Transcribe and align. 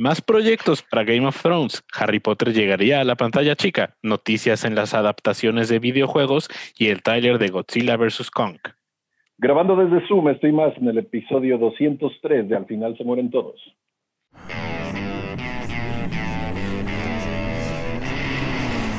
Más 0.00 0.22
proyectos 0.22 0.82
para 0.82 1.04
Game 1.04 1.26
of 1.26 1.42
Thrones. 1.42 1.84
Harry 1.94 2.20
Potter 2.20 2.54
llegaría 2.54 3.02
a 3.02 3.04
la 3.04 3.16
pantalla 3.16 3.54
chica. 3.54 3.98
Noticias 4.02 4.64
en 4.64 4.74
las 4.74 4.94
adaptaciones 4.94 5.68
de 5.68 5.78
videojuegos 5.78 6.48
y 6.78 6.86
el 6.86 7.02
trailer 7.02 7.36
de 7.36 7.48
Godzilla 7.48 7.98
vs. 7.98 8.30
Kong. 8.30 8.56
Grabando 9.36 9.76
desde 9.76 10.08
Zoom, 10.08 10.30
estoy 10.30 10.52
más 10.52 10.74
en 10.78 10.88
el 10.88 10.96
episodio 10.96 11.58
203 11.58 12.48
de 12.48 12.56
Al 12.56 12.64
final 12.64 12.96
se 12.96 13.04
mueren 13.04 13.30
todos. 13.30 13.60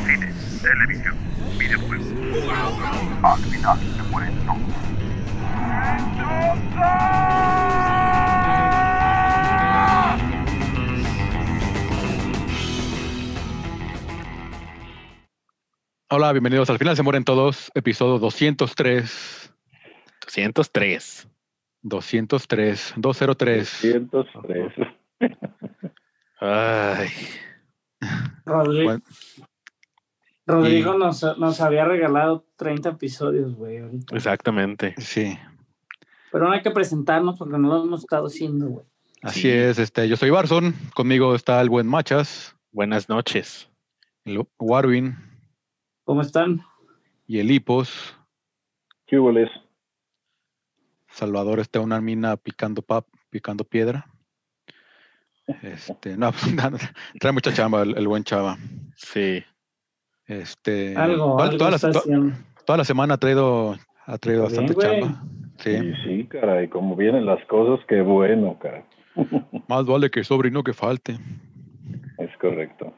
Cine, 0.06 0.30
televisión, 0.62 1.16
videojuegos. 1.58 2.14
Al 3.24 3.40
final 3.40 3.80
se 3.80 4.04
mueren 4.12 4.36
todos. 4.46 4.92
Hola, 16.14 16.32
bienvenidos 16.34 16.70
al 16.70 16.78
final 16.78 16.96
se 16.96 17.04
mueren 17.04 17.24
todos, 17.24 17.72
episodio 17.74 18.20
203, 18.20 19.54
203. 20.26 21.28
203, 21.84 22.94
203. 22.98 23.82
203. 24.12 24.74
Ay. 26.40 27.10
Rodrigo, 28.46 28.84
Bueno, 28.92 29.04
Rodrigo 30.46 30.96
y- 30.96 30.98
nos, 31.00 31.24
nos 31.38 31.62
había 31.62 31.86
regalado 31.86 32.46
30 32.58 32.90
episodios, 32.90 33.56
güey, 33.56 33.78
ahorita. 33.80 34.16
Exactamente. 34.16 34.94
Sí, 34.98 35.38
Pero 36.32 36.46
no 36.46 36.52
hay 36.52 36.62
que 36.62 36.72
presentarnos 36.72 37.38
porque 37.38 37.58
no 37.58 37.68
lo 37.70 37.84
hemos 37.84 38.02
estado 38.02 38.28
haciendo, 38.28 38.68
güey. 38.68 38.86
así 39.24 39.42
Sí. 39.44 39.50
es. 39.50 39.80
Este, 39.80 40.08
yo 40.10 40.18
soy 40.18 40.30
Barson, 40.30 40.74
conmigo 40.94 41.36
está 41.36 41.62
el 41.62 41.70
buen 41.70 41.88
Machas, 41.88 42.56
Buenas 42.74 43.10
noches. 43.10 43.70
Warwin 44.60 45.18
¿Cómo 46.04 46.22
están? 46.22 46.62
y 47.28 47.40
el 47.40 47.50
Hipos. 47.50 48.18
¿Qué 49.08 49.18
hubo, 49.18 49.32
Les? 49.32 49.50
Salvador 51.08 51.60
está 51.60 51.80
en 51.80 51.86
una 51.86 52.02
mina 52.02 52.36
picando 52.38 52.82
pap, 52.82 53.06
picando 53.30 53.64
piedra. 53.64 54.06
Este, 55.62 56.18
no, 56.18 56.32
pues, 56.32 56.54
nada, 56.54 56.78
trae 57.20 57.32
mucha 57.34 57.54
chamba 57.54 57.84
el, 57.84 57.98
el 57.98 58.08
buen 58.08 58.24
chava. 58.24 58.58
Sí. 58.96 59.44
Este, 60.28 60.96
Algo, 60.96 61.36
toda, 61.38 61.44
algo 61.46 61.58
toda 61.58 61.72
la, 61.72 61.80
to- 61.80 62.04
toda 62.66 62.78
la 62.78 62.86
semana 62.86 63.14
ha 63.16 63.18
traído, 63.18 63.76
ha 64.06 64.18
traído 64.18 64.44
bastante 64.44 64.74
güey. 64.74 65.02
chamba. 65.02 65.24
Sí. 65.58 65.78
Sí, 65.78 65.94
sí, 66.04 66.28
caray, 66.28 66.68
como 66.70 66.96
vienen 66.96 67.26
las 67.26 67.44
cosas, 67.46 67.86
qué 67.88 68.02
bueno, 68.02 68.58
caray. 68.60 68.84
Más 69.70 69.86
vale 69.86 70.10
que 70.10 70.24
sobre 70.24 70.50
y 70.50 70.52
no 70.52 70.64
que 70.64 70.74
falte. 70.74 71.18
Es 72.18 72.36
correcto. 72.40 72.94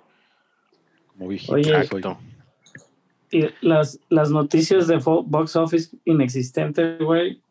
Como 1.08 1.26
Oye. 1.28 1.42
Exacto. 1.44 2.18
Y 3.34 3.50
las, 3.62 4.00
las 4.10 4.30
noticias 4.30 4.88
de 4.88 4.98
box 4.98 5.56
office 5.56 5.98
inexistentes, 6.06 7.00
güey. 7.00 7.42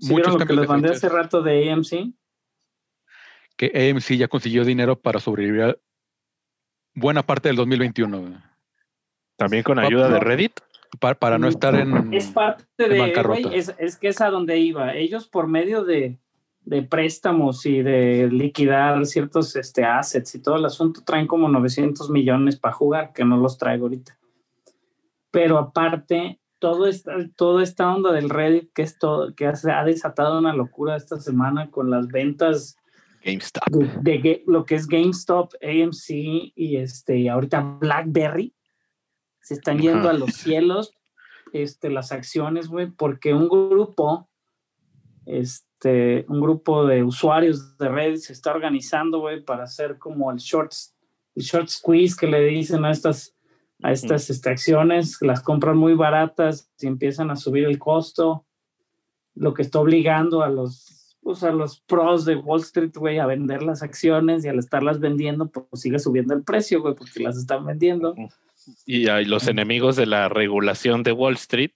¿Sí 0.00 0.14
vieron 0.14 0.38
lo 0.38 0.46
que 0.46 0.52
les 0.54 0.68
mandé 0.68 0.90
hace 0.90 1.08
rato 1.08 1.42
de 1.42 1.70
AMC? 1.70 2.14
que 3.56 3.90
AMC 3.90 4.16
ya 4.16 4.28
consiguió 4.28 4.64
dinero 4.64 5.00
para 5.00 5.20
sobrevivir 5.20 5.62
a 5.62 5.76
buena 6.94 7.22
parte 7.22 7.48
del 7.48 7.56
2021, 7.56 8.20
güey. 8.20 8.34
También 9.36 9.62
con 9.62 9.78
ayuda 9.78 10.08
de 10.08 10.20
Reddit. 10.20 10.60
para, 11.00 11.14
para 11.16 11.38
no 11.38 11.48
estar 11.48 11.74
en... 11.74 12.12
Es 12.14 12.28
parte 12.28 12.64
de, 12.76 12.98
bancarrota. 12.98 13.48
güey, 13.48 13.58
es, 13.58 13.74
es 13.78 13.96
que 13.96 14.08
es 14.08 14.20
a 14.20 14.30
donde 14.30 14.58
iba. 14.58 14.94
Ellos 14.94 15.26
por 15.26 15.48
medio 15.48 15.84
de, 15.84 16.18
de 16.64 16.82
préstamos 16.82 17.66
y 17.66 17.82
de 17.82 18.28
liquidar 18.30 19.04
ciertos 19.06 19.56
este, 19.56 19.84
assets 19.84 20.36
y 20.36 20.42
todo 20.42 20.56
el 20.56 20.64
asunto 20.64 21.02
traen 21.04 21.26
como 21.26 21.48
900 21.48 22.10
millones 22.10 22.56
para 22.56 22.74
jugar, 22.74 23.12
que 23.12 23.24
no 23.24 23.36
los 23.36 23.58
traigo 23.58 23.86
ahorita. 23.86 24.16
Pero 25.34 25.58
aparte, 25.58 26.40
todo 26.60 26.86
esta, 26.86 27.12
toda 27.34 27.64
esta 27.64 27.92
onda 27.92 28.12
del 28.12 28.30
Reddit 28.30 28.72
que, 28.72 28.82
es 28.82 28.98
todo, 29.00 29.34
que 29.34 29.54
se 29.56 29.72
ha 29.72 29.84
desatado 29.84 30.38
una 30.38 30.54
locura 30.54 30.94
esta 30.94 31.18
semana 31.18 31.72
con 31.72 31.90
las 31.90 32.06
ventas 32.06 32.76
GameStop. 33.24 33.64
de, 33.68 34.44
lo 34.46 34.64
que 34.64 34.76
es 34.76 34.86
GameStop, 34.86 35.54
AMC 35.60 36.52
y 36.54 36.76
este 36.76 37.18
y 37.18 37.26
ahorita 37.26 37.78
BlackBerry 37.80 38.54
se 39.40 39.54
están 39.54 39.80
yendo 39.80 40.08
a 40.08 40.12
los 40.12 40.30
cielos 40.34 40.92
este 41.52 41.90
las 41.90 42.12
acciones, 42.12 42.68
güey, 42.68 42.92
porque 42.92 43.34
un 43.34 43.48
grupo 43.48 44.30
este 45.26 46.26
un 46.28 46.40
grupo 46.40 46.86
de 46.86 47.02
usuarios 47.02 47.76
de 47.76 47.88
Reddit 47.88 48.18
se 48.18 48.32
está 48.32 48.52
organizando, 48.52 49.18
güey, 49.18 49.44
para 49.44 49.64
hacer 49.64 49.98
como 49.98 50.30
el 50.30 50.38
short 50.38 50.72
el 51.34 51.42
short 51.42 51.68
squeeze 51.68 52.16
que 52.16 52.28
le 52.28 52.44
dicen 52.44 52.84
a 52.84 52.92
estas 52.92 53.33
a 53.84 53.92
estas 53.92 54.30
este, 54.30 54.48
acciones, 54.48 55.18
las 55.20 55.42
compran 55.42 55.76
muy 55.76 55.92
baratas 55.92 56.70
y 56.80 56.86
empiezan 56.86 57.30
a 57.30 57.36
subir 57.36 57.66
el 57.66 57.78
costo, 57.78 58.46
lo 59.34 59.52
que 59.52 59.60
está 59.60 59.78
obligando 59.78 60.42
a 60.42 60.48
los, 60.48 61.18
pues, 61.20 61.42
a 61.42 61.52
los 61.52 61.80
pros 61.80 62.24
de 62.24 62.36
Wall 62.36 62.62
Street, 62.62 62.92
güey, 62.94 63.18
a 63.18 63.26
vender 63.26 63.62
las 63.62 63.82
acciones 63.82 64.42
y 64.42 64.48
al 64.48 64.58
estarlas 64.58 65.00
vendiendo, 65.00 65.50
pues 65.50 65.82
sigue 65.82 65.98
subiendo 65.98 66.32
el 66.32 66.42
precio, 66.44 66.80
güey, 66.80 66.94
porque 66.94 67.22
las 67.22 67.36
están 67.36 67.66
vendiendo. 67.66 68.14
Y 68.86 69.08
ahí 69.08 69.26
los 69.26 69.48
enemigos 69.48 69.96
de 69.96 70.06
la 70.06 70.30
regulación 70.30 71.02
de 71.02 71.12
Wall 71.12 71.34
Street 71.34 71.72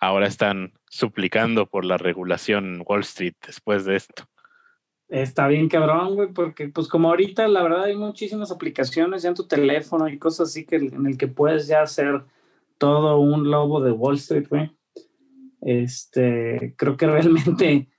ahora 0.00 0.28
están 0.28 0.72
suplicando 0.88 1.66
por 1.66 1.84
la 1.84 1.98
regulación 1.98 2.76
en 2.76 2.82
Wall 2.86 3.00
Street 3.00 3.34
después 3.46 3.84
de 3.84 3.96
esto. 3.96 4.24
Está 5.12 5.46
bien 5.46 5.68
cabrón, 5.68 6.14
güey, 6.14 6.32
porque 6.32 6.68
pues 6.68 6.88
como 6.88 7.10
ahorita 7.10 7.46
la 7.46 7.62
verdad 7.62 7.84
hay 7.84 7.94
muchísimas 7.94 8.50
aplicaciones 8.50 9.22
ya 9.22 9.28
en 9.28 9.34
tu 9.34 9.46
teléfono 9.46 10.08
y 10.08 10.18
cosas 10.18 10.48
así 10.48 10.64
que 10.64 10.76
en 10.76 11.06
el 11.06 11.18
que 11.18 11.28
puedes 11.28 11.66
ya 11.66 11.82
hacer 11.82 12.24
todo 12.78 13.20
un 13.20 13.50
lobo 13.50 13.82
de 13.82 13.92
Wall 13.92 14.14
Street, 14.14 14.46
güey. 14.48 14.74
Este, 15.60 16.74
creo 16.78 16.96
que 16.96 17.06
realmente 17.08 17.90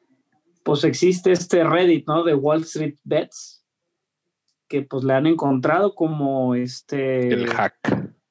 pues 0.63 0.83
existe 0.85 1.31
este 1.31 1.63
Reddit, 1.63 2.07
¿no? 2.07 2.23
De 2.23 2.33
Wall 2.33 2.61
Street 2.61 2.97
Bets 3.03 3.63
que 4.67 4.81
pues 4.81 5.03
le 5.03 5.13
han 5.13 5.27
encontrado 5.27 5.93
como 5.93 6.55
este 6.55 7.31
El 7.31 7.47
hack. 7.47 7.75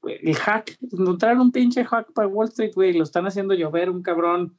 el 0.02 0.34
hack, 0.34 0.76
encontraron 0.90 1.40
un 1.40 1.52
pinche 1.52 1.84
hack 1.84 2.12
para 2.12 2.26
Wall 2.26 2.48
Street, 2.48 2.72
güey, 2.74 2.94
lo 2.94 3.04
están 3.04 3.28
haciendo 3.28 3.54
llover, 3.54 3.90
un 3.90 4.02
cabrón 4.02 4.58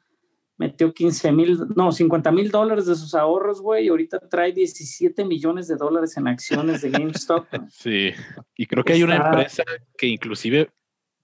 metió 0.57 0.93
15 0.93 1.31
mil, 1.31 1.59
no, 1.75 1.91
50 1.91 2.31
mil 2.31 2.51
dólares 2.51 2.85
de 2.85 2.95
sus 2.95 3.15
ahorros, 3.15 3.61
güey, 3.61 3.85
y 3.85 3.89
ahorita 3.89 4.19
trae 4.29 4.51
17 4.51 5.25
millones 5.25 5.67
de 5.67 5.75
dólares 5.75 6.15
en 6.17 6.27
acciones 6.27 6.81
de 6.81 6.89
GameStop. 6.89 7.45
Sí. 7.69 8.11
Y 8.55 8.67
creo 8.67 8.83
que 8.83 8.93
hay 8.93 9.03
una 9.03 9.17
empresa 9.17 9.63
que 9.97 10.07
inclusive 10.07 10.69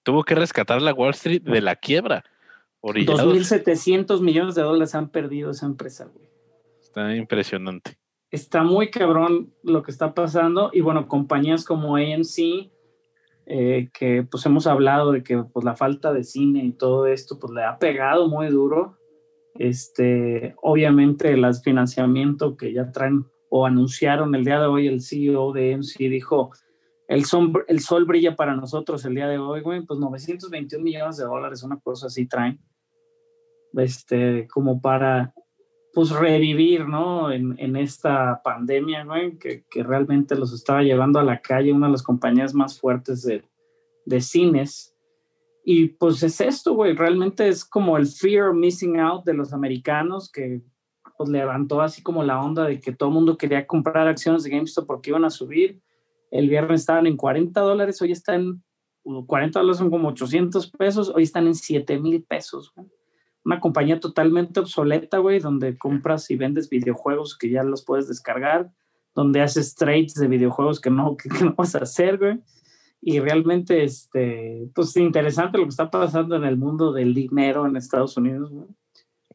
tuvo 0.04 0.24
que 0.24 0.36
rescatar 0.36 0.82
la 0.82 0.94
Wall 0.94 1.12
Street 1.12 1.42
de 1.44 1.62
la 1.62 1.76
quiebra. 1.76 2.24
Orillados. 2.82 3.36
2.700 3.36 4.22
millones 4.22 4.56
de 4.56 4.62
dólares 4.62 4.96
han 4.96 5.10
perdido 5.10 5.52
esa 5.52 5.66
empresa, 5.66 6.06
güey. 6.06 6.30
Está 6.82 7.16
impresionante. 7.16 7.98
Está 8.32 8.64
muy 8.64 8.90
cabrón 8.90 9.54
lo 9.64 9.84
que 9.84 9.92
está 9.92 10.14
pasando 10.14 10.70
y 10.72 10.82
bueno, 10.82 11.08
compañías 11.08 11.66
como 11.66 11.96
AMC, 11.96 12.72
eh, 13.46 13.90
que 13.92 14.24
pues 14.30 14.46
hemos 14.46 14.68
hablado 14.68 15.12
de 15.12 15.24
que 15.24 15.44
pues 15.44 15.66
la 15.66 15.76
falta 15.76 16.14
de 16.14 16.24
cine 16.24 16.64
y 16.64 16.72
todo 16.72 17.08
esto 17.08 17.40
pues 17.40 17.54
le 17.54 17.64
ha 17.64 17.78
pegado 17.80 18.28
muy 18.28 18.48
duro. 18.48 18.99
Este, 19.60 20.56
obviamente 20.62 21.34
el 21.34 21.46
financiamiento 21.54 22.56
que 22.56 22.72
ya 22.72 22.94
traen 22.94 23.26
o 23.50 23.66
anunciaron 23.66 24.34
el 24.34 24.46
día 24.46 24.58
de 24.62 24.68
hoy 24.68 24.88
el 24.88 25.02
CEO 25.02 25.52
de 25.52 25.74
AMC 25.74 25.98
dijo 25.98 26.52
el 27.10 27.26
sol, 27.26 27.66
el 27.68 27.82
sol 27.82 28.06
brilla 28.06 28.38
para 28.38 28.56
nosotros 28.56 29.04
el 29.04 29.16
día 29.16 29.28
de 29.28 29.38
hoy, 29.38 29.60
güey, 29.60 29.82
pues 29.82 30.00
921 30.00 30.82
millones 30.82 31.18
de 31.18 31.26
dólares, 31.26 31.62
una 31.64 31.78
cosa 31.78 32.08
así 32.08 32.26
traen, 32.26 32.62
este, 33.74 34.48
como 34.48 34.80
para 34.80 35.34
pues 35.94 36.12
revivir, 36.12 36.88
¿no? 36.88 37.30
En, 37.30 37.76
esta 37.76 38.42
pandemia, 38.42 39.06
que, 39.42 39.66
que, 39.70 39.84
realmente 39.84 40.36
los 40.36 40.54
estaba 40.54 40.84
llevando 40.84 41.20
a 41.20 41.24
la 41.24 41.42
calle, 41.42 41.74
una 41.74 41.88
de 41.88 41.94
las 41.94 42.04
compañías 42.04 42.54
más 42.54 42.80
fuertes 42.80 43.24
de, 43.24 43.44
de 44.06 44.22
cines. 44.22 44.96
Y 45.72 45.90
pues 45.90 46.24
es 46.24 46.42
esto, 46.42 46.74
güey, 46.74 46.96
realmente 46.96 47.48
es 47.48 47.64
como 47.64 47.96
el 47.98 48.08
fear 48.08 48.50
of 48.50 48.56
missing 48.56 49.00
out 49.00 49.24
de 49.24 49.36
los 49.36 49.54
americanos 49.54 50.32
que 50.32 50.64
pues 51.16 51.30
levantó 51.30 51.82
así 51.82 52.02
como 52.02 52.24
la 52.24 52.42
onda 52.42 52.64
de 52.64 52.80
que 52.80 52.92
todo 52.92 53.10
el 53.10 53.14
mundo 53.14 53.38
quería 53.38 53.68
comprar 53.68 54.08
acciones 54.08 54.42
de 54.42 54.50
GameStop 54.50 54.88
porque 54.88 55.12
iban 55.12 55.26
a 55.26 55.30
subir. 55.30 55.80
El 56.32 56.50
viernes 56.50 56.80
estaban 56.80 57.06
en 57.06 57.16
40 57.16 57.62
dólares, 57.62 58.02
hoy 58.02 58.12
están, 58.12 58.64
40 59.04 59.60
dólares 59.60 59.78
son 59.78 59.92
como 59.92 60.08
800 60.08 60.72
pesos, 60.72 61.12
hoy 61.14 61.22
están 61.22 61.46
en 61.46 61.54
7 61.54 62.00
mil 62.00 62.24
pesos, 62.24 62.74
una 63.46 63.60
compañía 63.60 64.00
totalmente 64.00 64.62
obsoleta, 64.62 65.20
güey, 65.20 65.38
donde 65.38 65.78
compras 65.78 66.32
y 66.32 66.36
vendes 66.36 66.68
videojuegos 66.68 67.38
que 67.38 67.52
ya 67.52 67.62
los 67.62 67.86
puedes 67.86 68.08
descargar, 68.08 68.72
donde 69.14 69.42
haces 69.42 69.76
trades 69.76 70.16
de 70.16 70.28
videojuegos 70.28 70.82
que 70.82 70.90
no, 70.90 71.16
que, 71.16 71.30
que 71.30 71.46
no 71.46 71.54
vas 71.56 71.76
a 71.76 71.84
hacer, 71.84 72.18
güey. 72.18 72.40
Y 73.02 73.20
realmente, 73.20 73.84
este, 73.84 74.68
pues 74.76 74.96
interesante 74.98 75.58
lo 75.58 75.64
que 75.64 75.70
está 75.70 75.90
pasando 75.90 76.36
en 76.36 76.44
el 76.44 76.58
mundo 76.58 76.92
del 76.92 77.14
dinero 77.14 77.66
en 77.66 77.78
Estados 77.78 78.18
Unidos, 78.18 78.50
güey. 78.52 78.68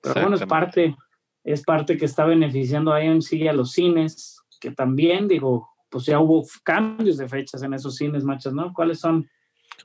Pero 0.03 0.15
bueno, 0.21 0.37
es 0.37 0.45
parte, 0.45 0.97
es 1.45 1.63
parte 1.63 1.97
que 1.97 2.05
está 2.05 2.27
beneficiando 2.27 2.93
a 2.93 2.99
AMC 2.99 3.33
y 3.35 3.49
a 3.49 3.55
los 3.55 3.73
cines, 3.73 4.43
que 4.61 4.71
también, 4.71 5.29
digo, 5.29 5.69
pues 5.89 6.05
ya 6.07 6.21
hubo 6.21 6.45
cambios 6.63 7.17
de 7.17 7.29
fechas 7.29 7.63
en 7.63 7.73
esos 7.73 7.97
cines, 7.97 8.23
machos, 8.25 8.53
¿no? 8.53 8.73
¿Cuáles 8.75 9.01
son? 9.01 9.29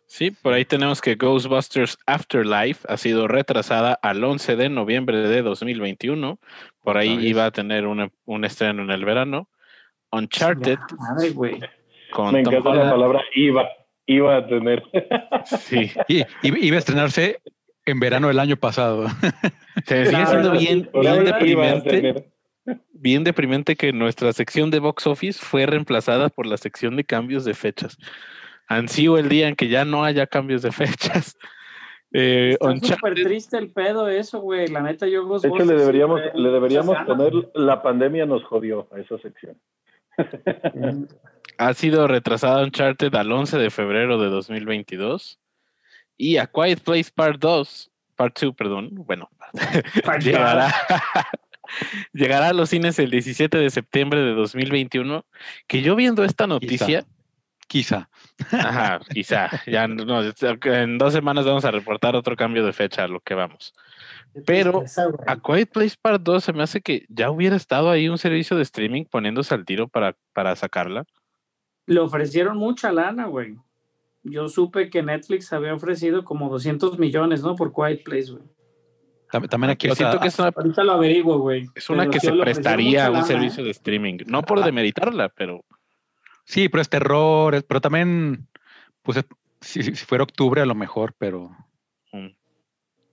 Sí, 0.05 0.31
por 0.31 0.53
ahí 0.53 0.65
tenemos 0.65 1.01
que 1.01 1.15
Ghostbusters 1.15 1.97
Afterlife 2.05 2.85
ha 2.91 2.97
sido 2.97 3.27
retrasada 3.27 3.93
al 3.93 4.23
11 4.23 4.55
de 4.55 4.69
noviembre 4.69 5.17
de 5.19 5.41
2021. 5.41 6.39
Por 6.81 6.97
ahí 6.97 7.27
iba 7.27 7.45
a 7.45 7.51
tener 7.51 7.87
una- 7.87 8.11
un 8.25 8.43
estreno 8.43 8.83
en 8.83 8.89
el 8.91 9.05
verano. 9.05 9.49
Uncharted 10.11 10.79
Ya, 10.79 10.95
Madre, 10.97 11.29
güey. 11.31 11.59
Con 12.11 12.33
Me 12.33 12.43
Tom 12.43 12.53
encanta 12.53 12.83
la 12.83 12.91
palabra 12.91 13.21
iba. 13.35 13.69
Iba 14.05 14.37
a 14.37 14.47
tener. 14.47 14.83
Sí, 15.45 15.91
Y, 16.07 16.25
iba 16.41 16.75
a 16.75 16.79
estrenarse 16.79 17.39
en 17.85 17.99
verano 17.99 18.27
del 18.27 18.39
año 18.39 18.57
pasado. 18.57 19.07
se 19.85 20.05
sigue 20.07 20.25
siendo 20.25 20.51
bien, 20.51 20.89
bien 20.93 21.25
deprimente. 21.25 22.31
bien 22.91 23.23
deprimente 23.23 23.75
que 23.75 23.93
nuestra 23.93 24.33
sección 24.33 24.71
de 24.71 24.79
box 24.79 25.05
office 25.05 25.39
fue 25.39 25.65
reemplazada 25.65 26.29
por 26.29 26.47
la 26.47 26.57
sección 26.57 26.95
de 26.95 27.03
cambios 27.03 27.45
de 27.45 27.53
fechas. 27.53 27.97
Ansío 28.67 29.17
el 29.17 29.29
día 29.29 29.47
en 29.47 29.55
que 29.55 29.67
ya 29.67 29.85
no 29.85 30.03
haya 30.03 30.27
cambios 30.27 30.61
de 30.63 30.71
fechas. 30.71 31.37
Eh, 32.11 32.57
Está 32.59 32.95
súper 32.95 33.13
triste 33.13 33.57
el 33.57 33.71
pedo 33.71 34.09
eso, 34.09 34.39
güey. 34.39 34.67
La 34.67 34.81
neta, 34.81 35.07
yo 35.07 35.27
De 35.39 35.47
hecho, 35.47 35.65
le 35.65 35.75
deberíamos, 35.75 36.19
le 36.33 36.49
deberíamos 36.49 36.97
poner 37.05 37.31
la 37.53 37.83
pandemia 37.83 38.25
nos 38.25 38.43
jodió 38.45 38.87
a 38.91 38.99
esa 38.99 39.17
sección. 39.19 39.55
Ha 41.57 41.73
sido 41.73 42.07
retrasada 42.07 42.63
Uncharted 42.63 43.13
al 43.15 43.31
11 43.31 43.57
de 43.57 43.69
febrero 43.69 44.19
de 44.19 44.29
2022 44.29 45.39
y 46.17 46.37
A 46.37 46.47
Quiet 46.47 46.81
Place 46.81 47.11
Part 47.13 47.39
2, 47.39 47.91
Part 48.15 48.39
2, 48.39 48.55
perdón, 48.55 48.89
bueno, 48.93 49.29
llegará, 50.21 50.73
llegará 52.13 52.47
a 52.49 52.53
los 52.53 52.69
cines 52.69 52.99
el 52.99 53.11
17 53.11 53.57
de 53.57 53.69
septiembre 53.69 54.21
de 54.21 54.33
2021, 54.33 55.25
que 55.67 55.81
yo 55.81 55.95
viendo 55.95 56.23
esta 56.23 56.47
noticia, 56.47 57.05
Quizá. 57.69 58.09
ajá, 58.51 58.99
quizá, 59.13 59.47
ya 59.67 59.87
no, 59.87 60.23
en 60.23 60.97
dos 60.97 61.13
semanas 61.13 61.45
vamos 61.45 61.65
a 61.65 61.71
reportar 61.71 62.15
otro 62.15 62.35
cambio 62.35 62.65
de 62.65 62.73
fecha 62.73 63.03
a 63.03 63.07
lo 63.07 63.19
que 63.19 63.35
vamos. 63.35 63.75
Pero- 64.45 64.83
A 65.27 65.35
Quiet 65.37 65.71
Place 65.71 65.95
Part 66.01 66.21
2 66.23 66.43
se 66.43 66.53
me 66.53 66.63
hace 66.63 66.81
que 66.81 67.05
ya 67.09 67.29
hubiera 67.31 67.55
estado 67.55 67.89
ahí 67.89 68.09
un 68.09 68.17
servicio 68.17 68.55
de 68.57 68.63
streaming 68.63 69.05
poniéndose 69.05 69.53
al 69.53 69.65
tiro 69.65 69.87
para, 69.87 70.15
para 70.33 70.55
sacarla. 70.55 71.05
Le 71.85 71.99
ofrecieron 71.99 72.57
mucha 72.57 72.91
lana, 72.91 73.25
güey. 73.25 73.55
Yo 74.23 74.47
supe 74.49 74.89
que 74.89 75.01
Netflix 75.01 75.51
había 75.53 75.73
ofrecido 75.73 76.23
como 76.25 76.49
200 76.49 76.99
millones, 76.99 77.41
¿no? 77.41 77.55
Por 77.55 77.73
Quiet 77.73 78.03
Place, 78.03 78.31
güey. 78.31 78.43
Tam- 79.31 79.47
También 79.47 79.71
aquí 79.71 79.87
Yo 79.87 79.93
otra- 79.93 80.07
siento 80.11 80.21
que 80.21 80.27
es 80.27 80.39
una, 80.39 80.51
Ahorita 80.55 80.83
lo 80.83 80.91
averiguo, 80.93 81.37
güey. 81.39 81.67
es 81.75 81.89
una 81.89 81.99
Pero 82.03 82.11
que 82.11 82.19
se 82.19 82.31
prestaría 82.33 83.05
a 83.05 83.09
un 83.09 83.13
lana, 83.13 83.25
servicio 83.25 83.61
¿eh? 83.61 83.65
de 83.65 83.71
streaming. 83.71 84.17
No 84.27 84.41
por 84.43 84.63
demeritarla, 84.63 85.29
pero 85.29 85.63
Sí, 86.45 86.67
pero 86.67 86.81
es 86.81 86.89
terror, 86.89 87.63
pero 87.67 87.79
también, 87.79 88.47
pues, 89.03 89.19
es- 89.19 89.25
si, 89.61 89.83
si- 89.83 89.95
si 89.95 90.05
fuera 90.05 90.23
octubre 90.23 90.61
a 90.61 90.65
lo 90.65 90.73
mejor, 90.73 91.13
pero 91.19 91.51
mm, 92.11 92.29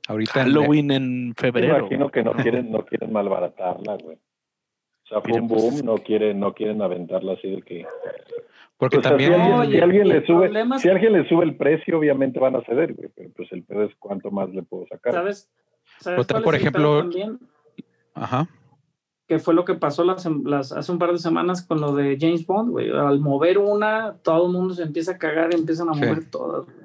ahorita 0.08 0.40
en- 0.42 0.46
Halloween 0.46 0.90
en 0.90 1.28
Me 1.28 1.34
febrero. 1.34 1.78
imagino 1.78 2.10
que 2.10 2.22
no 2.22 2.32
quieren, 2.32 2.70
no 2.72 2.84
quieren 2.84 3.12
malbaratarla, 3.12 3.96
güey. 4.02 4.16
O 4.16 5.08
sea, 5.08 5.20
pues, 5.20 5.40
boom, 5.40 5.84
no 5.84 5.96
quieren, 5.98 6.40
no 6.40 6.52
quieren 6.52 6.82
aventarla 6.82 7.34
así 7.34 7.48
de 7.48 7.62
que. 7.62 7.86
porque 8.76 8.98
O 8.98 9.02
sea, 9.02 9.10
también 9.12 9.34
si 9.34 9.40
alguien, 9.40 9.58
Oye, 9.60 9.76
si 9.76 9.80
alguien 9.82 10.06
y 10.06 10.08
le 10.08 10.26
sube, 10.26 10.40
problema 10.46 10.76
es- 10.76 10.82
si 10.82 10.88
alguien 10.88 11.12
le 11.12 11.28
sube 11.28 11.44
el 11.44 11.56
precio, 11.56 11.98
obviamente 11.98 12.40
van 12.40 12.56
a 12.56 12.62
ceder, 12.62 12.94
güey. 12.94 13.08
Pero 13.14 13.30
pues 13.36 13.52
el 13.52 13.62
pedo 13.62 13.84
es 13.84 13.94
cuánto 14.00 14.30
más 14.32 14.50
le 14.50 14.62
puedo 14.62 14.86
sacar. 14.88 15.12
¿Sabes? 15.12 15.48
¿Sabes 16.00 16.20
Otra, 16.20 16.36
cuál 16.36 16.44
por 16.44 16.54
ejemplo- 16.56 16.98
también? 16.98 17.38
Ajá. 18.14 18.48
que 19.28 19.38
fue 19.40 19.54
lo 19.54 19.64
que 19.64 19.74
pasó 19.74 20.04
las, 20.04 20.24
las- 20.44 20.70
hace 20.72 20.92
un 20.92 20.98
par 20.98 21.10
de 21.12 21.18
semanas 21.18 21.66
con 21.66 21.80
lo 21.80 21.92
de 21.94 22.16
James 22.20 22.46
Bond, 22.46 22.70
güey. 22.70 22.90
Al 22.90 23.18
mover 23.20 23.58
una, 23.58 24.16
todo 24.22 24.46
el 24.46 24.52
mundo 24.52 24.72
se 24.74 24.84
empieza 24.84 25.12
a 25.12 25.18
cagar 25.18 25.50
y 25.52 25.56
empiezan 25.56 25.88
a 25.88 25.94
Sí. 25.94 26.00
mover 26.00 26.30
todas. 26.30 26.64
güey. 26.64 26.76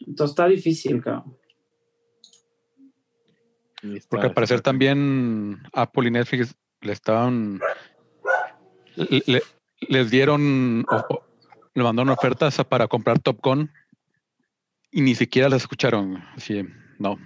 Entonces 0.00 0.32
está 0.32 0.46
difícil, 0.48 1.02
cabrón. 1.02 1.34
Está- 3.82 4.08
Porque 4.10 4.26
al 4.26 4.34
parecer 4.34 4.60
también 4.60 5.58
Apple 5.72 6.08
y 6.08 6.10
Netflix 6.12 6.54
le 6.80 6.92
estaban. 6.92 7.60
le- 8.96 9.22
le- 9.26 9.42
les 9.88 10.10
dieron. 10.10 10.84
o- 10.90 10.96
o- 11.14 11.22
le 11.74 11.82
mandaron 11.82 12.10
ofertas 12.10 12.62
para 12.68 12.86
comprar 12.86 13.18
Top 13.18 13.38
Gun 13.42 13.70
y 14.90 15.00
ni 15.00 15.14
siquiera 15.14 15.48
las 15.48 15.62
escucharon. 15.62 16.22
Así, 16.36 16.62
no. 16.98 17.18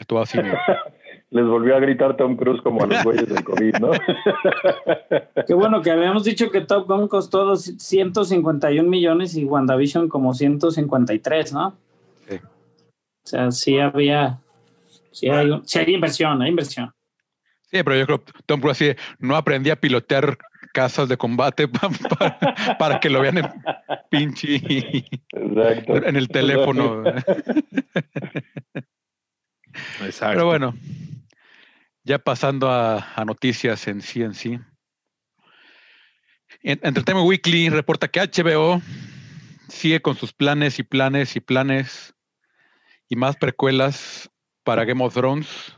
Estuvo 0.00 0.20
así. 0.20 0.38
¿no? 0.38 0.44
Les 1.30 1.46
volvió 1.46 1.74
a 1.76 1.80
gritar 1.80 2.14
Tom 2.18 2.36
Cruise 2.36 2.60
como 2.62 2.82
a 2.82 2.86
los 2.86 3.02
güeyes 3.04 3.26
del 3.26 3.42
COVID, 3.42 3.74
¿no? 3.76 3.90
Qué 5.46 5.54
bueno 5.54 5.80
que 5.80 5.90
habíamos 5.90 6.24
dicho 6.24 6.50
que 6.50 6.60
Top 6.60 6.86
Gun 6.86 7.08
costó 7.08 7.46
dos- 7.46 7.72
151 7.78 8.86
millones 8.88 9.34
y 9.36 9.44
WandaVision 9.44 10.08
como 10.10 10.34
153, 10.34 11.54
¿no? 11.54 11.74
Sí. 12.28 12.36
O 12.36 13.26
sea, 13.26 13.50
sí 13.50 13.78
había, 13.78 14.40
sí 15.12 15.28
hay, 15.28 15.48
sí 15.64 15.78
hay 15.78 15.94
inversión, 15.94 16.42
hay 16.42 16.48
inversión. 16.50 16.92
Sí, 17.70 17.82
pero 17.82 17.96
yo 17.96 18.06
creo 18.06 18.24
que 18.24 18.32
Tom 18.44 18.60
Cruise 18.60 18.76
así 18.82 18.94
no 19.18 19.34
aprendí 19.36 19.70
a 19.70 19.76
pilotear 19.80 20.36
casas 20.74 21.08
de 21.08 21.16
combate 21.16 21.68
pa- 21.68 21.88
pa- 21.88 22.76
para, 22.78 23.00
que 23.00 23.08
lo 23.10 23.20
vean 23.20 23.38
en 23.38 23.48
pinche 24.10 24.56
Exacto. 24.56 25.96
en 26.06 26.16
el 26.16 26.28
teléfono. 26.28 27.02
Exacto. 30.04 30.34
Pero 30.34 30.46
bueno, 30.46 30.74
ya 32.04 32.18
pasando 32.18 32.70
a, 32.70 33.12
a 33.14 33.24
noticias 33.24 33.86
en 33.88 34.02
sí 34.02 34.22
en 34.22 34.34
sí. 34.34 34.58
En- 36.62 36.80
Entertainment 36.82 37.26
Weekly 37.28 37.68
reporta 37.70 38.08
que 38.08 38.20
HBO 38.20 38.80
sigue 39.68 40.02
con 40.02 40.16
sus 40.16 40.32
planes 40.32 40.78
y 40.78 40.82
planes 40.82 41.36
y 41.36 41.40
planes 41.40 42.14
y 43.08 43.16
más 43.16 43.36
precuelas 43.36 44.30
para 44.64 44.84
Game 44.84 45.02
of 45.04 45.14
Thrones, 45.14 45.76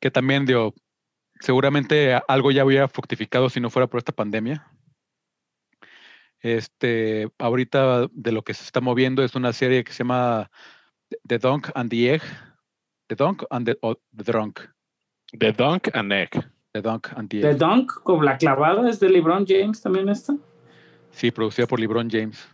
que 0.00 0.10
también 0.10 0.46
dio, 0.46 0.74
seguramente 1.40 2.18
algo 2.28 2.50
ya 2.50 2.64
hubiera 2.64 2.88
fructificado 2.88 3.48
si 3.48 3.60
no 3.60 3.70
fuera 3.70 3.86
por 3.86 3.98
esta 3.98 4.12
pandemia. 4.12 4.66
Este, 6.40 7.28
ahorita 7.38 8.06
de 8.12 8.32
lo 8.32 8.42
que 8.42 8.54
se 8.54 8.62
está 8.62 8.80
moviendo 8.80 9.24
es 9.24 9.34
una 9.34 9.52
serie 9.52 9.82
que 9.82 9.92
se 9.92 9.98
llama 9.98 10.50
The 11.26 11.38
Dunk 11.38 11.70
and 11.74 11.90
the 11.90 12.14
Egg. 12.14 12.22
The 13.08 13.16
Dunk 13.16 13.42
and 13.50 13.66
the, 13.66 13.78
o 13.82 13.96
the 14.16 14.24
Drunk. 14.24 14.60
The 15.38 15.52
Dunk 15.52 15.88
and 15.94 16.12
Egg. 16.12 16.30
The 16.72 16.82
Dunk 16.82 17.08
and 17.16 17.28
the 17.28 17.40
The 17.40 17.50
Egg. 17.50 17.58
Dunk 17.58 17.92
con 18.02 18.24
la 18.24 18.38
clavada 18.38 18.88
es 18.88 19.00
de 19.00 19.08
LeBron 19.08 19.46
James 19.46 19.80
también 19.80 20.08
esta. 20.08 20.36
Sí, 21.10 21.30
producida 21.30 21.66
por 21.66 21.80
LeBron 21.80 22.08
James. 22.10 22.48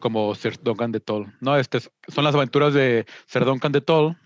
Como 0.00 0.34
Sir 0.34 0.58
Duncan 0.62 0.90
de 0.92 1.00
Toll. 1.00 1.32
No, 1.40 1.56
este 1.56 1.78
es- 1.78 1.90
son 2.08 2.24
las 2.24 2.34
aventuras 2.34 2.74
de 2.74 3.06
Sir 3.26 3.44
Duncan 3.44 3.70
de 3.72 3.80
Toll, 3.80 4.16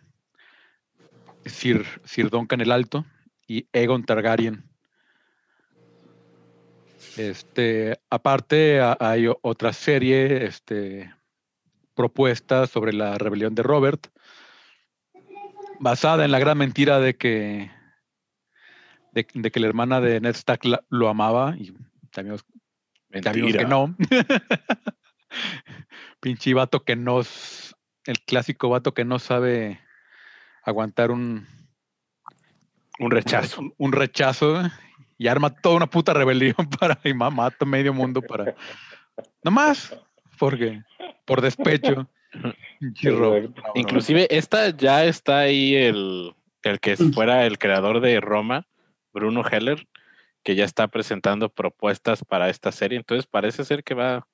Sir, 1.45 1.85
Sir 2.05 2.31
Duncan 2.31 2.61
el 2.61 2.71
Alto 2.73 3.05
y 3.47 3.67
Aegon 3.73 4.05
Targaryen. 4.05 4.65
Este, 7.17 7.99
aparte, 8.11 8.81
ha- 8.81 8.97
hay 8.99 9.27
otra 9.43 9.73
serie 9.73 10.47
este, 10.47 11.13
propuesta 11.95 12.67
sobre 12.67 12.93
la 12.93 13.19
rebelión 13.19 13.55
de 13.55 13.63
Robert, 13.63 14.07
basada 15.81 16.25
en 16.25 16.31
la 16.33 16.39
gran 16.39 16.57
mentira 16.59 16.99
de 17.01 17.17
que, 17.17 17.71
de, 19.13 19.27
de 19.35 19.51
que 19.51 19.61
la 19.61 19.67
hermana 19.67 20.01
de 20.01 20.21
Ned 20.21 20.35
Stark 20.35 20.65
la- 20.65 20.83
lo 20.89 21.09
amaba 21.09 21.55
y 21.59 21.73
también 22.11 22.37
vimos 23.35 23.53
que 23.53 23.65
no. 23.67 23.97
Pinche 26.21 26.55
vato 26.55 26.85
que 26.85 26.97
no. 26.97 27.21
El 28.07 28.21
clásico 28.27 28.69
vato 28.69 28.93
que 28.95 29.05
no 29.05 29.19
sabe 29.19 29.81
aguantar 30.63 31.11
un, 31.11 31.47
Un 32.99 33.11
rechazo. 33.11 33.61
un, 33.61 33.75
un 33.79 33.93
rechazo 33.93 34.63
y 35.17 35.29
arma 35.29 35.51
toda 35.55 35.77
una 35.77 35.87
puta 35.87 36.13
rebelión 36.13 36.55
para 36.81 36.99
y 37.05 37.15
ma- 37.15 37.31
mata 37.31 37.65
medio 37.65 37.93
mundo 37.95 38.21
para. 38.23 38.55
Nomás 39.43 39.97
porque 40.39 40.83
por 41.25 41.41
despecho. 41.41 42.09
Inclusive 43.75 44.27
esta 44.31 44.71
ya 44.71 45.05
está 45.05 45.39
ahí 45.39 45.75
el, 45.77 46.35
el 46.63 46.81
que 46.81 46.97
fuera 46.97 47.47
el 47.47 47.59
creador 47.59 48.01
de 48.01 48.21
Roma, 48.21 48.67
Bruno 49.13 49.45
Heller, 49.49 49.87
que 50.43 50.57
ya 50.57 50.65
está 50.65 50.89
presentando 50.89 51.49
propuestas 51.49 52.25
para 52.25 52.49
esta 52.49 52.73
serie. 52.73 52.99
Entonces 52.99 53.27
parece 53.27 53.65
ser 53.65 53.85
que 53.85 53.95
va 53.95 54.27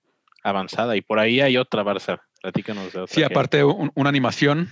avanzada. 0.42 0.96
Y 0.96 1.02
por 1.02 1.18
ahí 1.18 1.40
hay 1.40 1.56
otra, 1.56 1.82
Barça. 1.84 2.20
Platícanos 2.42 2.92
de 2.92 3.00
otra. 3.00 3.14
Sí, 3.14 3.20
que- 3.20 3.26
aparte 3.26 3.64
un- 3.64 3.92
una 3.94 4.08
animación. 4.08 4.68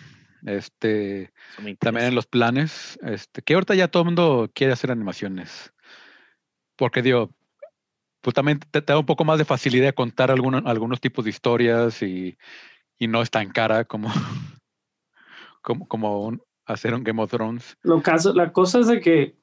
Este, 0.46 1.32
también 1.80 2.06
en 2.06 2.14
los 2.14 2.26
planes, 2.26 2.96
este, 3.02 3.42
que 3.42 3.54
ahorita 3.54 3.74
ya 3.74 3.88
todo 3.88 4.02
el 4.02 4.06
mundo 4.06 4.48
quiere 4.54 4.72
hacer 4.72 4.92
animaciones. 4.92 5.72
Porque 6.76 7.02
digo, 7.02 7.34
pues 8.20 8.34
también 8.34 8.60
te, 8.60 8.80
te 8.80 8.92
da 8.92 8.98
un 9.00 9.04
poco 9.06 9.24
más 9.24 9.38
de 9.38 9.44
facilidad 9.44 9.86
de 9.86 9.94
contar 9.94 10.30
alguno- 10.30 10.62
algunos 10.64 11.00
tipos 11.00 11.24
de 11.24 11.30
historias 11.30 12.02
y, 12.02 12.38
y 12.98 13.08
no 13.08 13.20
es 13.20 13.30
tan 13.32 13.50
cara 13.50 13.84
como, 13.84 14.08
como, 15.62 15.88
como 15.88 16.24
un- 16.26 16.42
hacer 16.66 16.94
un 16.94 17.02
Game 17.02 17.20
of 17.22 17.30
Thrones. 17.30 17.76
Lo 17.82 18.00
caso, 18.02 18.32
la 18.32 18.52
cosa 18.52 18.78
es 18.80 18.86
de 18.86 19.00
que 19.00 19.37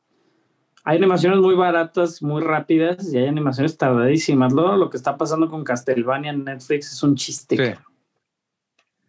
hay 0.86 0.98
animaciones 0.98 1.40
muy 1.40 1.56
baratas, 1.56 2.22
muy 2.22 2.42
rápidas 2.44 3.12
y 3.14 3.18
hay 3.18 3.28
animaciones 3.28 3.78
tardadísimas. 3.78 4.54
Luego 4.54 4.76
lo 4.78 4.90
que 4.90 4.98
está 4.98 5.18
pasando 5.18 5.50
con 5.50 5.64
Castlevania 5.64 6.32
en 6.32 6.44
Netflix 6.46 6.94
es 6.94 7.04
un 7.04 7.16
chiste. 7.16 7.58
Sí. 7.58 7.64
cabrón. 7.64 7.84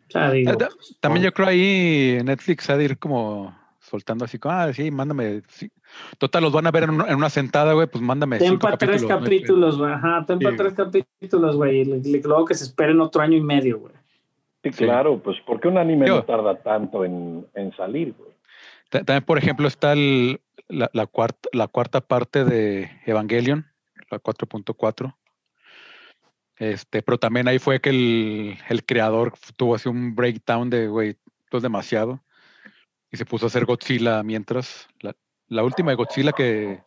O 0.09 0.11
sea, 0.13 0.31
digo, 0.31 0.53
Eh, 0.53 0.57
pues, 0.59 0.97
También 1.01 1.25
yo 1.25 1.33
creo 1.33 1.49
ahí 1.49 2.19
Netflix 2.25 2.71
ha 2.71 2.77
de 2.77 2.85
ir 2.85 2.99
como 2.99 3.55
soltando 3.81 4.25
así 4.25 4.39
como, 4.39 4.55
ah, 4.55 4.73
sí, 4.73 4.91
mándame. 4.91 5.43
sí. 5.49 5.71
Total, 6.19 6.43
los 6.43 6.53
van 6.53 6.67
a 6.67 6.71
ver 6.71 6.85
en 6.85 6.91
una, 6.91 7.07
en 7.09 7.17
una 7.17 7.31
sentada, 7.31 7.73
güey, 7.75 7.87
pues 7.87 8.03
mándame. 8.03 8.39
cinco 8.39 8.67
Tempa 8.69 8.77
tres 8.79 9.05
capítulos, 9.05 9.79
güey. 9.79 9.93
Ajá, 9.93 10.25
tempa 10.27 10.51
Sí. 10.51 10.57
tres 10.57 10.75
capítulos, 10.75 11.57
güey. 11.57 11.81
Y 11.81 11.85
le- 11.85 11.99
le- 12.01 12.21
luego 12.23 12.45
que 12.47 12.55
se 12.55 12.65
esperen 12.65 13.01
otro 13.01 13.23
año 13.23 13.37
y 13.37 13.41
medio, 13.43 13.79
güey. 13.81 13.95
Sí, 14.65 14.73
Sí. 14.73 14.85
claro, 14.85 15.19
pues 15.23 15.37
¿por 15.47 15.61
qué 15.61 15.69
un 15.69 15.79
anime 15.79 16.07
Yo- 16.09 16.17
no 16.17 16.25
tarda 16.25 16.57
tanto 16.61 17.05
en, 17.05 17.47
en 17.55 17.73
salir, 17.77 18.15
güey? 18.19 18.31
Ta- 18.91 19.05
También, 19.05 19.25
por 19.25 19.39
ejemplo, 19.39 19.69
está 19.69 19.93
el- 19.93 20.41
la, 20.69 20.91
la 20.93 21.07
cuarta, 21.07 21.49
la 21.53 21.69
cuarta 21.69 22.01
parte 22.01 22.45
de 22.45 22.91
Evangelion, 23.07 23.67
la 24.11 24.19
4.4. 24.19 25.17
Este, 26.59 27.03
pero 27.03 27.19
también 27.19 27.49
ahí 27.49 27.59
fue 27.59 27.81
que 27.81 27.91
el, 27.91 28.59
el 28.69 28.85
creador 28.85 29.35
tuvo 29.57 29.75
así 29.75 29.89
un 29.89 30.15
breakdown 30.15 30.71
de, 30.71 30.89
güey, 30.89 31.11
esto 31.45 31.59
es 31.59 31.63
demasiado. 31.63 32.23
Y 33.13 33.17
se 33.19 33.27
puso 33.27 33.47
a 33.47 33.49
hacer 33.49 33.67
Godzilla 33.67 34.23
mientras. 34.23 34.89
La, 35.01 35.15
la 35.49 35.63
última 35.65 35.91
de 35.91 35.97
Godzilla 35.97 36.33
que, 36.33 36.83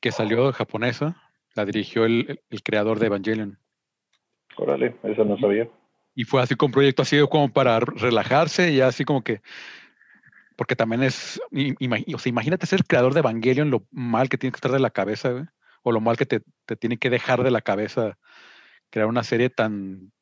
que 0.00 0.12
salió 0.12 0.52
japonesa, 0.52 1.16
la 1.54 1.64
dirigió 1.64 2.04
el, 2.04 2.26
el- 2.28 2.40
el 2.50 2.62
creador 2.62 2.98
de 2.98 3.06
Evangelion. 3.06 3.58
Órale, 4.56 4.96
eso 5.04 5.24
no 5.24 5.38
sabía. 5.38 5.68
Y 6.14 6.24
fue 6.24 6.42
así 6.42 6.54
con 6.56 6.66
un 6.66 6.72
proyecto 6.72 7.02
así 7.02 7.18
como 7.30 7.50
para 7.50 7.80
relajarse 7.80 8.72
y 8.72 8.80
así 8.80 9.04
como 9.04 9.22
que. 9.22 9.40
Porque 10.62 10.76
también 10.76 11.02
es. 11.02 11.40
O 12.14 12.18
sea, 12.20 12.30
imagínate 12.30 12.68
ser 12.68 12.84
creador 12.84 13.14
de 13.14 13.18
Evangelion, 13.18 13.72
lo 13.72 13.84
mal 13.90 14.28
que 14.28 14.38
tiene 14.38 14.52
que 14.52 14.58
estar 14.58 14.70
de 14.70 14.78
la 14.78 14.90
cabeza, 14.90 15.30
güey. 15.30 15.44
O 15.82 15.90
lo 15.90 16.00
mal 16.00 16.16
que 16.16 16.24
te, 16.24 16.40
te 16.66 16.76
tiene 16.76 16.98
que 16.98 17.10
dejar 17.10 17.42
de 17.42 17.50
la 17.50 17.62
cabeza 17.62 18.16
crear 18.88 19.08
una 19.08 19.24
serie 19.24 19.50
tan. 19.50 20.12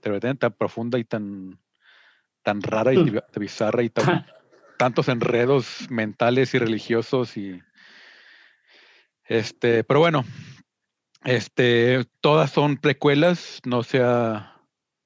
tan 0.00 0.52
profunda 0.58 0.98
y 0.98 1.04
tan. 1.04 1.60
tan 2.42 2.60
rara 2.60 2.92
y 2.92 2.96
Mm. 2.96 3.20
bizarra 3.36 3.84
y 3.84 3.88
tan, 3.88 4.04
tantos 4.80 5.08
enredos 5.08 5.88
mentales 5.90 6.52
y 6.54 6.58
religiosos 6.58 7.36
y. 7.36 7.62
Este, 9.26 9.84
pero 9.84 10.00
bueno, 10.00 10.24
este, 11.22 12.04
todas 12.20 12.50
son 12.50 12.78
precuelas, 12.78 13.60
no 13.64 13.84
se 13.84 14.02
ha 14.02 14.60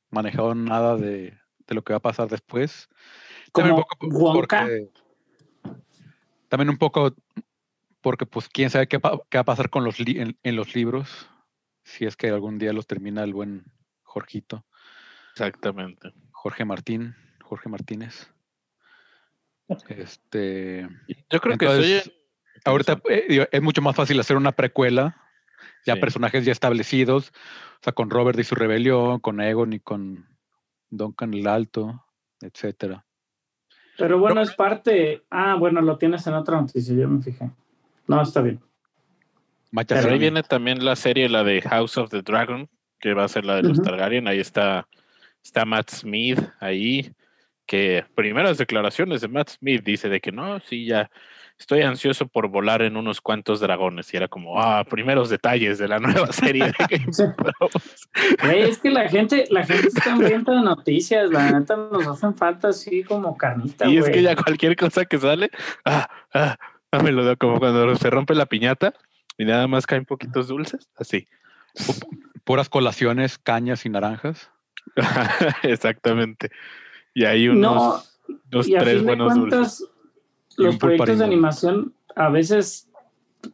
manejado 0.08 0.54
nada 0.54 0.96
de, 0.96 1.38
de 1.66 1.74
lo 1.74 1.82
que 1.84 1.92
va 1.92 1.98
a 1.98 2.00
pasar 2.00 2.28
después. 2.28 2.88
También 3.52 3.76
Como 3.76 3.86
un 4.00 4.10
poco 4.10 4.24
Wonka. 4.24 4.60
porque- 4.60 4.90
también 6.48 6.70
un 6.70 6.78
poco 6.78 7.14
porque 8.00 8.24
pues 8.26 8.48
quién 8.48 8.70
sabe 8.70 8.86
qué, 8.86 9.00
pa- 9.00 9.20
qué 9.28 9.38
va 9.38 9.42
a 9.42 9.44
pasar 9.44 9.70
con 9.70 9.84
los 9.84 9.98
li- 10.00 10.18
en, 10.20 10.38
en 10.42 10.56
los 10.56 10.74
libros, 10.74 11.28
si 11.84 12.06
es 12.06 12.16
que 12.16 12.28
algún 12.28 12.58
día 12.58 12.72
los 12.72 12.86
termina 12.86 13.22
el 13.24 13.34
buen 13.34 13.64
Jorgito, 14.02 14.64
Exactamente. 15.32 16.12
Jorge 16.32 16.64
Martín, 16.64 17.14
Jorge 17.42 17.68
Martínez. 17.68 18.32
Este, 19.88 20.88
Yo 21.30 21.40
creo 21.40 21.52
Entonces, 21.54 22.04
que 22.04 22.10
soy. 22.10 22.14
ahorita 22.64 23.02
eh, 23.10 23.48
es 23.50 23.62
mucho 23.62 23.82
más 23.82 23.94
fácil 23.94 24.18
hacer 24.20 24.36
una 24.36 24.52
precuela, 24.52 25.20
ya 25.84 25.94
Sí. 25.94 26.00
personajes 26.00 26.44
ya 26.44 26.52
establecidos, 26.52 27.28
o 27.80 27.82
sea, 27.82 27.92
con 27.92 28.08
Robert 28.10 28.38
y 28.38 28.44
su 28.44 28.54
rebelión, 28.54 29.20
con 29.20 29.40
Egon 29.40 29.72
y 29.74 29.80
con 29.80 30.26
Duncan 30.88 31.34
el 31.34 31.46
Alto, 31.46 32.06
etcétera. 32.40 33.04
Pero 33.98 34.18
bueno, 34.18 34.40
es 34.40 34.54
parte. 34.54 35.22
Ah, 35.28 35.56
bueno, 35.56 35.80
lo 35.80 35.98
tienes 35.98 36.26
en 36.26 36.34
otra 36.34 36.60
noticia, 36.60 36.94
yo 36.94 37.08
me 37.08 37.20
fijé. 37.20 37.50
No, 38.06 38.22
está 38.22 38.40
bien. 38.40 38.60
Pero 39.86 40.10
ahí 40.10 40.18
viene 40.18 40.42
también 40.42 40.84
la 40.84 40.96
serie, 40.96 41.28
la 41.28 41.44
de 41.44 41.60
House 41.62 41.98
of 41.98 42.10
the 42.10 42.22
Dragon, 42.22 42.68
que 43.00 43.12
va 43.12 43.24
a 43.24 43.28
ser 43.28 43.44
la 43.44 43.56
de 43.56 43.64
los. 43.64 43.82
Targaryen. 43.82 44.28
Ahí 44.28 44.38
está, 44.38 44.86
está 45.42 45.64
Matt 45.64 45.90
Smith 45.90 46.40
ahí, 46.60 47.12
que 47.66 48.04
primeras 48.14 48.56
declaraciones 48.56 49.20
de 49.20 49.28
Matt 49.28 49.50
Smith 49.50 49.82
dice 49.84 50.08
de 50.08 50.20
que 50.20 50.32
no, 50.32 50.60
sí, 50.60 50.86
ya 50.86 51.10
estoy 51.58 51.82
ansioso 51.82 52.28
por 52.28 52.48
volar 52.48 52.82
en 52.82 52.96
unos 52.96 53.20
cuantos 53.20 53.60
dragones. 53.60 54.12
Y 54.14 54.16
era 54.16 54.28
como, 54.28 54.60
ah, 54.60 54.84
primeros 54.84 55.28
detalles 55.28 55.78
de 55.78 55.88
la 55.88 55.98
nueva 55.98 56.32
serie 56.32 56.66
de 56.66 56.74
Game. 56.88 57.34
Güey, 58.42 58.62
es 58.62 58.78
que 58.78 58.90
la 58.90 59.08
gente, 59.08 59.44
la 59.50 59.64
gente 59.64 59.88
está 59.88 60.12
hambrienta 60.12 60.52
de 60.52 60.62
noticias, 60.62 61.30
la 61.30 61.50
neta 61.50 61.76
nos 61.76 62.06
hacen 62.06 62.34
falta 62.36 62.68
así 62.68 63.02
como 63.02 63.36
carnita. 63.36 63.86
Y 63.86 63.98
es 63.98 64.08
que 64.08 64.22
ya 64.22 64.36
cualquier 64.36 64.76
cosa 64.76 65.04
que 65.04 65.18
sale, 65.18 65.50
ah, 65.84 66.08
ah, 66.32 66.56
ah, 66.92 67.02
me 67.02 67.12
lo 67.12 67.24
da 67.24 67.36
como 67.36 67.58
cuando 67.58 67.94
se 67.96 68.10
rompe 68.10 68.34
la 68.34 68.46
piñata 68.46 68.94
y 69.36 69.44
nada 69.44 69.66
más 69.66 69.86
caen 69.86 70.04
poquitos 70.04 70.48
dulces, 70.48 70.88
así. 70.96 71.26
Puras 72.44 72.68
colaciones, 72.68 73.38
cañas 73.38 73.84
y 73.84 73.90
naranjas. 73.90 74.50
Exactamente. 75.62 76.50
Y 77.14 77.24
hay 77.24 77.48
unos, 77.48 78.06
No, 78.28 78.38
unos 78.52 78.68
y 78.68 78.76
a 78.76 78.80
tres 78.80 79.02
buenos 79.02 79.34
dulces. 79.34 79.50
cuentas, 79.50 79.84
Y 79.84 79.87
los 80.58 80.76
proyectos 80.76 81.18
de 81.18 81.24
animación 81.24 81.94
a 82.16 82.28
veces 82.28 82.88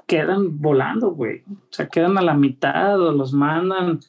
quedan 0.06 0.60
volando, 0.60 1.10
güey. 1.10 1.42
O 1.48 1.72
sea, 1.72 1.88
quedan 1.88 2.16
a 2.18 2.22
la 2.22 2.34
mitad 2.34 3.00
o 3.00 3.12
los 3.12 3.32
mandan 3.32 4.00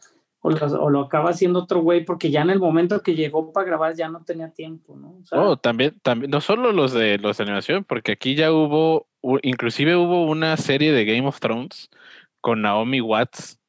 o, 0.41 0.51
los- 0.51 0.73
o 0.73 0.89
lo 0.89 1.01
acaba 1.01 1.31
haciendo 1.31 1.59
otro 1.63 1.81
güey 1.81 2.05
porque 2.05 2.29
ya 2.31 2.41
en 2.41 2.51
el 2.51 2.59
momento 2.59 3.01
que 3.01 3.15
llegó 3.15 3.51
para 3.51 3.65
grabar 3.67 3.95
ya 3.95 4.07
no 4.09 4.23
tenía 4.23 4.51
tiempo, 4.51 4.95
¿no? 4.95 5.15
O 5.21 5.25
sea, 5.25 5.41
Oh, 5.41 5.57
también, 5.57 5.99
también, 6.01 6.31
no 6.31 6.39
solo 6.39 6.71
los 6.71 6.93
de 6.93 7.17
los 7.17 7.37
de 7.37 7.43
animación, 7.43 7.83
porque 7.83 8.13
aquí 8.13 8.35
ya 8.35 8.51
hubo, 8.51 9.07
inclusive 9.41 9.95
hubo 9.95 10.25
una 10.25 10.55
serie 10.57 10.91
de 10.91 11.03
Game 11.05 11.27
of 11.27 11.39
Thrones 11.39 11.89
con 12.41 12.61
Naomi 12.61 13.01
Watts 13.01 13.59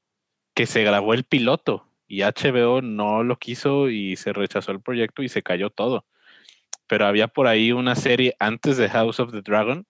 que 0.54 0.66
se 0.66 0.84
grabó 0.84 1.14
el 1.14 1.24
piloto 1.24 1.84
y 2.08 2.20
HBO 2.22 2.82
no 2.82 3.24
lo 3.24 3.36
quiso 3.38 3.88
y 3.90 4.16
se 4.16 4.32
rechazó 4.32 4.70
el 4.70 4.80
proyecto 4.80 5.22
y 5.22 5.28
se 5.28 5.42
cayó 5.42 5.70
todo. 5.70 6.04
Pero 6.86 7.06
había 7.06 7.28
por 7.28 7.46
ahí 7.46 7.72
una 7.72 7.94
serie 7.94 8.34
antes 8.38 8.76
de 8.76 8.88
House 8.88 9.20
of 9.20 9.32
the 9.32 9.42
Dragon, 9.42 9.86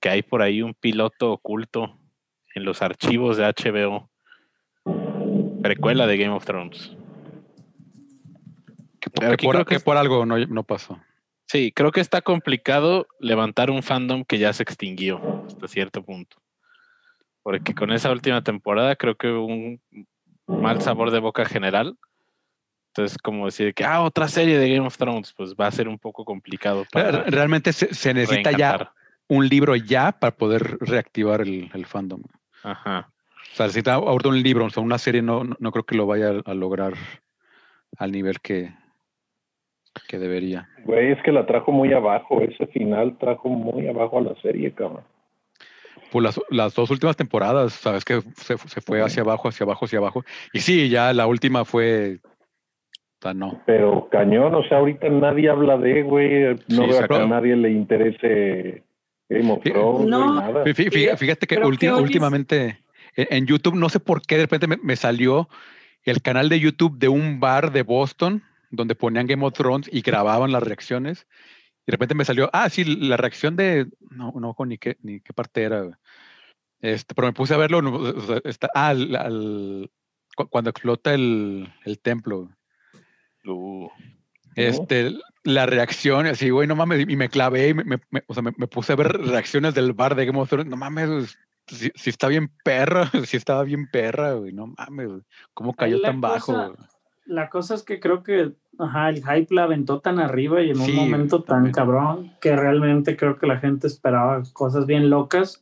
que 0.00 0.08
hay 0.08 0.22
por 0.22 0.42
ahí 0.42 0.62
un 0.62 0.74
piloto 0.74 1.32
oculto 1.32 1.98
en 2.54 2.64
los 2.64 2.82
archivos 2.82 3.36
de 3.36 3.44
HBO, 3.44 4.10
precuela 5.62 6.06
de 6.06 6.16
Game 6.16 6.34
of 6.34 6.44
Thrones. 6.44 6.96
Que, 9.00 9.10
por, 9.10 9.36
creo 9.36 9.64
que 9.64 9.80
por 9.80 9.96
algo 9.96 10.26
no, 10.26 10.38
no 10.38 10.62
pasó. 10.64 10.98
Sí, 11.46 11.70
creo 11.72 11.92
que 11.92 12.00
está 12.00 12.22
complicado 12.22 13.06
levantar 13.20 13.70
un 13.70 13.82
fandom 13.82 14.24
que 14.24 14.38
ya 14.38 14.52
se 14.52 14.64
extinguió 14.64 15.44
hasta 15.46 15.68
cierto 15.68 16.02
punto. 16.02 16.36
Porque 17.42 17.74
con 17.74 17.92
esa 17.92 18.10
última 18.10 18.42
temporada 18.42 18.96
creo 18.96 19.14
que 19.14 19.28
hubo 19.28 19.46
un 19.46 19.80
mal 20.48 20.80
sabor 20.82 21.12
de 21.12 21.20
boca 21.20 21.44
general. 21.44 21.96
Entonces, 22.96 23.18
como 23.18 23.44
decir 23.44 23.74
que, 23.74 23.84
ah, 23.84 24.02
otra 24.02 24.26
serie 24.26 24.58
de 24.58 24.74
Game 24.74 24.86
of 24.86 24.96
Thrones, 24.96 25.34
pues 25.36 25.54
va 25.54 25.66
a 25.66 25.70
ser 25.70 25.86
un 25.86 25.98
poco 25.98 26.24
complicado 26.24 26.84
para 26.90 27.24
Realmente 27.24 27.72
se, 27.72 27.92
se 27.92 28.14
necesita 28.14 28.52
ya 28.52 28.92
un 29.28 29.46
libro 29.46 29.76
ya 29.76 30.12
para 30.12 30.34
poder 30.34 30.78
reactivar 30.80 31.42
el, 31.42 31.70
el 31.74 31.84
fandom. 31.84 32.22
Ajá. 32.62 33.10
O 33.52 33.56
sea, 33.56 33.66
necesita 33.66 33.94
ahorita 33.94 34.28
un 34.30 34.42
libro, 34.42 34.64
o 34.64 34.70
sea, 34.70 34.82
una 34.82 34.98
serie 34.98 35.20
no, 35.20 35.44
no, 35.44 35.56
no 35.58 35.72
creo 35.72 35.84
que 35.84 35.96
lo 35.96 36.06
vaya 36.06 36.30
a, 36.30 36.50
a 36.50 36.54
lograr 36.54 36.94
al 37.98 38.12
nivel 38.12 38.40
que, 38.40 38.72
que 40.08 40.18
debería. 40.18 40.68
Güey, 40.84 41.12
es 41.12 41.22
que 41.22 41.32
la 41.32 41.46
trajo 41.46 41.72
muy 41.72 41.92
abajo. 41.92 42.40
Ese 42.40 42.66
final 42.68 43.16
trajo 43.18 43.48
muy 43.48 43.86
abajo 43.88 44.18
a 44.18 44.22
la 44.22 44.34
serie, 44.40 44.72
cabrón. 44.72 45.04
Pues 46.10 46.22
las, 46.22 46.40
las 46.50 46.74
dos 46.74 46.90
últimas 46.90 47.16
temporadas, 47.16 47.72
sabes 47.72 48.04
que 48.04 48.22
se, 48.36 48.56
se 48.56 48.80
fue 48.80 49.02
hacia 49.02 49.22
abajo, 49.22 49.48
hacia 49.48 49.64
abajo, 49.64 49.84
hacia 49.84 49.98
abajo. 49.98 50.24
Y 50.52 50.60
sí, 50.60 50.88
ya 50.88 51.12
la 51.12 51.26
última 51.26 51.64
fue. 51.64 52.20
No. 53.34 53.60
Pero 53.66 54.08
cañón, 54.10 54.54
o 54.54 54.62
sea, 54.64 54.78
ahorita 54.78 55.08
nadie 55.08 55.48
habla 55.48 55.76
de, 55.78 56.02
güey. 56.02 56.54
No 56.68 56.84
Sí, 56.84 56.90
veo 56.90 57.04
a 57.04 57.08
que 57.08 57.14
a 57.14 57.26
nadie 57.26 57.56
le 57.56 57.70
interese 57.72 58.82
Game 59.28 59.50
of. 59.52 59.62
Thrones, 59.62 60.08
No. 60.08 60.24
güey, 60.32 60.40
nada. 60.52 60.64
Fí- 60.64 60.74
fí- 60.74 60.90
Fíjate, 60.92 61.16
fíjate 61.16 61.46
que 61.46 61.56
últimamente 61.58 62.78
en, 63.16 63.26
en 63.30 63.46
YouTube, 63.46 63.74
no 63.76 63.88
sé 63.88 64.00
por 64.00 64.22
qué 64.22 64.36
de 64.36 64.42
repente 64.42 64.66
me, 64.66 64.76
me 64.82 64.96
salió 64.96 65.48
el 66.04 66.22
canal 66.22 66.48
de 66.48 66.60
YouTube 66.60 66.98
de 66.98 67.08
un 67.08 67.40
bar 67.40 67.72
de 67.72 67.82
Boston 67.82 68.42
donde 68.70 68.94
ponían 68.94 69.26
Game 69.26 69.44
of 69.44 69.54
Thrones 69.54 69.88
y 69.92 70.02
grababan 70.02 70.52
las 70.52 70.62
reacciones. 70.62 71.26
Y 71.82 71.90
de 71.90 71.92
repente 71.92 72.14
me 72.14 72.24
salió, 72.24 72.50
ah, 72.52 72.68
sí, 72.68 72.84
la 72.84 73.16
reacción 73.16 73.56
de. 73.56 73.86
No, 74.10 74.32
no, 74.40 74.54
con 74.54 74.68
ni 74.68 74.78
qué, 74.78 74.96
ni 75.02 75.20
qué 75.20 75.32
parte 75.32 75.62
era. 75.62 75.98
Este, 76.80 77.14
pero 77.14 77.28
me 77.28 77.32
puse 77.32 77.54
a 77.54 77.58
verlo. 77.58 77.80
no, 77.82 77.94
o 77.96 78.20
sea, 78.20 78.40
está, 78.44 78.68
ah, 78.74 78.88
al- 78.88 79.16
al- 79.16 79.90
cu- 80.36 80.48
cuando 80.48 80.70
explota 80.70 81.14
el, 81.14 81.68
el 81.84 81.98
templo. 82.00 82.50
Uh, 83.46 83.88
Este, 84.54 85.12
la 85.44 85.66
reacción, 85.66 86.26
así, 86.26 86.50
güey, 86.50 86.66
no 86.66 86.74
mames, 86.76 87.04
y 87.08 87.16
me 87.16 87.28
clavé, 87.28 87.68
y 87.68 87.74
me, 87.74 87.84
me- 87.84 88.00
me- 88.10 88.22
o 88.26 88.34
sea, 88.34 88.42
me, 88.42 88.52
me 88.56 88.66
puse 88.66 88.92
a 88.92 88.96
ver 88.96 89.08
reacciones 89.12 89.74
del 89.74 89.92
bar 89.92 90.14
de 90.14 90.24
Game 90.26 90.38
of 90.40 90.48
Thrones, 90.48 90.66
no 90.70 90.76
mames, 90.76 91.38
si, 91.66 91.90
si 91.94 92.10
está 92.10 92.28
bien 92.28 92.50
perra, 92.64 93.10
si 93.26 93.36
estaba 93.36 93.62
bien 93.64 93.86
perra, 93.90 94.32
güey, 94.34 94.52
no 94.52 94.68
mames, 94.78 95.08
güey, 95.08 95.20
cómo 95.52 95.74
cayó 95.74 95.98
la 95.98 96.08
tan 96.08 96.20
bajo, 96.20 96.52
güey? 96.52 96.72
La 97.26 97.48
cosa 97.50 97.74
es 97.74 97.82
que 97.82 97.98
creo 98.00 98.22
que 98.22 98.52
ajá, 98.78 99.08
el 99.08 99.16
hype 99.16 99.52
la 99.54 99.64
aventó 99.64 99.98
tan 100.00 100.20
arriba 100.20 100.62
y 100.62 100.70
en 100.70 100.76
Sí, 100.76 100.92
un 100.92 100.96
momento 100.96 101.42
tan 101.42 101.56
también. 101.56 101.74
cabrón 101.74 102.32
que 102.40 102.54
realmente 102.54 103.16
creo 103.16 103.36
que 103.36 103.46
la 103.48 103.58
gente 103.58 103.88
esperaba 103.88 104.42
cosas 104.52 104.86
bien 104.86 105.10
locas 105.10 105.60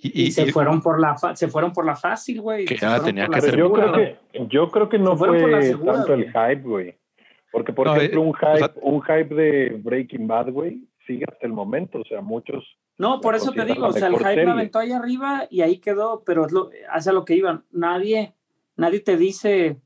Y, 0.00 0.08
y, 0.22 0.26
y- 0.28 0.30
se 0.32 0.46
y- 0.46 0.50
fueron 0.52 0.80
por 0.80 0.98
la 1.00 1.16
fa- 1.18 1.36
se 1.36 1.48
fueron 1.48 1.72
por 1.74 1.84
la 1.84 1.94
fácil, 1.94 2.40
güey. 2.40 2.64
Que 2.64 2.76
ya 2.78 3.02
tenía 3.02 3.28
que. 3.28 3.38
Pero 3.40 3.56
yo 3.58 3.72
creo 3.72 3.92
que, 3.92 4.18
yo 4.48 4.70
creo 4.70 4.88
que 4.88 4.98
no 4.98 5.14
fue 5.16 5.62
segura, 5.62 5.92
tanto 5.92 6.14
el 6.14 6.30
güey. 6.32 6.48
hype, 6.54 6.62
güey. 6.68 6.98
Porque, 7.54 7.72
por 7.72 7.86
No, 7.86 7.94
ejemplo, 7.94 8.20
eh, 8.20 8.24
un 8.24 8.30
o 8.30 8.34
hype, 8.34 8.58
sea- 8.58 8.72
un 8.82 9.00
hype 9.02 9.32
de 9.34 9.80
Breaking 9.80 10.26
Bad, 10.26 10.50
güey, 10.50 10.80
sigue 11.06 11.24
hasta 11.30 11.46
el 11.46 11.52
momento. 11.52 12.00
O 12.00 12.04
sea, 12.04 12.20
muchos 12.20 12.64
No, 12.98 13.20
por 13.20 13.36
eso 13.36 13.52
te 13.52 13.64
digo, 13.64 13.86
o 13.86 13.92
sea, 13.92 14.08
el 14.08 14.14
hype 14.16 14.24
serie. 14.24 14.44
la 14.44 14.52
aventó 14.54 14.80
ahí 14.80 14.90
arriba 14.90 15.46
y 15.48 15.60
ahí 15.60 15.78
quedó, 15.78 16.24
pero 16.26 16.46
es 16.46 16.52
lo, 16.52 16.70
hacia 16.90 17.12
lo 17.12 17.24
que 17.24 17.36
iban. 17.36 17.62
Nadie, 17.70 18.34
nadie 18.76 18.98
te 18.98 19.16
dice, 19.16 19.76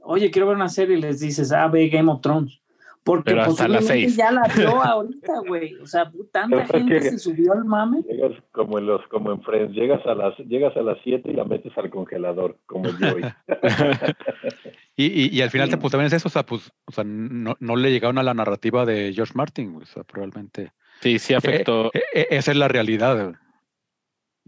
oye, 0.00 0.30
quiero 0.30 0.46
ver 0.46 0.54
una 0.56 0.68
serie 0.68 0.96
y 0.96 1.00
les 1.00 1.18
dices, 1.18 1.50
ah, 1.52 1.66
ve 1.66 1.88
Game 1.88 2.08
of 2.10 2.20
Thrones. 2.20 2.60
Porque 3.04 3.30
Pero 3.30 3.42
hasta 3.42 3.68
las 3.68 3.86
seis. 3.86 4.16
ya 4.16 4.30
la 4.30 4.42
vio 4.54 4.82
ahorita, 4.84 5.32
güey. 5.46 5.76
O 5.76 5.86
sea, 5.86 6.12
tanta 6.30 6.66
gente 6.66 6.94
que- 6.98 7.10
se 7.10 7.18
subió 7.18 7.52
al 7.54 7.64
mame. 7.64 8.02
llegas 8.06 8.32
como 8.52 8.78
en 8.78 8.86
los 8.86 9.00
como 9.08 9.32
en 9.32 9.40
Friends, 9.40 9.72
llegas 9.74 10.04
a 10.06 10.14
las 10.14 10.36
llegas 10.40 10.76
a 10.76 10.82
las 10.82 10.98
7 11.04 11.30
y 11.30 11.34
la 11.34 11.44
metes 11.44 11.72
al 11.78 11.88
congelador, 11.88 12.58
como 12.66 12.90
yo 12.90 13.14
hoy. 13.14 13.22
y, 14.98 15.06
y- 15.06 15.28
y 15.38 15.42
al 15.42 15.50
final, 15.50 15.70
Sí. 15.70 15.76
pues 15.76 15.92
también 15.92 16.08
es 16.08 16.12
eso, 16.12 16.28
o 16.28 16.30
sea, 16.30 16.44
pues, 16.44 16.70
o 16.86 16.92
sea, 16.92 17.04
no, 17.04 17.56
no 17.60 17.76
le 17.76 17.90
llegaron 17.90 18.18
a 18.18 18.22
la 18.22 18.34
narrativa 18.34 18.84
de 18.84 19.12
George 19.14 19.32
Martin, 19.36 19.76
o 19.80 19.86
sea, 19.86 20.02
probablemente. 20.04 20.72
Sí, 21.00 21.18
sí 21.18 21.32
afectó. 21.34 21.86
Eh, 21.94 22.02
eh, 22.12 22.26
esa 22.30 22.50
es 22.50 22.56
la 22.56 22.68
realidad, 22.68 23.22
güey. 23.22 23.36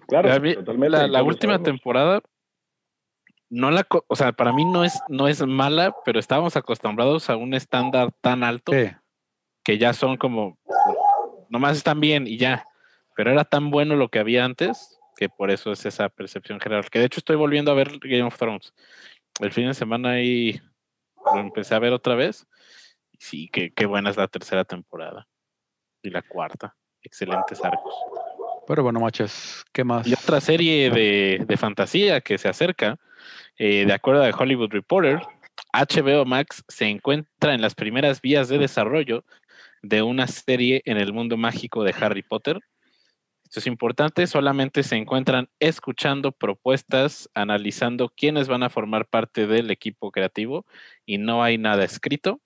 Claro, 0.09 0.33
A 0.33 0.39
mí, 0.41 0.55
totalmente. 0.55 0.91
la, 0.99 1.07
la 1.07 1.23
última 1.23 1.53
sabemos. 1.55 1.67
temporada, 1.67 2.21
no 3.49 3.71
la, 3.71 3.87
o 4.09 4.17
sea, 4.17 4.33
para 4.33 4.53
mí 4.53 4.65
no 4.65 4.85
es, 4.85 5.01
no 5.09 5.29
es 5.29 5.45
mala, 5.47 5.95
pero 6.05 6.19
estábamos 6.19 6.57
acostumbrados 6.57 7.31
a 7.31 7.37
un 7.37 7.55
estándar 7.55 8.11
tan 8.21 8.43
alto 8.45 8.73
Sí. 8.73 8.91
que 9.65 9.79
ya 9.79 9.93
son 9.93 10.17
como, 10.17 10.59
nomás 11.49 11.77
están 11.77 12.01
bien 12.01 12.27
y 12.27 12.37
ya. 12.39 12.67
Pero 13.17 13.33
era 13.33 13.45
tan 13.45 13.71
bueno 13.71 13.97
lo 13.97 14.09
que 14.09 14.19
había 14.19 14.45
antes 14.45 14.97
que 15.17 15.29
por 15.29 15.51
eso 15.51 15.73
es 15.73 15.85
esa 15.85 16.09
percepción 16.09 16.61
general. 16.61 16.89
Que 16.91 16.99
de 17.01 17.05
hecho 17.05 17.21
estoy 17.21 17.37
volviendo 17.37 17.71
a 17.71 17.75
ver 17.75 17.99
Game 18.01 18.23
of 18.23 18.39
Thrones. 18.39 18.73
El 19.41 19.53
fin 19.53 19.67
de 19.69 19.75
semana 19.75 20.11
ahí 20.13 20.61
lo 21.35 21.41
empecé 21.41 21.75
a 21.75 21.79
ver 21.79 21.93
otra 21.93 22.15
vez. 22.15 22.47
Sí, 23.19 23.49
qué, 23.53 23.73
qué 23.73 23.87
buena 23.87 24.11
es 24.11 24.17
la 24.17 24.29
tercera 24.29 24.65
temporada. 24.65 25.27
Y 26.03 26.11
la 26.11 26.23
cuarta. 26.23 26.77
Excelentes 27.03 27.63
arcos. 27.65 27.95
Pero 28.67 28.83
bueno, 28.83 29.01
machas, 29.01 29.65
¿qué 29.73 29.83
más? 29.83 30.07
Y 30.07 30.13
otra 30.13 30.41
serie 30.41 30.91
de, 30.91 31.45
de 31.47 31.57
fantasía 31.57 32.21
que 32.21 32.39
se 32.39 32.49
acerca, 32.49 32.99
eh, 33.59 33.85
de 33.87 33.93
acuerdo 33.93 34.23
a 34.23 34.31
Hollywood 34.31 34.71
Reporter, 34.71 35.21
HBO 35.73 36.25
Max 36.25 36.63
se 36.69 36.87
encuentra 36.87 37.55
en 37.55 37.63
las 37.63 37.75
primeras 37.75 38.21
vías 38.21 38.49
de 38.49 38.59
desarrollo 38.59 39.25
de 39.83 40.03
una 40.03 40.27
serie 40.27 40.83
en 40.85 40.99
el 40.99 41.13
mundo 41.13 41.37
mágico 41.37 41.83
de 41.83 41.95
Harry 41.99 42.23
Potter. 42.23 42.61
Esto 43.51 43.59
es 43.59 43.67
importante, 43.67 44.29
solamente 44.29 44.85
se 44.85 44.95
encuentran 44.95 45.49
escuchando 45.59 46.31
propuestas, 46.31 47.29
analizando 47.35 48.09
quiénes 48.09 48.47
van 48.47 48.63
a 48.63 48.71
formar 48.71 49.09
parte 49.09 49.49
del 49.49 49.73
equipo 49.73 50.13
creativo 50.13 50.67
y 51.05 51.19
no 51.19 51.43
hay 51.43 51.59
nada 51.59 51.83
escrito. 51.83 52.41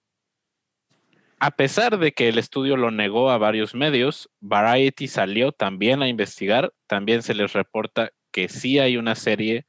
A 1.41 1.51
pesar 1.51 1.99
de 1.99 2.13
que 2.13 2.31
el 2.31 2.39
estudio 2.39 2.79
lo 2.79 2.91
negó 2.91 3.31
a 3.31 3.37
varios 3.37 3.75
medios, 3.75 4.31
Variety 4.41 5.07
salió 5.07 5.53
también 5.53 6.01
a 6.01 6.09
investigar. 6.09 6.73
También 6.87 7.23
se 7.23 7.35
les 7.35 7.53
reporta 7.53 8.13
que 8.33 8.49
sí 8.49 8.79
hay 8.79 8.97
una 8.97 9.15
serie 9.15 9.67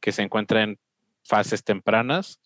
que 0.00 0.12
se 0.12 0.22
encuentra 0.22 0.62
en 0.62 0.78
fases 1.22 1.64
tempranas. 1.64 2.40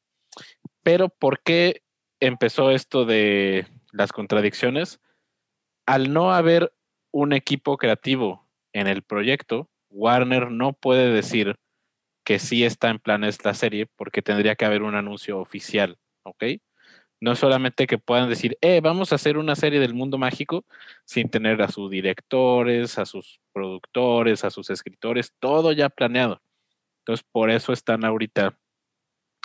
Pero 0.82 1.10
¿por 1.10 1.44
qué 1.44 1.84
empezó 2.18 2.72
esto 2.72 3.04
de 3.04 3.68
las 3.92 4.10
contradicciones? 4.10 4.98
Al 5.86 6.12
no 6.12 6.32
haber 6.32 6.72
un 7.12 7.32
equipo 7.32 7.76
creativo 7.76 8.48
en 8.72 8.88
el 8.88 9.02
proyecto, 9.02 9.68
Warner 9.90 10.50
no 10.50 10.72
puede 10.72 11.12
decir 11.12 11.56
que 12.24 12.38
sí 12.38 12.64
está 12.64 12.88
en 12.90 12.98
planes 12.98 13.44
la 13.44 13.54
serie 13.54 13.86
porque 13.96 14.22
tendría 14.22 14.54
que 14.54 14.64
haber 14.64 14.82
un 14.82 14.94
anuncio 14.94 15.38
oficial, 15.38 15.98
¿ok? 16.24 16.44
No 17.20 17.36
solamente 17.36 17.86
que 17.86 17.98
puedan 17.98 18.28
decir, 18.28 18.58
eh, 18.60 18.80
vamos 18.80 19.12
a 19.12 19.16
hacer 19.16 19.38
una 19.38 19.54
serie 19.54 19.78
del 19.78 19.94
mundo 19.94 20.18
mágico 20.18 20.64
sin 21.04 21.28
tener 21.28 21.62
a 21.62 21.68
sus 21.68 21.90
directores, 21.90 22.98
a 22.98 23.06
sus 23.06 23.40
productores, 23.52 24.44
a 24.44 24.50
sus 24.50 24.70
escritores, 24.70 25.32
todo 25.38 25.72
ya 25.72 25.88
planeado. 25.88 26.40
Entonces, 27.00 27.24
por 27.30 27.50
eso 27.50 27.72
están 27.72 28.04
ahorita 28.04 28.58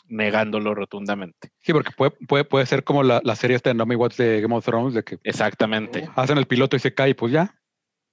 negándolo 0.08 0.74
rotundamente. 0.76 1.52
Sí, 1.60 1.74
porque 1.74 1.92
puede, 1.96 2.12
puede, 2.28 2.44
puede 2.46 2.66
ser 2.66 2.84
como 2.84 3.04
la, 3.04 3.22
la 3.24 3.36
serie 3.36 3.56
esta 3.56 3.70
de 3.70 3.76
Naomi 3.76 3.96
Watts 3.96 4.18
de 4.18 4.42
Game 4.42 4.56
of 4.56 4.66
Thrones, 4.66 4.94
de 4.94 5.04
que 5.04 5.20
Exactamente. 5.24 6.10
hacen 6.16 6.38
el 6.38 6.46
piloto 6.48 6.76
y 6.76 6.80
se 6.80 6.94
cae, 6.94 7.16
pues 7.16 7.32
ya. 7.34 7.56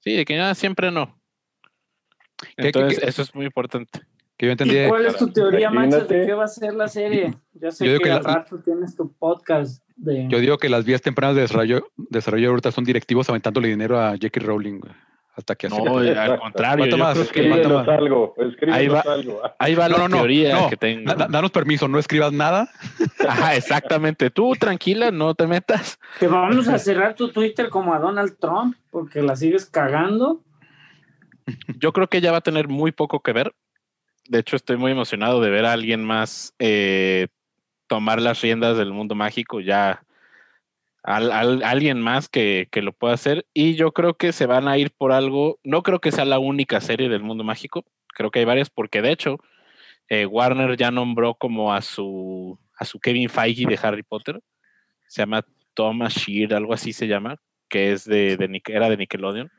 Sí, 0.00 0.12
de 0.14 0.24
que 0.24 0.37
ya 0.37 0.54
siempre 0.54 0.90
no. 0.90 1.20
¿Qué- 2.57 2.66
Entonces, 2.66 3.00
qué- 3.00 3.09
eso 3.09 3.22
es 3.22 3.35
muy 3.35 3.46
importante. 3.46 4.00
Que 4.37 4.46
yo 4.46 4.52
entendí. 4.52 4.76
¿Y 4.76 4.88
cuál 4.88 5.07
es 5.07 5.16
tu 5.16 5.33
teoría, 5.33 5.70
Max, 5.70 6.09
de 6.09 6.26
qué 6.26 6.33
va 6.33 6.44
a 6.44 6.48
ser 6.48 6.74
la 6.74 6.88
serie? 6.88 7.35
Ya 7.52 7.70
sé 7.70 7.85
Yo 7.87 7.92
digo 7.92 8.02
que, 8.02 8.11
que 8.11 8.20
la- 8.20 8.44
tienes 8.64 8.96
tu 8.96 9.12
podcast 9.16 9.85
de... 9.94 10.26
Yo 10.28 10.40
digo 10.40 10.59
que 10.59 10.68
las 10.68 10.85
vías 10.85 11.00
tempranas 11.02 11.37
de 11.37 11.42
desarrollo, 11.42 11.87
desarrollo 11.96 12.50
ahorita 12.50 12.72
son 12.72 12.83
directivos 12.85 13.28
aventándole 13.30 13.68
dinero 13.68 14.00
a 14.00 14.11
J.K. 14.11 14.40
Rowling, 14.40 14.80
güey, 14.80 14.92
hasta 15.37 15.57
que 15.57 15.68
No, 15.68 15.77
al 15.99 16.38
contrario, 16.38 16.77
¿Cuánto 16.79 16.97
yo 16.97 17.05
más? 17.05 17.29
creo 17.29 17.79
algo, 17.99 18.35
escríbenos 18.38 18.94
va. 18.94 19.12
algo. 19.12 19.42
ahí 19.59 19.75
va 19.75 19.88
No, 19.88 19.97
la 19.97 20.03
no, 20.05 20.09
no, 20.09 20.16
teoría 20.18 20.55
no. 20.55 20.68
que 20.70 20.77
tengo. 20.77 21.05
Da- 21.11 21.14
da- 21.16 21.27
danos 21.29 21.51
permiso, 21.51 21.88
no 21.88 21.99
escribas 21.99 22.33
nada. 22.33 22.70
Ajá, 23.29 23.57
exactamente. 23.57 24.31
Tú 24.31 24.53
tranquila, 24.55 25.11
no 25.11 25.35
te 25.35 25.47
metas. 25.49 25.99
Que 26.20 26.29
vamos 26.29 26.68
a 26.68 26.79
cerrar 26.79 27.14
tu 27.14 27.29
Twitter 27.31 27.68
como 27.68 27.94
a 27.94 27.99
Donald 27.99 28.37
Trump, 28.38 28.77
porque 28.90 29.23
la 29.23 29.35
sigues 29.35 29.66
cagando. 29.66 30.40
Yo 31.79 31.92
creo 31.92 32.07
que 32.09 32.20
ya 32.20 32.31
va 32.31 32.38
a 32.38 32.42
tener 32.42 32.68
muy 32.68 32.92
poco 32.92 33.20
que 33.20 33.33
ver. 33.33 33.55
De 34.29 34.38
hecho, 34.38 34.55
estoy 34.57 34.77
muy 34.77 34.92
emocionado 34.92 35.40
de 35.40 35.51
ver 35.51 35.66
a 35.66 35.73
alguien 35.73 36.05
más 36.05 36.55
eh, 36.61 37.27
tomar 37.88 38.23
las 38.23 38.40
riendas 38.40 38.79
del 38.79 38.92
mundo 38.92 39.14
mágico, 39.16 39.61
ya 39.61 40.04
al, 41.05 41.31
al- 41.31 41.62
alguien 41.62 42.01
más 42.01 42.29
que, 42.29 42.67
que 42.73 42.83
lo 42.83 42.93
pueda 42.93 43.14
hacer. 43.14 43.47
Y 43.55 43.77
yo 43.77 43.93
creo 43.93 44.14
que 44.14 44.33
se 44.33 44.47
van 44.47 44.67
a 44.67 44.79
ir 44.79 44.90
por 44.90 45.12
algo. 45.12 45.61
No 45.62 45.83
creo 45.83 46.01
que 46.01 46.11
sea 46.11 46.25
la 46.25 46.38
única 46.40 46.81
serie 46.81 47.09
del 47.09 47.23
mundo 47.23 47.45
mágico. 47.45 47.85
Creo 48.09 48.31
que 48.31 48.40
hay 48.40 48.45
varias, 48.45 48.71
porque 48.71 49.03
de 49.03 49.12
hecho, 49.12 49.38
eh, 50.09 50.27
Warner 50.27 50.77
ya 50.77 50.90
nombró 50.90 51.35
como 51.35 51.73
a 51.75 51.83
su, 51.83 52.59
a 52.77 52.85
su 52.85 52.99
Kevin 52.99 53.29
Feige 53.29 53.67
de 53.67 53.79
Harry 53.83 54.03
Potter. 54.03 54.40
Se 55.07 55.23
llama 55.23 55.45
Thomas 55.75 56.14
Shear, 56.14 56.55
algo 56.55 56.73
así 56.73 56.93
se 56.93 57.07
llama, 57.07 57.37
que 57.69 57.93
es 57.93 58.05
de, 58.05 58.37
de 58.37 58.62
era 58.69 58.88
de 58.88 58.97
Nickelodeon. 58.97 59.51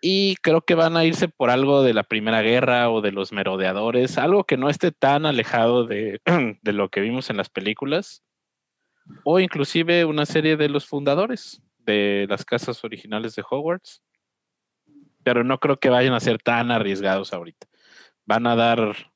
Y 0.00 0.34
creo 0.42 0.62
que 0.62 0.74
van 0.74 0.96
a 0.96 1.04
irse 1.04 1.28
por 1.28 1.48
algo 1.50 1.82
de 1.82 1.94
la 1.94 2.02
Primera 2.02 2.42
Guerra 2.42 2.90
o 2.90 3.00
de 3.00 3.12
los 3.12 3.32
merodeadores, 3.32 4.18
algo 4.18 4.44
que 4.44 4.56
no 4.56 4.68
esté 4.68 4.90
tan 4.90 5.26
alejado 5.26 5.86
de, 5.86 6.20
de 6.62 6.72
lo 6.72 6.88
que 6.88 7.00
vimos 7.00 7.30
en 7.30 7.36
las 7.36 7.48
películas, 7.48 8.22
o 9.24 9.40
inclusive 9.40 10.04
una 10.04 10.26
serie 10.26 10.56
de 10.56 10.68
los 10.68 10.86
fundadores 10.86 11.62
de 11.78 12.26
las 12.28 12.44
casas 12.44 12.84
originales 12.84 13.34
de 13.34 13.44
Hogwarts. 13.48 14.02
Pero 15.24 15.44
no 15.44 15.58
creo 15.58 15.78
que 15.78 15.88
vayan 15.88 16.14
a 16.14 16.20
ser 16.20 16.38
tan 16.42 16.70
arriesgados 16.70 17.32
ahorita. 17.32 17.66
Van 18.24 18.46
a 18.46 18.56
dar 18.56 19.12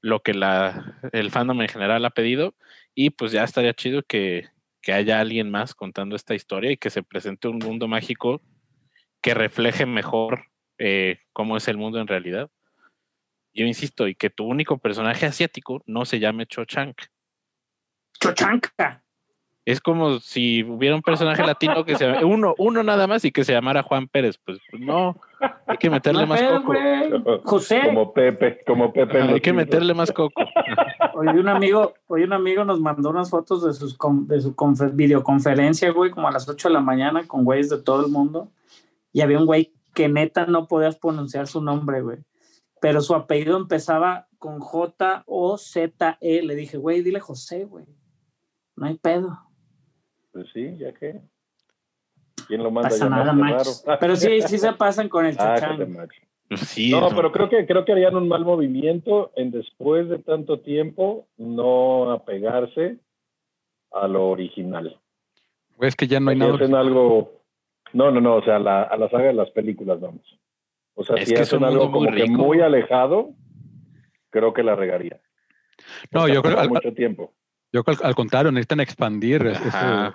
lo 0.00 0.20
que 0.20 0.34
la, 0.34 1.00
el 1.12 1.30
fandom 1.30 1.62
en 1.62 1.68
general 1.68 2.04
ha 2.04 2.10
pedido 2.10 2.54
y 2.94 3.10
pues 3.10 3.32
ya 3.32 3.44
estaría 3.44 3.72
chido 3.74 4.02
que, 4.02 4.48
que 4.82 4.92
haya 4.92 5.20
alguien 5.20 5.50
más 5.50 5.74
contando 5.74 6.14
esta 6.14 6.34
historia 6.34 6.70
y 6.70 6.76
que 6.76 6.90
se 6.90 7.02
presente 7.02 7.48
un 7.48 7.58
mundo 7.58 7.88
mágico 7.88 8.42
que 9.22 9.32
refleje 9.32 9.86
mejor 9.86 10.48
eh, 10.78 11.20
cómo 11.32 11.56
es 11.56 11.68
el 11.68 11.78
mundo 11.78 12.00
en 12.00 12.06
realidad. 12.06 12.50
Yo 13.54 13.64
insisto, 13.64 14.08
y 14.08 14.14
que 14.14 14.30
tu 14.30 14.44
único 14.44 14.78
personaje 14.78 15.26
asiático 15.26 15.82
no 15.86 16.04
se 16.04 16.18
llame 16.18 16.46
Cho 16.46 16.64
Chang. 16.64 16.94
Chochanca. 18.20 19.03
Es 19.66 19.80
como 19.80 20.18
si 20.20 20.62
hubiera 20.62 20.94
un 20.94 21.00
personaje 21.00 21.42
latino 21.42 21.84
que 21.86 21.96
se 21.96 22.06
uno, 22.24 22.54
uno 22.58 22.82
nada 22.82 23.06
más 23.06 23.24
y 23.24 23.32
que 23.32 23.44
se 23.44 23.52
llamara 23.52 23.82
Juan 23.82 24.08
Pérez. 24.08 24.38
Pues, 24.44 24.58
pues 24.70 24.82
no, 24.82 25.16
hay 25.66 25.76
que 25.78 25.88
meterle 25.88 26.26
más 26.26 26.42
coco. 26.42 26.74
José, 27.44 27.80
Como 27.86 28.12
Pepe, 28.12 28.60
como 28.66 28.92
Pepe. 28.92 29.22
hay 29.22 29.40
que 29.40 29.52
meterle 29.54 29.94
más 29.94 30.12
coco. 30.12 30.42
hoy 31.14 31.28
un 31.28 31.48
amigo, 31.48 31.94
hoy 32.08 32.24
un 32.24 32.32
amigo 32.34 32.64
nos 32.64 32.78
mandó 32.80 33.08
unas 33.10 33.30
fotos 33.30 33.64
de, 33.64 33.72
sus 33.72 33.96
con- 33.96 34.26
de 34.28 34.40
su 34.42 34.54
confe- 34.54 34.94
videoconferencia, 34.94 35.90
güey, 35.92 36.10
como 36.10 36.28
a 36.28 36.32
las 36.32 36.46
8 36.48 36.68
de 36.68 36.74
la 36.74 36.80
mañana 36.80 37.26
con 37.26 37.44
güeyes 37.44 37.70
de 37.70 37.80
todo 37.82 38.04
el 38.04 38.12
mundo. 38.12 38.50
Y 39.12 39.22
había 39.22 39.38
un 39.38 39.46
güey 39.46 39.72
que 39.94 40.08
neta 40.08 40.44
no 40.46 40.66
podías 40.68 40.96
pronunciar 40.96 41.46
su 41.46 41.62
nombre, 41.62 42.02
güey. 42.02 42.18
Pero 42.82 43.00
su 43.00 43.14
apellido 43.14 43.56
empezaba 43.56 44.26
con 44.38 44.58
J-O-Z-E. 44.60 46.42
Le 46.42 46.54
dije, 46.54 46.76
güey, 46.76 47.00
dile 47.02 47.20
José, 47.20 47.64
güey. 47.64 47.86
No 48.76 48.86
hay 48.86 48.98
pedo. 48.98 49.38
Pues 50.34 50.48
sí, 50.52 50.76
ya 50.76 50.92
que. 50.92 51.20
¿Quién 52.46 52.62
lo 52.62 52.70
manda 52.70 52.88
a 52.88 52.90
pasa 52.90 53.08
nada, 53.08 53.32
Max. 53.32 53.82
raro. 53.86 53.98
Pero 54.00 54.16
sí, 54.16 54.42
sí 54.42 54.58
se 54.58 54.72
pasan 54.74 55.08
con 55.08 55.24
el 55.24 55.34
Ah. 55.38 55.56
Sí, 56.56 56.90
No, 56.90 57.08
pero 57.08 57.32
creo 57.32 57.48
que 57.48 57.64
creo 57.66 57.86
que 57.86 57.92
harían 57.92 58.14
un 58.16 58.28
mal 58.28 58.44
movimiento 58.44 59.32
en 59.34 59.50
después 59.50 60.10
de 60.10 60.18
tanto 60.18 60.60
tiempo 60.60 61.26
no 61.38 62.12
apegarse 62.12 62.98
a 63.90 64.06
lo 64.06 64.28
original. 64.28 65.00
Güey, 65.78 65.88
es 65.88 65.96
que 65.96 66.06
ya 66.06 66.20
no 66.20 66.30
hay 66.30 66.36
Si 66.36 66.40
nada. 66.40 66.54
hacen 66.56 66.74
algo. 66.74 67.40
No, 67.94 68.10
no, 68.10 68.20
no, 68.20 68.36
o 68.36 68.42
sea, 68.44 68.58
la- 68.58 68.82
a 68.82 68.96
la 68.98 69.08
saga 69.08 69.24
de 69.28 69.32
las 69.32 69.50
películas 69.52 69.98
vamos. 70.00 70.38
O 70.94 71.02
sea, 71.02 71.16
Es 71.16 71.30
si 71.30 71.34
hacen 71.34 71.64
algo 71.64 71.90
como 71.90 72.10
que 72.12 72.26
muy 72.26 72.60
alejado, 72.60 73.30
creo 74.30 74.52
que 74.52 74.62
la 74.62 74.76
regaría. 74.76 75.18
No, 76.12 76.28
yo 76.28 76.42
creo, 76.42 76.58
al, 76.58 76.68
mucho 76.68 76.92
tiempo. 76.92 77.32
yo 77.72 77.82
creo 77.84 77.96
al, 78.02 78.08
al 78.08 78.14
contrario, 78.14 78.52
necesitan 78.52 78.80
expandir. 78.80 79.46
eso. 79.46 80.14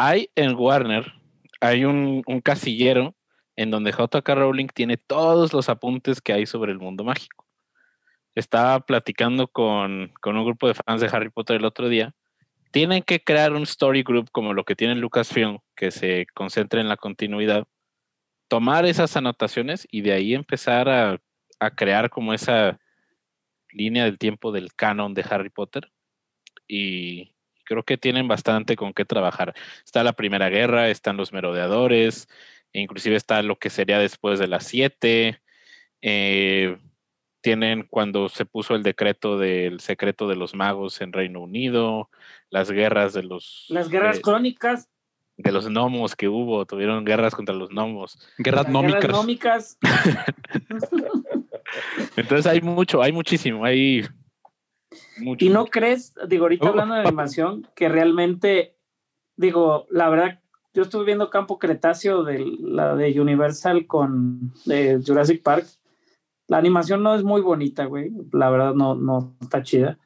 Hay 0.00 0.30
en 0.36 0.54
Warner, 0.54 1.12
hay 1.60 1.84
un, 1.84 2.22
un 2.24 2.40
casillero 2.40 3.16
en 3.56 3.72
donde 3.72 3.90
JK 3.90 4.28
Rowling 4.28 4.68
tiene 4.68 4.96
todos 4.96 5.52
los 5.52 5.68
apuntes 5.68 6.20
que 6.20 6.32
hay 6.32 6.46
sobre 6.46 6.70
el 6.70 6.78
mundo 6.78 7.02
mágico. 7.02 7.48
Estaba 8.36 8.78
platicando 8.78 9.48
con, 9.48 10.12
con 10.20 10.36
un 10.36 10.44
grupo 10.44 10.68
de 10.68 10.74
fans 10.74 11.00
de 11.00 11.08
Harry 11.08 11.30
Potter 11.30 11.56
el 11.56 11.64
otro 11.64 11.88
día. 11.88 12.14
Tienen 12.70 13.02
que 13.02 13.24
crear 13.24 13.52
un 13.54 13.64
story 13.64 14.04
group 14.04 14.30
como 14.30 14.54
lo 14.54 14.62
que 14.62 14.76
tiene 14.76 14.94
Lucasfilm, 14.94 15.58
que 15.74 15.90
se 15.90 16.28
concentre 16.32 16.80
en 16.80 16.88
la 16.88 16.96
continuidad. 16.96 17.66
Tomar 18.46 18.86
esas 18.86 19.16
anotaciones 19.16 19.88
y 19.90 20.02
de 20.02 20.12
ahí 20.12 20.32
empezar 20.32 20.88
a, 20.88 21.20
a 21.58 21.70
crear 21.72 22.08
como 22.08 22.32
esa 22.32 22.78
línea 23.72 24.04
del 24.04 24.16
tiempo 24.16 24.52
del 24.52 24.72
canon 24.74 25.12
de 25.12 25.26
Harry 25.28 25.50
Potter. 25.50 25.90
Y 26.68 27.32
creo 27.68 27.82
que 27.82 27.98
tienen 27.98 28.26
bastante 28.26 28.76
con 28.76 28.94
qué 28.94 29.04
trabajar. 29.04 29.54
Está 29.84 30.02
la 30.02 30.14
Primera 30.14 30.48
Guerra, 30.48 30.88
están 30.88 31.16
los 31.16 31.32
merodeadores, 31.32 32.28
e 32.72 32.80
inclusive 32.80 33.16
está 33.16 33.42
lo 33.42 33.58
que 33.58 33.70
sería 33.70 33.98
después 33.98 34.38
de 34.38 34.48
las 34.48 34.64
siete. 34.64 35.40
eh, 36.00 36.78
tienen 37.40 37.86
cuando 37.88 38.28
se 38.28 38.44
puso 38.44 38.74
el 38.74 38.82
decreto 38.82 39.38
del 39.38 39.80
secreto 39.80 40.28
de 40.28 40.34
los 40.34 40.54
magos 40.54 41.00
en 41.00 41.12
Reino 41.12 41.40
Unido, 41.40 42.10
las 42.50 42.70
guerras 42.70 43.12
de 43.12 43.22
los 43.22 43.66
Las 43.68 43.88
guerras 43.88 44.16
de, 44.16 44.22
crónicas, 44.22 44.88
de 45.36 45.52
los 45.52 45.68
gnomos 45.68 46.16
que 46.16 46.28
hubo, 46.28 46.66
tuvieron 46.66 47.04
guerras 47.04 47.34
contra 47.34 47.54
los 47.54 47.70
gnomos. 47.70 48.18
Guerras 48.38 48.64
las 48.64 48.72
nómicas. 48.72 49.00
guerras 49.00 49.16
nómicas. 49.16 49.78
Entonces 52.16 52.46
hay 52.46 52.60
mucho, 52.60 53.02
hay 53.02 53.12
muchísimo, 53.12 53.64
hay 53.64 54.06
mucho. 55.20 55.44
¿Y 55.44 55.48
no 55.48 55.66
crees, 55.66 56.14
digo, 56.28 56.44
ahorita 56.44 56.66
Oh, 56.66 56.70
hablando 56.70 56.94
de 56.94 57.00
animación, 57.02 57.66
que 57.74 57.88
realmente, 57.88 58.76
digo, 59.36 59.86
la 59.90 60.08
verdad, 60.08 60.40
yo 60.74 60.82
estuve 60.82 61.04
viendo 61.04 61.30
Campo 61.30 61.58
Cretáceo 61.58 62.22
de 62.22 62.44
la 62.60 62.94
de 62.94 63.20
Universal 63.20 63.86
con 63.86 64.52
de 64.64 65.00
Jurassic 65.04 65.42
Park. 65.42 65.66
La 66.46 66.58
animación 66.58 67.02
no 67.02 67.14
es 67.14 67.24
muy 67.24 67.40
bonita, 67.40 67.86
güey. 67.86 68.12
La 68.32 68.50
verdad 68.50 68.74
no, 68.74 68.94
no 68.94 69.34
está 69.40 69.62
chida. 69.62 69.98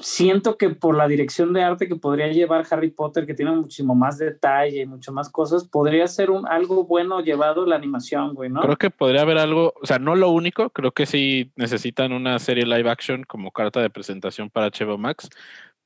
Siento 0.00 0.56
que 0.56 0.70
por 0.70 0.96
la 0.96 1.06
dirección 1.06 1.52
de 1.52 1.62
arte 1.62 1.86
que 1.86 1.96
podría 1.96 2.26
llevar 2.28 2.66
Harry 2.70 2.90
Potter, 2.90 3.26
que 3.26 3.34
tiene 3.34 3.52
muchísimo 3.52 3.94
más 3.94 4.18
detalle 4.18 4.82
y 4.82 4.86
mucho 4.86 5.12
más 5.12 5.30
cosas, 5.30 5.68
podría 5.68 6.06
ser 6.08 6.30
un, 6.30 6.46
algo 6.48 6.84
bueno 6.84 7.20
llevado 7.20 7.66
la 7.66 7.76
animación, 7.76 8.34
güey, 8.34 8.50
¿no? 8.50 8.62
Creo 8.62 8.76
que 8.76 8.90
podría 8.90 9.22
haber 9.22 9.38
algo, 9.38 9.74
o 9.80 9.86
sea, 9.86 9.98
no 9.98 10.16
lo 10.16 10.30
único, 10.30 10.70
creo 10.70 10.92
que 10.92 11.06
sí 11.06 11.52
necesitan 11.56 12.12
una 12.12 12.38
serie 12.38 12.64
live 12.64 12.90
action 12.90 13.24
como 13.24 13.52
carta 13.52 13.80
de 13.80 13.90
presentación 13.90 14.50
para 14.50 14.70
HBO 14.70 14.98
Max, 14.98 15.28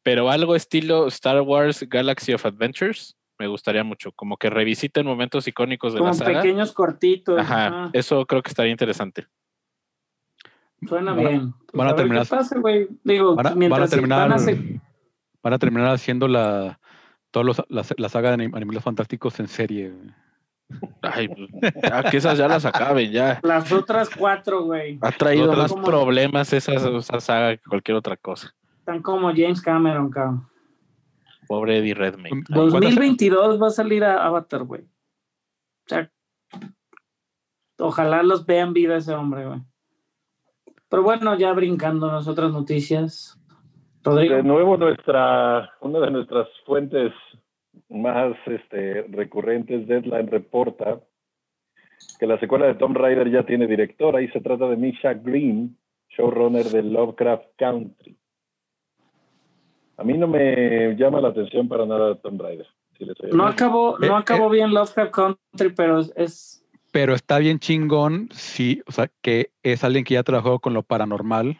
pero 0.02 0.30
algo 0.30 0.54
estilo 0.54 1.08
Star 1.08 1.40
Wars 1.40 1.84
Galaxy 1.88 2.32
of 2.32 2.46
Adventures 2.46 3.16
me 3.38 3.48
gustaría 3.48 3.84
mucho, 3.84 4.12
como 4.12 4.36
que 4.36 4.50
revisiten 4.50 5.06
momentos 5.06 5.46
icónicos 5.46 5.92
de 5.92 5.98
Como 5.98 6.10
la 6.10 6.14
saga. 6.14 6.40
pequeños 6.40 6.72
cortitos. 6.72 7.38
Ajá, 7.38 7.66
ajá. 7.66 7.90
eso 7.92 8.24
creo 8.26 8.42
que 8.42 8.48
estaría 8.48 8.72
interesante. 8.72 9.26
Suena 10.88 11.12
Van 11.14 11.20
bien. 11.26 11.52
Pues 11.52 11.72
van 11.74 11.86
a 11.88 11.92
ver 11.92 11.96
terminar-. 11.96 12.88
Digo, 13.04 13.34
Van 13.34 13.46
a, 13.46 13.50
van 13.50 13.56
a 13.56 13.58
mientras 13.58 13.90
terminar, 13.90 14.28
van 14.28 14.32
a 14.32 14.38
se- 14.38 14.80
van 15.42 15.52
a 15.52 15.58
terminar 15.58 15.90
haciendo 15.90 16.28
la, 16.28 16.78
todos 17.30 17.46
los, 17.46 17.62
la, 17.68 17.82
la 17.96 18.08
saga 18.08 18.30
de 18.30 18.36
anim- 18.44 18.56
Animales 18.56 18.82
Fantásticos 18.84 19.38
en 19.40 19.48
serie. 19.48 19.90
güey. 19.90 20.10
Ay, 21.02 21.28
pues, 21.28 21.48
ya 21.82 22.02
que 22.10 22.16
esas 22.16 22.36
ya 22.36 22.48
las 22.48 22.64
acaben, 22.64 23.12
ya. 23.12 23.38
las 23.44 23.70
otras 23.70 24.10
cuatro, 24.10 24.64
güey. 24.64 24.98
Ha 25.00 25.12
traído 25.12 25.52
más 25.54 25.70
como- 25.70 25.84
problemas 25.84 26.52
esa, 26.52 26.72
esa 26.74 27.20
saga 27.20 27.56
que 27.56 27.62
cualquier 27.68 27.96
otra 27.96 28.16
cosa. 28.16 28.52
Están 28.80 29.00
como 29.02 29.28
James 29.28 29.60
Cameron, 29.62 30.10
cabrón. 30.10 30.48
Pobre 31.46 31.78
Eddie 31.78 31.94
Redmayne. 31.94 32.42
¿Cuántas- 32.52 32.72
2022 32.72 33.62
va 33.62 33.68
a 33.68 33.70
salir 33.70 34.02
a 34.04 34.24
Avatar, 34.26 34.64
güey. 34.64 34.82
O 34.82 35.88
sea, 35.88 36.10
ojalá 37.78 38.22
los 38.24 38.44
vean 38.46 38.72
vida 38.72 38.96
ese 38.96 39.14
hombre, 39.14 39.46
güey. 39.46 39.60
Pero 40.88 41.02
bueno, 41.02 41.36
ya 41.36 41.52
brincándonos 41.52 42.28
otras 42.28 42.52
noticias. 42.52 43.38
Rodrigo. 44.04 44.36
De 44.36 44.42
nuevo, 44.44 44.76
nuestra, 44.76 45.70
una 45.80 45.98
de 46.00 46.10
nuestras 46.12 46.48
fuentes 46.64 47.12
más 47.88 48.36
este, 48.46 49.02
recurrentes, 49.10 49.86
Deadline, 49.88 50.28
reporta 50.28 51.00
que 52.20 52.26
la 52.26 52.38
secuela 52.38 52.66
de 52.66 52.74
Tomb 52.74 52.96
Raider 52.96 53.30
ya 53.30 53.44
tiene 53.44 53.66
directora 53.66 54.22
y 54.22 54.28
se 54.28 54.40
trata 54.40 54.68
de 54.68 54.76
Misha 54.76 55.14
Green, 55.14 55.76
showrunner 56.10 56.64
de 56.66 56.82
Lovecraft 56.82 57.46
Country. 57.58 58.16
A 59.98 60.04
mí 60.04 60.16
no 60.16 60.28
me 60.28 60.94
llama 60.96 61.20
la 61.20 61.28
atención 61.28 61.68
para 61.68 61.84
nada 61.86 62.14
Tomb 62.16 62.40
Raider. 62.40 62.66
si 62.96 63.04
les 63.04 63.16
soy 63.16 63.30
No 63.32 63.44
honesto. 63.44 63.64
acabó, 63.64 63.96
Eh, 64.02 64.06
no 64.08 64.16
acabó 64.16 64.48
bien 64.50 64.72
Lovecraft 64.72 65.12
Country, 65.12 65.74
pero 65.74 66.00
es 66.00 66.64
Pero 66.96 67.14
está 67.14 67.36
bien 67.38 67.58
chingón, 67.58 68.30
sí, 68.32 68.80
o 68.86 68.92
sea, 68.92 69.10
que 69.20 69.50
es 69.62 69.84
alguien 69.84 70.02
que 70.02 70.14
ya 70.14 70.22
trabajó 70.22 70.60
con 70.60 70.72
lo 70.72 70.82
paranormal. 70.82 71.58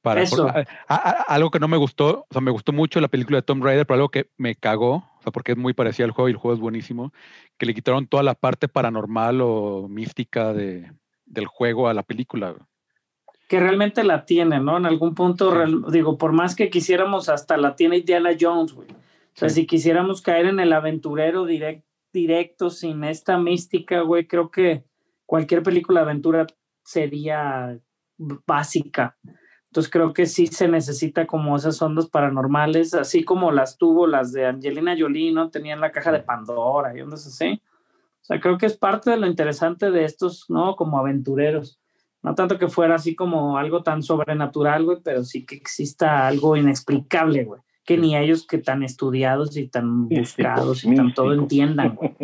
Para, 0.00 0.22
Eso. 0.22 0.46
por- 0.46 0.56
a- 0.56 0.64
a- 0.86 0.94
a- 0.94 1.22
algo 1.34 1.50
que 1.50 1.58
no 1.58 1.66
me 1.66 1.76
gustó, 1.76 2.20
o 2.20 2.26
sea, 2.30 2.40
me 2.40 2.52
gustó 2.52 2.72
mucho 2.72 3.00
la 3.00 3.08
película 3.08 3.38
de 3.38 3.42
Tomb 3.42 3.64
Raider, 3.64 3.84
pero 3.84 3.96
algo 3.96 4.10
que 4.10 4.30
me 4.36 4.54
cagó, 4.54 4.94
o 5.18 5.22
sea, 5.24 5.32
porque 5.32 5.52
es 5.52 5.58
muy 5.58 5.72
parecida 5.72 6.04
al 6.06 6.12
juego 6.12 6.28
y 6.28 6.32
el 6.32 6.36
juego 6.38 6.54
es 6.54 6.60
buenísimo, 6.60 7.12
que 7.58 7.66
le 7.66 7.74
quitaron 7.74 8.06
toda 8.06 8.22
la 8.22 8.34
parte 8.36 8.68
paranormal 8.68 9.40
o 9.40 9.88
mística 9.88 10.52
de, 10.52 10.92
del 11.26 11.46
juego 11.46 11.88
a 11.88 11.94
la 11.94 12.04
película. 12.04 12.54
que 13.48 13.58
realmente 13.58 14.04
la 14.04 14.24
tiene, 14.24 14.60
¿no? 14.60 14.76
En 14.76 14.86
algún 14.86 15.14
punto, 15.16 15.50
real- 15.52 15.82
digo, 15.90 16.16
por 16.16 16.32
más 16.32 16.54
que 16.54 16.70
quisiéramos, 16.70 17.28
hasta 17.28 17.56
la 17.56 17.74
tiene 17.74 17.96
Indiana 17.96 18.30
Jones, 18.38 18.72
güey. 18.74 18.88
O 18.90 18.94
sea, 19.34 19.48
Sí. 19.48 19.62
si 19.62 19.66
quisiéramos 19.66 20.20
caer 20.22 20.46
en 20.46 20.60
el 20.60 20.70
aventurero 20.72 21.44
direct- 21.46 21.82
directo, 22.12 22.70
sin 22.70 23.04
esta 23.04 23.38
mística, 23.38 24.00
güey, 24.00 24.26
creo 24.26 24.50
que 24.50 24.84
cualquier 25.26 25.62
película 25.62 26.00
de 26.00 26.04
aventura 26.04 26.46
sería 26.84 27.78
básica. 28.46 29.16
Entonces 29.66 29.92
creo 29.92 30.14
que 30.14 30.26
sí 30.26 30.46
se 30.46 30.66
necesita 30.66 31.26
como 31.26 31.54
esas 31.56 31.80
ondas 31.82 32.08
paranormales, 32.08 32.94
así 32.94 33.22
como 33.22 33.52
las 33.52 33.76
tuvo 33.76 34.06
las 34.06 34.32
de 34.32 34.46
Angelina 34.46 34.96
Jolie, 34.98 35.32
¿no? 35.32 35.50
Tenían 35.50 35.80
la 35.80 35.92
caja 35.92 36.10
de 36.10 36.20
Pandora 36.20 36.96
y 36.96 37.02
ondas 37.02 37.26
así. 37.26 37.60
O 38.22 38.24
sea, 38.24 38.40
creo 38.40 38.56
que 38.56 38.66
es 38.66 38.76
parte 38.76 39.10
de 39.10 39.18
lo 39.18 39.26
interesante 39.26 39.90
de 39.90 40.04
estos, 40.04 40.46
¿no? 40.48 40.74
Como 40.76 40.98
aventureros. 40.98 41.78
No 42.22 42.34
tanto 42.34 42.58
que 42.58 42.68
fuera 42.68 42.94
así 42.94 43.14
como 43.14 43.58
algo 43.58 43.82
tan 43.82 44.02
sobrenatural, 44.02 44.84
güey, 44.84 44.98
pero 45.04 45.22
sí 45.24 45.44
que 45.44 45.54
exista 45.56 46.26
algo 46.26 46.56
inexplicable, 46.56 47.44
güey. 47.44 47.60
Que 47.88 47.96
ni 47.96 48.14
ellos 48.14 48.46
que 48.46 48.58
tan 48.58 48.82
estudiados 48.82 49.56
y 49.56 49.66
tan 49.68 50.08
Místico, 50.08 50.20
buscados 50.50 50.84
y 50.84 50.94
tan 50.94 51.14
todo 51.14 51.32
entiendan, 51.32 51.94
güey. 51.96 52.14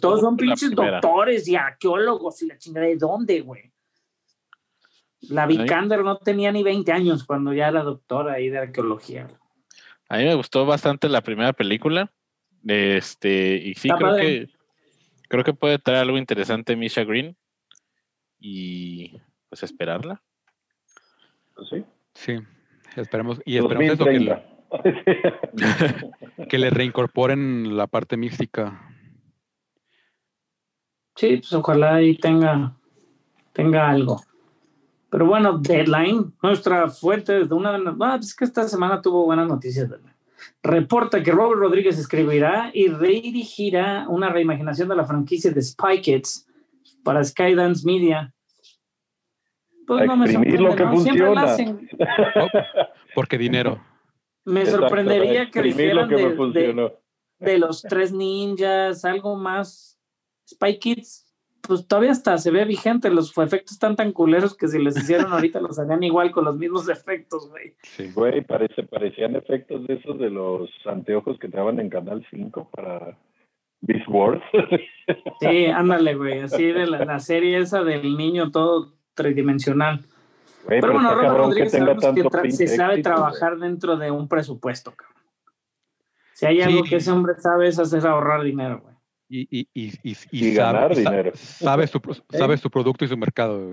Todos 0.00 0.20
son 0.20 0.36
pinches 0.36 0.70
doctores 0.70 1.46
y 1.48 1.56
arqueólogos 1.56 2.42
y 2.42 2.46
la 2.46 2.58
chingada 2.58 2.86
de 2.86 2.96
dónde, 2.96 3.40
güey. 3.42 3.70
La 5.28 5.46
mí- 5.46 5.58
Vikander 5.58 6.02
no 6.02 6.16
tenía 6.18 6.52
ni 6.52 6.62
20 6.62 6.90
años 6.92 7.24
cuando 7.24 7.52
ya 7.52 7.68
era 7.68 7.82
doctora 7.82 8.34
ahí 8.34 8.48
de 8.48 8.58
arqueología. 8.58 9.28
A 10.08 10.18
mí 10.18 10.24
me 10.24 10.34
gustó 10.34 10.64
bastante 10.66 11.08
la 11.08 11.20
primera 11.20 11.52
película. 11.52 12.12
Este, 12.66 13.56
y 13.56 13.74
sí, 13.74 13.88
Está 13.88 13.96
creo 13.98 14.10
padre. 14.10 14.22
que 14.46 14.48
creo 15.28 15.44
que 15.44 15.52
puede 15.54 15.78
traer 15.78 16.00
algo 16.00 16.18
interesante 16.18 16.76
Misha 16.76 17.04
Green. 17.04 17.36
Y 18.38 19.20
pues 19.48 19.62
esperarla. 19.62 20.22
Pues 21.54 21.68
sí, 21.68 21.84
Sí, 22.14 22.38
esperemos, 22.96 23.40
y 23.44 23.56
esperemos 23.58 23.94
eso, 23.94 24.04
que, 24.04 24.18
2030. 24.18 24.56
le- 26.36 26.46
que 26.48 26.58
le 26.58 26.70
reincorporen 26.70 27.76
la 27.76 27.86
parte 27.86 28.16
mística. 28.16 28.80
Sí, 31.16 31.36
pues 31.38 31.52
ojalá 31.52 31.94
ahí 31.94 32.16
tenga, 32.18 32.76
tenga 33.52 33.88
algo. 33.88 34.20
Pero 35.08 35.26
bueno, 35.26 35.58
Deadline, 35.58 36.34
nuestra 36.42 36.88
fuente 36.90 37.44
de 37.46 37.54
una... 37.54 37.78
Ah, 38.00 38.18
es 38.20 38.34
que 38.34 38.44
esta 38.44 38.68
semana 38.68 39.00
tuvo 39.00 39.24
buenas 39.24 39.48
noticias. 39.48 39.88
Reporta 40.62 41.22
que 41.22 41.30
Robert 41.30 41.60
Rodríguez 41.60 41.98
escribirá 41.98 42.70
y 42.74 42.88
redirigirá 42.88 44.06
una 44.08 44.28
reimaginación 44.28 44.88
de 44.88 44.96
la 44.96 45.06
franquicia 45.06 45.50
de 45.50 45.62
Spy 45.62 46.02
Kids 46.02 46.46
para 47.02 47.24
Skydance 47.24 47.86
Media. 47.86 48.34
Pues 49.86 50.02
A 50.02 50.06
no 50.06 50.16
me 50.16 50.26
lo 50.26 50.32
sorprende, 50.32 50.76
que 50.76 50.84
¿no? 50.84 50.90
Funciona. 50.92 51.42
hacen. 51.42 51.88
Porque 53.14 53.38
dinero. 53.38 53.80
Me 54.44 54.60
Exacto, 54.60 54.80
sorprendería 54.82 55.50
que 55.50 55.58
lo 55.60 55.64
dijeran 55.66 56.08
que 56.08 56.16
de- 56.16 56.92
de 57.38 57.58
los 57.58 57.82
tres 57.82 58.12
ninjas, 58.12 59.04
algo 59.04 59.36
más. 59.36 59.98
Spy 60.48 60.78
Kids, 60.78 61.34
pues 61.60 61.86
todavía 61.88 62.12
hasta 62.12 62.38
se 62.38 62.50
ve 62.52 62.64
vigente. 62.64 63.10
Los 63.10 63.36
efectos 63.36 63.72
están 63.72 63.96
tan 63.96 64.12
culeros 64.12 64.56
que 64.56 64.68
si 64.68 64.78
les 64.78 64.96
hicieron 64.96 65.26
ahorita 65.32 65.60
los 65.60 65.78
harían 65.78 66.02
igual 66.04 66.30
con 66.30 66.44
los 66.44 66.56
mismos 66.56 66.88
efectos, 66.88 67.48
güey. 67.50 67.74
Sí, 67.82 68.10
güey, 68.14 68.42
parece, 68.42 68.84
parecían 68.84 69.34
efectos 69.36 69.86
de 69.86 69.94
esos 69.94 70.18
de 70.18 70.30
los 70.30 70.70
anteojos 70.86 71.38
que 71.40 71.48
te 71.48 71.56
daban 71.56 71.80
en 71.80 71.90
Canal 71.90 72.24
5 72.30 72.70
para 72.70 73.18
Beast 73.80 74.08
Wars. 74.08 74.42
Sí, 75.40 75.66
ándale, 75.74 76.14
güey. 76.14 76.40
Así 76.40 76.64
de 76.66 76.86
la, 76.86 77.04
la 77.04 77.18
serie 77.18 77.58
esa 77.58 77.82
del 77.82 78.16
niño 78.16 78.52
todo 78.52 78.94
tridimensional. 79.16 80.04
Güey, 80.64 80.80
Pero 80.80 80.92
bueno, 80.92 81.14
Rodríguez 81.14 81.72
que 81.72 81.78
tenga 81.78 81.86
sabemos 82.00 82.14
que 82.14 82.22
tanto 82.22 82.38
tra- 82.38 82.42
pinche 82.42 82.68
se 82.68 82.76
sabe 82.76 82.92
éxito, 82.94 83.10
trabajar 83.10 83.56
dentro 83.58 83.96
de 83.96 84.10
un 84.12 84.28
presupuesto, 84.28 84.92
cabrón. 84.94 85.16
Si 86.34 86.44
hay 86.46 86.60
algo 86.60 86.82
que 86.84 86.96
ese 86.96 87.10
hombre 87.10 87.34
sabe 87.38 87.68
es 87.68 87.78
hacer 87.78 88.06
ahorrar 88.06 88.42
dinero, 88.44 88.80
güey. 88.82 88.94
Y, 89.28 89.48
y, 89.50 89.68
y, 89.74 89.92
y, 90.04 90.16
Y 90.30 90.54
ganar 90.54 90.94
dinero. 90.94 91.32
sabe, 91.34 91.86
su, 91.88 92.00
pro- 92.00 92.14
sabe 92.30 92.56
su 92.58 92.70
producto 92.70 93.04
y 93.04 93.08
su 93.08 93.16
mercado. 93.16 93.72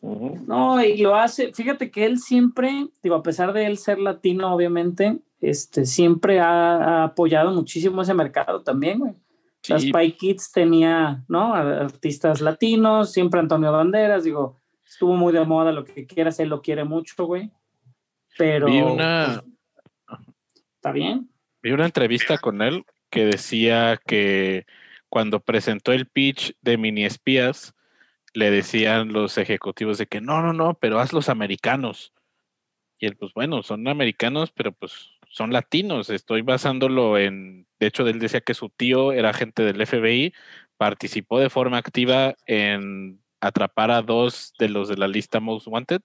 Ujú. 0.00 0.38
No, 0.46 0.82
y 0.82 0.96
lo 0.98 1.14
hace, 1.14 1.52
fíjate 1.52 1.90
que 1.90 2.06
él 2.06 2.18
siempre, 2.18 2.88
digo, 3.02 3.14
a 3.16 3.22
pesar 3.22 3.52
de 3.52 3.66
él 3.66 3.76
ser 3.76 3.98
latino, 3.98 4.52
obviamente, 4.54 5.18
este, 5.40 5.84
siempre 5.84 6.40
ha, 6.40 6.76
ha 6.76 7.04
apoyado 7.04 7.50
muchísimo 7.52 8.00
ese 8.02 8.14
mercado 8.14 8.62
también, 8.62 8.98
güey. 8.98 9.12
Sí, 9.62 9.72
Las 9.72 9.82
Spy 9.82 10.12
Kids 10.12 10.52
tenía, 10.52 11.24
¿no? 11.28 11.54
Artistas 11.54 12.40
latinos, 12.40 13.12
siempre 13.12 13.40
Antonio 13.40 13.72
Banderas, 13.72 14.24
digo, 14.24 14.60
estuvo 14.86 15.14
muy 15.14 15.32
de 15.32 15.44
moda, 15.44 15.72
lo 15.72 15.84
que 15.84 16.06
quieras, 16.06 16.40
él 16.40 16.48
lo 16.48 16.62
quiere 16.62 16.84
mucho, 16.84 17.26
güey. 17.26 17.50
Pero 18.38 18.66
vi 18.66 18.80
una, 18.80 19.42
pues, 20.06 20.20
está 20.76 20.92
bien. 20.92 21.30
vi 21.62 21.72
una 21.72 21.84
entrevista 21.84 22.38
con 22.38 22.62
él 22.62 22.84
que 23.10 23.26
decía 23.26 24.00
que 24.06 24.66
cuando 25.08 25.40
presentó 25.40 25.92
el 25.92 26.06
pitch 26.06 26.54
de 26.62 26.78
mini 26.78 27.04
espías, 27.04 27.74
le 28.32 28.50
decían 28.50 29.12
los 29.12 29.38
ejecutivos 29.38 29.98
de 29.98 30.06
que 30.06 30.20
no, 30.20 30.40
no, 30.40 30.52
no, 30.52 30.74
pero 30.74 31.00
haz 31.00 31.12
los 31.12 31.28
americanos. 31.28 32.12
Y 32.98 33.06
él, 33.06 33.16
pues 33.16 33.32
bueno, 33.34 33.62
son 33.62 33.86
americanos, 33.88 34.52
pero 34.52 34.72
pues 34.72 35.09
son 35.30 35.52
latinos. 35.52 36.10
Estoy 36.10 36.42
basándolo 36.42 37.18
en, 37.18 37.66
de 37.78 37.86
hecho, 37.86 38.06
él 38.06 38.18
decía 38.18 38.40
que 38.40 38.54
su 38.54 38.68
tío 38.68 39.12
era 39.12 39.30
agente 39.30 39.62
del 39.62 39.86
FBI, 39.86 40.34
participó 40.76 41.38
de 41.38 41.50
forma 41.50 41.78
activa 41.78 42.34
en 42.46 43.20
atrapar 43.40 43.90
a 43.90 44.02
dos 44.02 44.52
de 44.58 44.68
los 44.68 44.88
de 44.88 44.96
la 44.96 45.08
lista 45.08 45.40
Most 45.40 45.66
Wanted 45.66 46.02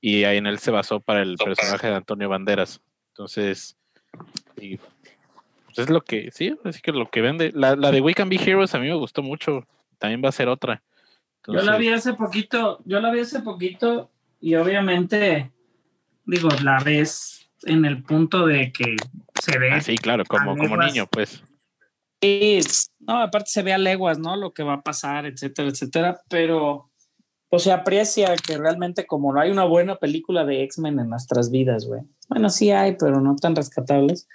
y 0.00 0.24
ahí 0.24 0.38
en 0.38 0.46
él 0.46 0.58
se 0.58 0.70
basó 0.70 1.00
para 1.00 1.22
el 1.22 1.36
personaje 1.36 1.88
de 1.88 1.94
Antonio 1.94 2.28
Banderas. 2.28 2.80
Entonces, 3.08 3.76
y, 4.56 4.78
pues 5.66 5.78
es 5.78 5.90
lo 5.90 6.00
que, 6.00 6.30
sí, 6.32 6.54
así 6.64 6.80
que 6.80 6.92
lo 6.92 7.08
que 7.10 7.20
vende. 7.20 7.52
La, 7.54 7.76
la 7.76 7.92
de 7.92 8.00
We 8.00 8.14
Can 8.14 8.28
Be 8.28 8.36
Heroes 8.36 8.74
a 8.74 8.78
mí 8.78 8.88
me 8.88 8.94
gustó 8.94 9.22
mucho. 9.22 9.66
También 9.98 10.22
va 10.24 10.30
a 10.30 10.32
ser 10.32 10.48
otra. 10.48 10.82
Yo 11.46 11.62
la 11.62 11.76
vi 11.76 11.88
hace 11.88 12.14
poquito, 12.14 12.80
yo 12.84 13.00
la 13.00 13.12
vi 13.12 13.20
hace 13.20 13.40
poquito 13.40 14.10
y 14.40 14.54
obviamente, 14.54 15.50
digo, 16.24 16.48
la 16.62 16.78
ves 16.78 17.41
en 17.64 17.84
el 17.84 18.02
punto 18.02 18.46
de 18.46 18.72
que 18.72 18.96
se 19.42 19.58
ve. 19.58 19.72
ah, 19.72 19.80
sí, 19.80 19.96
claro, 19.96 20.24
como, 20.24 20.56
como 20.56 20.76
niño, 20.76 21.06
pues. 21.06 21.42
Sí, 22.20 22.60
no, 23.00 23.20
aparte 23.22 23.50
se 23.50 23.62
ve 23.62 23.72
a 23.72 23.78
leguas, 23.78 24.18
¿no? 24.18 24.36
Lo 24.36 24.52
que 24.52 24.62
va 24.62 24.74
a 24.74 24.82
pasar, 24.82 25.26
etcétera, 25.26 25.68
etcétera, 25.68 26.20
pero 26.28 26.88
pues 27.48 27.64
se 27.64 27.72
aprecia 27.72 28.34
que 28.36 28.56
realmente 28.56 29.06
como 29.06 29.32
no 29.32 29.40
hay 29.40 29.50
una 29.50 29.64
buena 29.64 29.96
película 29.96 30.44
de 30.44 30.62
X-Men 30.62 31.00
en 31.00 31.10
nuestras 31.10 31.50
vidas, 31.50 31.84
güey. 31.84 32.02
Bueno, 32.28 32.48
sí 32.48 32.70
hay, 32.70 32.96
pero 32.96 33.20
no 33.20 33.36
tan 33.36 33.54
rescatables. 33.56 34.26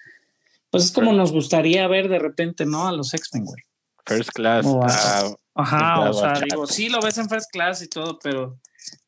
Pues 0.69 0.83
es 0.85 0.91
como 0.91 1.13
nos 1.13 1.31
gustaría 1.31 1.87
ver 1.87 2.09
de 2.09 2.19
repente, 2.19 2.65
¿no? 2.65 2.87
A 2.87 2.91
los 2.91 3.13
X-Men, 3.13 3.45
güey. 3.45 3.63
First 4.05 4.29
Class. 4.31 4.65
Oh, 4.67 4.81
ah, 4.83 5.33
Ajá, 5.55 6.09
o 6.09 6.13
sea, 6.13 6.33
digo, 6.39 6.67
sí 6.67 6.89
lo 6.89 7.01
ves 7.01 7.17
en 7.17 7.27
first 7.27 7.49
class 7.51 7.81
y 7.81 7.87
todo, 7.87 8.19
pero, 8.21 8.59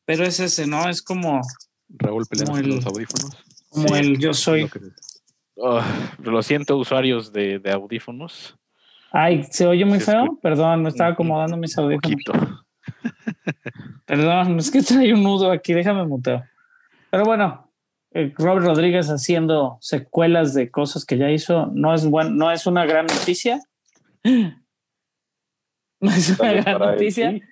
pero 0.04 0.24
es 0.24 0.40
ese, 0.40 0.66
¿no? 0.66 0.88
Es 0.88 1.00
como, 1.02 1.40
Raúl 1.90 2.26
peleando 2.26 2.52
Como 2.52 2.62
con 2.62 2.70
el- 2.70 2.76
los 2.76 2.86
audífonos. 2.86 3.30
Como 3.70 3.88
Sí, 3.88 3.94
el 3.94 4.18
yo 4.18 4.34
soy. 4.34 4.62
lo 4.62 4.68
que- 4.68 4.80
oh, 5.56 5.80
lo 6.22 6.42
siento, 6.42 6.76
usuarios 6.76 7.32
de, 7.32 7.58
de 7.58 7.70
audífonos. 7.72 8.56
Ay, 9.12 9.42
¿se 9.44 9.66
oye 9.66 9.84
muy 9.84 9.98
Se 10.00 10.12
feo? 10.12 10.24
escucha. 10.24 10.40
Perdón, 10.42 10.82
me 10.82 10.88
estaba 10.90 11.10
acomodando 11.10 11.56
mis 11.56 11.76
Un 11.78 11.84
audífonos. 11.84 12.22
poquito. 12.24 12.32
Perdón, 14.06 14.58
es 14.58 14.70
que 14.70 14.82
trae 14.82 15.12
un 15.14 15.22
nudo 15.22 15.50
aquí, 15.50 15.72
déjame 15.72 16.04
muteo. 16.06 16.42
Pero 17.10 17.24
bueno, 17.24 17.70
eh, 18.12 18.32
Robert 18.36 18.66
Rodríguez 18.66 19.08
haciendo 19.08 19.78
secuelas 19.80 20.54
de 20.54 20.70
cosas 20.70 21.04
que 21.04 21.16
ya 21.18 21.30
hizo, 21.30 21.66
no 21.74 21.94
es 21.94 22.06
buen, 22.06 22.36
no 22.36 22.50
es 22.50 22.66
una 22.66 22.84
gran 22.86 23.06
noticia. 23.06 23.60
No 26.02 26.10
es 26.10 26.38
una 26.40 26.52
gran 26.52 26.68
él 26.68 26.78
noticia. 26.78 27.30
sí. 27.30 27.42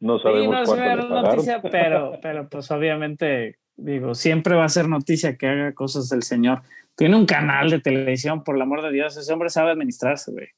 No 0.00 0.18
Sí, 0.18 0.24
sabemos 0.24 0.50
no 0.50 0.62
es 0.62 0.68
una 0.68 0.84
gran 0.84 1.08
noticia, 1.08 1.62
pero, 1.62 2.18
pero 2.20 2.48
pues 2.50 2.70
obviamente, 2.70 3.56
digo, 3.76 4.14
siempre 4.14 4.54
va 4.54 4.64
a 4.64 4.68
ser 4.68 4.88
noticia 4.88 5.36
que 5.36 5.46
haga 5.46 5.74
cosas 5.74 6.08
del 6.08 6.22
señor. 6.22 6.62
Tiene 6.96 7.16
un 7.16 7.26
canal 7.26 7.70
de 7.70 7.80
televisión, 7.80 8.44
por 8.44 8.56
el 8.56 8.62
amor 8.62 8.82
de 8.82 8.92
Dios, 8.92 9.16
ese 9.16 9.32
hombre 9.32 9.50
sabe 9.50 9.70
administrarse, 9.70 10.30
güey. 10.30 10.48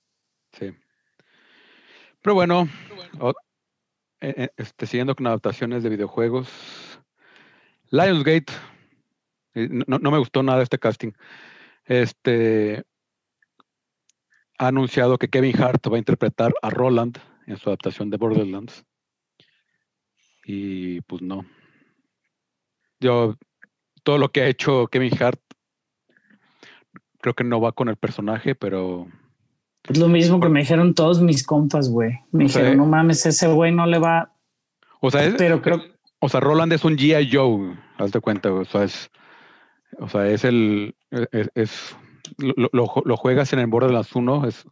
Sí. 0.52 0.74
Pero 2.20 2.34
bueno, 2.34 2.68
eh, 4.20 4.34
eh, 4.36 4.48
este, 4.56 4.86
siguiendo 4.86 5.14
con 5.14 5.26
adaptaciones 5.26 5.82
de 5.82 5.90
videojuegos, 5.90 6.48
Lionsgate, 7.90 8.52
eh, 9.54 9.68
no, 9.70 9.98
no 9.98 10.10
me 10.10 10.18
gustó 10.18 10.42
nada 10.42 10.62
este 10.62 10.78
casting. 10.78 11.12
Este 11.84 12.84
ha 14.58 14.68
anunciado 14.68 15.18
que 15.18 15.28
Kevin 15.28 15.60
Hart 15.62 15.86
va 15.90 15.96
a 15.96 15.98
interpretar 15.98 16.52
a 16.62 16.70
Roland 16.70 17.18
en 17.46 17.56
su 17.56 17.68
adaptación 17.68 18.10
de 18.10 18.16
Borderlands. 18.16 18.84
Y 20.44 21.00
pues 21.02 21.22
no. 21.22 21.44
Yo, 23.00 23.36
todo 24.02 24.18
lo 24.18 24.30
que 24.30 24.42
ha 24.42 24.46
hecho 24.48 24.86
Kevin 24.88 25.12
Hart, 25.22 25.40
creo 27.20 27.34
que 27.34 27.44
no 27.44 27.60
va 27.60 27.72
con 27.72 27.88
el 27.88 27.96
personaje, 27.96 28.54
pero 28.54 29.06
Es 29.84 29.98
lo 29.98 30.08
mismo 30.08 30.40
que 30.40 30.48
me 30.48 30.60
dijeron 30.60 30.94
todos 30.94 31.20
mis 31.20 31.44
compas, 31.44 31.88
güey. 31.90 32.20
Me 32.32 32.44
O 32.46 32.48
sea, 32.48 32.62
dijeron, 32.62 32.78
no 32.78 32.86
mames, 32.86 33.26
ese 33.26 33.48
güey 33.48 33.72
no 33.72 33.86
le 33.86 33.98
va. 33.98 34.32
O 35.00 35.10
sea, 35.10 35.24
es, 35.24 35.34
Pero 35.34 35.60
creo 35.62 35.82
o 36.18 36.28
sea, 36.28 36.40
Roland 36.40 36.72
es 36.72 36.84
un 36.84 36.96
G.I. 36.96 37.28
Joe, 37.30 37.76
hazte 37.98 38.20
cuenta, 38.20 38.50
o 38.52 38.64
sea, 38.64 38.84
es, 38.84 39.10
o 39.98 40.08
sea, 40.08 40.26
es 40.28 40.44
el, 40.44 40.96
es, 41.30 41.50
es- 41.54 41.96
lo, 42.38 42.68
lo- 42.72 43.02
lo 43.04 43.16
juegas 43.16 43.52
en 43.52 43.58
el 43.60 43.66
Borderlands 43.66 44.14
1, 44.16 44.46
es, 44.48 44.66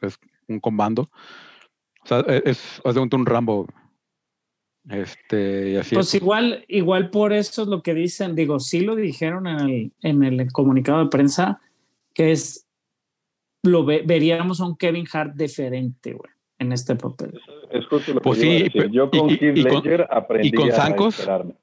es 0.00 0.18
un 0.48 0.60
comando, 0.60 1.10
o 2.04 2.06
sea, 2.06 2.20
es, 2.20 2.80
es 2.82 2.94
de 2.94 3.00
cuenta 3.00 3.16
un 3.16 3.26
Rambo, 3.26 3.66
este, 4.88 5.70
y 5.70 5.76
así. 5.76 5.94
Pues 5.94 6.14
igual, 6.14 6.64
igual 6.68 7.10
por 7.10 7.32
eso 7.32 7.62
es 7.62 7.68
lo 7.68 7.82
que 7.82 7.94
dicen, 7.94 8.34
digo, 8.34 8.58
sí 8.60 8.80
lo 8.80 8.96
dijeron 8.96 9.46
en 9.46 9.60
el, 9.60 9.92
en 10.02 10.22
el 10.22 10.52
comunicado 10.52 11.00
de 11.04 11.10
prensa, 11.10 11.60
que 12.14 12.32
es, 12.32 12.66
lo 13.62 13.84
ve- 13.84 14.02
veríamos 14.06 14.60
a 14.60 14.66
un 14.66 14.76
Kevin 14.76 15.06
Hart 15.12 15.34
diferente, 15.34 16.12
güey, 16.14 16.30
en 16.58 16.72
este 16.72 16.96
papel. 16.96 17.38
Es 17.70 17.86
justo 17.86 18.14
lo 18.14 18.20
que 18.20 18.24
Pues 18.24 18.38
yo 18.40 18.46
iba 18.46 18.66
a 18.66 18.70
sí, 18.70 18.88
Yo 18.92 19.10
con 19.10 19.30
y- 19.30 19.32
y- 19.34 19.36
Heath 19.38 19.56
y 19.58 19.62
con- 19.64 19.72
Ledger 19.74 20.06
aprendí 20.10 20.48
y 20.48 20.52
con 20.52 20.70
a 20.70 20.74
Zancos, 20.74 21.18
esperarme. 21.18 21.54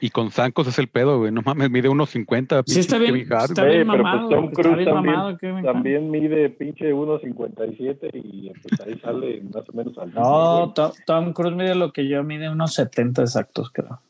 Y 0.00 0.10
con 0.10 0.30
Zancos 0.30 0.66
es 0.66 0.78
el 0.78 0.88
pedo, 0.88 1.18
güey, 1.18 1.32
no 1.32 1.40
mames, 1.42 1.70
mide 1.70 1.88
unos 1.88 2.10
50, 2.10 2.64
Sí, 2.66 2.80
está 2.80 2.98
bien, 2.98 3.14
Kevin 3.14 3.32
Hart, 3.32 3.44
está 3.50 3.62
güey, 3.62 3.76
bien 3.76 3.86
pero 3.88 4.02
pues 4.02 4.12
mamado, 4.14 4.28
Tom 4.28 4.44
está 4.44 4.62
Cruise 4.62 4.76
bien 4.76 4.88
también- 4.90 5.14
mamado 5.16 5.38
Kevin 5.38 5.56
Hart. 5.56 5.66
También 5.66 6.10
mide 6.10 6.50
pinche 6.50 6.92
1.57 6.92 8.10
y 8.12 8.50
pues 8.50 8.80
ahí 8.86 8.98
sale 8.98 9.42
más 9.54 9.68
o 9.68 9.72
menos 9.72 9.96
al 9.98 10.12
No, 10.12 10.72
Tom, 10.74 10.90
Tom 11.06 11.32
Cruise 11.32 11.56
mide 11.56 11.74
lo 11.74 11.92
que 11.92 12.06
yo 12.06 12.22
mide 12.24 12.50
unos 12.50 12.74
70 12.74 13.22
exactos, 13.22 13.70
creo. 13.70 14.00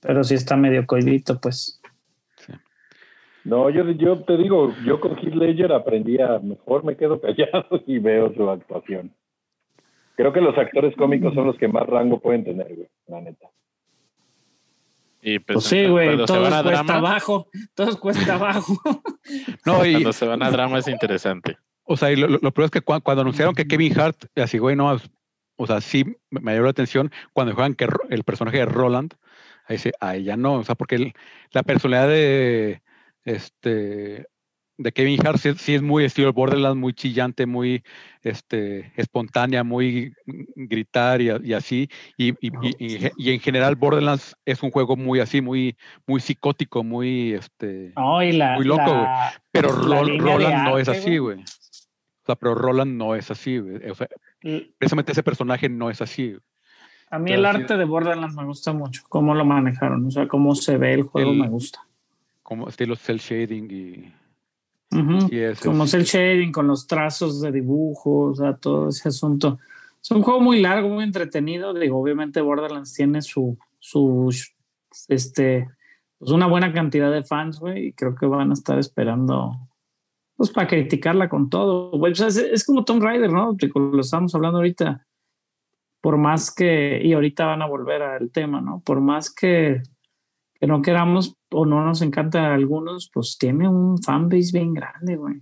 Pero 0.00 0.22
sí 0.22 0.34
está 0.34 0.56
medio 0.56 0.86
coidito, 0.86 1.40
pues. 1.40 1.80
No, 3.44 3.70
yo, 3.70 3.90
yo 3.92 4.22
te 4.24 4.36
digo, 4.36 4.72
yo 4.84 5.00
con 5.00 5.16
Heath 5.18 5.34
Ledger 5.34 5.72
aprendí 5.72 6.20
a 6.20 6.38
mejor 6.38 6.84
me 6.84 6.96
quedo 6.96 7.20
callado 7.20 7.66
y 7.86 7.98
veo 7.98 8.32
su 8.34 8.48
actuación. 8.48 9.12
Creo 10.16 10.32
que 10.32 10.40
los 10.40 10.56
actores 10.58 10.94
cómicos 10.96 11.34
son 11.34 11.46
los 11.46 11.56
que 11.56 11.68
más 11.68 11.86
rango 11.86 12.20
pueden 12.20 12.44
tener, 12.44 12.74
güey, 12.74 12.88
la 13.06 13.20
neta. 13.20 13.48
Y 15.20 15.38
Pues 15.40 15.64
sí, 15.64 15.86
güey, 15.86 16.06
cuando 16.06 16.26
se 16.26 16.32
todos 16.32 16.50
van 16.50 16.52
a 16.52 16.62
cuesta 16.62 16.82
drama, 16.84 17.08
abajo, 17.08 17.48
todos 17.74 17.96
cuesta 17.96 18.34
abajo. 18.34 18.80
no, 19.66 19.84
y, 19.84 19.92
cuando 19.92 20.12
se 20.12 20.26
van 20.26 20.42
a 20.42 20.50
drama 20.50 20.78
es 20.78 20.88
interesante. 20.88 21.58
O 21.84 21.96
sea, 21.96 22.12
y 22.12 22.16
lo, 22.16 22.28
lo, 22.28 22.38
lo 22.40 22.52
peor 22.52 22.66
es 22.66 22.70
que 22.70 22.82
cua- 22.84 23.02
cuando, 23.02 23.22
anunciaron 23.22 23.54
que 23.54 23.66
Kevin 23.66 23.98
Hart, 23.98 24.26
así, 24.36 24.58
güey, 24.58 24.76
no, 24.76 24.96
o 25.56 25.66
sea, 25.66 25.80
sí 25.80 26.04
me, 26.30 26.52
llamó 26.52 26.64
la 26.64 26.70
atención 26.70 27.10
cuando 27.32 27.54
juegan 27.54 27.74
que 27.74 27.88
el 28.10 28.24
personaje 28.24 28.58
de 28.58 28.66
Roland, 28.66 29.14
ahí 29.66 29.76
dice, 29.76 29.92
ahí 30.00 30.24
ya 30.24 30.36
no, 30.36 30.54
o 30.54 30.64
sea, 30.64 30.74
porque 30.74 30.94
el- 30.94 31.14
la 31.50 31.62
personalidad 31.62 32.08
de, 32.08 32.82
este, 33.24 34.28
de 34.78 34.92
Kevin 34.92 35.26
Hart 35.26 35.38
sí, 35.38 35.52
sí 35.56 35.74
es 35.74 35.82
muy 35.82 36.04
estilo 36.04 36.32
Borderlands, 36.32 36.78
muy 36.78 36.92
chillante, 36.94 37.46
muy, 37.46 37.82
este, 38.22 38.92
espontánea, 38.96 39.64
muy 39.64 40.14
gritar 40.54 41.20
y, 41.20 41.52
así, 41.52 41.90
y, 42.16 42.28
y, 42.40 42.52
y- 43.16 43.30
en 43.32 43.40
general 43.40 43.74
Borderlands 43.74 44.36
es 44.44 44.62
un 44.62 44.70
juego 44.70 44.96
muy 44.96 45.18
así, 45.18 45.40
muy, 45.40 45.76
muy 46.06 46.20
psicótico, 46.20 46.84
muy, 46.84 47.34
este, 47.34 47.92
la, 48.32 48.54
Muy 48.54 48.64
loco, 48.64 48.86
la- 48.86 49.32
pero 49.50 49.68
la 49.86 50.00
Roland 50.02 50.64
no 50.64 50.78
es 50.78 50.88
así, 50.88 51.18
güey. 51.18 51.40
O 51.40 52.26
sea, 52.26 52.36
pero 52.36 52.54
Roland 52.54 52.96
no 52.96 53.14
es 53.16 53.30
así, 53.30 53.58
güey. 53.58 53.90
O 53.90 53.94
sea, 53.96 54.06
precisamente 54.78 55.12
ese 55.12 55.22
personaje 55.22 55.68
no 55.68 55.90
es 55.90 56.00
así. 56.00 56.36
A 57.10 57.18
mí 57.18 57.32
el 57.32 57.44
arte 57.44 57.76
de 57.76 57.84
Borderlands 57.84 58.36
me 58.36 58.44
gusta 58.44 58.72
mucho, 58.72 59.02
cómo 59.08 59.34
lo 59.34 59.44
manejaron, 59.44 60.06
o 60.06 60.10
sea, 60.10 60.28
cómo 60.28 60.54
se 60.54 60.76
ve 60.76 60.94
el 60.94 61.02
juego 61.02 61.32
me 61.34 61.48
gusta. 61.48 61.84
Como 62.44 62.68
estilo 62.68 62.94
cel 62.94 63.18
shading 63.18 63.68
y... 63.70 64.14
como 65.62 65.86
cel 65.86 66.04
shading 66.04 66.52
con 66.52 66.66
los 66.66 66.86
trazos 66.86 67.40
de 67.40 67.52
dibujos, 67.52 68.38
o 68.38 68.42
sea, 68.42 68.56
todo 68.56 68.88
ese 68.88 69.08
asunto. 69.08 69.58
Es 70.02 70.10
un 70.10 70.22
juego 70.22 70.40
muy 70.40 70.60
largo, 70.60 70.88
muy 70.88 71.04
entretenido. 71.04 71.74
Digo, 71.74 72.00
obviamente 72.00 72.40
Borderlands 72.40 72.94
tiene 72.94 73.20
su, 73.20 73.58
su 73.78 74.30
este, 75.08 75.68
pues 76.18 76.30
una 76.30 76.46
buena 76.46 76.72
cantidad 76.72 77.12
de 77.12 77.22
fans, 77.22 77.60
güey, 77.60 77.88
y 77.88 77.92
creo 77.92 78.14
que 78.14 78.26
van 78.26 78.50
a 78.50 78.54
estar 78.54 78.78
esperando, 78.78 79.68
pues 80.36 80.50
para 80.50 80.66
criticarla 80.66 81.28
con 81.28 81.48
todo, 81.48 81.90
güey. 81.92 82.12
es, 82.12 82.64
como 82.64 82.84
Tom 82.84 83.00
Raider, 83.00 83.30
¿no? 83.30 83.56
Lo 83.74 84.00
estamos 84.00 84.34
hablando 84.34 84.58
ahorita. 84.58 85.04
Por 86.00 86.16
más 86.16 86.54
que, 86.54 87.00
y 87.02 87.12
ahorita 87.12 87.44
van 87.44 87.62
a 87.62 87.66
volver 87.66 88.02
al 88.02 88.30
tema, 88.30 88.60
¿no? 88.60 88.80
Por 88.84 89.00
más 89.00 89.34
que, 89.34 89.82
que 90.54 90.66
no 90.66 90.80
queramos 90.80 91.37
o 91.50 91.66
no 91.66 91.84
nos 91.84 92.02
encanta 92.02 92.48
a 92.48 92.54
algunos, 92.54 93.10
pues 93.12 93.36
tiene 93.38 93.68
un 93.68 94.02
fanbase 94.02 94.50
bien 94.52 94.74
grande, 94.74 95.16
güey. 95.16 95.40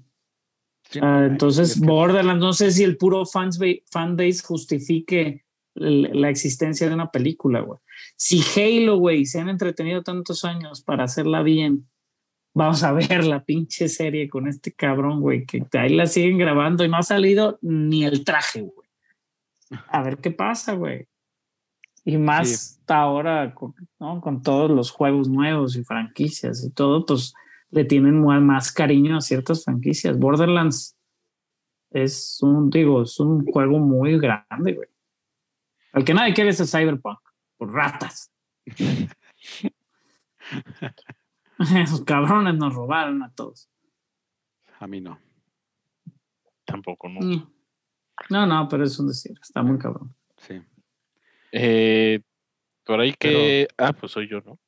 entonces, 0.92 1.81
Borderlands, 1.81 2.40
no 2.40 2.53
sé 2.53 2.71
si 2.71 2.85
el 2.85 2.97
puro 2.97 3.25
fanbase 3.27 4.42
justifique 4.42 5.45
la 5.75 6.31
existencia 6.31 6.88
de 6.88 6.95
una 6.95 7.11
película, 7.11 7.61
güey. 7.61 7.79
Si 8.16 8.40
Halo, 8.57 8.97
güey, 8.97 9.27
se 9.27 9.40
han 9.40 9.49
entretenido 9.49 10.03
tantos 10.03 10.45
años 10.45 10.83
para 10.83 11.05
hacerla 11.05 11.42
bien, 11.42 11.88
vamos 12.55 12.83
a 12.83 12.92
ver 12.92 13.25
la 13.25 13.45
pinche 13.45 13.88
serie 13.88 14.29
con 14.29 14.49
este 14.49 14.73
cabrón, 14.73 15.21
güey, 15.21 15.45
que 15.45 15.64
ahí 15.73 15.95
la 15.95 16.07
siguen 16.07 16.38
grabando 16.38 16.85
y 16.85 16.88
no 16.88 16.97
ha 16.97 17.03
salido 17.03 17.59
ni 17.62 18.05
el 18.05 18.25
traje, 18.25 18.62
güey. 18.62 18.88
A 19.88 20.03
ver 20.03 20.19
qué 20.19 20.31
pasa, 20.31 20.75
güey. 20.75 21.09
Y 22.09 22.19
más 22.19 22.81
ahora, 22.87 23.53
con, 23.53 23.75
¿no? 23.99 24.21
con 24.21 24.40
todos 24.40 24.71
los 24.71 24.92
juegos 24.92 25.29
nuevos 25.29 25.75
y 25.75 25.83
franquicias 25.83 26.64
y 26.64 26.71
todo, 26.71 27.05
pues 27.05 27.35
le 27.71 27.85
tienen 27.85 28.23
más 28.23 28.71
cariño 28.71 29.16
a 29.16 29.21
ciertas 29.21 29.64
franquicias. 29.64 30.16
Borderlands 30.16 30.97
es 31.90 32.40
un, 32.42 32.71
digo, 32.71 33.03
es 33.03 33.19
un 33.19 33.45
juego 33.45 33.81
muy 33.81 34.21
grande, 34.21 34.75
güey. 34.75 34.88
Al 35.92 36.05
que 36.05 36.14
nadie 36.14 36.33
quiere 36.33 36.51
es 36.51 36.61
el 36.61 36.69
Cyberpunk, 36.69 37.19
por 37.57 37.73
ratas. 37.73 38.31
Esos 41.59 42.03
cabrones 42.03 42.55
nos 42.55 42.73
robaron 42.73 43.25
a 43.25 43.33
todos. 43.33 43.69
A 44.79 44.87
mí 44.87 45.01
no. 45.01 45.19
Tampoco, 46.64 47.09
no. 47.09 47.19
Mm. 47.21 47.53
No, 48.31 48.47
no, 48.47 48.69
pero 48.69 48.85
es 48.85 48.97
un 49.01 49.09
decir, 49.09 49.37
está 49.42 49.64
muy 49.64 49.77
cabrón. 49.77 50.14
Sí. 50.37 50.62
Eh, 51.59 52.21
por 52.85 53.01
ahí 53.01 53.14
que. 53.14 53.69
ah, 53.79 53.92
pues 53.95 54.12
soy 54.12 54.29
yo, 54.29 54.40
¿no? 54.42 54.59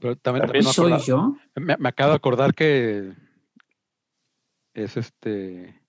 Pero 0.00 0.16
también, 0.16 0.62
soy 0.62 0.98
yo. 1.00 1.36
Me, 1.54 1.76
me, 1.76 1.88
acabo 1.88 2.10
de 2.10 2.16
acordar 2.16 2.54
que 2.54 3.12
es 4.74 4.96
este 4.96 5.80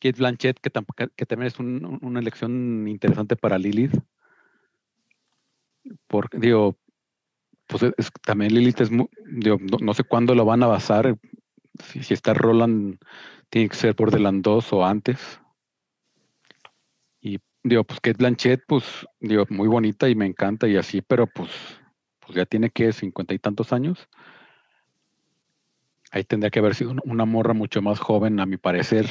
Kate 0.00 0.18
Blanchett, 0.18 0.58
que, 0.60 0.70
que 1.16 1.26
también 1.26 1.46
es 1.46 1.58
una 1.60 2.18
elección 2.18 2.88
interesante 2.88 3.36
para 3.36 3.56
Lilith. 3.56 3.96
Porque, 6.08 6.38
digo, 6.38 6.76
pues 7.66 7.84
también 8.24 8.52
Lilith 8.52 8.80
es, 8.80 8.90
digo, 8.90 9.58
no, 9.80 9.94
sé 9.94 10.02
cuándo 10.02 10.34
lo 10.34 10.44
van 10.44 10.64
a 10.64 10.66
basar. 10.66 11.16
Si, 11.78 12.12
está 12.12 12.34
Roland, 12.34 12.98
tiene 13.48 13.68
que 13.68 13.76
ser 13.76 13.94
por 13.94 14.10
2 14.10 14.72
o 14.72 14.84
antes. 14.84 15.40
Y 17.64 17.68
digo, 17.68 17.84
pues 17.84 18.00
Kate 18.00 18.18
Blanchett, 18.18 18.62
pues, 18.66 18.84
digo, 19.20 19.44
muy 19.50 19.68
bonita 19.68 20.08
y 20.08 20.14
me 20.14 20.26
encanta 20.26 20.66
y 20.66 20.76
así, 20.76 21.00
pero 21.00 21.26
pues, 21.26 21.50
pues 22.20 22.36
ya 22.36 22.44
tiene 22.44 22.70
que 22.70 22.92
cincuenta 22.92 23.34
y 23.34 23.38
tantos 23.38 23.72
años. 23.72 24.08
Ahí 26.10 26.24
tendría 26.24 26.50
que 26.50 26.58
haber 26.58 26.74
sido 26.74 26.94
una 27.04 27.24
morra 27.24 27.54
mucho 27.54 27.80
más 27.80 27.98
joven, 27.98 28.40
a 28.40 28.46
mi 28.46 28.56
parecer. 28.56 29.08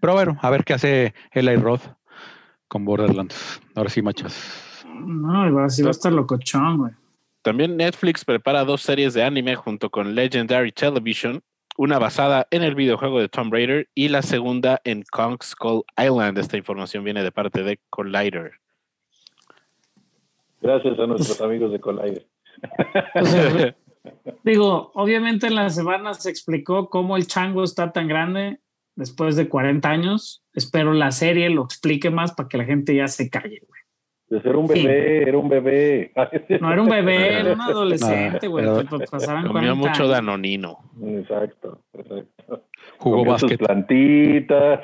Pero 0.00 0.14
bueno, 0.14 0.38
a 0.42 0.50
ver 0.50 0.64
qué 0.64 0.74
hace 0.74 1.14
Eli 1.32 1.56
Roth 1.56 1.82
con 2.68 2.84
Borderlands. 2.84 3.60
Ahora 3.74 3.88
sí, 3.88 4.02
machas. 4.02 4.84
No, 4.84 5.46
igual 5.46 5.70
sí 5.70 5.82
va 5.82 5.88
a 5.88 5.90
estar 5.92 6.12
locochón, 6.12 6.78
güey. 6.78 6.92
También 7.42 7.76
Netflix 7.76 8.24
prepara 8.24 8.64
dos 8.64 8.82
series 8.82 9.12
de 9.14 9.22
anime 9.22 9.54
junto 9.54 9.90
con 9.90 10.14
Legendary 10.14 10.72
Television, 10.72 11.42
una 11.76 11.98
basada 11.98 12.46
en 12.50 12.62
el 12.62 12.74
videojuego 12.74 13.20
de 13.20 13.28
Tomb 13.28 13.52
Raider 13.52 13.88
y 13.94 14.08
la 14.08 14.22
segunda 14.22 14.80
en 14.84 15.02
Kong 15.10 15.42
Skull 15.42 15.84
Island. 15.98 16.38
Esta 16.38 16.56
información 16.56 17.04
viene 17.04 17.22
de 17.22 17.32
parte 17.32 17.62
de 17.62 17.80
Collider. 17.90 18.52
Gracias 20.60 20.98
a 20.98 21.06
nuestros 21.06 21.40
amigos 21.40 21.72
de 21.72 21.80
Collider. 21.80 22.26
digo, 24.44 24.92
obviamente 24.94 25.46
en 25.46 25.56
la 25.56 25.70
semana 25.70 26.14
se 26.14 26.30
explicó 26.30 26.88
cómo 26.88 27.16
el 27.16 27.26
chango 27.26 27.64
está 27.64 27.92
tan 27.92 28.08
grande 28.08 28.60
después 28.94 29.36
de 29.36 29.48
40 29.48 29.88
años. 29.88 30.44
Espero 30.52 30.92
la 30.92 31.10
serie 31.10 31.50
lo 31.50 31.64
explique 31.64 32.10
más 32.10 32.32
para 32.32 32.48
que 32.48 32.58
la 32.58 32.64
gente 32.64 32.94
ya 32.94 33.08
se 33.08 33.28
calle, 33.28 33.60
güey. 33.66 33.83
De 34.28 34.40
ser 34.40 34.56
un 34.56 34.66
bebé, 34.66 35.28
era 35.28 35.38
un 35.38 35.48
bebé. 35.48 36.12
No 36.60 36.72
era 36.72 36.82
un 36.82 36.88
bebé, 36.88 37.40
era 37.40 37.52
un 37.52 37.60
adolescente, 37.60 38.48
güey. 38.48 38.66
Comía 39.46 39.74
mucho 39.74 40.08
danonino. 40.08 40.78
Exacto, 41.02 41.82
exacto. 41.92 42.64
Jugó 42.98 43.24
básquet. 43.24 43.58
plantitas. 43.58 44.80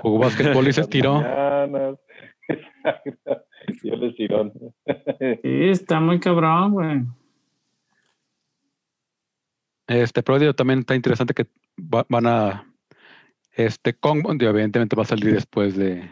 Jugó 0.00 0.18
básquetbol 0.18 0.68
y 0.68 0.72
se 0.72 0.84
tiró. 0.88 1.20
Exacto. 2.48 3.44
Yo 3.82 3.96
les 3.96 4.14
tiró. 4.16 4.52
Sí, 5.42 5.68
está 5.70 5.98
muy 5.98 6.20
cabrón, 6.20 6.72
güey. 6.72 7.00
Este 9.86 10.22
prodio 10.22 10.54
también 10.54 10.80
está 10.80 10.94
interesante 10.94 11.34
que 11.34 11.46
van 11.76 12.26
a 12.26 12.66
este 13.52 13.94
Kong, 13.94 14.24
evidentemente 14.40 14.96
va 14.96 15.02
a 15.02 15.06
salir 15.06 15.32
después 15.32 15.76
de, 15.76 16.08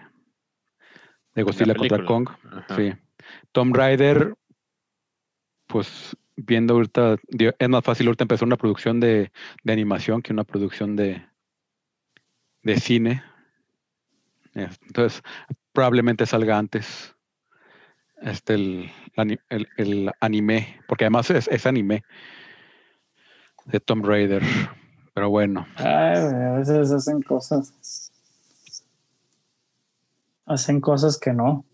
de 1.35 1.43
Godzilla 1.43 1.75
contra 1.75 2.05
Kong. 2.05 2.29
Sí. 2.77 2.93
Tom 3.53 3.73
Rider, 3.73 4.35
pues 5.67 6.17
viendo 6.37 6.75
ahorita, 6.75 7.17
es 7.59 7.69
más 7.69 7.85
fácil 7.85 8.07
ahorita 8.07 8.25
empezar 8.25 8.47
una 8.47 8.57
producción 8.57 9.01
de, 9.01 9.31
animación 9.67 10.23
que 10.23 10.33
una 10.33 10.45
producción 10.45 10.97
de, 10.97 11.25
de 12.63 12.81
cine. 12.81 13.23
Entonces, 14.55 15.23
probablemente 15.73 16.27
salga 16.27 16.59
antes 16.59 17.15
este 18.21 18.55
el, 18.55 18.91
el, 19.77 20.11
anime, 20.21 20.81
porque 20.87 21.05
además 21.05 21.31
es, 21.31 21.49
es 21.49 21.67
anime 21.67 22.05
de 23.67 23.81
Tom 23.81 24.03
Raider. 24.03 24.43
Pero 25.15 25.29
bueno. 25.29 25.67
a 25.77 26.57
veces 26.57 26.91
hacen 26.91 27.21
cosas. 27.23 28.02
Hacen 30.47 30.81
cosas 30.81 31.19
que 31.19 31.33
no. 31.33 31.65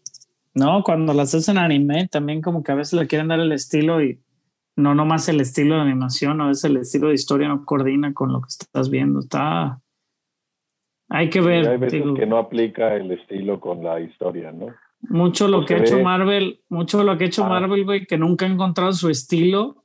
No, 0.55 0.83
cuando 0.83 1.15
las 1.15 1.35
hacen 1.35 1.59
anime, 1.59 2.09
también 2.09 2.43
como 2.43 2.63
que 2.63 2.73
a 2.73 2.75
veces 2.75 2.99
le 2.99 3.07
quieren 3.07 3.29
dar 3.29 3.41
el 3.41 3.53
estilo 3.53 4.03
y 4.03 4.21
no 4.77 4.95
nomás 4.95 5.29
el 5.29 5.41
estilo 5.41 5.77
de 5.77 5.83
animación, 5.83 6.41
a 6.41 6.49
veces 6.49 6.65
el 6.65 6.77
estilo 6.79 7.09
de 7.09 7.15
historia 7.15 7.49
no 7.49 7.65
coordina 7.65 8.13
con 8.13 8.33
lo 8.33 8.41
que 8.41 8.49
estás 8.49 8.91
viendo. 8.91 9.21
Está. 9.21 9.81
Hay 11.09 11.31
que 11.31 11.41
ver. 11.41 11.69
hay 11.69 11.79
veces 11.79 12.03
que 12.17 12.27
no 12.27 12.39
aplica 12.39 12.95
el 12.97 13.11
estilo 13.13 13.61
con 13.61 13.83
la 13.83 14.01
historia, 14.01 14.53
¿no? 14.53 14.67
Mucho 15.01 15.47
lo 15.47 15.65
que 15.65 15.75
ha 15.75 15.79
hecho 15.79 16.01
Marvel, 16.01 16.61
mucho 16.69 17.05
lo 17.05 17.17
que 17.17 17.25
ha 17.25 17.27
hecho 17.29 17.45
ah. 17.45 17.49
Marvel, 17.49 17.85
güey, 17.85 18.07
que 18.07 18.19
nunca 18.19 18.47
ha 18.47 18.49
encontrado 18.49 18.93
su 18.93 19.09
estilo 19.09 19.85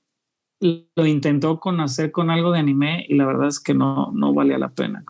lo 0.96 1.06
intentó 1.06 1.60
con 1.60 1.80
hacer 1.80 2.12
con 2.12 2.30
algo 2.30 2.52
de 2.52 2.60
anime 2.60 3.06
y 3.08 3.16
la 3.16 3.26
verdad 3.26 3.48
es 3.48 3.60
que 3.60 3.74
no, 3.74 4.12
no 4.14 4.34
valía 4.34 4.58
la 4.58 4.70
pena. 4.70 5.04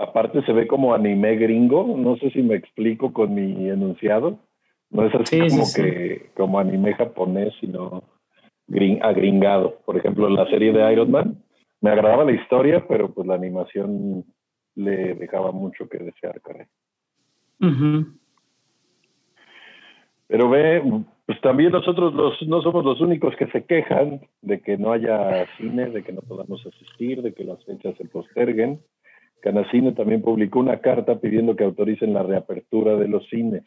Aparte 0.00 0.42
se 0.42 0.52
ve 0.52 0.66
como 0.66 0.94
anime 0.94 1.36
gringo, 1.36 1.94
no 1.96 2.16
sé 2.16 2.30
si 2.30 2.42
me 2.42 2.54
explico 2.54 3.12
con 3.12 3.34
mi 3.34 3.68
enunciado. 3.68 4.38
No 4.90 5.04
es 5.06 5.14
así 5.14 5.38
como 5.48 5.64
que 5.74 6.30
como 6.34 6.58
anime 6.58 6.94
japonés, 6.94 7.54
sino 7.60 8.02
agringado. 9.02 9.78
Por 9.84 9.96
ejemplo, 9.96 10.28
la 10.28 10.46
serie 10.46 10.72
de 10.72 10.92
Iron 10.92 11.10
Man, 11.10 11.42
me 11.80 11.90
agradaba 11.90 12.24
la 12.24 12.32
historia, 12.32 12.86
pero 12.88 13.12
pues 13.12 13.26
la 13.26 13.34
animación 13.34 14.24
le 14.74 15.14
dejaba 15.14 15.52
mucho 15.52 15.88
que 15.88 15.98
desear, 15.98 16.40
caray. 16.40 16.66
Pero 20.28 20.48
ve, 20.48 20.82
pues 21.26 21.40
también 21.40 21.72
nosotros 21.72 22.14
los, 22.14 22.40
no 22.46 22.62
somos 22.62 22.84
los 22.84 23.00
únicos 23.00 23.34
que 23.36 23.46
se 23.48 23.64
quejan 23.64 24.20
de 24.42 24.60
que 24.60 24.78
no 24.78 24.92
haya 24.92 25.46
cine, 25.56 25.90
de 25.90 26.02
que 26.02 26.12
no 26.12 26.22
podamos 26.22 26.64
asistir, 26.66 27.22
de 27.22 27.34
que 27.34 27.44
las 27.44 27.64
fechas 27.64 27.96
se 27.96 28.04
posterguen. 28.06 28.80
Canacine 29.40 29.92
también 29.92 30.22
publicó 30.22 30.60
una 30.60 30.80
carta 30.80 31.18
pidiendo 31.18 31.56
que 31.56 31.64
autoricen 31.64 32.12
la 32.12 32.22
reapertura 32.22 32.96
de 32.96 33.08
los 33.08 33.26
cines. 33.28 33.64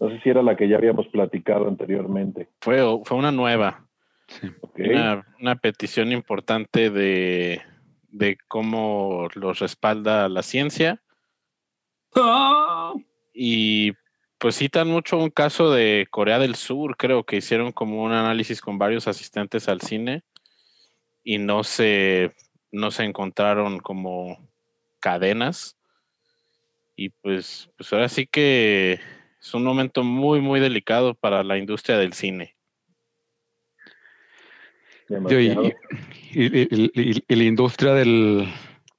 No 0.00 0.10
sé 0.10 0.20
si 0.20 0.30
era 0.30 0.42
la 0.42 0.56
que 0.56 0.68
ya 0.68 0.76
habíamos 0.76 1.08
platicado 1.08 1.66
anteriormente. 1.66 2.48
Fue, 2.60 2.80
fue 3.04 3.16
una 3.16 3.32
nueva. 3.32 3.84
Una, 5.40 5.56
petición 5.56 6.12
importante 6.12 6.90
de, 6.90 7.62
de 8.10 8.36
cómo 8.46 9.28
los 9.34 9.58
respalda 9.58 10.28
la 10.28 10.42
ciencia 10.42 11.00
¡Ah! 12.14 12.94
Y 13.34 13.92
pues 14.38 14.56
citan 14.56 14.88
mucho 14.88 15.18
un 15.18 15.30
caso 15.30 15.70
de 15.70 16.06
Corea 16.10 16.38
del 16.38 16.54
Sur, 16.54 16.96
creo 16.96 17.24
que 17.24 17.36
hicieron 17.36 17.72
como 17.72 18.02
un 18.02 18.12
análisis 18.12 18.60
con 18.60 18.78
varios 18.78 19.08
asistentes 19.08 19.68
al 19.68 19.80
cine 19.80 20.22
y 21.24 21.38
no 21.38 21.64
se, 21.64 22.34
no 22.70 22.90
se 22.90 23.04
encontraron 23.04 23.80
como 23.80 24.47
cadenas. 25.00 25.76
Y 26.96 27.10
pues, 27.10 27.70
pues 27.76 27.92
ahora 27.92 28.08
sí 28.08 28.26
que 28.26 29.00
es 29.40 29.54
un 29.54 29.62
momento 29.64 30.02
muy, 30.02 30.40
muy 30.40 30.58
delicado 30.60 31.14
para 31.14 31.44
la 31.44 31.56
industria 31.56 31.96
del 31.96 32.12
cine. 32.12 32.56
Y, 35.08 35.14
Demasiado. 35.14 35.62
y- 35.64 35.72
y- 36.32 36.92
y- 36.92 37.24
y 37.26 37.36
la 37.36 37.44
industria 37.44 37.94
del- 37.94 38.52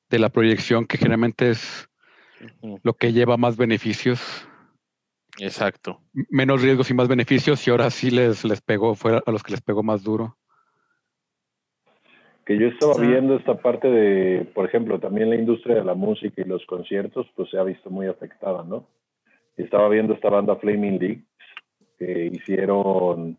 de 0.09 0.19
la 0.19 0.29
proyección, 0.29 0.85
que 0.85 0.97
generalmente 0.97 1.51
es 1.51 1.87
lo 2.83 2.93
que 2.95 3.13
lleva 3.13 3.37
más 3.37 3.57
beneficios, 3.57 4.47
Exacto. 5.37 6.01
menos 6.29 6.61
riesgos 6.61 6.89
y 6.89 6.93
más 6.93 7.07
beneficios, 7.07 7.67
y 7.67 7.69
ahora 7.69 7.91
sí 7.91 8.09
les, 8.09 8.43
les 8.43 8.61
pegó, 8.61 8.95
fue 8.95 9.21
a 9.23 9.31
los 9.31 9.43
que 9.43 9.51
les 9.51 9.61
pegó 9.61 9.83
más 9.83 10.03
duro. 10.03 10.38
Que 12.49 12.57
yo 12.57 12.69
estaba 12.69 12.95
Sí. 12.95 13.01
viendo 13.05 13.35
esta 13.35 13.53
parte 13.61 13.87
de, 13.87 14.43
por 14.55 14.65
ejemplo, 14.65 14.99
también 14.99 15.29
la 15.29 15.35
industria 15.35 15.75
de 15.75 15.83
la 15.83 15.93
música 15.93 16.41
y 16.41 16.45
los 16.45 16.65
conciertos, 16.65 17.27
pues 17.35 17.47
se 17.51 17.59
ha 17.59 17.63
visto 17.63 17.91
muy 17.91 18.07
afectada, 18.07 18.63
¿no? 18.63 18.87
Estaba 19.55 19.87
viendo 19.87 20.15
esta 20.15 20.31
banda 20.31 20.55
Flaming 20.55 20.97
Lips, 20.97 21.27
que 21.99 22.31
hicieron 22.33 23.37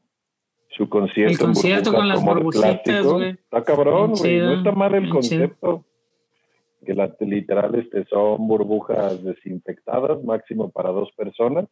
su 0.69 0.89
concierto. 0.89 1.33
El 1.33 1.39
concierto 1.41 1.93
con 1.93 2.07
las 2.07 2.25
burbujitas, 2.25 3.05
güey. 3.05 3.31
Está 3.31 3.65
cabrón, 3.65 4.13
güey. 4.13 4.39
No 4.39 4.53
está 4.53 4.71
mal 4.71 4.95
el 4.95 5.09
concepto. 5.11 5.85
Que 6.87 6.95
la, 6.95 7.13
literal 7.19 7.75
este, 7.75 8.05
son 8.05 8.47
burbujas 8.47 9.25
desinfectadas, 9.25 10.23
máximo 10.23 10.71
para 10.71 10.91
dos 10.91 11.11
personas. 11.17 11.65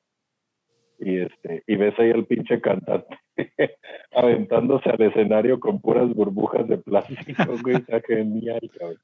Y 1.01 1.19
este, 1.19 1.63
y 1.67 1.77
ves 1.77 1.95
ahí 1.99 2.11
al 2.11 2.27
pinche 2.27 2.61
cantante 2.61 3.17
aventándose 4.13 4.91
al 4.91 5.01
escenario 5.01 5.61
con 5.61 5.81
puras 5.81 6.13
burbujas 6.13 6.67
de 6.69 6.79
plástico, 6.79 7.45
güey. 7.63 7.77
Está 7.77 8.01
genial, 8.01 8.61
cabrón. 8.79 8.99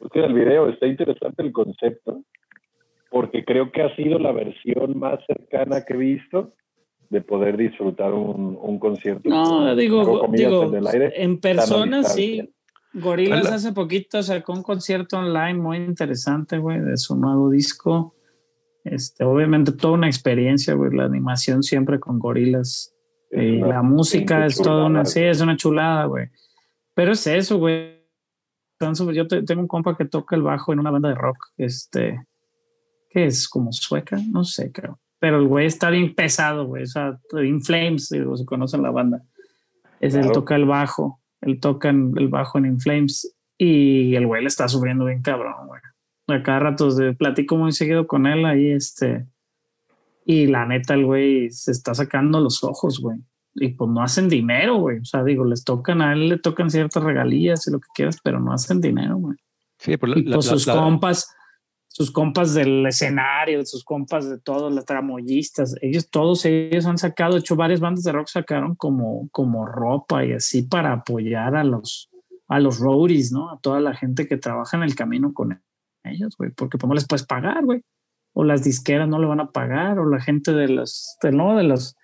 Busquen 0.00 0.24
el 0.24 0.34
video, 0.34 0.68
está 0.68 0.86
interesante 0.86 1.42
el 1.42 1.52
concepto, 1.52 2.22
porque 3.10 3.44
creo 3.44 3.70
que 3.72 3.82
ha 3.82 3.94
sido 3.96 4.18
la 4.18 4.32
versión 4.32 4.98
más 4.98 5.18
cercana 5.26 5.84
que 5.84 5.94
he 5.94 5.96
visto 5.96 6.54
de 7.10 7.20
poder 7.20 7.56
disfrutar 7.56 8.12
un, 8.12 8.58
un 8.60 8.78
concierto. 8.78 9.28
No, 9.28 9.44
con- 9.44 9.76
digo, 9.76 10.20
comillas 10.20 10.50
digo, 10.50 10.64
en 10.64 10.74
el 10.74 10.86
aire, 10.86 11.22
en 11.22 11.40
persona 11.40 12.02
sí. 12.04 12.52
Gorilas 12.94 13.50
hace 13.52 13.72
poquito 13.72 14.22
sacó 14.22 14.54
un 14.54 14.62
concierto 14.62 15.18
online 15.18 15.54
muy 15.54 15.76
interesante, 15.76 16.58
güey, 16.58 16.80
de 16.80 16.96
su 16.96 17.16
nuevo 17.16 17.50
disco. 17.50 18.14
Este, 18.90 19.24
obviamente 19.24 19.72
toda 19.72 19.94
una 19.94 20.06
experiencia, 20.06 20.74
güey, 20.74 20.92
la 20.94 21.04
animación 21.04 21.62
siempre 21.62 21.98
con 22.00 22.18
gorilas. 22.18 22.94
Y 23.30 23.58
una 23.62 23.68
la 23.68 23.82
música 23.82 24.46
es 24.46 24.56
toda 24.56 24.86
una, 24.86 25.02
chulada, 25.02 25.04
sí, 25.04 25.20
es 25.20 25.40
una 25.40 25.56
chulada, 25.56 26.04
güey. 26.06 26.28
Pero 26.94 27.12
es 27.12 27.26
eso, 27.26 27.58
güey. 27.58 27.98
Sobre- 28.94 29.14
Yo 29.16 29.26
te- 29.26 29.42
tengo 29.42 29.60
un 29.60 29.68
compa 29.68 29.96
que 29.96 30.04
toca 30.04 30.34
el 30.36 30.42
bajo 30.42 30.72
en 30.72 30.78
una 30.78 30.90
banda 30.90 31.08
de 31.10 31.14
rock, 31.16 31.36
este, 31.56 32.24
que 33.10 33.26
es 33.26 33.48
como 33.48 33.72
sueca, 33.72 34.16
no 34.30 34.44
sé, 34.44 34.70
creo. 34.72 34.98
Pero 35.18 35.38
el 35.38 35.46
güey 35.48 35.66
está 35.66 35.90
bien 35.90 36.14
pesado, 36.14 36.66
güey. 36.66 36.84
O 36.84 36.86
sea, 36.86 37.18
In 37.42 37.60
Flames, 37.62 38.08
digo, 38.08 38.36
si 38.36 38.44
conocen 38.44 38.82
la 38.82 38.90
banda. 38.90 39.22
Es 40.00 40.14
él 40.14 40.20
Claro. 40.22 40.32
toca 40.32 40.54
el 40.56 40.64
bajo, 40.64 41.20
él 41.40 41.58
toca 41.58 41.90
el 41.90 42.28
bajo 42.28 42.58
en 42.58 42.66
In 42.66 42.80
Flames 42.80 43.36
y 43.58 44.14
el 44.14 44.26
güey 44.28 44.42
le 44.42 44.48
está 44.48 44.68
sufriendo 44.68 45.04
bien 45.06 45.20
cabrón, 45.22 45.66
güey. 45.66 45.80
A 46.28 46.42
cada 46.42 46.60
rato 46.60 46.94
de, 46.94 47.14
platico 47.14 47.56
muy 47.56 47.72
seguido 47.72 48.06
con 48.06 48.26
él 48.26 48.44
ahí, 48.44 48.70
este, 48.70 49.26
y 50.24 50.46
la 50.46 50.66
neta, 50.66 50.94
el 50.94 51.06
güey 51.06 51.50
se 51.50 51.72
está 51.72 51.94
sacando 51.94 52.40
los 52.40 52.62
ojos, 52.62 53.00
güey. 53.00 53.18
Y 53.54 53.68
pues 53.70 53.90
no 53.90 54.02
hacen 54.02 54.28
dinero, 54.28 54.76
güey. 54.76 54.98
O 54.98 55.04
sea, 55.04 55.24
digo, 55.24 55.44
les 55.44 55.64
tocan 55.64 56.02
a 56.02 56.12
él, 56.12 56.28
le 56.28 56.38
tocan 56.38 56.70
ciertas 56.70 57.02
regalías 57.02 57.66
y 57.66 57.70
lo 57.72 57.80
que 57.80 57.88
quieras, 57.94 58.18
pero 58.22 58.38
no 58.38 58.52
hacen 58.52 58.80
dinero, 58.80 59.16
güey. 59.16 59.36
Sí, 59.78 59.96
pues 59.96 60.12
la- 60.12 60.18
Y 60.18 60.22
pues 60.24 60.36
la- 60.46 60.52
sus 60.52 60.66
la- 60.66 60.74
compas, 60.74 61.34
sus 61.88 62.10
compas 62.10 62.52
del 62.54 62.86
escenario, 62.86 63.64
sus 63.64 63.82
compas 63.82 64.28
de 64.28 64.38
todos, 64.38 64.72
las 64.72 64.84
tramoyistas, 64.84 65.74
ellos 65.80 66.10
todos 66.10 66.44
ellos 66.44 66.84
han 66.86 66.98
sacado, 66.98 67.32
de 67.34 67.40
hecho 67.40 67.56
varias 67.56 67.80
bandas 67.80 68.04
de 68.04 68.12
rock 68.12 68.28
sacaron 68.28 68.74
como, 68.76 69.28
como 69.32 69.64
ropa 69.66 70.24
y 70.24 70.32
así 70.32 70.62
para 70.62 70.92
apoyar 70.92 71.56
a 71.56 71.64
los, 71.64 72.10
a 72.48 72.60
los 72.60 72.78
roadies, 72.78 73.32
¿no? 73.32 73.50
A 73.50 73.58
toda 73.60 73.80
la 73.80 73.94
gente 73.94 74.28
que 74.28 74.36
trabaja 74.36 74.76
en 74.76 74.82
el 74.84 74.94
camino 74.94 75.32
con 75.32 75.52
ellos, 76.04 76.36
güey, 76.36 76.50
porque 76.50 76.78
pues 76.78 76.88
no 76.88 76.94
les 76.94 77.06
puedes 77.06 77.26
pagar, 77.26 77.64
güey. 77.64 77.82
O 78.32 78.44
las 78.44 78.62
disqueras 78.62 79.08
no 79.08 79.18
le 79.18 79.26
van 79.26 79.40
a 79.40 79.50
pagar, 79.50 79.98
o 79.98 80.08
la 80.08 80.20
gente 80.20 80.52
de 80.52 80.68
los, 80.68 81.16
de, 81.22 81.32
no, 81.32 81.56
de 81.56 81.64
los, 81.64 81.96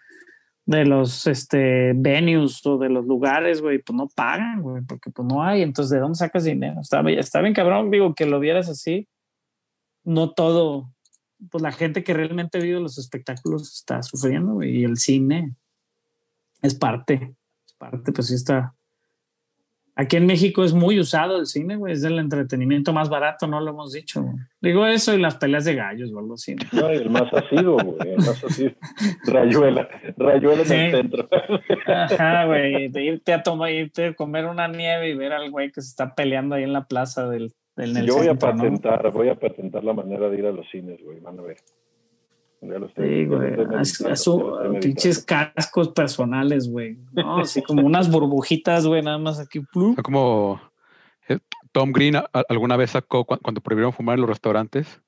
de 0.66 0.84
los 0.84 1.26
este, 1.26 1.92
venues 1.94 2.64
o 2.66 2.78
de 2.78 2.88
los 2.88 3.04
lugares, 3.04 3.60
güey, 3.60 3.80
pues 3.82 3.96
no 3.96 4.08
pagan, 4.08 4.62
güey, 4.62 4.82
porque 4.82 5.10
pues 5.10 5.28
no 5.28 5.42
hay. 5.42 5.62
Entonces, 5.62 5.92
¿de 5.92 6.00
dónde 6.00 6.16
sacas 6.16 6.44
dinero? 6.44 6.80
Está, 6.80 7.00
está 7.10 7.40
bien 7.40 7.54
cabrón, 7.54 7.90
digo, 7.90 8.14
que 8.14 8.26
lo 8.26 8.40
vieras 8.40 8.68
así. 8.68 9.08
No 10.04 10.32
todo, 10.32 10.92
pues 11.50 11.62
la 11.62 11.72
gente 11.72 12.04
que 12.04 12.14
realmente 12.14 12.60
vive 12.60 12.80
los 12.80 12.98
espectáculos 12.98 13.72
está 13.72 14.02
sufriendo, 14.02 14.54
güey, 14.54 14.78
y 14.78 14.84
el 14.84 14.96
cine 14.96 15.54
es 16.62 16.74
parte, 16.74 17.34
es 17.66 17.74
parte, 17.74 18.12
pues 18.12 18.28
sí 18.28 18.34
está. 18.34 18.74
Aquí 19.96 20.16
en 20.16 20.26
México 20.26 20.64
es 20.64 20.72
muy 20.72 20.98
usado 20.98 21.38
el 21.38 21.46
cine, 21.46 21.76
güey, 21.76 21.92
es 21.92 22.02
el 22.02 22.18
entretenimiento 22.18 22.92
más 22.92 23.08
barato, 23.08 23.46
no 23.46 23.60
lo 23.60 23.70
hemos 23.70 23.92
dicho. 23.92 24.22
güey. 24.22 24.34
Digo 24.60 24.86
eso 24.86 25.14
y 25.14 25.20
las 25.20 25.36
peleas 25.36 25.64
de 25.64 25.76
gallos 25.76 26.12
o 26.12 26.18
algo 26.18 26.34
así. 26.34 26.56
¿no? 26.72 26.88
El 26.88 27.08
más 27.10 27.32
asiduo, 27.32 27.76
güey. 27.76 28.10
El 28.10 28.16
más 28.16 28.42
asiduo. 28.42 28.72
Rayuela. 29.26 29.88
Rayuela 30.16 30.62
en 30.62 30.66
Sí. 30.66 30.74
el 30.74 30.90
centro. 30.90 31.28
Ajá, 31.86 32.44
güey, 32.46 32.88
de 32.88 33.04
irte 33.04 33.32
a 33.32 33.42
tomar, 33.44 33.70
irte 33.70 34.06
a 34.06 34.14
comer 34.14 34.46
una 34.46 34.66
nieve 34.66 35.10
y 35.10 35.14
ver 35.14 35.32
al 35.32 35.50
güey 35.52 35.70
que 35.70 35.80
se 35.80 35.88
está 35.90 36.14
peleando 36.16 36.56
ahí 36.56 36.64
en 36.64 36.72
la 36.72 36.86
plaza 36.88 37.28
del, 37.28 37.52
del 37.76 38.04
Yo 38.04 38.16
voy 38.16 38.26
a 38.28 38.34
patentar, 38.34 39.12
voy 39.12 39.28
a 39.28 39.36
patentar 39.38 39.84
la 39.84 39.92
manera 39.92 40.28
de 40.28 40.38
ir 40.38 40.46
a 40.46 40.50
los 40.52 40.68
cines, 40.70 40.98
güey. 41.04 41.20
Van 41.20 41.38
a 41.38 41.42
ver. 41.42 41.56
Ya 42.68 42.78
lo 42.78 42.86
estoy- 42.86 43.08
Sí, 43.08 43.26
güey, 43.26 44.80
pinches 44.80 45.24
cascos 45.24 45.88
personales, 45.90 46.70
güey. 46.70 46.98
No, 47.12 47.38
así 47.38 47.62
como 47.62 47.84
unas 47.86 48.10
burbujitas, 48.10 48.86
güey, 48.86 49.02
nada 49.02 49.18
más 49.18 49.38
aquí. 49.40 49.60
plup. 49.60 49.94
Son 49.96 50.02
como 50.02 50.60
eh, 51.28 51.38
Tom 51.72 51.92
Green 51.92 52.14
alguna 52.48 52.76
vez 52.76 52.90
sacó 52.90 53.24
cu- 53.24 53.38
cuando 53.42 53.60
prohibieron 53.60 53.92
fumar 53.92 54.14
en 54.14 54.20
los 54.22 54.30
restaurantes. 54.30 55.00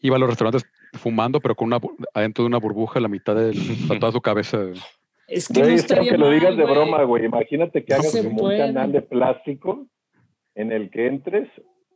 Iba 0.00 0.16
a 0.16 0.18
los 0.18 0.28
restaurantes 0.28 0.64
fumando, 0.94 1.40
pero 1.40 1.54
con 1.54 1.66
una 1.68 1.80
adentro 2.12 2.44
de 2.44 2.48
una 2.48 2.58
burbuja 2.58 2.98
a 2.98 3.02
la 3.02 3.08
mitad 3.08 3.34
de 3.34 3.52
toda 4.00 4.12
su 4.12 4.20
cabeza. 4.20 4.58
Es 5.26 5.48
que 5.48 5.60
Güey, 5.60 5.70
no 5.70 5.74
es 5.76 5.82
que 5.82 5.92
estaría 5.94 6.12
aunque 6.12 6.18
lo 6.18 6.26
mal, 6.26 6.34
digas 6.38 6.56
de 6.56 6.62
güey. 6.64 6.74
broma, 6.74 7.02
güey. 7.04 7.24
Imagínate 7.24 7.84
que 7.84 7.94
No 7.94 8.00
hagas 8.00 8.16
como 8.16 8.36
puede. 8.36 8.60
un 8.60 8.66
canal 8.74 8.92
de 8.92 9.00
plástico 9.02 9.86
en 10.54 10.72
el 10.72 10.90
que 10.90 11.06
entres. 11.06 11.48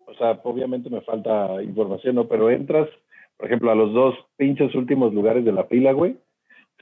O 0.06 0.14
sea, 0.14 0.40
obviamente 0.44 0.88
me 0.88 1.02
falta 1.02 1.62
información, 1.62 2.14
¿no? 2.14 2.26
Pero 2.28 2.50
entras, 2.50 2.88
por 3.38 3.46
ejemplo, 3.46 3.70
a 3.70 3.74
los 3.74 3.92
dos 3.94 4.14
pinches 4.36 4.74
últimos 4.74 5.14
lugares 5.14 5.44
de 5.44 5.52
la 5.52 5.64
fila, 5.64 5.92
güey. 5.92 6.16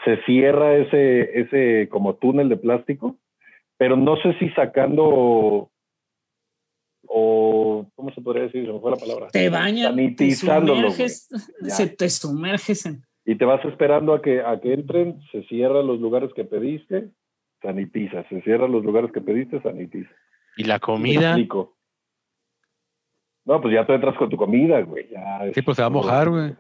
Se 0.05 0.17
cierra 0.25 0.77
ese, 0.77 1.41
ese 1.41 1.89
como 1.89 2.17
túnel 2.17 2.49
de 2.49 2.57
plástico, 2.57 3.17
pero 3.77 3.97
no 3.97 4.17
sé 4.17 4.35
si 4.39 4.49
sacando 4.51 5.71
o, 7.09 7.87
¿cómo 7.95 8.13
se 8.13 8.21
podría 8.21 8.45
decir? 8.45 8.67
Se 8.67 8.73
me 8.73 8.81
fue 8.81 8.91
la 8.91 8.97
palabra. 8.97 9.29
Te 9.29 9.49
bañan, 9.49 9.97
te 10.17 10.33
sumerges, 10.33 11.29
se 11.69 11.87
te 11.89 12.09
sumerges 12.09 12.87
en. 12.87 13.03
Y 13.25 13.37
te 13.37 13.45
vas 13.45 13.65
esperando 13.65 14.15
a 14.15 14.23
que, 14.23 14.41
a 14.41 14.61
que 14.61 14.73
entren, 14.73 15.21
se 15.33 15.43
cierran 15.45 15.87
los 15.87 16.01
lugares 16.01 16.31
que 16.35 16.45
pediste, 16.45 17.11
sanitiza. 17.61 18.27
Se 18.29 18.41
cierran 18.43 18.71
los 18.71 18.85
lugares 18.85 19.11
que 19.13 19.21
pediste, 19.21 19.61
sanitiza. 19.63 20.11
Y 20.57 20.65
la 20.65 20.75
¿Me 20.75 20.81
comida, 20.81 21.31
explico? 21.31 21.76
No, 23.47 23.61
pues 23.61 23.73
ya 23.75 23.87
tú 23.87 23.93
entras 23.95 24.17
con 24.19 24.29
tu 24.29 24.37
comida, 24.37 24.81
güey. 24.83 25.09
Ya 25.11 25.41
Sí, 25.55 25.63
pues 25.63 25.77
se 25.77 25.83
va 25.83 25.87
a 25.87 25.91
mojar, 25.91 26.29
güey. 26.29 26.55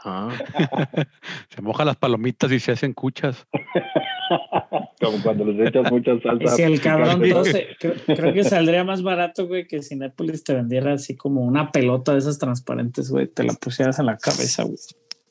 ajá, 0.00 0.28
Se 1.48 1.62
mojan 1.62 1.86
las 1.86 1.96
palomitas 1.96 2.50
y 2.52 2.58
se 2.60 2.72
hacen 2.72 2.92
cuchas. 2.92 3.46
Como 5.00 5.22
cuando 5.22 5.44
les 5.46 5.68
echas 5.68 5.90
mucha 5.90 6.12
Y 6.12 6.20
salsa. 6.20 6.56
si 6.56 6.62
el 6.62 6.80
cabrón 6.80 7.22
tose, 7.28 7.68
creo, 7.80 7.94
creo 8.06 8.32
que 8.34 8.44
saldría 8.44 8.84
más 8.84 9.02
barato, 9.02 9.46
güey, 9.48 9.66
que 9.66 9.82
si 9.82 9.96
Népolis 9.96 10.44
te 10.44 10.54
vendiera 10.54 10.92
así 10.92 11.16
como 11.16 11.40
una 11.40 11.72
pelota 11.72 12.12
de 12.12 12.18
esas 12.18 12.38
transparentes, 12.38 13.10
güey, 13.10 13.26
te 13.26 13.42
la 13.44 13.54
pusieras 13.54 13.98
en 13.98 14.06
la 14.06 14.16
cabeza, 14.18 14.64
güey. 14.64 14.76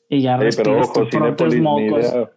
Y 0.08 0.22
ya 0.22 0.38
Sí, 0.50 0.56
pero 0.62 0.80
ojo, 0.80 0.92
tus 1.04 1.08
propios 1.10 1.10
Cinépolis, 1.52 1.54
mi 1.54 1.60
mocos. 1.60 2.12
idea, 2.12 2.30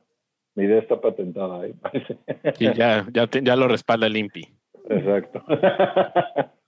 mi 0.55 0.63
idea 0.65 0.79
está 0.79 1.01
patentada 1.01 1.61
ahí. 1.61 1.73
parece. 1.73 2.17
y 2.59 2.73
ya, 2.73 3.05
ya, 3.11 3.25
te- 3.27 3.41
ya 3.41 3.55
lo 3.55 3.67
respalda 3.67 4.05
el 4.07 4.15
INPI. 4.17 4.47
Exacto. 4.89 5.43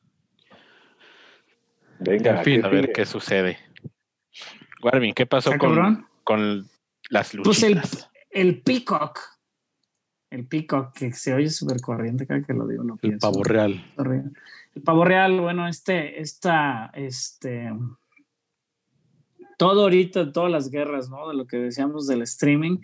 Venga, 2.05 2.37
En 2.37 2.43
fin, 2.43 2.61
¿qué 2.61 2.67
A 2.67 2.69
ver 2.69 2.81
sigue? 2.81 2.93
qué 2.93 3.05
sucede. 3.05 3.57
Warvin, 4.83 5.13
¿qué 5.13 5.25
pasó 5.25 5.51
¿Está 5.51 5.59
con, 5.59 6.07
con 6.23 6.69
las 7.09 7.31
Pues 7.43 7.63
el, 7.63 7.81
el 8.31 8.61
Peacock. 8.61 9.19
El 10.29 10.47
Peacock, 10.47 10.93
que 10.93 11.11
se 11.13 11.33
oye 11.33 11.49
súper 11.49 11.79
corriente, 11.81 12.27
cada 12.27 12.41
que 12.43 12.53
lo 12.53 12.67
digo, 12.67 12.83
lo 12.83 12.95
El 12.95 12.99
pienso. 12.99 13.31
pavo 13.31 13.43
real. 13.43 13.83
El 14.75 14.81
pavo 14.81 15.05
real, 15.05 15.39
bueno, 15.39 15.67
este, 15.67 16.19
esta, 16.19 16.91
este, 16.93 17.71
todo 19.57 19.83
ahorita, 19.83 20.31
todas 20.33 20.51
las 20.51 20.69
guerras, 20.69 21.09
¿no? 21.09 21.29
De 21.29 21.35
lo 21.35 21.47
que 21.47 21.57
decíamos 21.57 22.07
del 22.07 22.21
streaming. 22.23 22.79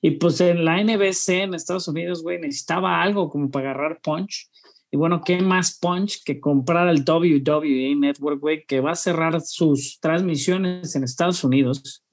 Y 0.00 0.12
pues 0.12 0.40
en 0.40 0.64
la 0.64 0.82
NBC 0.82 1.28
en 1.42 1.54
Estados 1.54 1.86
Unidos, 1.86 2.22
güey, 2.22 2.40
necesitaba 2.40 3.02
algo 3.02 3.28
como 3.30 3.50
para 3.50 3.70
agarrar 3.70 4.00
punch. 4.00 4.50
Y 4.92 4.96
bueno, 4.96 5.22
¿qué 5.24 5.40
más 5.40 5.78
punch 5.78 6.24
que 6.24 6.40
comprar 6.40 6.88
el 6.88 7.04
WWE 7.06 7.94
Network, 7.96 8.40
güey, 8.40 8.64
que 8.64 8.80
va 8.80 8.92
a 8.92 8.96
cerrar 8.96 9.40
sus 9.40 9.98
transmisiones 10.00 10.96
en 10.96 11.04
Estados 11.04 11.44
Unidos, 11.44 12.04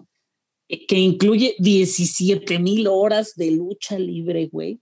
que 0.68 0.98
incluye 0.98 1.56
17 1.60 2.60
mil 2.60 2.88
horas 2.88 3.34
de 3.36 3.52
lucha 3.52 3.98
libre, 3.98 4.48
güey. 4.52 4.80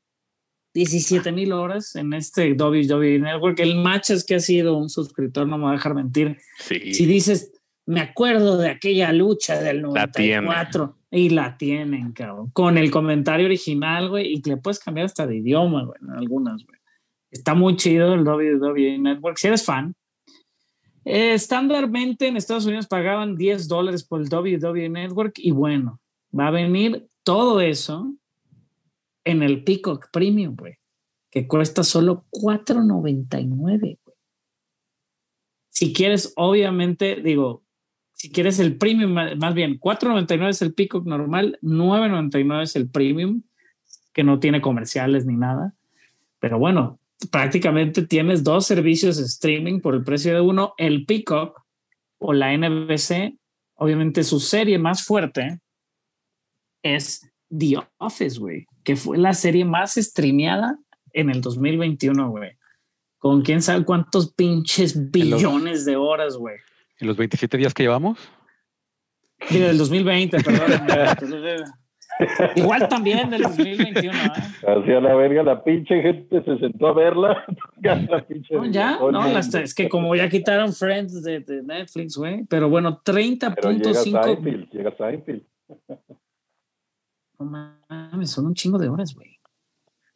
17 0.74 1.32
mil 1.32 1.54
horas 1.54 1.96
en 1.96 2.14
este 2.14 2.52
WWE 2.52 3.20
Network. 3.20 3.60
El 3.60 3.76
match 3.76 4.10
es 4.10 4.26
que 4.26 4.36
ha 4.36 4.40
sido 4.42 4.78
un 4.78 4.90
suscriptor, 4.90 5.48
no 5.48 5.58
me 5.58 5.64
va 5.64 5.70
a 5.70 5.74
dejar 5.76 5.96
mentir. 5.96 6.38
Sí. 6.60 6.94
Si 6.94 7.06
dices, 7.06 7.54
me 7.86 8.02
acuerdo 8.02 8.58
de 8.58 8.70
aquella 8.70 9.14
lucha 9.14 9.62
del 9.62 9.84
La 9.84 10.12
tiene. 10.12 10.42
94 10.42 10.98
y 11.12 11.30
la 11.30 11.58
tienen, 11.58 12.12
cabrón, 12.12 12.50
con 12.50 12.78
el 12.78 12.92
comentario 12.92 13.46
original, 13.46 14.10
güey, 14.10 14.34
y 14.34 14.42
que 14.42 14.50
le 14.52 14.58
puedes 14.58 14.80
cambiar 14.80 15.06
hasta 15.06 15.26
de 15.26 15.38
idioma, 15.38 15.86
güey, 15.86 15.98
en 16.02 16.10
algunas, 16.10 16.66
güey. 16.66 16.75
Está 17.36 17.54
muy 17.54 17.76
chido 17.76 18.14
el 18.14 18.26
WWE 18.26 18.98
Network, 18.98 19.38
si 19.38 19.48
eres 19.48 19.66
fan. 19.66 19.94
Eh, 21.04 21.34
estándarmente 21.34 22.28
en 22.28 22.38
Estados 22.38 22.66
Unidos 22.66 22.88
pagaban 22.88 23.36
10 23.36 23.68
dólares 23.68 24.06
por 24.06 24.22
el 24.22 24.30
WWE 24.30 24.88
Network 24.88 25.34
y 25.36 25.52
bueno, 25.52 26.00
va 26.38 26.48
a 26.48 26.52
venir 26.52 27.10
todo 27.24 27.60
eso 27.60 28.16
en 29.26 29.44
el 29.44 29.66
Peacock 29.66 30.10
Premium, 30.14 30.56
güey, 30.56 30.76
que 31.30 31.46
cuesta 31.46 31.84
solo 31.84 32.24
4.99, 32.32 33.80
güey. 33.80 34.00
Si 35.70 35.92
quieres, 35.92 36.32
obviamente, 36.38 37.18
digo, 37.22 37.64
si 38.14 38.32
quieres 38.32 38.60
el 38.60 38.78
premium, 38.78 39.12
más 39.12 39.54
bien, 39.54 39.78
4.99 39.78 40.50
es 40.50 40.62
el 40.62 40.74
Peacock 40.74 41.06
normal, 41.06 41.60
9.99 41.62 42.62
es 42.62 42.78
el 42.78 42.90
premium, 42.90 43.44
que 44.14 44.24
no 44.24 44.40
tiene 44.40 44.62
comerciales 44.62 45.26
ni 45.26 45.36
nada. 45.36 45.74
Pero 46.40 46.60
bueno, 46.60 46.98
prácticamente 47.28 48.06
tienes 48.06 48.44
dos 48.44 48.66
servicios 48.66 49.18
de 49.18 49.24
streaming 49.24 49.80
por 49.82 49.96
el 49.96 50.04
precio 50.04 50.34
de 50.34 50.42
uno, 50.42 50.74
el 50.78 51.06
Peacock 51.06 51.62
o 52.20 52.34
la 52.34 52.56
NBC. 52.58 53.38
Obviamente 53.76 54.24
su 54.24 54.40
serie 54.40 54.78
más 54.80 55.04
fuerte 55.04 55.60
es 56.84 57.30
The 57.56 57.76
Office, 57.98 58.40
güey, 58.40 58.66
que 58.84 58.96
fue 58.96 59.18
la 59.18 59.34
serie 59.34 59.66
más 59.66 59.96
streameada 59.96 60.78
en 61.14 61.30
el 61.30 61.42
2021, 61.42 62.30
güey. 62.30 62.52
Con 63.18 63.42
quién 63.42 63.62
sabe 63.62 63.84
cuántos 63.86 64.34
pinches 64.34 64.96
los- 64.96 65.12
billones 65.12 65.86
de 65.86 65.96
horas, 65.96 66.38
güey. 66.38 66.58
En 67.00 67.08
los 67.08 67.18
27 67.18 67.58
días 67.58 67.74
que 67.74 67.84
llevamos. 67.84 68.18
Digo, 69.50 69.66
del 69.68 69.78
2020, 69.78 70.42
perdón. 70.44 70.88
Igual 72.56 72.88
también 72.88 73.30
del 73.30 73.42
2021, 73.44 74.18
¿eh? 74.18 74.32
Hacia 74.68 75.02
la 75.02 75.14
verga, 75.16 75.44
la 75.44 75.62
pinche 75.64 76.02
gente 76.02 76.44
se 76.44 76.58
sentó 76.58 76.88
a 76.88 76.94
verla. 76.94 77.46
La 77.82 78.26
pinche 78.26 78.56
No, 78.56 78.66
ya, 78.66 78.98
no, 78.98 79.28
es 79.38 79.76
que 79.76 79.90
como 79.90 80.16
ya 80.16 80.30
quitaron 80.30 80.72
Friends 80.74 81.22
de, 81.24 81.42
de 81.42 81.62
Netflix, 81.62 82.16
güey. 82.18 82.46
Pero 82.46 82.70
bueno, 82.70 83.02
Pero 83.06 83.20
llega 83.20 83.54
30.5. 83.54 84.24
Seinfeld, 84.24 84.72
llega 84.72 84.96
Seinfeld. 84.98 85.44
No 87.38 87.46
mames, 87.46 88.32
son 88.32 88.48
un 88.48 88.54
chingo 88.54 88.78
de 88.78 88.88
horas, 88.90 89.14
güey. 89.14 89.40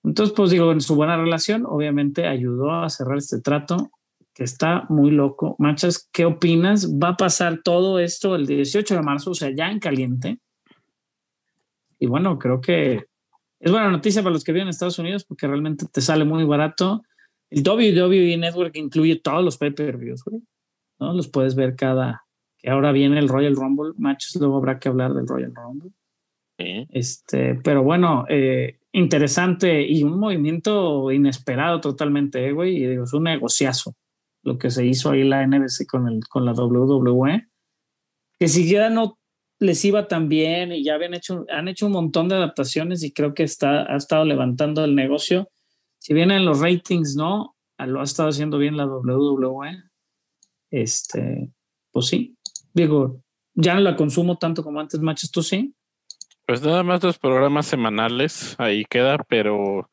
Entonces, 0.03 0.35
pues 0.35 0.51
digo, 0.51 0.71
en 0.71 0.81
su 0.81 0.95
buena 0.95 1.17
relación, 1.17 1.65
obviamente 1.65 2.27
ayudó 2.27 2.71
a 2.71 2.89
cerrar 2.89 3.17
este 3.17 3.41
trato 3.41 3.91
que 4.33 4.43
está 4.43 4.85
muy 4.89 5.11
loco. 5.11 5.55
Machas, 5.59 6.09
¿qué 6.11 6.25
opinas? 6.25 6.91
Va 6.91 7.09
a 7.09 7.17
pasar 7.17 7.61
todo 7.63 7.99
esto 7.99 8.35
el 8.35 8.45
18 8.45 8.95
de 8.95 9.01
marzo, 9.01 9.31
o 9.31 9.35
sea, 9.35 9.49
ya 9.55 9.71
en 9.71 9.79
caliente. 9.79 10.39
Y 12.05 12.07
bueno, 12.07 12.37
creo 12.37 12.61
que 12.61 13.05
es 13.59 13.71
buena 13.71 13.89
noticia 13.89 14.21
para 14.21 14.33
los 14.33 14.43
que 14.43 14.51
viven 14.51 14.67
en 14.67 14.69
Estados 14.69 14.99
Unidos 14.99 15.25
porque 15.25 15.47
realmente 15.47 15.87
te 15.91 16.01
sale 16.01 16.23
muy 16.23 16.43
barato. 16.43 17.01
El 17.49 17.67
WWE 17.67 18.37
Network 18.37 18.75
incluye 18.77 19.15
todos 19.15 19.43
los 19.43 19.57
pay-per-views, 19.57 20.23
güey. 20.23 20.43
¿no? 20.99 21.13
Los 21.13 21.27
puedes 21.27 21.55
ver 21.55 21.75
cada, 21.75 22.25
que 22.59 22.69
ahora 22.69 22.91
viene 22.91 23.17
el 23.17 23.27
Royal 23.27 23.55
Rumble, 23.55 23.93
matches, 23.97 24.35
luego 24.39 24.57
habrá 24.57 24.77
que 24.77 24.87
hablar 24.87 25.15
del 25.15 25.27
Royal 25.27 25.53
Rumble. 25.55 25.89
Este, 26.57 27.55
pero 27.55 27.81
bueno, 27.81 28.25
eh, 28.29 28.81
interesante 28.91 29.81
y 29.81 30.03
un 30.03 30.19
movimiento 30.19 31.11
inesperado 31.11 31.81
totalmente, 31.81 32.45
eh, 32.45 32.51
güey. 32.51 32.83
Y 32.83 32.85
digo, 32.85 33.05
es 33.05 33.13
un 33.13 33.23
negociazo 33.23 33.95
lo 34.43 34.59
que 34.59 34.69
se 34.69 34.85
hizo 34.85 35.09
ahí 35.09 35.23
la 35.23 35.45
NBC 35.45 35.87
con, 35.87 36.07
el, 36.07 36.27
con 36.27 36.45
la 36.45 36.53
WWE. 36.53 37.47
Que 38.37 38.47
siquiera 38.47 38.91
no 38.91 39.17
les 39.59 39.83
iba 39.85 40.07
tan 40.07 40.27
bien 40.29 40.71
y 40.71 40.83
ya 40.83 40.95
habían 40.95 41.13
hecho, 41.13 41.45
han 41.49 41.67
hecho 41.67 41.85
un 41.85 41.93
montón 41.93 42.27
de 42.27 42.35
adaptaciones 42.35 43.03
y 43.03 43.13
creo 43.13 43.33
que 43.33 43.43
está, 43.43 43.91
ha 43.91 43.97
estado 43.97 44.25
levantando 44.25 44.83
el 44.83 44.95
negocio. 44.95 45.49
Si 45.99 46.13
bien 46.13 46.31
en 46.31 46.45
los 46.45 46.59
ratings, 46.59 47.15
¿no? 47.15 47.55
Lo 47.77 48.01
ha 48.01 48.03
estado 48.03 48.29
haciendo 48.29 48.57
bien 48.57 48.77
la 48.77 48.85
WWE. 48.85 49.83
Este, 50.71 51.49
pues 51.91 52.07
sí, 52.07 52.35
digo, 52.73 53.21
ya 53.53 53.75
no 53.75 53.81
la 53.81 53.95
consumo 53.95 54.37
tanto 54.37 54.63
como 54.63 54.79
antes, 54.79 54.99
machos, 54.99 55.31
tú 55.31 55.41
sí. 55.41 55.73
Pues 56.45 56.61
nada 56.61 56.83
más 56.83 57.01
los 57.01 57.17
programas 57.17 57.65
semanales, 57.65 58.55
ahí 58.59 58.85
queda, 58.85 59.17
pero 59.27 59.89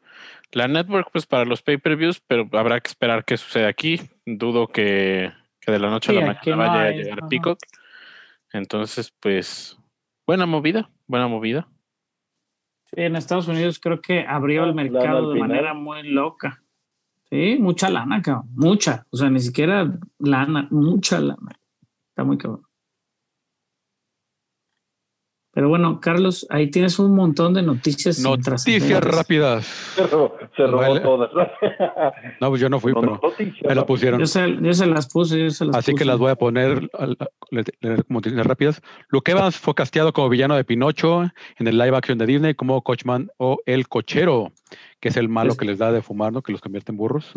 la 0.53 0.69
network, 0.69 1.09
pues 1.11 1.27
para 1.27 1.45
los 1.45 1.63
pay-per-views, 1.63 2.21
pero 2.27 2.49
habrá 2.53 2.81
que 2.81 2.89
esperar 2.89 3.25
qué 3.25 3.37
sucede 3.37 3.67
aquí. 3.67 4.01
Dudo 4.27 4.67
que, 4.67 5.33
que 5.61 5.73
de 5.73 5.79
la 5.79 5.89
noche 5.89 6.13
Sí, 6.13 6.19
a 6.19 6.21
la 6.21 6.27
mañana 6.27 6.43
no 6.51 6.57
vaya 6.57 6.83
hay, 6.83 6.95
a 6.95 6.97
llegar. 6.97 7.29
Peacock. 7.29 7.59
Entonces, 8.53 9.15
pues, 9.21 9.79
buena 10.27 10.47
movida, 10.47 10.91
buena 11.07 11.29
movida. 11.29 11.69
Sí, 12.87 13.01
en 13.01 13.17
Estados 13.17 13.49
Unidos 13.49 13.81
creo 13.81 14.01
que 14.01 14.27
abrió 14.27 14.65
el 14.65 14.75
Lana 14.75 14.75
mercado 14.75 15.33
de 15.33 15.41
manera 15.41 15.73
muy 15.73 16.03
loca. 16.03 16.63
Sí, 17.31 17.57
mucha 17.59 17.89
lana, 17.89 18.21
cabrón. 18.21 18.51
Mucha. 18.55 19.07
O 19.11 19.17
sea, 19.17 19.31
ni 19.31 19.41
siquiera 19.41 19.91
lana, 20.19 20.69
mucha 20.71 21.19
lana. 21.19 21.59
Está 22.11 22.25
muy 22.25 22.37
cabrón. 22.37 22.67
Pero 25.55 25.69
bueno, 25.69 26.01
Carlos, 26.01 26.47
ahí 26.49 26.71
tienes 26.71 26.99
un 26.99 27.15
montón 27.15 27.53
de 27.53 27.63
noticias. 27.63 28.19
Noticias 28.21 29.05
rápidas. 29.05 29.67
Se 29.95 30.07
robó, 30.07 30.35
se 30.57 30.63
robó 30.67 30.79
Vale. 30.79 31.01
todas. 31.01 31.31
No, 32.41 32.49
pues 32.49 32.61
yo 32.61 32.69
no 32.71 32.81
fui, 32.81 32.93
No, 32.93 33.01
pero 33.03 33.21
noticias, 33.23 33.63
me 33.69 33.75
¿no? 33.75 33.87
pusieron. 33.87 34.19
Yo 34.21 34.27
se, 34.27 34.57
yo 34.63 34.73
se 34.73 34.87
las 34.87 35.09
puse, 35.13 35.39
yo 35.39 35.51
se 35.51 35.67
las 35.67 35.77
Así 35.77 35.95
que 35.95 36.05
las 36.07 36.19
voy 36.19 36.31
a 36.31 36.37
poner 36.37 36.89
como 36.91 38.19
noticias 38.21 38.47
rápidas. 38.47 38.83
Luke 39.11 39.31
Evans 39.31 39.57
fue 39.59 39.75
casteado 39.75 40.13
como 40.15 40.29
villano 40.31 40.57
de 40.57 40.65
Pinocho 40.65 41.23
en 41.59 41.69
el 41.69 41.77
live 41.77 41.97
action 41.97 42.17
de 42.19 42.27
Disney 42.27 42.55
como 42.55 42.81
Coachman 42.83 43.31
o 43.37 43.59
el 43.67 43.89
cochero, 43.89 44.53
que 45.01 45.11
es 45.11 45.17
el 45.19 45.29
malo 45.29 45.53
Es- 45.53 45.59
que 45.59 45.67
les 45.67 45.79
da 45.79 45.93
de 45.93 46.01
fumar, 46.03 46.33
¿no? 46.33 46.41
Que 46.43 46.53
los 46.53 46.61
convierte 46.63 46.93
en 46.93 46.97
burros. 46.99 47.31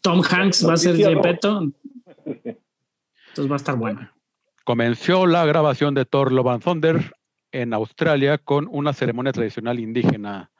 Tom 0.00 0.22
Hanks 0.28 0.66
va 0.66 0.72
a 0.72 0.76
ser. 0.78 0.96
Gepetto. 0.96 1.60
Entonces 2.24 3.50
va 3.50 3.54
a 3.54 3.56
estar 3.56 3.76
bueno. 3.76 4.08
Comenzó 4.64 5.26
la 5.26 5.44
grabación 5.44 5.94
de 5.94 6.04
Thor 6.04 6.32
Love 6.32 6.48
and 6.48 6.62
Thunder 6.64 7.12
en 7.52 7.72
Australia 7.72 8.38
con 8.38 8.68
una 8.70 8.92
ceremonia 8.92 9.32
tradicional 9.32 9.78
indígena 9.78 10.50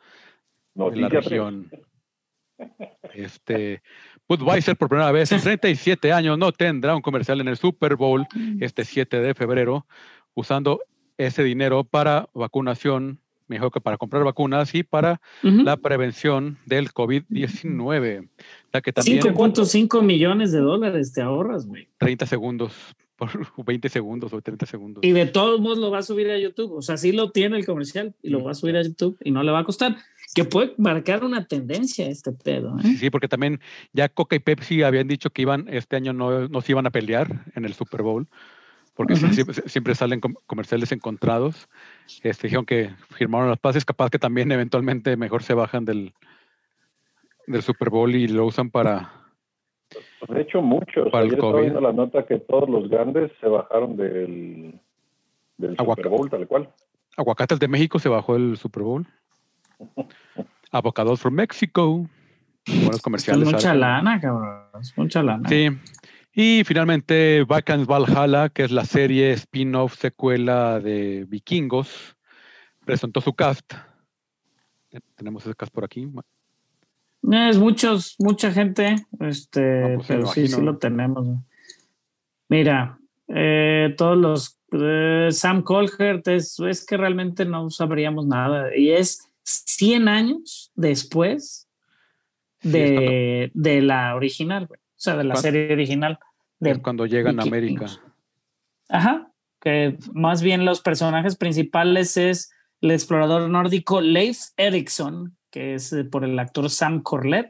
de 0.75 0.97
la 0.97 1.09
región. 1.09 1.71
Este, 3.15 3.83
Budweiser 4.29 4.77
por 4.77 4.89
primera 4.89 5.11
vez 5.13 5.33
en 5.33 5.41
37 5.41 6.13
años 6.13 6.39
no 6.39 6.53
tendrá 6.53 6.95
un 6.95 7.03
comercial 7.03 7.41
en 7.41 7.49
el 7.49 7.57
Super 7.57 7.97
Bowl 7.97 8.27
este 8.61 8.85
7 8.85 9.21
de 9.21 9.35
febrero 9.35 9.87
usando 10.35 10.81
ese 11.19 11.43
dinero 11.43 11.85
para 11.85 12.29
vacunación, 12.35 13.21
mejor 13.47 13.71
que 13.73 13.81
para 13.81 13.99
comprar 13.99 14.25
vacunas 14.25 14.75
y 14.75 14.83
para 14.83 15.21
la 15.43 15.77
prevención 15.77 16.59
del 16.67 16.93
COVID-19. 16.93 18.29
La 18.73 18.81
que 18.81 18.93
también 18.93 19.21
5.5 19.21 20.03
millones 20.03 20.53
de 20.53 20.61
dólares 20.61 21.13
te 21.13 21.21
ahorras, 21.21 21.67
güey. 21.67 21.89
30 21.99 22.27
segundos, 22.27 22.73
por 23.21 23.31
20 23.65 23.89
segundos 23.89 24.33
o 24.33 24.41
30 24.41 24.67
segundos. 24.67 25.05
Y 25.05 25.13
de 25.13 25.27
todos 25.27 25.61
modos 25.61 25.79
lo 25.79 25.91
va 25.93 25.99
a 25.99 26.03
subir 26.03 26.29
a 26.31 26.39
YouTube. 26.39 26.73
O 26.73 26.83
sea, 26.83 26.97
sí 26.97 27.13
lo 27.13 27.31
tiene 27.31 27.57
el 27.59 27.65
comercial 27.67 28.15
y 28.23 28.31
lo 28.31 28.43
va 28.43 28.51
a 28.51 28.55
subir 28.55 28.77
a 28.77 28.83
YouTube 28.83 29.17
y 29.23 29.31
no 29.31 29.45
le 29.45 29.53
va 29.53 29.61
a 29.61 29.65
costar. 29.65 29.97
Que 30.35 30.45
puede 30.45 30.75
marcar 30.79 31.25
una 31.25 31.47
tendencia 31.47 32.09
este 32.09 32.33
pedo. 32.33 32.79
¿eh? 32.79 32.83
Sí, 32.83 32.97
sí, 32.97 33.11
porque 33.11 33.29
también 33.29 33.61
ya 33.93 34.09
Coca 34.09 34.37
y 34.37 34.39
Pepsi 34.39 34.83
habían 34.83 35.09
dicho 35.09 35.31
que 35.31 35.43
iban 35.43 35.67
este 35.69 35.97
año 35.97 36.13
no, 36.13 36.49
no 36.49 36.61
se 36.61 36.73
iban 36.73 36.87
a 36.87 36.91
pelear 36.91 37.45
en 37.57 37.65
el 37.65 37.75
Super 37.75 38.03
Bowl, 38.03 38.29
porque 38.95 39.17
siempre, 39.17 39.69
siempre 39.69 39.95
salen 39.97 40.21
com- 40.21 40.37
comerciales 40.47 40.93
encontrados. 40.93 41.69
Este, 42.23 42.47
dijeron 42.47 42.65
que 42.65 42.91
firmaron 43.11 43.49
las 43.49 43.59
paces, 43.59 43.85
capaz 43.85 44.11
que 44.11 44.19
también 44.21 44.53
eventualmente 44.53 45.17
mejor 45.17 45.43
se 45.43 45.55
bajan 45.55 45.85
del, 45.85 46.13
del 47.49 47.63
Super 47.63 47.91
Bowl 47.91 48.15
y 48.15 48.29
lo 48.29 48.47
usan 48.47 48.71
para... 48.71 49.20
De 50.29 50.41
hecho, 50.43 50.63
muchos. 50.63 51.11
Para 51.11 51.25
el 51.25 51.31
Ayer 51.31 51.35
estaba 51.39 51.53
COVID. 51.53 51.63
viendo 51.63 51.81
la 51.81 51.93
nota 51.93 52.25
que 52.27 52.39
todos 52.39 52.69
los 52.69 52.89
grandes 52.89 53.33
se 53.41 53.49
bajaron 53.49 53.97
del, 53.97 54.79
del 55.57 55.77
Super 55.77 56.09
Bowl, 56.09 56.31
tal 56.31 56.47
cual. 56.47 56.71
Aguacates 57.17 57.59
de 57.59 57.69
México 57.69 57.99
se 57.99 58.09
bajó 58.09 58.37
el 58.37 58.57
Super 58.57 58.83
Bowl. 58.85 59.07
Avocados 60.73 61.21
from 61.21 61.35
Mexico. 61.35 62.07
Buenos 62.67 62.97
Es 62.97 63.03
comerciales. 63.03 63.45
mucha 63.47 63.59
¿sabes? 63.61 63.81
lana, 63.81 64.21
cabrón. 64.21 64.61
Es 64.81 64.97
mucha 64.97 65.23
lana. 65.23 65.49
Sí. 65.49 65.69
Y 66.33 66.63
finalmente, 66.65 67.45
Vikings 67.49 67.87
Valhalla, 67.89 68.49
que 68.51 68.63
es 68.63 68.71
la 68.71 68.85
serie 68.85 69.33
spin-off 69.33 69.95
secuela 69.97 70.79
de 70.79 71.25
Vikingos, 71.29 72.17
presentó 72.85 73.21
su 73.21 73.33
cast. 73.35 73.75
Tenemos 75.17 75.45
ese 75.45 75.55
cast 75.57 75.73
por 75.75 75.85
aquí. 75.85 76.09
Es 77.23 77.59
muchos, 77.59 78.17
mucha 78.19 78.51
gente, 78.51 78.97
este, 79.21 79.95
pues 79.97 80.07
pero 80.09 80.27
sí, 80.29 80.49
sí 80.49 80.61
lo 80.61 80.79
tenemos. 80.79 81.27
Mira, 82.49 82.99
eh, 83.29 83.95
todos 83.97 84.17
los 84.17 84.59
eh, 84.73 85.29
Sam 85.31 85.63
Colhert 85.63 86.27
es, 86.29 86.59
es 86.61 86.85
que 86.87 86.97
realmente 86.97 87.45
no 87.45 87.69
sabríamos 87.71 88.27
nada 88.27 88.75
y 88.77 88.91
es 88.91 89.29
100 89.45 90.09
años 90.09 90.71
después 90.75 91.67
Sí, 92.63 92.69
de, 92.71 93.51
de 93.55 93.81
la 93.83 94.15
original, 94.15 94.67
güey. 94.67 94.79
o 94.81 94.93
sea, 94.97 95.17
de 95.17 95.25
la 95.25 95.33
¿Cuán- 95.35 95.43
serie 95.43 95.73
original. 95.73 96.19
Es 96.61 96.79
cuando 96.81 97.07
llegan 97.07 97.41
a 97.41 97.43
América. 97.45 97.87
Ajá, 98.91 99.31
que 99.61 99.97
más 100.13 100.43
bien 100.43 100.65
los 100.67 100.81
personajes 100.83 101.37
principales 101.37 102.17
es 102.19 102.53
el 102.83 102.91
explorador 102.91 103.49
nórdico 103.49 104.01
Leif 104.03 104.39
Erikson, 104.59 105.37
que 105.51 105.75
es 105.75 105.93
eh, 105.93 106.05
por 106.05 106.25
el 106.25 106.39
actor 106.39 106.71
Sam 106.71 107.03
Corlett, 107.03 107.49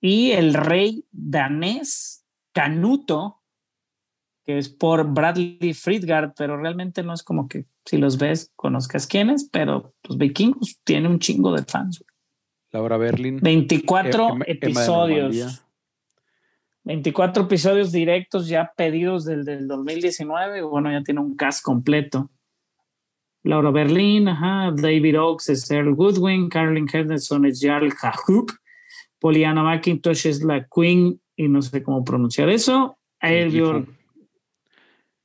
y 0.00 0.32
el 0.32 0.54
rey 0.54 1.04
danés 1.10 2.24
Canuto, 2.52 3.42
que 4.44 4.58
es 4.58 4.68
por 4.68 5.12
Bradley 5.12 5.74
Friedgard, 5.74 6.32
pero 6.36 6.56
realmente 6.56 7.02
no 7.02 7.12
es 7.12 7.22
como 7.22 7.48
que 7.48 7.66
si 7.84 7.98
los 7.98 8.16
ves 8.18 8.52
conozcas 8.56 9.06
quiénes, 9.06 9.48
pero 9.50 9.94
los 10.04 10.16
vikingos 10.18 10.80
tiene 10.84 11.08
un 11.08 11.18
chingo 11.18 11.52
de 11.52 11.64
fans. 11.64 12.04
Laura 12.70 12.96
Berlin. 12.96 13.40
24 13.40 14.10
Emma- 14.10 14.30
Emma 14.34 14.44
de 14.44 14.52
episodios. 14.52 15.34
Normandía. 15.36 15.64
24 16.84 17.42
episodios 17.44 17.92
directos 17.92 18.48
ya 18.48 18.72
pedidos 18.76 19.24
del, 19.24 19.44
del 19.44 19.68
2019. 19.68 20.62
Bueno, 20.62 20.90
ya 20.90 21.02
tiene 21.02 21.20
un 21.20 21.36
cast 21.36 21.62
completo. 21.62 22.30
Laura 23.44 23.70
Berlin, 23.70 24.28
ajá, 24.28 24.72
David 24.72 25.20
Oaks 25.20 25.48
es 25.48 25.70
Earl 25.70 25.94
Goodwin, 25.94 26.48
Carolyn 26.48 26.88
Henderson 26.92 27.46
es 27.46 27.60
Jarl 27.62 27.92
Hahoop, 28.02 28.50
Poliana 29.18 29.62
McIntosh 29.62 30.26
es 30.26 30.42
la 30.42 30.66
Queen, 30.66 31.20
y 31.36 31.48
no 31.48 31.62
sé 31.62 31.82
cómo 31.82 32.04
pronunciar 32.04 32.48
eso. 32.50 32.98
El 33.20 33.46
Elvior, 33.46 33.86
Gifu. 33.86 33.92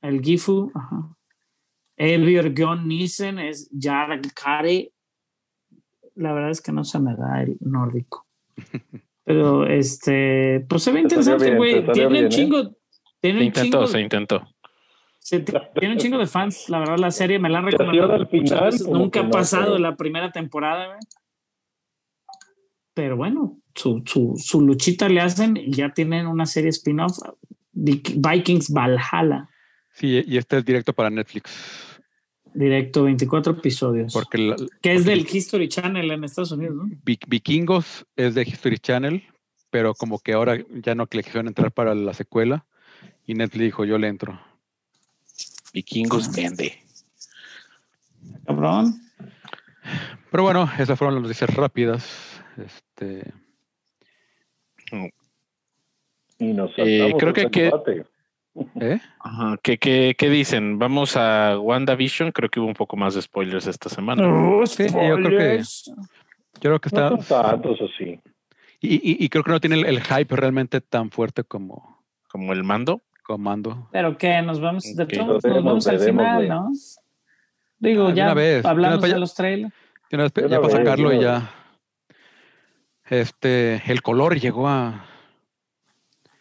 el 0.02 0.20
Gifu, 0.22 0.72
ajá. 0.74 1.16
Elvior 1.96 2.54
Gon 2.54 2.88
Nissen 2.88 3.38
es 3.38 3.70
Jarl 3.78 4.20
Kare. 4.34 4.92
La 6.16 6.32
verdad 6.32 6.50
es 6.50 6.60
que 6.60 6.72
no 6.72 6.84
se 6.84 6.98
me 7.00 7.14
da 7.14 7.42
el 7.42 7.56
nórdico. 7.60 8.26
Pero 9.24 9.66
este, 9.66 10.64
pues 10.68 10.82
se 10.82 10.92
ve 10.92 11.00
interesante, 11.00 11.56
güey. 11.56 11.84
Tiene 11.92 12.08
bien, 12.08 12.24
un 12.24 12.26
¿eh? 12.26 12.28
chingo, 12.28 12.76
tiene 13.20 13.38
Se 13.38 13.42
un 13.42 13.46
intentó, 13.46 13.78
chingo, 13.78 13.86
se 13.86 14.00
intentó. 14.00 14.53
Se 15.24 15.40
tiene 15.40 15.94
un 15.94 15.98
chingo 15.98 16.18
de 16.18 16.26
fans. 16.26 16.68
La 16.68 16.78
verdad, 16.80 16.98
la 16.98 17.10
serie 17.10 17.38
me 17.38 17.48
la 17.48 17.58
han 17.60 17.64
recomendado 17.64 18.26
final, 18.26 18.64
veces. 18.66 18.86
Nunca 18.86 19.20
ha 19.20 19.30
pasado 19.30 19.78
la 19.78 19.96
primera 19.96 20.30
temporada, 20.30 20.86
güey. 20.88 20.98
Pero 22.92 23.16
bueno, 23.16 23.58
su, 23.74 24.02
su, 24.06 24.34
su 24.36 24.60
luchita 24.60 25.08
le 25.08 25.20
hacen 25.20 25.56
y 25.56 25.72
ya 25.72 25.92
tienen 25.94 26.26
una 26.26 26.44
serie 26.46 26.68
spin-off, 26.70 27.18
Vik- 27.74 28.14
Vikings 28.16 28.70
Valhalla, 28.72 29.48
Sí, 29.96 30.22
y 30.26 30.36
este 30.36 30.58
es 30.58 30.64
directo 30.64 30.92
para 30.92 31.08
Netflix. 31.08 32.00
directo, 32.52 33.04
24 33.04 33.52
episodios. 33.54 34.12
Porque 34.12 34.38
la- 34.38 34.56
que 34.56 34.92
es 34.92 35.04
porque 35.04 35.10
del 35.10 35.20
History 35.32 35.68
Channel 35.68 36.10
en 36.10 36.24
Estados 36.24 36.52
Unidos, 36.52 36.76
¿no? 36.76 36.84
Vi- 37.04 37.18
Vikingos 37.26 38.04
es 38.16 38.34
de 38.34 38.42
History 38.42 38.78
Channel, 38.78 39.22
pero 39.70 39.94
como 39.94 40.18
que 40.20 40.32
ahora 40.34 40.58
ya 40.84 40.94
no 40.94 41.08
le 41.10 41.22
quisieron 41.22 41.48
entrar 41.48 41.72
para 41.72 41.94
la 41.94 42.12
secuela. 42.12 42.66
Y 43.26 43.34
Netflix 43.34 43.62
dijo, 43.64 43.84
yo 43.84 43.96
le 43.98 44.08
entro. 44.08 44.38
Vikingos 45.74 46.34
vende. 46.34 46.78
Cabrón. 48.46 48.94
Pero 50.30 50.42
bueno, 50.44 50.70
esas 50.78 50.96
fueron 50.98 51.16
las 51.16 51.22
noticias 51.24 51.50
rápidas. 51.54 52.40
Este, 52.56 53.32
Y 56.38 56.52
nos 56.52 56.70
Eh, 56.76 57.12
creo 57.18 57.32
que 57.32 57.50
que-. 57.50 57.72
¿eh? 58.80 59.00
Ajá. 59.18 59.58
¿Qué, 59.62 59.78
qué, 59.78 60.14
qué 60.16 60.30
dicen? 60.30 60.78
Vamos 60.78 61.16
a 61.16 61.58
WandaVision. 61.58 62.30
Creo 62.32 62.48
que 62.48 62.60
hubo 62.60 62.68
un 62.68 62.74
poco 62.74 62.96
más 62.96 63.14
de 63.14 63.22
spoilers 63.22 63.66
esta 63.66 63.88
semana. 63.88 64.22
Oh, 64.26 64.64
Sí, 64.66 64.84
yo 64.84 64.90
creo 64.92 65.16
que- 65.16 65.64
spoilers. 65.64 65.92
Yo 66.60 66.70
creo 66.70 66.80
que 66.80 66.88
está... 66.88 67.10
No 67.10 67.18
tantos 67.18 67.78
así. 67.80 68.20
Y, 68.80 68.94
y- 68.94 69.24
y 69.24 69.28
creo 69.28 69.42
que 69.42 69.50
no 69.50 69.60
tiene 69.60 69.74
el, 69.76 69.86
el 69.86 70.00
hype 70.02 70.36
realmente 70.36 70.80
tan 70.80 71.10
fuerte 71.10 71.42
como 71.42 72.04
Como 72.28 72.52
el 72.52 72.62
mando. 72.62 73.02
Comando. 73.24 73.88
Pero 73.90 74.16
que 74.18 74.40
nos 74.42 74.60
vamos, 74.60 74.84
de 74.94 75.02
Ok. 75.02 75.12
todos 75.14 75.44
nos 75.44 75.64
vamos 75.64 75.86
al 75.88 75.98
final. 75.98 76.46
¿no? 76.48 76.70
Digo, 77.78 78.08
Ah, 78.08 78.14
ya 78.14 78.24
una 78.26 78.34
vez, 78.34 78.64
hablamos 78.64 79.00
de 79.02 79.08
ya- 79.08 79.18
los 79.18 79.34
trailers. 79.34 79.74
Ya 80.10 80.18
una 80.18 80.60
para 80.60 80.70
sacarlo 80.70 81.12
y 81.12 81.20
ya... 81.20 81.50
Este, 83.08 83.82
el 83.90 84.02
color 84.02 84.38
llegó 84.38 84.68
a... 84.68 85.06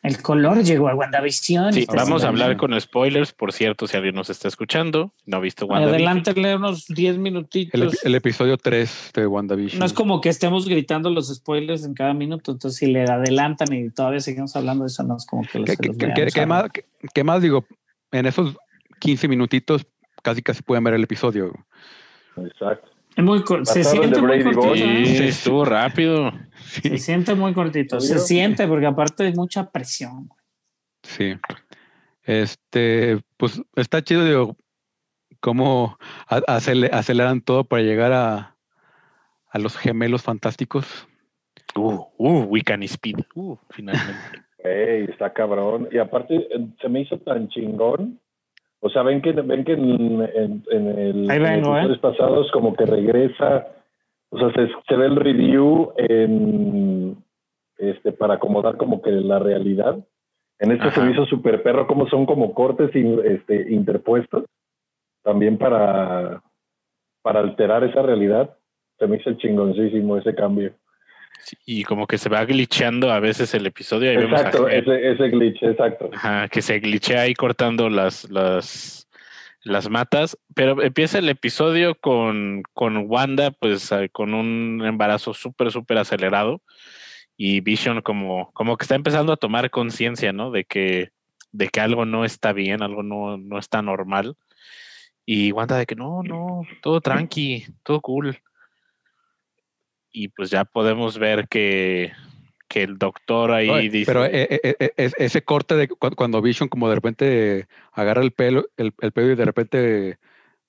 El 0.04 0.22
color 0.22 0.62
llegó 0.64 0.90
a 0.90 0.96
WandaVision. 0.96 1.72
Sí, 1.72 1.86
vamos 1.96 2.26
a 2.26 2.28
hablar 2.28 2.58
con 2.58 2.80
spoilers, 2.80 3.32
por 3.32 3.54
cierto, 3.54 3.88
si 3.88 3.96
alguien 3.96 4.14
nos 4.16 4.30
está 4.30 4.50
escuchando, 4.50 5.14
no 5.26 5.38
ha 5.38 5.40
visto 5.40 5.66
WandaVision. 5.66 5.96
Adelántale 5.96 6.56
unos 6.58 6.86
10 6.88 7.18
minutitos. 7.20 7.80
El, 7.82 7.88
epi- 7.90 8.00
el 8.04 8.16
episodio 8.16 8.58
3 8.58 9.12
de 9.16 9.26
WandaVision. 9.28 9.80
no 9.80 9.86
es 9.86 9.94
como 9.94 10.20
que 10.20 10.28
estemos 10.28 10.68
gritando 10.68 11.10
los 11.10 11.34
spoilers 11.34 11.86
en 11.86 11.94
cada 11.94 12.14
minuto, 12.14 12.52
entonces 12.52 12.78
si 12.80 12.88
le 12.92 13.04
adelantan 13.04 13.72
y 13.74 13.90
todavía 13.92 14.20
seguimos 14.20 14.54
hablando 14.58 14.84
de 14.84 14.90
eso, 14.90 15.04
no 15.04 15.16
es 15.16 15.26
como 15.26 15.44
que 15.44 15.60
los, 15.60 15.70
se 15.70 15.78
los 15.88 15.98
ahora. 16.42 16.64
más, 16.64 16.72
que 17.14 17.24
más 17.24 17.42
digo, 17.42 17.66
en 18.12 18.26
esos 18.26 18.58
15 19.00 19.28
minutitos 19.30 19.86
casi 20.22 20.42
casi 20.42 20.62
pueden 20.64 20.84
ver 20.84 20.96
el 20.96 21.04
episodio. 21.04 21.54
Exacto. 22.38 22.90
Es 23.16 23.24
muy 23.24 23.44
se 23.64 23.84
siente 23.84 24.22
muy 24.22 24.44
cortito. 24.44 24.76
¿eh? 24.76 25.06
Sí, 25.06 25.24
estuvo 25.26 25.66
rápido. 25.66 26.32
Se 26.82 26.98
siente 26.98 27.36
muy 27.36 27.54
cortito. 27.54 28.00
Se 28.00 28.20
siente 28.20 28.68
porque 28.68 28.88
aparte 28.88 29.26
hay 29.26 29.34
mucha 29.34 29.70
presión. 29.70 30.30
Sí. 31.04 31.36
Este, 32.24 33.20
pues 33.38 33.62
está 33.76 34.02
chido, 34.02 34.26
digo, 34.26 34.58
cómo 35.40 35.98
aceleran 36.28 37.42
todo 37.42 37.66
para 37.66 37.84
llegar 37.84 38.14
a, 38.14 38.56
a 39.50 39.60
los 39.60 39.78
gemelos 39.78 40.24
fantásticos. 40.24 41.08
Uh, 41.76 42.06
uh, 42.18 42.44
We 42.46 42.62
Can 42.62 42.84
Speed. 42.84 43.20
Uh, 43.36 43.58
finalmente. 43.70 44.44
Ey, 44.64 45.06
está 45.10 45.34
cabrón. 45.34 45.90
Y 45.92 45.98
aparte, 45.98 46.36
eh, 46.36 46.68
se 46.82 46.88
me 46.88 47.02
hizo 47.02 47.18
tan 47.20 47.50
chingón. 47.50 48.20
O 48.86 48.90
sea, 48.90 49.02
ven 49.02 49.22
que, 49.22 49.32
ven 49.32 49.64
que 49.64 49.74
en, 49.74 50.22
en- 50.36 50.64
en 50.70 50.88
el, 51.00 51.32
Ahí 51.32 51.40
vengo, 51.40 51.78
en 51.78 51.86
episodios 51.86 52.00
pasados 52.00 52.52
como 52.52 52.76
que 52.76 52.86
regresa, 52.86 53.68
o 54.30 54.38
sea, 54.38 54.52
se, 54.52 54.68
se 54.90 54.96
ve 54.98 55.06
el 55.06 55.16
review 55.16 55.94
en, 55.96 57.16
este, 57.78 58.12
para 58.12 58.34
acomodar 58.36 58.76
como 58.76 59.02
que 59.02 59.12
la 59.12 59.40
realidad. 59.40 59.98
En 60.60 60.72
este 60.72 60.84
se 60.92 61.00
Ajá. 61.00 61.06
me 61.06 61.12
hizo 61.14 61.26
súper 61.28 61.64
perro, 61.64 61.88
como 61.88 62.08
son 62.10 62.26
como 62.26 62.54
cortes 62.54 62.94
in- 62.94 63.22
este, 63.24 63.72
interpuestos, 63.74 64.44
también 65.24 65.58
para, 65.58 66.42
para 67.22 67.40
alterar 67.40 67.86
esa 67.86 68.02
realidad. 68.02 68.58
Se 69.00 69.08
me 69.08 69.16
hizo 69.18 69.32
chingoncísimo 69.36 70.18
ese 70.18 70.36
cambio. 70.36 70.74
Y 71.66 71.84
como 71.84 72.08
que 72.08 72.18
se 72.18 72.30
va 72.30 72.46
glitcheando 72.46 73.12
a 73.12 73.20
veces 73.20 73.54
el 73.54 73.66
episodio. 73.66 74.12
Ahí 74.12 74.18
Exacto, 74.18 74.68
ese, 74.68 75.12
ese 75.12 75.30
glitch, 75.30 75.62
exacto. 75.64 76.10
Ajá, 76.14 76.48
que 76.48 76.62
se 76.62 76.80
glitchea 76.80 77.22
ahí 77.22 77.34
cortando 77.34 77.90
las, 77.90 78.30
las 78.30 79.04
las 79.64 79.90
matas, 79.90 80.38
pero 80.54 80.82
empieza 80.82 81.20
el 81.20 81.30
episodio 81.30 81.96
con, 81.96 82.64
con 82.74 83.10
Wanda, 83.10 83.52
pues 83.52 83.92
eh, 83.94 84.10
con 84.12 84.34
un 84.34 84.84
embarazo 84.86 85.34
súper, 85.34 85.72
súper 85.72 85.98
acelerado 85.98 86.62
y 87.38 87.62
Vision 87.62 88.02
como, 88.02 88.52
como 88.54 88.78
que 88.78 88.84
está 88.84 88.96
empezando 88.96 89.34
a 89.34 89.38
tomar 89.38 89.72
conciencia, 89.72 90.34
¿no? 90.34 90.52
De 90.52 90.66
que, 90.66 91.12
de 91.52 91.70
que 91.70 91.80
algo 91.80 92.06
no 92.06 92.26
está 92.26 92.52
bien, 92.52 92.84
algo 92.84 93.04
no, 93.04 93.38
no 93.38 93.58
está 93.58 93.82
normal. 93.82 94.36
Y 95.26 95.54
Wanda 95.54 95.78
de 95.78 95.86
que 95.86 95.96
no, 95.96 96.22
no, 96.24 96.64
todo 96.82 97.00
tranqui, 97.00 97.66
todo 97.84 98.02
cool. 98.02 98.38
Y 100.14 100.28
pues 100.30 100.50
ya 100.52 100.64
podemos 100.64 101.18
ver 101.18 101.48
que, 101.50 102.12
que 102.70 102.84
el 102.84 102.98
doctor 103.00 103.52
ahí 103.52 103.68
No, 103.68 103.78
dice... 103.80 104.06
Pero 104.06 104.26
eh, 104.26 104.48
eh, 104.64 104.76
eh, 104.80 105.12
ese 105.18 105.42
corte 105.42 105.76
de 105.76 105.88
cu- 105.88 106.16
cuando 106.16 106.42
Vision 106.42 106.70
como 106.70 106.88
de 106.88 106.96
repente 106.96 107.66
agarra 107.92 108.22
el 108.22 108.32
pelo, 108.32 108.66
el, 108.78 108.94
el 109.02 109.12
pelo 109.12 109.32
y 109.32 109.36
de 109.36 109.46
repente 109.46 110.18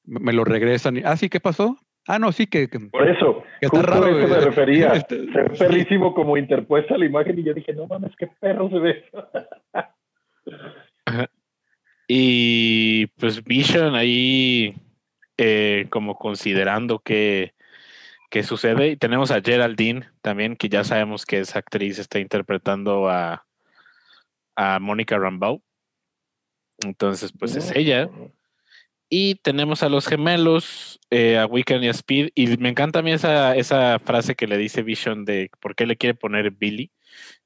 me 0.05 0.32
lo 0.32 0.45
regresan. 0.45 0.97
Y, 0.97 1.03
ah, 1.05 1.16
sí, 1.16 1.28
¿qué 1.28 1.40
pasó? 1.40 1.76
Ah, 2.07 2.18
no, 2.18 2.32
sí, 2.32 2.47
que, 2.47 2.68
que- 2.68 2.78
Por 2.80 3.09
eso, 3.09 3.42
que 3.61 3.66
está 3.66 3.78
justo 3.78 3.92
raro. 3.92 4.07
a 4.07 4.11
eso 4.18 4.28
me 4.28 4.40
refería. 4.40 4.92
Este, 4.95 5.16
Se 5.30 5.42
ve 5.42 5.51
perrísimo 5.59 6.14
como 6.14 6.36
interpuesta 6.38 6.97
la 6.97 7.05
imagen 7.05 7.38
y 7.38 7.45
yo 7.45 7.53
dije, 7.55 7.72
no 7.74 7.86
mames, 7.86 8.12
qué 8.18 8.26
perro 8.40 8.70
se 8.70 8.78
ve. 8.78 9.05
Y 12.07 13.07
pues 13.18 13.42
Vision 13.45 13.95
ahí 13.95 14.74
eh, 15.38 15.86
como 15.90 16.16
considerando 16.16 16.99
qué, 16.99 17.55
qué 18.35 18.43
sucede. 18.43 18.89
Y 18.89 18.97
tenemos 18.97 19.30
a 19.30 19.41
Geraldine 19.41 20.09
también, 20.20 20.57
que 20.57 20.68
ya 20.68 20.82
sabemos 20.82 21.24
que 21.24 21.39
esa 21.39 21.61
actriz 21.61 22.01
está 22.01 22.18
interpretando 22.18 23.09
a, 23.09 23.47
a 24.57 24.80
Mónica 24.80 25.16
Rambeau. 25.16 25.62
Entonces, 26.85 27.32
pues 27.39 27.55
es 27.55 27.70
ella. 27.76 28.11
Y 29.09 29.37
tenemos 29.37 29.85
a 29.85 29.89
los 29.89 30.09
gemelos, 30.09 30.99
eh, 31.11 31.39
a 31.39 31.47
Wiccan 31.47 31.85
y 31.85 31.87
a 31.87 31.93
Speed. 31.93 32.30
Y 32.35 32.57
me 32.57 32.70
encanta 32.70 32.99
a 32.99 33.03
mí 33.03 33.12
esa, 33.12 33.55
esa 33.55 34.01
frase 34.01 34.35
que 34.35 34.49
le 34.49 34.59
dice 34.59 34.82
Vision 34.82 35.24
de 35.24 35.53
por 35.61 35.76
qué 35.76 35.87
le 35.87 35.97
quiere 35.97 36.14
poner 36.14 36.51
Billy, 36.51 36.91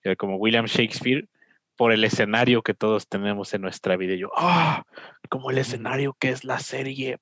eh, 0.05 0.17
como 0.17 0.37
William 0.37 0.65
Shakespeare, 0.65 1.29
por 1.77 1.93
el 1.93 2.03
escenario 2.03 2.63
que 2.63 2.73
todos 2.73 3.09
tenemos 3.09 3.53
en 3.53 3.61
nuestra 3.61 3.99
vida. 3.99 4.15
Y 4.15 4.21
yo, 4.21 4.31
¡ah! 4.35 4.85
como 5.29 5.51
el 5.51 5.59
escenario 5.59 6.17
que 6.19 6.31
es 6.31 6.45
la 6.45 6.61
serie. 6.61 7.19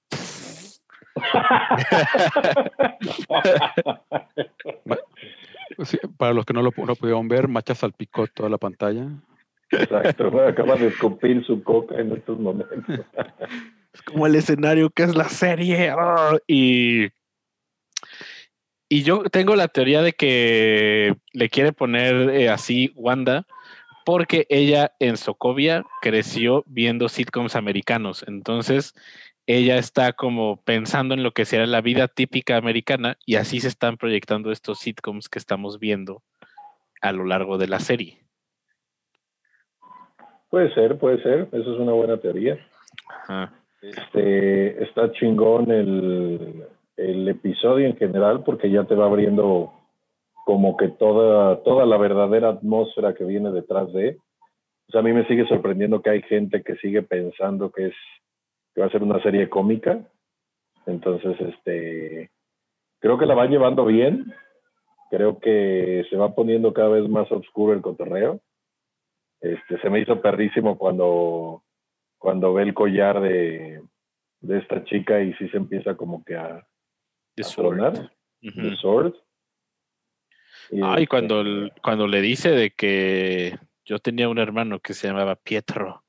sí, 5.85 5.99
para 6.17 6.35
los 6.35 6.45
que 6.45 6.53
no 6.53 6.63
lo, 6.63 6.73
no 6.77 6.95
pudieron 6.95 7.29
ver, 7.29 7.49
Macha 7.49 7.75
salpicó 7.75 8.27
toda 8.27 8.49
la 8.49 8.59
pantalla. 8.59 9.07
Exacto, 9.71 10.41
acaba 10.41 10.77
de 10.77 10.89
escupir 10.89 11.45
su 11.45 11.63
coca 11.63 12.01
en 12.01 12.13
estos 12.13 12.39
momentos. 12.39 12.85
Es 13.93 14.03
como 14.03 14.27
el 14.27 14.35
escenario 14.35 14.91
que 14.91 15.05
es 15.05 15.17
la 15.17 15.31
serie. 15.31 15.89
¡ah! 15.89 16.37
Y, 16.47 17.07
y 18.91 19.03
yo 19.05 19.23
tengo 19.25 19.57
la 19.57 19.69
teoría 19.69 20.03
de 20.03 20.13
que 20.13 21.17
le 21.33 21.49
quiere 21.49 21.73
poner 21.73 22.29
eh, 22.29 22.51
así 22.51 22.93
Wanda 22.95 23.47
porque 24.05 24.47
ella 24.51 24.93
en 25.01 25.17
Sokovia 25.17 25.83
creció 26.03 26.63
viendo 26.67 27.09
sitcoms 27.09 27.57
americanos. 27.57 28.23
Entonces 28.29 28.93
ella 29.47 29.79
está 29.79 30.13
como 30.13 30.63
pensando 30.63 31.15
en 31.15 31.23
lo 31.23 31.31
que 31.31 31.45
será 31.45 31.67
la 31.67 31.81
vida 31.81 32.09
típica 32.09 32.57
americana 32.57 33.17
y 33.25 33.37
así 33.37 33.61
se 33.61 33.69
están 33.69 33.97
proyectando 33.97 34.51
estos 34.51 34.81
sitcoms 34.81 35.29
que 35.29 35.39
estamos 35.39 35.79
viendo 35.79 36.23
a 37.01 37.13
lo 37.13 37.25
largo 37.25 37.57
de 37.57 37.69
la 37.69 37.79
serie. 37.79 38.19
Puede 40.51 40.73
ser, 40.75 40.99
puede 40.99 41.23
ser, 41.23 41.49
eso 41.53 41.75
es 41.75 41.81
una 41.81 41.93
buena 41.93 42.19
teoría. 42.19 42.59
Ajá. 43.09 43.53
Este, 43.83 44.83
está 44.83 45.13
chingón 45.13 45.71
el, 45.71 46.65
el 46.97 47.29
episodio 47.29 47.87
en 47.87 47.97
general 47.97 48.43
porque 48.43 48.71
ya 48.71 48.85
te 48.85 48.95
va 48.95 49.07
abriendo 49.07 49.73
como 50.45 50.77
que 50.77 50.89
toda, 50.89 51.63
toda 51.63 51.87
la 51.87 51.99
verdadera 51.99 52.49
atmósfera 52.49 53.15
que 53.15 53.25
viene 53.25 53.51
detrás 53.53 53.93
de. 53.93 54.19
O 54.89 54.93
sea, 54.93 55.01
a 55.01 55.05
mí 55.05 55.13
me 55.13 55.27
sigue 55.27 55.47
sorprendiendo 55.47 56.01
que 56.01 56.11
hay 56.11 56.23
gente 56.23 56.63
que 56.63 56.77
sigue 56.77 57.03
pensando 57.03 57.71
que 57.71 57.89
es 57.89 57.95
que 58.77 58.83
va 58.83 58.89
a 58.89 58.91
ser 58.91 59.03
una 59.03 59.23
serie 59.23 59.49
cómica. 59.49 59.99
Entonces, 60.85 61.35
este, 61.41 62.31
creo 63.01 63.17
que 63.17 63.25
la 63.25 63.35
van 63.35 63.51
llevando 63.51 63.87
bien. 63.87 64.35
Creo 65.11 65.39
que 65.41 66.05
se 66.11 66.17
va 66.17 66.35
poniendo 66.35 66.75
cada 66.75 66.91
vez 66.91 67.09
más 67.09 67.33
oscuro 67.33 67.73
el 67.73 67.81
cotorreo. 67.81 68.41
Este, 69.41 69.81
se 69.81 69.89
me 69.89 70.01
hizo 70.01 70.21
perrísimo 70.21 70.77
cuando, 70.77 71.65
cuando 72.19 72.53
ve 72.53 72.65
el 72.65 72.75
collar 72.75 73.21
de, 73.23 73.81
de 74.41 74.59
esta 74.59 74.85
chica 74.85 75.23
y 75.23 75.33
sí 75.35 75.49
se 75.49 75.57
empieza 75.57 75.97
como 75.97 76.23
que 76.23 76.37
a, 76.37 76.67
The 77.35 77.43
a 77.43 77.45
Sword. 77.47 77.77
tronar. 77.79 78.13
Ujú. 78.43 78.61
The 78.61 78.77
Sword. 78.77 79.15
Y, 80.71 80.81
Ay, 80.83 81.05
este, 81.05 81.07
cuando, 81.09 81.41
el- 81.41 81.73
cuando 81.83 82.07
le 82.07 82.21
dice 82.21 82.51
de 82.51 82.71
que 82.73 83.59
yo 83.87 84.01
tenía 84.01 84.29
un 84.29 84.39
hermano 84.39 84.81
que 84.81 84.93
se 84.93 85.09
llamaba 85.09 85.35
Pietro 85.37 86.03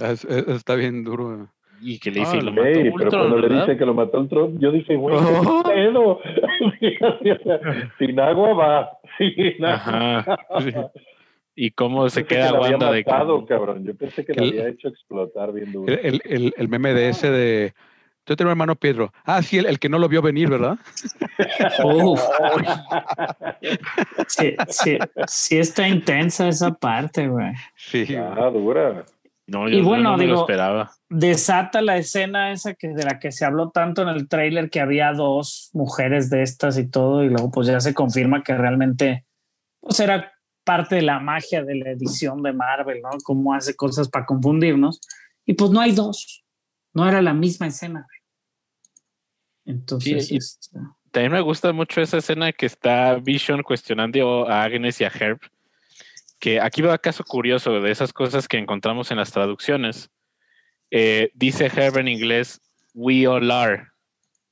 Ah, 0.00 0.10
es- 0.12 0.24
es- 0.24 0.48
está 0.48 0.74
bien 0.74 1.04
duro. 1.04 1.52
Y 1.84 1.98
que 1.98 2.10
le 2.10 2.20
dice 2.20 2.36
Ah, 2.36 2.38
y 2.38 2.44
lo 2.44 2.52
mató 2.52 2.62
pero 2.64 2.92
Ultron, 2.94 3.10
cuando 3.10 3.36
le 3.36 3.42
¿verdad? 3.48 3.66
dice 3.66 3.78
que 3.78 3.84
lo 3.86 3.94
mató 3.94 4.18
el 4.20 4.28
Trump, 4.28 4.58
yo 4.60 4.72
dije, 4.72 4.96
güey, 4.96 5.16
Oh. 5.18 5.62
¿qué 5.64 5.70
pedo? 5.70 6.20
Sin 7.98 8.18
agua 8.20 8.54
va, 8.54 8.90
sin 9.18 9.64
agua. 9.64 10.18
Ajá. 10.18 10.38
Sí. 10.60 10.72
Y 11.56 11.70
cómo 11.70 12.08
se 12.08 12.22
Pensé 12.22 12.28
que 12.28 12.34
queda 12.34 12.50
la 12.52 12.58
había 12.58 12.70
Wanda 12.72 12.90
de 12.92 13.04
que 13.04 13.10
matado, 13.10 13.46
cabrón. 13.46 13.84
Yo 13.84 13.94
pensé 13.94 14.24
que 14.24 14.32
Que 14.32 14.40
la 14.40 14.46
el- 14.46 14.58
había 14.58 14.68
hecho 14.70 14.88
explotar 14.88 15.52
bien 15.52 15.70
duro. 15.72 15.92
El, 15.92 16.00
el, 16.02 16.22
el, 16.24 16.54
el 16.56 16.68
meme 16.68 16.92
de 16.94 17.10
ese 17.10 17.30
de. 17.30 17.74
Yo 18.26 18.36
tengo 18.36 18.48
un 18.48 18.52
hermano 18.52 18.74
Pedro. 18.74 19.12
Ah, 19.26 19.42
sí, 19.42 19.58
el, 19.58 19.66
el 19.66 19.78
que 19.78 19.88
no 19.90 19.98
lo 19.98 20.08
vio 20.08 20.22
venir, 20.22 20.48
¿verdad? 20.48 20.78
Uf, 21.84 22.20
sí, 24.26 24.56
sí, 24.68 24.98
sí 25.26 25.58
está 25.58 25.86
intensa 25.88 26.48
esa 26.48 26.72
parte, 26.72 27.28
güey. 27.28 27.52
Sí. 27.76 28.06
Ah, 28.16 28.50
dura. 28.52 29.04
No, 29.46 29.68
Y 29.68 29.78
yo, 29.78 29.84
bueno, 29.84 30.12
no 30.12 30.16
me 30.16 30.26
lo 30.26 30.30
digo- 30.32 30.40
esperaba. 30.42 30.92
Desata 31.10 31.82
la 31.82 31.96
escena 31.98 32.50
esa 32.52 32.74
que 32.74 32.88
de 32.88 33.04
la 33.04 33.18
que 33.18 33.30
se 33.30 33.44
habló 33.44 33.70
tanto 33.70 34.02
en 34.02 34.08
el 34.08 34.28
tráiler 34.28 34.70
que 34.70 34.80
había 34.80 35.12
dos 35.12 35.70
mujeres 35.74 36.30
de 36.30 36.42
estas 36.42 36.78
y 36.78 36.88
todo 36.88 37.22
y 37.24 37.28
luego 37.28 37.50
pues 37.50 37.66
ya 37.68 37.78
se 37.80 37.94
confirma 37.94 38.42
que 38.42 38.54
realmente 38.56 39.24
pues 39.80 40.00
era 40.00 40.32
parte 40.64 40.94
de 40.96 41.02
la 41.02 41.20
magia 41.20 41.62
de 41.62 41.74
la 41.74 41.90
edición 41.90 42.42
de 42.42 42.52
Marvel, 42.54 43.02
¿no? 43.02 43.10
Cómo 43.22 43.52
hace 43.52 43.76
cosas 43.76 44.08
para 44.08 44.24
confundirnos 44.24 45.00
y 45.44 45.52
pues 45.54 45.70
no 45.70 45.80
hay 45.80 45.92
dos, 45.92 46.42
no 46.94 47.06
era 47.06 47.20
la 47.20 47.34
misma 47.34 47.66
escena. 47.66 48.06
Entonces, 49.66 50.28
Sí, 50.28 50.34
y- 50.34 50.36
este, 50.38 50.78
También 51.10 51.32
me 51.32 51.40
gusta 51.42 51.72
mucho 51.72 52.00
esa 52.00 52.16
escena 52.18 52.52
que 52.52 52.66
está 52.66 53.14
Vision 53.16 53.62
cuestionando 53.62 54.48
a 54.48 54.62
Agnes 54.64 55.00
y 55.00 55.04
a 55.04 55.08
Herb. 55.08 55.38
Que 56.44 56.60
aquí 56.60 56.82
va 56.82 56.98
caso 56.98 57.24
curioso 57.24 57.80
de 57.80 57.90
esas 57.90 58.12
cosas 58.12 58.48
que 58.48 58.58
encontramos 58.58 59.10
en 59.10 59.16
las 59.16 59.32
traducciones. 59.32 60.10
Eh, 60.90 61.30
dice 61.32 61.72
Herb 61.74 61.96
en 61.96 62.06
inglés, 62.06 62.60
we 62.92 63.26
all 63.26 63.50
are, 63.50 63.86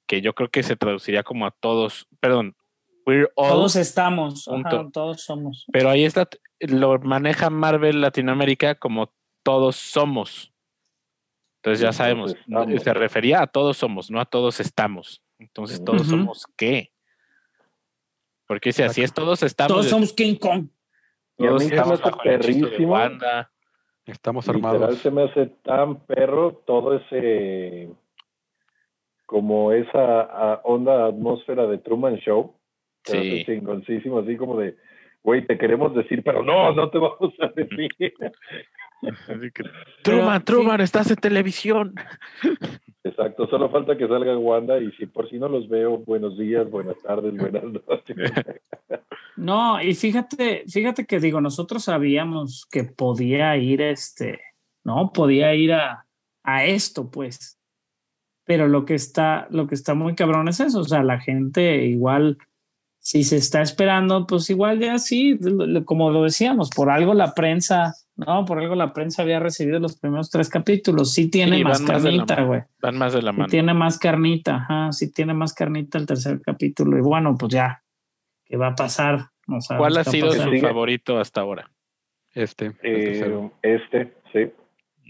que 0.07 0.23
yo 0.23 0.35
creo 0.35 0.49
que 0.49 0.63
se 0.63 0.75
traduciría 0.75 1.23
como 1.23 1.45
a 1.45 1.51
todos, 1.51 2.09
perdón, 2.19 2.57
we're 3.05 3.31
all, 3.37 3.51
todos 3.51 3.77
estamos, 3.77 4.49
ajá, 4.49 4.89
todos 4.91 5.21
somos. 5.21 5.67
pero 5.71 5.91
ahí 5.91 6.05
está, 6.05 6.27
lo 6.61 6.99
maneja 7.01 7.51
Marvel 7.51 8.01
Latinoamérica 8.01 8.75
como 8.75 9.13
todos 9.43 9.77
somos. 9.77 10.51
Entonces 11.57 11.83
ya 11.83 11.93
sabemos, 11.93 12.35
estamos. 12.35 12.83
se 12.83 12.95
refería 12.95 13.43
a 13.43 13.47
todos 13.47 13.77
somos, 13.77 14.11
no 14.11 14.19
a 14.19 14.25
todos 14.25 14.61
estamos. 14.61 15.23
Entonces 15.39 15.85
todos 15.85 16.07
somos 16.07 16.47
qué? 16.57 16.91
Porque 18.47 18.73
si 18.73 18.83
así 18.83 19.03
es, 19.03 19.13
todos 19.13 19.43
estamos. 19.43 19.69
Todos 19.71 19.91
somos 19.91 20.15
King 20.15 20.37
Kong. 20.37 20.69
Y 21.43 21.47
a 21.47 21.53
mí 21.53 21.61
se 21.61 21.69
me 21.69 21.77
estamos 21.77 22.01
hace 22.01 22.17
perrísimo. 22.23 22.97
Estamos 24.07 24.49
Literal 24.49 24.75
armados. 24.75 24.99
se 24.99 25.11
me 25.11 25.23
hace 25.25 25.47
tan 25.63 26.01
perro 26.07 26.63
todo 26.67 26.95
ese 26.97 27.89
como 29.27 29.73
esa 29.73 30.21
ah, 30.21 30.61
onda 30.65 31.07
atmósfera 31.07 31.67
de 31.67 31.79
Truman 31.79 32.17
Show. 32.17 32.55
Sí. 33.05 33.17
hace 33.17 33.45
chingoncísimo, 33.47 34.21
así 34.21 34.37
como 34.37 34.59
de, 34.59 34.77
güey, 35.23 35.45
te 35.47 35.59
queremos 35.59 35.95
decir, 35.95 36.23
pero 36.23 36.43
no, 36.43 36.73
no 36.73 36.91
te 36.91 36.99
vamos 37.01 37.33
a 37.41 37.49
decir. 37.49 37.91
Truman, 40.03 40.45
Truman, 40.45 40.81
estás 40.81 41.11
en 41.11 41.17
televisión. 41.17 41.95
Exacto, 43.05 43.49
solo 43.49 43.71
falta 43.71 43.97
que 43.97 44.07
salga 44.07 44.37
Wanda 44.39 44.79
y 44.81 44.93
si 44.93 45.07
por 45.07 45.29
si 45.29 45.39
no 45.39 45.49
los 45.49 45.69
veo, 45.69 45.99
buenos 45.99 46.39
días, 46.39 46.71
buenas 46.71 46.97
tardes, 47.03 47.37
buenas 47.37 47.65
noches. 47.65 48.17
No, 49.35 49.83
y 49.83 49.95
fíjate, 49.95 50.65
fíjate 50.69 51.07
que 51.07 51.19
digo, 51.19 51.41
nosotros 51.41 51.85
sabíamos 51.85 52.67
que 52.71 52.85
podía 52.85 53.57
ir 53.57 53.81
este, 53.81 54.41
no, 54.85 55.11
podía 55.13 55.55
ir 55.55 55.73
a, 55.73 56.07
a 56.43 56.65
esto, 56.65 57.11
pues. 57.11 57.59
Pero 58.45 58.69
lo 58.69 58.85
que 58.85 58.95
está, 58.95 59.47
lo 59.51 59.67
que 59.67 59.75
está 59.75 59.95
muy 59.95 60.15
cabrón 60.15 60.49
es 60.49 60.61
eso. 60.61 60.81
O 60.81 60.85
sea, 60.85 61.03
la 61.03 61.21
gente 61.21 61.87
igual, 61.87 62.39
si 62.99 63.25
se 63.25 63.37
está 63.37 63.63
esperando, 63.63 64.27
pues 64.27 64.51
igual 64.51 64.81
ya 64.81 64.99
sí, 64.99 65.39
como 65.85 66.11
lo 66.11 66.25
decíamos, 66.25 66.71
por 66.71 66.91
algo 66.91 67.15
la 67.15 67.35
prensa 67.35 67.95
No, 68.17 68.45
por 68.45 68.59
algo 68.59 68.75
la 68.75 68.93
prensa 68.93 69.23
había 69.23 69.41
recibido 69.41 69.79
los 69.81 69.99
primeros 69.99 70.31
tres 70.31 70.49
capítulos. 70.51 71.13
Sí 71.15 71.31
tiene 71.31 71.57
Sí, 71.59 71.65
más 71.65 71.81
carnita, 71.83 72.43
güey. 72.43 72.63
Van 72.83 72.99
más 72.99 73.15
de 73.15 73.23
la 73.23 73.33
Sí 73.33 73.39
mano. 73.39 73.49
tiene 73.51 73.75
más 73.75 73.99
carnita, 73.99 74.57
ajá. 74.57 74.93
Sí 74.93 75.11
tiene 75.13 75.33
más 75.35 75.55
carnita 75.55 75.99
el 75.99 76.07
tercer 76.07 76.41
capítulo. 76.43 76.99
Y 76.99 77.01
bueno, 77.01 77.37
pues 77.39 77.53
ya, 77.53 77.83
¿qué 78.45 78.57
va 78.57 78.69
a 78.69 78.75
pasar? 78.75 79.31
No 79.47 79.61
sabemos 79.61 79.89
¿Cuál 79.89 79.97
ha 79.99 80.05
sido 80.05 80.31
su 80.33 80.59
favorito 80.59 81.19
hasta 81.19 81.41
ahora? 81.41 81.71
Este. 82.35 82.73
Eh, 82.83 83.51
este, 83.63 84.15
sí. 84.33 84.51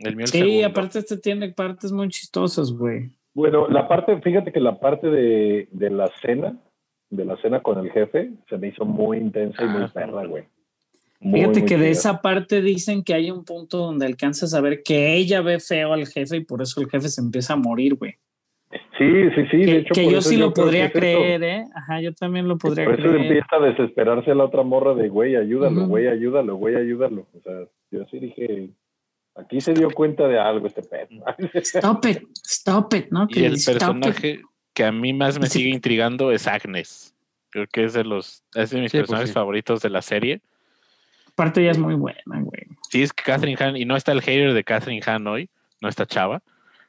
El 0.05 0.17
mío 0.17 0.25
el 0.25 0.31
Sí, 0.33 0.39
segundo. 0.39 0.67
aparte 0.69 0.99
este 1.01 1.17
tiene 1.19 1.51
partes 1.53 1.93
muy 1.93 2.09
chistosas, 2.09 2.73
güey. 2.73 3.11
Bueno, 3.35 3.69
la 3.69 3.89
parte, 3.89 4.21
fíjate 4.21 4.53
que 4.53 4.61
la 4.61 4.79
parte 4.79 5.09
de, 5.09 5.69
de 5.71 5.91
la 5.91 6.09
cena, 6.21 6.57
de 7.11 7.25
la 7.25 7.37
cena 7.39 7.61
con 7.61 7.79
el 7.79 7.91
jefe, 7.91 8.31
se 8.49 8.59
me 8.59 8.69
hizo 8.69 8.85
muy 8.85 9.19
intensa 9.19 9.63
y 9.65 9.67
muy 9.69 9.83
Ah. 9.83 9.91
perra, 9.93 10.25
güey. 10.27 10.45
Muy, 11.23 11.41
Fíjate 11.41 11.61
muy 11.61 11.69
que 11.69 11.77
de 11.79 11.91
esa 11.91 12.21
parte 12.21 12.61
dicen 12.63 13.03
que 13.05 13.15
hay 13.15 13.31
un 13.31 13.45
punto 13.45 13.79
donde 13.79 14.07
alcanzas 14.07 14.55
a 14.55 14.61
ver 14.61 14.83
que 14.83 15.15
ella 15.15 15.41
ve 15.41 15.61
feo 15.61 15.93
al 15.93 16.07
jefe 16.07 16.37
y 16.39 16.45
por 16.45 16.63
eso 16.63 16.81
el 16.81 16.89
jefe 16.91 17.09
se 17.09 17.21
empieza 17.21 17.53
a 17.55 17.57
morir, 17.57 17.95
güey. 17.95 18.17
Sí, 18.99 19.05
sí, 19.35 19.43
sí. 19.51 19.57
de 19.59 19.65
Que, 19.67 19.77
hecho, 19.79 19.95
que 19.95 20.03
por 20.05 20.13
yo 20.13 20.19
eso 20.19 20.29
sí 20.31 20.37
lo 20.37 20.53
podría 20.55 20.87
es 20.87 20.93
creer, 20.93 21.43
¿eh? 21.43 21.65
Ajá, 21.75 22.01
yo 22.01 22.13
también 22.15 22.49
lo 22.49 22.57
podría 22.57 22.87
Por 22.87 22.95
eso 22.99 23.03
creer. 23.09 23.27
empieza 23.27 23.47
a 23.57 23.61
desesperarse 23.61 24.35
la 24.35 24.45
otra 24.45 24.63
morra 24.63 24.95
de, 24.95 25.09
güey, 25.09 25.37
ayúdalo, 25.37 25.87
güey, 25.87 26.09
ayúdalo, 26.09 26.57
güey, 26.57 26.77
ayúdalo. 26.77 27.27
O 27.35 27.41
sea, 27.43 27.53
yo 27.91 28.05
sí 28.11 28.19
dije, 28.19 28.71
aquí 29.35 29.61
se 29.61 29.75
dio 29.75 29.91
cuenta 29.91 30.27
de 30.27 30.39
algo 30.39 30.67
este 30.67 30.83
pedo. 30.83 31.23
Stop 31.55 32.07
it, 32.07 32.19
stop 32.45 32.95
it, 32.95 33.07
¿no? 33.11 33.25
Y 33.29 33.35
Que 33.35 33.47
el 33.47 33.57
personaje 33.65 34.41
que 34.75 34.85
a 34.85 34.93
mí 34.93 35.13
más 35.13 35.39
me 35.39 35.47
Sí. 35.49 35.59
sigue 35.59 35.71
intrigando 35.71 36.33
es 36.33 36.49
Agnes. 36.49 37.15
Creo 37.51 37.67
que 37.71 37.85
es 37.85 37.93
de 37.93 38.05
los 38.05 38.43
es 38.55 38.71
de 38.71 38.81
mis 38.81 38.91
Sí, 38.91 38.97
pues 38.99 39.03
personajes 39.03 39.29
sí. 39.31 39.35
favoritos 39.35 39.83
de 39.83 39.91
la 39.91 40.01
serie. 40.01 40.41
Aparte 41.35 41.65
ya 41.65 41.71
es 41.71 41.79
muy 41.79 41.95
buena, 41.95 42.21
güey. 42.27 42.63
Sí, 42.91 43.03
es 43.03 43.13
que 43.13 43.23
Catherine 43.25 43.57
Hahn, 43.59 43.77
y 43.77 43.85
no 43.85 43.97
está 43.97 44.13
el 44.13 44.21
hater 44.21 44.53
de 44.53 44.65
Catherine 44.65 45.03
Hahn 45.05 45.27
hoy, 45.27 45.49
no 45.81 45.89
está 45.89 46.07
chava. 46.07 46.43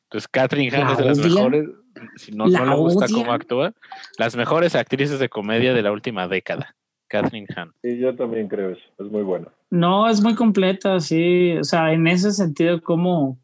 Entonces, 0.03 0.27
Catherine 0.27 0.69
Hahn 0.75 0.85
¿La 0.85 0.91
es 0.91 0.97
de 0.97 1.05
las 1.05 1.17
mejores, 1.17 1.69
si 2.17 2.31
no, 2.33 2.47
¿La 2.47 2.59
no 2.59 2.65
le 2.65 2.75
gusta 2.75 3.05
odian? 3.05 3.19
cómo 3.19 3.33
actúa, 3.33 3.73
las 4.17 4.35
mejores 4.35 4.75
actrices 4.75 5.19
de 5.19 5.29
comedia 5.29 5.73
de 5.73 5.81
la 5.81 5.91
última 5.91 6.27
década. 6.27 6.75
Catherine 7.07 7.47
Hahn. 7.55 7.73
Sí, 7.81 7.97
yo 7.99 8.15
también 8.15 8.47
creo 8.47 8.71
eso, 8.71 8.81
es 8.99 9.11
muy 9.11 9.21
bueno. 9.21 9.51
No, 9.69 10.09
es 10.09 10.21
muy 10.21 10.35
completa, 10.35 10.99
sí. 10.99 11.57
O 11.57 11.63
sea, 11.63 11.93
en 11.93 12.07
ese 12.07 12.31
sentido, 12.31 12.81
como 12.81 13.39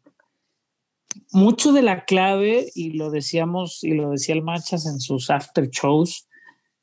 mucho 1.32 1.72
de 1.72 1.82
la 1.82 2.04
clave, 2.04 2.66
y 2.74 2.92
lo 2.92 3.10
decíamos, 3.10 3.82
y 3.84 3.94
lo 3.94 4.10
decía 4.10 4.34
el 4.34 4.42
Machas 4.42 4.86
en 4.86 5.00
sus 5.00 5.30
after 5.30 5.68
shows, 5.68 6.28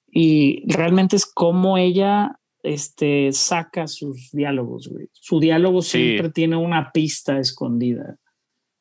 y 0.09 0.63
realmente 0.74 1.15
es 1.15 1.26
cómo 1.26 1.78
ella 1.78 2.39
este, 2.68 3.32
saca 3.32 3.88
sus 3.88 4.30
diálogos, 4.32 4.88
güey. 4.89 5.09
Su 5.13 5.39
diálogo 5.39 5.82
Sí. 5.82 5.89
siempre 5.99 6.30
tiene 6.32 6.57
una 6.57 6.91
pista 6.91 7.39
escondida. 7.39 8.18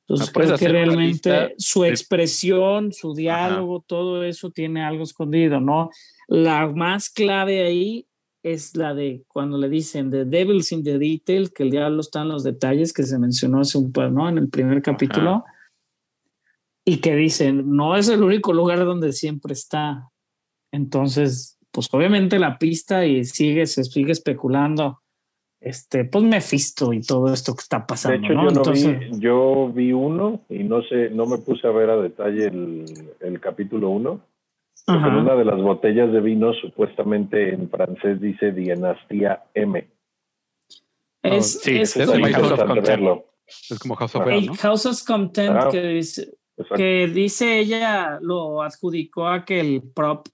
Entonces 0.09 0.29
Ah, 0.29 0.33
puedes 0.35 0.49
creo 0.53 0.59
que 0.59 0.69
realmente 0.69 1.55
su 1.59 1.83
de- 1.83 1.89
expresión, 1.91 2.93
su 2.93 3.15
diálogo, 3.15 3.85
todo 3.87 4.23
eso 4.25 4.51
tiene 4.51 4.83
algo 4.85 5.03
escondido, 5.03 5.61
¿no? 5.61 5.91
La 6.29 6.67
más 6.69 7.11
clave 7.11 7.65
ahí 7.65 8.07
es 8.43 8.77
la 8.77 8.95
de 8.95 9.25
cuando 9.27 9.59
le 9.59 9.69
dicen 9.69 10.11
The 10.11 10.25
Devil's 10.25 10.71
in 10.71 10.85
the 10.85 10.99
Detail, 10.99 11.53
que 11.53 11.65
el 11.65 11.71
diablo 11.71 12.01
está 12.01 12.23
en 12.23 12.29
los 12.29 12.45
detalles, 12.45 12.93
que 12.93 13.03
se 13.03 13.19
mencionó 13.19 13.61
hace 13.61 13.79
un 13.79 13.91
par, 13.91 14.13
¿no? 14.13 14.29
En 14.29 14.39
el 14.39 14.49
primer 14.49 14.81
capítulo. 14.83 15.45
Y 16.85 16.99
que 16.99 17.17
dicen, 17.17 17.75
no 17.75 17.97
es 17.97 18.09
el 18.09 18.23
único 18.23 18.53
lugar 18.53 18.85
donde 18.85 19.13
siempre 19.13 19.53
está. 19.55 20.09
Entonces, 20.73 21.56
pues 21.77 21.93
obviamente 21.93 22.39
la 22.39 22.57
pista 22.57 23.05
y 23.05 23.27
sigue, 23.27 23.67
se 23.67 23.85
sigue 23.85 24.13
especulando, 24.13 25.03
este, 25.61 26.07
pues 26.07 26.25
Mephisto 26.25 26.95
y 26.95 27.03
todo 27.03 27.31
esto 27.31 27.55
que 27.55 27.61
está 27.61 27.81
De 27.81 27.85
pasando, 27.87 28.27
hecho, 28.27 28.33
¿no? 28.33 28.45
yo, 28.45 28.51
no 28.51 28.57
Entonces, 28.61 28.99
vi, 29.11 29.21
yo 29.21 29.71
vi 29.75 29.93
uno 29.93 30.41
y 30.49 30.65
no 30.65 30.81
sé, 30.85 31.11
no 31.11 31.27
me 31.27 31.37
puse 31.37 31.67
a 31.67 31.71
ver 31.71 31.91
a 31.91 31.97
detalle 31.99 32.47
el, 32.47 32.85
el 33.21 33.41
capítulo 33.41 33.91
uno. 33.91 34.23
Pero 34.87 35.07
en 35.07 35.15
una 35.17 35.35
de 35.35 35.45
las 35.45 35.61
botellas 35.61 36.11
de 36.13 36.21
vino, 36.23 36.55
supuestamente 36.55 37.53
en 37.53 37.69
francés 37.69 38.21
dice 38.23 38.53
Dinastía 38.53 39.45
M. 39.53 39.87
es, 41.23 41.61
sí, 41.61 41.77
es 41.77 41.95
es 41.97 42.09
muy 42.19 42.33
House 42.33 42.53
of 42.53 42.87
verlo. 42.87 43.27
Es 43.69 43.79
como 43.79 43.97
House 43.97 44.15
of. 44.15 44.25
Cards, 44.25 44.39
el 44.39 44.47
¿no? 44.47 44.55
House 44.55 44.87
of 44.87 45.03
Content 45.05 45.57
Ah. 45.59 45.69
que 45.71 45.83
dice, 45.83 46.39
que 46.75 47.07
dice 47.09 47.59
ella 47.59 48.19
lo 48.23 48.63
adjudicó 48.63 49.27
a 49.29 49.45
que 49.45 49.61
el 49.61 49.83
prop, 49.93 50.29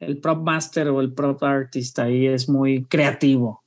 el 0.00 0.18
prop 0.18 0.42
master 0.42 0.88
o 0.88 1.00
el 1.00 1.12
prop 1.12 1.42
artist 1.42 1.98
ahí 1.98 2.26
es 2.26 2.48
muy 2.48 2.84
creativo. 2.84 3.62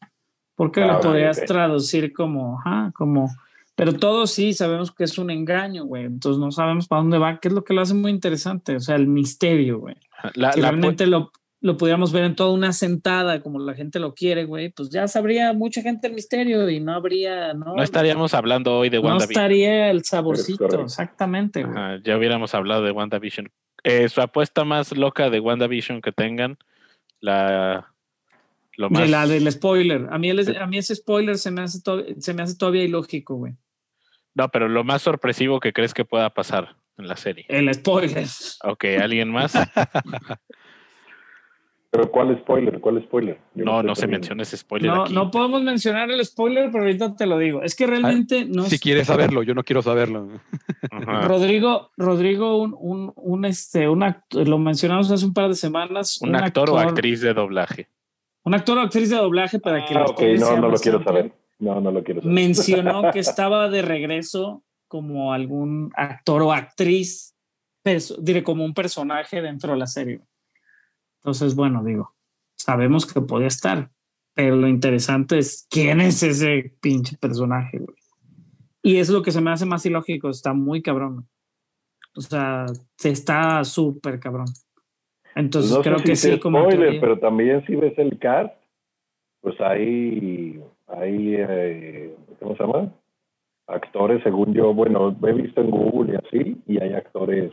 Porque 0.56 0.82
Ah, 0.82 0.88
lo 0.88 1.00
podrías 1.02 1.38
ok. 1.40 1.46
traducir 1.46 2.12
como, 2.14 2.62
como, 2.94 3.30
pero 3.76 3.94
todos 3.94 4.32
sí 4.32 4.54
sabemos 4.54 4.92
que 4.92 5.06
es 5.06 5.18
un 5.18 5.30
engaño, 5.32 5.86
güey. 5.86 6.04
Entonces 6.06 6.40
no 6.40 6.52
sabemos 6.52 6.88
para 6.88 7.02
dónde 7.02 7.18
va, 7.18 7.40
que 7.40 7.48
es 7.48 7.54
lo 7.54 7.64
que 7.64 7.74
lo 7.74 7.82
hace 7.82 7.94
muy 7.94 8.12
interesante, 8.12 8.76
o 8.76 8.80
sea, 8.82 8.96
el 8.98 9.08
misterio, 9.08 9.80
güey. 9.80 9.96
Si 10.34 10.40
la- 10.40 10.52
realmente 10.52 11.08
lo, 11.08 11.32
lo 11.62 11.78
pudiéramos 11.78 12.12
ver 12.12 12.26
en 12.26 12.36
toda 12.36 12.52
una 12.54 12.74
sentada, 12.74 13.42
como 13.42 13.58
la 13.60 13.74
gente 13.74 14.00
lo 14.00 14.14
quiere, 14.14 14.44
güey, 14.44 14.70
pues 14.70 14.90
ya 14.90 15.08
sabría 15.08 15.54
mucha 15.54 15.82
gente 15.82 16.08
el 16.08 16.14
misterio 16.14 16.70
y 16.70 16.82
no 16.82 16.94
habría, 16.94 17.54
no, 17.54 17.76
no 17.76 17.82
estaríamos 17.84 18.34
hablando 18.34 18.78
hoy 18.80 18.90
de 18.90 18.98
no 18.98 19.04
WandaVision. 19.08 19.32
estaría 19.32 19.90
el 19.90 20.04
saborcito, 20.04 20.82
exactamente. 20.82 21.64
Ajá, 21.64 22.00
ya 22.04 22.18
hubiéramos 22.18 22.54
hablado 22.54 22.84
de 22.84 22.92
WandaVision. 22.92 23.50
Eh, 23.84 24.10
su 24.10 24.22
apuesta 24.22 24.64
más 24.66 24.96
loca 24.96 25.30
de 25.30 25.40
WandaVision 25.40 26.02
que 26.02 26.12
tengan, 26.12 26.58
la 27.22 27.94
lo 28.78 28.90
más 28.90 29.02
De 29.04 29.08
la 29.10 29.28
del 29.28 29.52
spoiler. 29.52 30.08
A 30.10 30.18
mí, 30.18 30.30
el- 30.30 30.58
a 30.58 30.66
mí 30.68 30.78
ese 30.78 30.96
spoiler 30.96 31.38
se 31.38 31.52
me 31.52 31.62
hace, 31.62 31.82
to- 31.82 32.04
se 32.20 32.34
me 32.34 32.42
hace 32.44 32.56
todavía 32.58 32.84
ilógico, 32.84 33.36
güey. 33.36 33.54
no, 34.36 34.48
pero 34.50 34.70
lo 34.70 34.84
más 34.86 35.02
sorpresivo 35.02 35.60
que 35.60 35.74
crees 35.74 35.94
que 35.94 36.06
pueda 36.06 36.30
pasar 36.34 36.76
en 36.98 37.08
la 37.08 37.18
serie. 37.18 37.46
El 37.50 37.74
spoiler. 37.74 38.26
Ok, 38.64 38.86
¿alguien 39.02 39.32
más? 39.32 39.54
Pero 41.92 42.12
¿cuál 42.12 42.38
spoiler? 42.40 42.80
¿Cuál 42.80 43.02
spoiler? 43.04 43.40
Yo 43.56 43.66
No, 43.66 43.82
no 43.82 43.96
se 43.96 44.06
menciona 44.06 44.44
ese 44.44 44.58
spoiler 44.58 44.92
No, 44.94 45.04
aquí. 45.06 45.14
no 45.14 45.32
podemos 45.32 45.64
mencionar 45.64 46.12
el 46.12 46.24
spoiler, 46.24 46.70
pero 46.72 46.84
ahorita 46.84 47.16
te 47.16 47.26
lo 47.26 47.40
digo. 47.40 47.64
Es 47.64 47.76
que 47.76 47.88
realmente 47.88 48.46
no. 48.46 48.64
Si 48.66 48.78
quieres 48.78 49.08
saberlo, 49.08 49.42
yo 49.42 49.56
no 49.56 49.64
quiero 49.64 49.82
saberlo. 49.82 50.28
Ajá. 50.92 51.22
Rodrigo, 51.28 51.90
Rodrigo, 51.98 52.58
un, 52.62 52.76
un, 52.78 53.12
un, 53.16 53.46
este, 53.46 53.90
un 53.90 54.02
act- 54.02 54.36
lo 54.46 54.60
mencionamos 54.60 55.10
hace 55.10 55.26
un 55.26 55.34
par 55.34 55.50
de 55.50 55.56
semanas. 55.56 56.22
Un 56.22 56.36
actor 56.36 56.70
o 56.70 56.78
actriz 56.78 57.22
de 57.22 57.34
doblaje. 57.34 57.88
Un 58.44 58.54
actor 58.54 58.78
o 58.78 58.82
actriz 58.82 59.10
de 59.10 59.16
doblaje 59.18 59.60
para 59.60 59.84
que 59.86 59.96
Ah, 59.96 60.02
la 60.02 60.06
ok, 60.06 60.22
no, 60.40 60.58
no 60.58 60.70
lo 60.70 60.78
quiero 60.78 61.04
saber. 61.04 61.34
No, 61.58 61.82
no 61.82 61.92
lo 61.92 62.04
quiero 62.04 62.22
saber. 62.22 62.34
mencionó 62.36 63.02
que 63.12 63.20
estaba 63.20 63.68
de 63.68 63.82
regreso 63.82 64.64
como 64.88 65.34
algún 65.34 65.92
actor 65.96 66.44
o 66.44 66.54
actriz, 66.54 67.36
diré, 68.20 68.44
como 68.44 68.64
un 68.64 68.74
personaje 68.76 69.42
dentro 69.42 69.74
de 69.74 69.80
la 69.80 69.88
serie. 69.88 70.22
Entonces, 71.20 71.56
bueno, 71.56 71.84
digo, 71.84 72.14
sabemos 72.56 73.12
que 73.12 73.22
podía 73.22 73.48
estar, 73.48 73.90
pero 74.34 74.56
lo 74.56 74.68
interesante 74.68 75.38
es 75.38 75.68
quién 75.70 76.02
es 76.02 76.24
ese 76.24 76.76
pinche 76.82 77.18
personaje, 77.18 77.80
güey. 77.80 77.98
Y 78.82 78.98
es 78.98 79.10
lo 79.10 79.22
que 79.22 79.32
se 79.32 79.42
me 79.42 79.52
hace 79.52 79.66
más 79.66 79.86
ilógico, 79.86 80.30
está 80.30 80.54
muy 80.54 80.82
cabrón. 80.82 81.28
O 82.16 82.22
sea, 82.22 82.66
se 82.98 83.10
está 83.10 83.64
súper 83.64 84.20
cabrón. 84.20 84.48
Entonces, 85.36 85.72
no 85.72 85.82
creo 85.82 86.00
sé 86.00 86.04
que 86.06 86.16
si 86.16 86.32
sí, 86.32 86.40
como 86.40 86.64
spoiler, 86.64 87.00
pero 87.00 87.20
también 87.20 87.66
si 87.66 87.76
ves 87.76 87.98
el 87.98 88.18
cast, 88.18 88.54
pues 89.42 89.60
hay, 89.62 90.62
hay 90.88 91.36
eh, 91.38 92.16
¿cómo 92.40 92.56
se 92.56 92.64
llama? 92.64 92.94
Actores, 93.68 94.24
según 94.24 94.54
yo, 94.54 94.74
bueno, 94.74 95.16
he 95.28 95.34
visto 95.34 95.62
en 95.62 95.70
Google 95.70 96.14
y 96.14 96.16
así, 96.16 96.58
y 96.66 96.82
hay 96.82 96.94
actores 96.94 97.52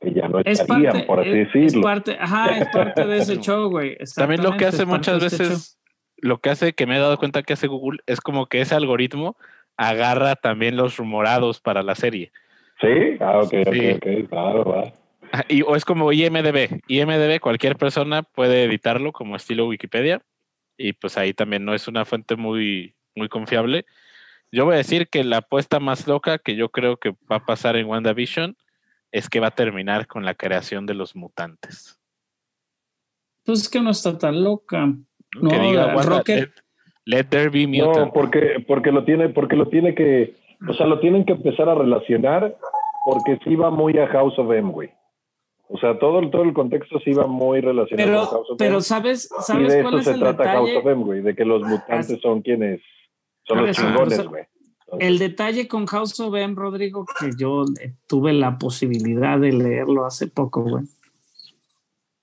que 0.00 0.12
ya 0.12 0.28
no 0.28 0.38
es 0.40 0.60
estarían, 0.60 0.92
parte, 0.92 1.06
por 1.06 1.20
así 1.20 1.30
es- 1.30 1.36
es 1.48 1.52
decirlo. 1.52 1.82
parte, 1.82 2.16
ajá, 2.20 2.58
es 2.58 2.68
parte 2.68 3.06
de 3.06 3.18
ese 3.18 3.36
show, 3.38 3.68
güey. 3.70 3.96
También 4.16 4.42
lo 4.42 4.56
que 4.56 4.66
hace 4.66 4.84
muchas 4.86 5.22
este 5.22 5.42
veces, 5.44 5.78
lo 6.18 6.38
que 6.38 6.50
hace 6.50 6.72
que 6.72 6.86
me 6.86 6.96
he 6.96 7.00
dado 7.00 7.18
cuenta 7.18 7.42
que 7.42 7.52
hace 7.54 7.66
Google 7.66 7.98
es 8.06 8.20
como 8.20 8.46
que 8.46 8.60
ese 8.60 8.74
algoritmo 8.74 9.36
agarra 9.76 10.36
también 10.36 10.76
los 10.76 10.96
rumorados 10.96 11.60
para 11.60 11.82
la 11.82 11.94
serie. 11.94 12.32
¿Sí? 12.80 12.88
Ah, 13.20 13.38
ok, 13.38 13.52
ok, 13.66 13.72
Sí. 13.72 13.90
ok, 13.92 14.28
claro, 14.28 14.64
va. 14.64 14.92
Ah, 15.32 15.44
Y, 15.48 15.62
o 15.62 15.74
es 15.76 15.84
como 15.84 16.12
IMDB. 16.12 16.80
IMDB, 16.86 17.40
cualquier 17.40 17.76
persona 17.76 18.22
puede 18.22 18.64
editarlo 18.64 19.12
como 19.12 19.36
estilo 19.36 19.66
Wikipedia. 19.66 20.22
Y 20.76 20.92
pues 20.92 21.18
ahí 21.18 21.34
también 21.34 21.64
no 21.64 21.74
es 21.74 21.88
una 21.88 22.04
fuente 22.04 22.36
muy, 22.36 22.94
muy 23.16 23.28
confiable. 23.28 23.84
Yo 24.52 24.64
voy 24.64 24.74
a 24.74 24.78
decir 24.78 25.08
que 25.08 25.24
la 25.24 25.38
apuesta 25.38 25.80
más 25.80 26.06
loca 26.06 26.38
que 26.38 26.54
yo 26.54 26.68
creo 26.70 26.96
que 26.98 27.10
va 27.30 27.36
a 27.36 27.44
pasar 27.44 27.76
en 27.76 27.86
WandaVision 27.86 28.56
es 29.12 29.28
que 29.28 29.40
va 29.40 29.48
a 29.48 29.54
terminar 29.54 30.06
con 30.06 30.24
la 30.24 30.34
creación 30.34 30.86
de 30.86 30.94
los 30.94 31.16
mutantes. 31.16 31.98
Pues 33.44 33.62
es 33.62 33.68
que 33.68 33.80
no 33.80 33.90
está 33.90 34.18
tan 34.18 34.42
loca. 34.44 34.86
No, 35.40 35.50
que 35.50 35.58
diga 35.58 35.94
Rocket- 35.94 36.52
let, 37.04 37.16
let 37.18 37.24
there 37.24 37.48
be 37.50 37.66
No, 37.66 37.86
mutants. 37.88 38.12
porque, 38.14 38.64
porque 38.66 38.92
lo 38.92 39.04
tiene, 39.04 39.28
porque 39.30 39.56
lo 39.56 39.68
tiene 39.68 39.94
que, 39.94 40.34
o 40.68 40.72
sea, 40.74 40.86
lo 40.86 41.00
tienen 41.00 41.24
que 41.24 41.32
empezar 41.32 41.68
a 41.68 41.74
relacionar 41.74 42.56
porque 43.04 43.38
sí 43.44 43.54
va 43.56 43.70
muy 43.70 43.96
a 43.98 44.06
House 44.08 44.38
of 44.38 44.50
M, 44.52 44.70
güey. 44.70 44.90
O 45.70 45.78
sea, 45.78 45.98
todo, 45.98 46.18
el- 46.20 46.30
todo 46.30 46.42
el 46.42 46.52
contexto 46.54 46.98
sí 47.00 47.12
va 47.12 47.26
muy 47.26 47.60
relacionado 47.60 48.08
con 48.08 48.16
Pero, 48.16 48.26
House 48.26 48.50
of 48.50 48.58
pero 48.58 48.72
M. 48.74 48.80
¿sabes, 48.82 49.30
y 49.38 49.42
¿sabes 49.42 49.72
de 49.74 49.82
cuál 49.82 49.94
eso 49.94 49.98
es 49.98 50.04
se 50.06 50.12
el 50.12 50.20
trata 50.20 50.52
House 50.52 50.70
of 50.76 50.86
M, 50.86 51.04
güey, 51.04 51.20
de 51.22 51.34
que 51.34 51.44
los 51.44 51.62
mutantes 51.62 52.20
son 52.20 52.40
quienes 52.42 52.80
Son 53.46 53.66
los 53.66 53.76
chingones, 53.76 54.26
güey. 54.26 54.44
El 54.98 55.18
detalle 55.18 55.68
con 55.68 55.86
House 55.86 56.18
of 56.20 56.34
M, 56.34 56.54
Rodrigo, 56.54 57.04
que 57.20 57.30
yo 57.36 57.64
eh, 57.80 57.94
tuve 58.06 58.32
la 58.32 58.58
posibilidad 58.58 59.38
de 59.38 59.52
leerlo 59.52 60.06
hace 60.06 60.28
poco, 60.28 60.62
güey. 60.62 60.84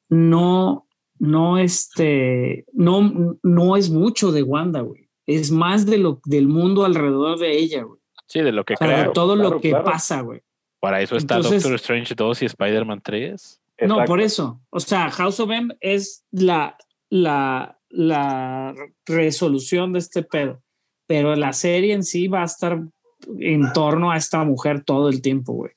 No, 0.10 0.88
no, 1.20 1.58
este, 1.58 2.66
no, 2.74 3.38
no 3.44 3.78
es 3.78 3.90
mucho 3.90 4.32
de 4.32 4.44
Wanda, 4.44 4.82
güey. 4.82 5.10
Es 5.26 5.52
más 5.52 5.86
de 5.86 5.98
lo 5.98 6.22
del 6.26 6.48
mundo 6.48 6.86
alrededor 6.86 7.40
de 7.40 7.58
ella, 7.58 7.84
güey. 7.84 8.00
Sí, 8.28 8.42
de 8.42 8.52
lo 8.52 8.64
que 8.64 8.74
O 8.76 8.78
sea, 8.78 8.88
de 8.88 8.94
crearon. 8.94 9.14
todo 9.14 9.34
claro, 9.36 9.50
lo 9.52 9.62
que 9.62 9.70
claro. 9.70 9.86
pasa, 9.86 10.22
güey. 10.22 10.42
Para 10.80 11.02
eso 11.02 11.16
está 11.16 11.36
Entonces- 11.38 11.64
Doctor 11.64 11.76
Strange 11.76 12.16
2 12.16 12.42
y 12.42 12.46
Spider-Man 12.46 13.02
3. 13.04 13.62
No, 13.82 13.86
Exacto. 13.96 14.06
por 14.06 14.22
eso. 14.22 14.62
O 14.70 14.80
sea, 14.80 15.10
House 15.12 15.40
of 15.40 15.50
M 15.52 15.76
es 15.82 16.26
la, 16.32 16.78
la, 17.10 17.80
la 17.90 18.74
resolución 19.06 19.94
de 19.94 20.00
este 20.00 20.24
pedo. 20.24 20.62
Pero 21.08 21.36
la 21.36 21.54
serie 21.54 21.94
en 21.94 22.04
sí 22.04 22.28
va 22.28 22.42
a 22.42 22.46
estar 22.46 22.80
en 23.40 23.74
torno 23.74 24.12
a 24.12 24.18
esta 24.18 24.44
mujer 24.44 24.84
todo 24.84 25.10
el 25.10 25.22
tiempo, 25.22 25.54
güey. 25.54 25.72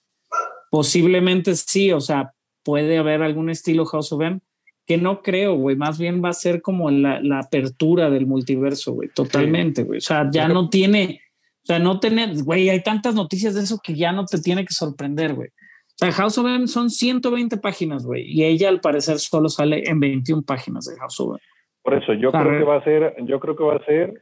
Posiblemente 0.70 1.54
sí, 1.54 1.92
o 1.92 2.00
sea, 2.00 2.32
puede 2.62 2.98
haber 2.98 3.22
algún 3.22 3.50
estilo 3.50 3.86
House 3.86 4.12
of 4.12 4.22
M 4.22 4.40
que 4.86 4.96
no 4.96 5.22
creo, 5.22 5.54
güey. 5.54 5.76
Más 5.76 5.98
bien 5.98 6.24
va 6.24 6.30
a 6.30 6.32
ser 6.32 6.62
como 6.62 6.90
la, 6.90 7.20
la 7.20 7.40
apertura 7.40 8.08
del 8.08 8.26
multiverso, 8.26 8.92
güey. 8.94 9.10
Totalmente, 9.10 9.82
güey. 9.82 9.98
O 9.98 10.00
sea, 10.00 10.30
ya 10.30 10.48
no 10.48 10.70
tiene, 10.70 11.20
o 11.62 11.66
sea, 11.66 11.78
no 11.78 12.00
tener, 12.00 12.42
güey, 12.42 12.70
hay 12.70 12.82
tantas 12.82 13.14
noticias 13.14 13.54
de 13.54 13.60
eso 13.60 13.78
que 13.84 13.94
ya 13.94 14.12
no 14.12 14.24
te 14.24 14.40
tiene 14.40 14.64
que 14.64 14.72
sorprender, 14.72 15.34
güey. 15.34 15.48
O 15.48 15.98
sea, 15.98 16.12
House 16.12 16.38
of 16.38 16.46
M 16.46 16.66
son 16.68 16.88
120 16.88 17.58
páginas, 17.58 18.06
güey. 18.06 18.22
Y 18.24 18.44
ella 18.44 18.70
al 18.70 18.80
parecer 18.80 19.18
solo 19.18 19.50
sale 19.50 19.82
en 19.86 20.00
21 20.00 20.42
páginas 20.42 20.86
de 20.86 20.96
House 20.96 21.20
of 21.20 21.30
M. 21.32 21.38
Por 21.82 21.94
eso, 21.94 22.14
yo 22.14 22.32
creo 22.32 22.58
que 22.58 22.64
va 22.64 22.76
a 22.76 22.84
ser, 22.84 23.14
yo 23.26 23.40
creo 23.40 23.56
que 23.56 23.64
va 23.64 23.76
a 23.76 23.84
ser, 23.84 24.14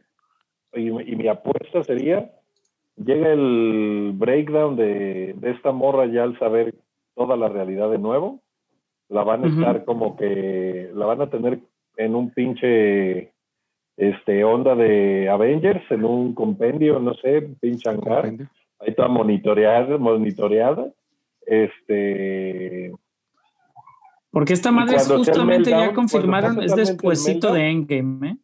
y, 0.76 0.88
y 0.88 1.16
mi 1.16 1.28
apuesta 1.28 1.82
sería, 1.84 2.30
llega 2.96 3.32
el 3.32 4.12
breakdown 4.14 4.76
de, 4.76 5.34
de 5.36 5.50
esta 5.50 5.72
morra 5.72 6.06
ya 6.06 6.22
al 6.22 6.38
saber 6.38 6.74
toda 7.14 7.36
la 7.36 7.48
realidad 7.48 7.90
de 7.90 7.98
nuevo, 7.98 8.40
la 9.08 9.22
van 9.22 9.44
a 9.44 9.48
estar 9.48 9.84
como 9.84 10.16
que, 10.16 10.90
la 10.94 11.06
van 11.06 11.22
a 11.22 11.30
tener 11.30 11.60
en 11.96 12.14
un 12.14 12.30
pinche, 12.30 13.32
este, 13.96 14.44
onda 14.44 14.74
de 14.74 15.28
Avengers, 15.28 15.82
en 15.90 16.04
un 16.04 16.34
compendio, 16.34 16.98
no 16.98 17.14
sé, 17.14 17.42
pinche 17.60 17.88
hangar, 17.88 18.32
ahí 18.80 18.94
toda 18.94 19.08
monitoreada, 19.08 19.96
monitoreada, 19.96 20.92
este, 21.46 22.92
Porque 24.30 24.52
esta 24.52 24.72
madre 24.72 24.96
es 24.96 25.10
justamente 25.10 25.70
ya 25.70 25.94
confirmaron, 25.94 26.62
es 26.62 26.74
despuesito 26.74 27.52
de 27.52 27.70
Endgame, 27.70 28.28
¿eh? 28.30 28.36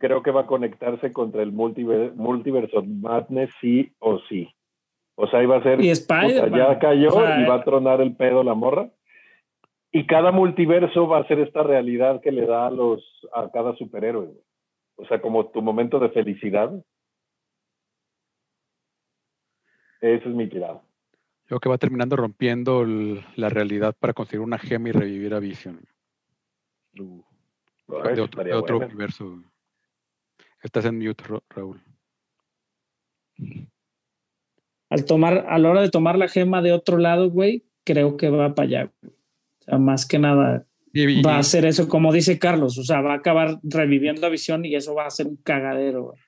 Creo 0.00 0.22
que 0.22 0.30
va 0.32 0.40
a 0.42 0.46
conectarse 0.46 1.12
contra 1.12 1.42
el 1.42 1.52
multiver- 1.52 2.14
Multiverse 2.14 2.76
of 2.76 2.86
Madness 2.86 3.50
sí 3.60 3.92
o 3.98 4.18
sí. 4.28 4.48
O 5.14 5.26
sea, 5.28 5.40
ahí 5.40 5.46
va 5.46 5.58
a 5.58 5.62
ser, 5.62 5.80
Y 5.84 5.90
puta, 5.94 6.22
Spider-Man. 6.26 6.58
ya 6.58 6.78
cayó 6.78 7.08
O 7.08 7.12
sea, 7.12 7.40
y 7.40 7.44
va 7.44 7.56
a 7.56 7.64
tronar 7.64 8.00
el 8.00 8.16
pedo 8.16 8.42
la 8.42 8.54
morra. 8.54 8.90
Y 9.92 10.06
cada 10.06 10.32
multiverso 10.32 11.06
va 11.06 11.18
a 11.18 11.26
ser 11.28 11.40
esta 11.40 11.62
realidad 11.62 12.20
que 12.22 12.32
le 12.32 12.46
da 12.46 12.66
a 12.68 12.70
los 12.70 13.04
a 13.34 13.50
cada 13.50 13.74
superhéroe. 13.76 14.26
güey. 14.26 14.40
O 14.96 15.04
sea, 15.06 15.20
como 15.20 15.46
tu 15.50 15.60
momento 15.62 15.98
de 15.98 16.08
felicidad. 16.10 16.72
Ese 20.00 20.28
es 20.28 20.34
mi 20.34 20.48
tirada. 20.48 20.80
Yo 21.48 21.58
creo 21.58 21.60
que 21.60 21.68
va 21.68 21.78
terminando 21.78 22.16
rompiendo 22.16 22.82
el- 22.82 23.22
la 23.36 23.48
realidad 23.48 23.94
para 23.98 24.12
conseguir 24.14 24.40
una 24.40 24.58
gema 24.58 24.88
y 24.88 24.92
revivir 24.92 25.34
a 25.34 25.40
Vision. 25.40 25.80
Uh, 26.98 27.22
de 28.14 28.20
otro, 28.22 28.44
de 28.44 28.52
otro 28.54 28.78
universo. 28.78 29.42
Estás 30.62 30.84
en 30.84 30.98
mute, 30.98 31.24
Ra- 31.24 31.42
Raúl. 31.50 31.80
al 34.90 35.04
tomar, 35.04 35.46
a 35.48 35.58
la 35.58 35.70
hora 35.70 35.82
de 35.82 35.90
tomar 35.90 36.18
la 36.18 36.28
gema 36.28 36.62
de 36.62 36.72
otro 36.72 36.98
lado, 36.98 37.30
güey, 37.30 37.64
creo 37.84 38.16
que 38.16 38.28
va 38.28 38.54
para 38.54 38.66
allá. 38.68 38.92
O 39.04 39.64
sea, 39.64 39.78
más 39.78 40.04
que 40.06 40.18
nada 40.18 40.66
Y- 40.92 41.20
y- 41.20 41.22
va 41.22 41.38
a 41.38 41.42
ser 41.44 41.64
eso, 41.64 41.88
como 41.88 42.12
dice 42.12 42.38
Carlos. 42.38 42.76
O 42.76 42.82
sea, 42.82 43.00
va 43.00 43.12
a 43.12 43.16
acabar 43.16 43.60
reviviendo 43.62 44.26
a 44.26 44.30
Visión 44.30 44.64
y 44.64 44.74
eso 44.74 44.94
va 44.94 45.06
a 45.06 45.10
ser 45.10 45.28
un 45.28 45.36
cagadero, 45.36 46.02
güey. 46.06 46.18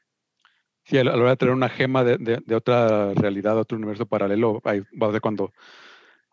sí, 0.84 0.98
a 0.98 1.04
la 1.04 1.12
la 1.16 1.18
hora 1.22 1.30
de 1.30 1.36
traer 1.36 1.54
una 1.54 1.68
gema 1.68 2.02
de, 2.04 2.18
de- 2.18 2.40
de 2.44 2.54
otra 2.56 3.14
realidad, 3.14 3.56
otro 3.58 3.76
universo 3.78 4.06
paralelo, 4.06 4.60
ahí 4.64 4.80
va 5.00 5.08
a 5.08 5.12
ser 5.12 5.20
cuando 5.20 5.52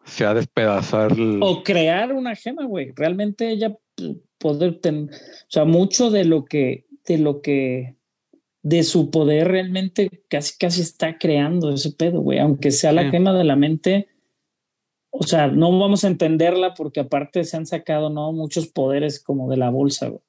se 0.03 0.23
va 0.25 0.31
a 0.31 0.35
despedazar. 0.35 1.11
el- 1.11 1.39
O 1.41 1.63
crear 1.63 2.13
una 2.13 2.35
gema, 2.35 2.65
güey. 2.65 2.91
Realmente 2.95 3.49
ella 3.51 3.75
poder 4.39 4.79
tener, 4.79 5.13
o 5.13 5.49
sea, 5.49 5.65
mucho 5.65 6.09
de 6.09 6.25
lo 6.25 6.45
que, 6.45 6.85
de 7.09 7.17
lo 7.17 7.41
que, 7.41 7.95
de 8.63 8.83
su 8.83 9.09
poder 9.11 9.47
realmente 9.49 10.09
casi, 10.29 10.57
casi 10.57 10.81
está 10.81 11.17
creando 11.17 11.73
ese 11.73 11.91
pedo, 11.91 12.21
güey. 12.21 12.39
Aunque 12.39 12.71
sea 12.71 12.91
la 12.91 13.03
Sí. 13.03 13.09
gema 13.11 13.33
de 13.33 13.43
la 13.43 13.55
mente, 13.55 14.07
o 15.11 15.23
sea, 15.23 15.47
no 15.47 15.77
vamos 15.79 16.03
a 16.03 16.07
entenderla 16.07 16.73
porque 16.75 16.99
aparte 16.99 17.43
se 17.43 17.57
han 17.57 17.65
sacado, 17.65 18.09
¿no? 18.09 18.31
Muchos 18.31 18.67
poderes 18.67 19.21
como 19.23 19.49
de 19.49 19.57
la 19.57 19.69
bolsa, 19.69 20.07
güey. 20.09 20.21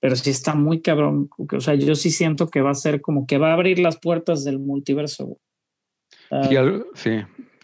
Pero 0.00 0.16
sí 0.16 0.30
está 0.30 0.54
muy 0.54 0.80
cabrón. 0.80 1.28
O 1.38 1.60
sea, 1.60 1.74
yo 1.74 1.94
sí 1.94 2.10
siento 2.10 2.48
que 2.48 2.60
va 2.62 2.70
a 2.70 2.74
ser 2.74 3.00
como 3.00 3.26
que 3.26 3.38
va 3.38 3.50
a 3.50 3.54
abrir 3.54 3.78
las 3.78 3.98
puertas 3.98 4.44
del 4.44 4.58
multiverso, 4.58 5.26
güey. 5.26 5.38
Ah, 6.30 6.44
Sí, 6.48 6.56
algo- 6.56 6.86
sí. 6.94 7.10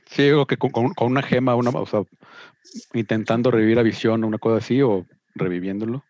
Sí, 0.07 0.22
digo 0.22 0.46
que 0.46 0.57
con, 0.57 0.70
con- 0.70 0.94
con 0.94 1.11
una 1.11 1.22
gema, 1.22 1.54
una, 1.57 1.70
o 1.70 1.84
sea, 1.86 2.02
intentando 2.94 3.50
revivir 3.50 3.78
a 3.78 3.82
Visión, 3.82 4.22
una 4.24 4.38
cosa 4.38 4.59
así, 4.59 4.80
o 4.82 5.04
reviviéndolo. 5.34 6.04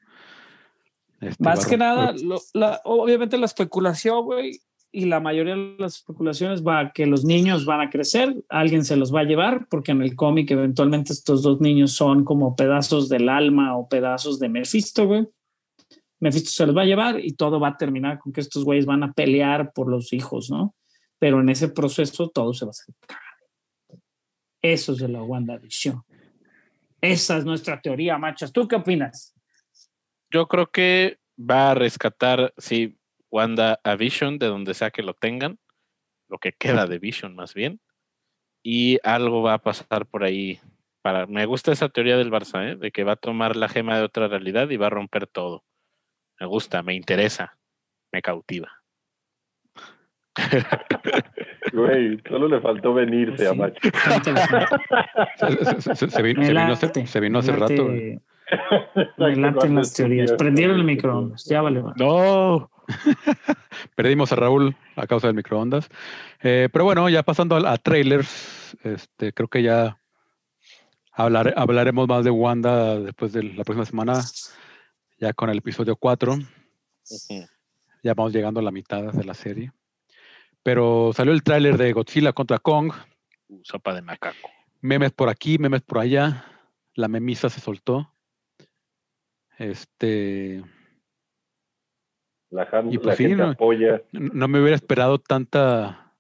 Este, 1.21 1.43
Más 1.43 1.67
que 1.67 1.77
nada, 1.77 2.13
lo- 2.23 2.41
la- 2.53 2.81
obviamente 2.85 3.39
la 3.39 3.47
especulación, 3.47 4.25
güey, 4.25 4.61
y 4.93 5.07
la 5.07 5.21
mayoría 5.21 5.55
de 5.57 5.77
las 5.79 5.97
especulaciones 5.97 6.63
va 6.65 6.81
a 6.81 6.93
que 6.93 7.07
los 7.07 7.25
niños 7.25 7.67
van 7.67 7.81
a 7.81 7.91
crecer, 7.91 8.35
alguien 8.49 8.85
se 8.85 8.97
los 8.97 9.15
va 9.15 9.21
a 9.21 9.25
llevar, 9.25 9.67
porque 9.69 9.93
en 9.93 10.01
el 10.03 10.15
cómic 10.17 10.51
eventualmente 10.51 11.13
estos 11.13 11.43
dos 11.43 11.61
niños 11.61 11.93
son 11.93 12.25
como 12.25 12.55
pedazos 12.57 13.09
del 13.09 13.29
alma 13.29 13.77
o 13.77 13.89
pedazos 13.89 14.39
de 14.39 14.49
Mephisto, 14.49 15.07
güey. 15.07 15.29
Mephisto 16.19 16.51
se 16.51 16.67
los 16.67 16.75
va 16.77 16.83
a 16.83 16.87
llevar 16.87 17.21
y 17.23 17.33
todo 17.35 17.61
va 17.61 17.69
a 17.69 17.77
terminar 17.77 18.19
con 18.19 18.33
que 18.33 18.41
estos 18.41 18.65
güeyes 18.65 18.87
van 18.87 19.03
a 19.03 19.13
pelear 19.13 19.73
por 19.75 19.89
los 19.91 20.15
hijos, 20.15 20.51
¿no? 20.51 20.75
Pero 21.19 21.41
en 21.41 21.49
ese 21.51 21.69
proceso 21.69 22.29
todo 22.31 22.55
se 22.55 22.65
va 22.65 22.71
a 22.71 22.73
hacer. 22.73 22.95
Eso 24.63 24.93
es 24.93 24.99
de 24.99 25.09
la 25.09 25.23
WandaVision. 25.23 26.03
Esa 27.01 27.37
es 27.37 27.45
nuestra 27.45 27.81
teoría, 27.81 28.17
machos. 28.19 28.51
¿Tú 28.53 28.67
qué 28.67 28.77
opinas? 28.77 29.35
Yo 30.31 30.47
creo 30.49 30.67
que 30.71 31.19
va 31.39 31.71
a 31.71 31.75
rescatar, 31.75 32.53
sí, 32.57 32.99
Wanda 33.31 33.81
a 33.85 33.97
Vision, 33.97 34.39
de 34.39 34.47
donde 34.47 34.75
sea 34.75 34.91
que 34.91 35.03
lo 35.03 35.15
tengan, 35.15 35.59
lo 36.29 36.39
que 36.39 36.53
queda 36.53 36.87
de 36.87 36.99
Vision 36.99 37.35
más 37.35 37.55
bien, 37.55 37.81
y 38.63 38.99
algo 39.05 39.43
va 39.43 39.55
a 39.55 39.59
pasar 39.63 40.07
por 40.07 40.25
ahí. 40.25 40.61
Para, 41.03 41.27
me 41.27 41.47
gusta 41.47 41.71
esa 41.73 41.89
teoría 41.89 42.17
del 42.17 42.31
Barça, 42.33 42.73
¿eh? 42.73 42.77
de 42.77 42.91
que 42.91 43.05
va 43.05 43.13
a 43.13 43.17
tomar 43.17 43.55
la 43.57 43.69
gema 43.69 43.97
de 43.97 44.03
otra 44.03 44.27
realidad 44.27 44.69
y 44.71 44.77
va 44.77 44.89
a 44.89 44.91
romper 44.91 45.27
todo. 45.29 45.65
Me 46.41 46.47
gusta, 46.47 46.83
me 46.83 46.95
interesa, 46.95 47.57
me 48.13 48.23
cautiva. 48.23 48.83
Güey, 51.73 52.21
solo 52.29 52.49
le 52.49 52.61
faltó 52.61 52.95
venirse 52.95 53.47
a 53.49 53.53
Sí. 53.53 53.59
Macho. 53.59 53.81
Se, 55.37 55.81
se- 55.83 55.95
se- 55.97 56.11
se 56.11 56.23
vino, 56.23 56.43
se 56.43 56.49
vino 56.53 56.73
hace, 56.73 57.07
se 57.07 57.21
vino 57.21 57.39
hace 57.41 57.53
rato. 57.53 57.85
güey. 57.87 58.19
Me 59.19 59.37
laten 59.37 59.75
las 59.75 59.93
teorías. 59.93 60.33
Prendieron 60.33 60.77
el 60.77 60.85
microondas. 60.85 61.45
Ya 61.45 61.63
vale. 61.63 61.81
va. 61.81 61.93
No, 61.97 62.71
Perdimos 63.97 64.33
a 64.33 64.37
Raúl 64.37 64.77
a 64.95 65.07
causa 65.07 65.27
del 65.27 65.37
microondas. 65.37 65.89
Eh, 66.43 66.69
pero 66.73 66.85
bueno, 66.85 67.09
ya 67.09 67.23
pasando 67.23 67.57
a, 67.57 67.73
a 67.73 67.79
trailers, 67.79 68.77
este, 68.85 69.33
creo 69.33 69.49
que 69.49 69.63
ya 69.63 69.99
hablar- 71.13 71.55
hablaremos 71.57 72.07
más 72.09 72.25
de 72.25 72.31
Wanda 72.31 73.01
después 73.01 73.33
de 73.33 73.43
la 73.43 73.65
próxima 73.65 73.85
semana, 73.85 74.21
ya 75.19 75.33
con 75.33 75.51
el 75.51 75.59
episodio 75.59 75.97
4. 75.97 76.33
Ujú. 76.35 77.47
Ya 78.03 78.15
vamos 78.15 78.33
llegando 78.33 78.61
a 78.61 78.63
la 78.63 78.71
mitad 78.71 79.13
de 79.13 79.25
la 79.25 79.35
serie. 79.35 79.73
Pero 80.63 81.11
salió 81.15 81.33
el 81.33 81.43
tráiler 81.43 81.77
de 81.77 81.93
Godzilla 81.93 82.33
contra 82.33 82.59
Kong. 82.59 82.93
Uh, 83.49 83.61
sopa 83.63 83.95
de 83.95 84.03
macaco. 84.03 84.49
Memes 84.81 85.13
por 85.13 85.29
aquí, 85.29 85.59
memes 85.59 85.83
por 85.83 85.99
allá. 85.99 86.45
La 86.95 87.09
memisa 87.09 87.49
se 87.51 87.61
soltó. 87.61 88.13
Este, 89.59 90.63
La, 92.51 92.69
Y 92.91 92.97
pues 92.99 93.07
la 93.07 93.17
sí, 93.17 93.25
gente 93.25 93.43
¿no? 93.43 93.51
apoya. 93.51 94.03
no 94.13 94.49
me 94.49 94.61
hubiera 94.61 94.77
esperado 94.77 95.19
tanta 95.19 96.13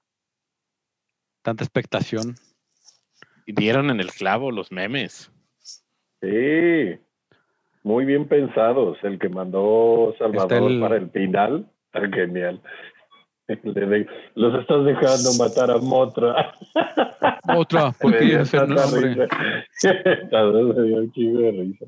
tanta 1.42 1.62
expectación. 1.64 2.34
Y 3.46 3.52
dieron 3.52 3.90
en 3.90 4.00
el 4.00 4.10
clavo 4.10 4.50
los 4.50 4.72
memes. 4.72 5.30
Sí, 6.20 6.98
muy 7.84 8.04
bien 8.04 8.26
pensados. 8.26 8.98
El 9.04 9.18
que 9.20 9.28
mandó 9.28 10.12
Salvador 10.18 10.70
el- 10.72 10.80
para 10.80 10.96
el 10.96 11.10
final, 11.10 11.70
está 11.92 12.08
genial. 12.08 12.60
Los 14.34 14.60
estás 14.60 14.84
dejando 14.84 15.32
matar 15.38 15.70
a 15.70 15.78
Motra. 15.78 16.52
Otra, 17.56 17.92
¿por 18.00 18.10
Me 18.10 18.18
qué 18.18 18.24
dio 18.24 18.40
ese 18.40 18.56
nombre? 18.66 19.14
me 19.14 19.14
dio 20.88 20.96
un 20.96 21.12
chingo 21.12 21.38
de 21.42 21.50
risa. 21.52 21.86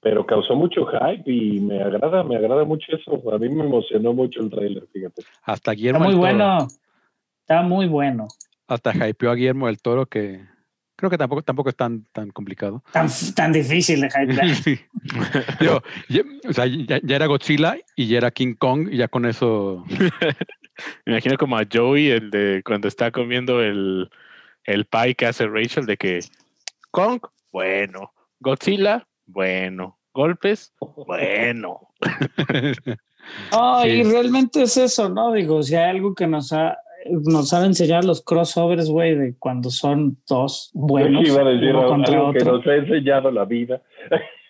Pero 0.00 0.26
causó 0.26 0.54
mucho 0.54 0.86
hype 0.86 1.30
y 1.30 1.60
me 1.60 1.82
agrada, 1.82 2.22
me 2.24 2.36
agrada 2.36 2.64
mucho 2.64 2.86
eso. 2.94 3.20
A 3.32 3.38
mí 3.38 3.48
me 3.48 3.64
emocionó 3.64 4.12
mucho 4.12 4.40
el 4.40 4.50
trailer, 4.50 4.86
fíjate. 4.92 5.22
Hasta 5.42 5.52
Está 5.54 5.72
Guillermo 5.72 6.00
muy 6.00 6.08
del 6.08 6.20
Toro. 6.20 6.36
bueno. 6.36 6.68
Está 7.40 7.62
muy 7.62 7.86
bueno. 7.86 8.28
Hasta 8.68 9.08
hypeó 9.08 9.30
a 9.30 9.34
Guillermo 9.34 9.66
del 9.66 9.80
Toro 9.80 10.06
que 10.06 10.40
creo 10.96 11.10
que 11.10 11.18
tampoco, 11.18 11.42
tampoco 11.42 11.68
es 11.68 11.76
tan, 11.76 12.04
tan 12.12 12.30
complicado. 12.30 12.82
Tan, 12.92 13.08
tan 13.34 13.52
difícil 13.52 14.02
de 14.02 14.06
hypear. 14.06 14.48
Sí. 14.54 14.78
Ya, 16.08 16.22
o 16.48 16.52
sea, 16.52 16.66
ya, 16.66 17.00
ya 17.02 17.16
era 17.16 17.26
Godzilla 17.26 17.76
y 17.96 18.06
ya 18.06 18.18
era 18.18 18.30
King 18.30 18.54
Kong 18.54 18.88
y 18.90 18.98
ya 18.98 19.08
con 19.08 19.26
eso 19.26 19.84
Me 21.04 21.12
imagino 21.12 21.36
como 21.36 21.56
a 21.58 21.64
Joey, 21.70 22.08
el 22.08 22.30
de 22.30 22.62
cuando 22.64 22.88
está 22.88 23.10
comiendo 23.10 23.60
el, 23.60 24.08
el 24.64 24.84
pie 24.86 25.14
que 25.14 25.26
hace 25.26 25.46
Rachel, 25.46 25.86
de 25.86 25.96
que 25.96 26.20
Kong, 26.90 27.20
bueno, 27.52 28.12
Godzilla, 28.40 29.06
bueno, 29.32 29.98
golpes, 30.12 30.74
bueno. 31.06 31.88
No, 33.52 33.82
Sí. 33.82 33.88
y 33.88 34.02
realmente 34.02 34.62
es 34.62 34.76
eso, 34.76 35.08
¿no? 35.08 35.32
Digo, 35.32 35.62
si 35.62 35.76
hay 35.76 35.90
algo 35.90 36.14
que 36.14 36.26
nos 36.26 36.52
ha 36.52 36.78
nos 37.10 37.48
sabe 37.48 37.66
enseñar 37.66 38.04
los 38.04 38.22
crossovers, 38.22 38.88
güey, 38.88 39.16
de 39.16 39.36
cuando 39.36 39.70
son 39.70 40.18
dos 40.28 40.70
buenos 40.72 41.26
Yo 41.26 41.32
iba 41.34 41.42
a 41.42 41.52
decir 41.52 41.70
uno 41.70 41.78
algo 41.80 41.90
contra 41.90 42.12
que 42.12 42.18
otro. 42.20 42.52
nos 42.58 42.66
ha 42.66 42.74
enseñado 42.76 43.30
la 43.30 43.44
vida. 43.44 43.82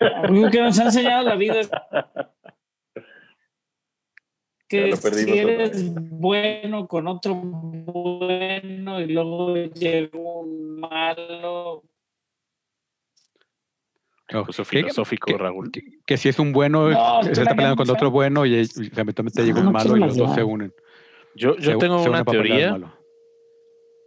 Algo 0.01 0.51
que 0.51 0.61
nos 0.61 0.79
ha 0.79 0.85
enseñado 0.85 1.23
la 1.25 1.37
vida 1.37 1.61
es 1.61 1.71
que 4.69 4.97
si 4.97 5.39
eres 5.39 5.95
bueno 5.95 6.89
con 6.89 7.07
otro 7.07 7.35
bueno 7.35 9.01
y 9.01 9.07
luego 9.07 9.55
llega 9.55 10.19
un 10.19 10.81
malo. 10.81 11.83
Filosófico, 14.65 15.27
que- 15.27 15.39
Raúl. 15.39 15.71
Que, 15.71 15.83
que 16.07 16.17
si 16.17 16.29
es 16.29 16.39
un 16.39 16.53
bueno, 16.53 16.91
No, 16.91 17.23
se 17.23 17.33
está 17.33 17.55
peleando 17.55 17.77
con 17.77 17.89
otro 17.91 18.11
bueno 18.11 18.45
y, 18.47 18.55
y 18.55 18.91
eventualmente 18.97 19.45
llega 19.45 19.61
un 19.61 19.67
no 19.67 19.73
malo 19.73 19.97
y 19.97 20.01
los 20.01 20.17
dos 20.17 20.35
se 20.35 20.43
unen. 20.43 20.73
Yo, 21.35 21.57
yo 21.57 21.73
Se- 21.73 21.77
tengo 21.79 22.03
se 22.03 22.09
una 22.11 22.25
teoría. 22.25 22.79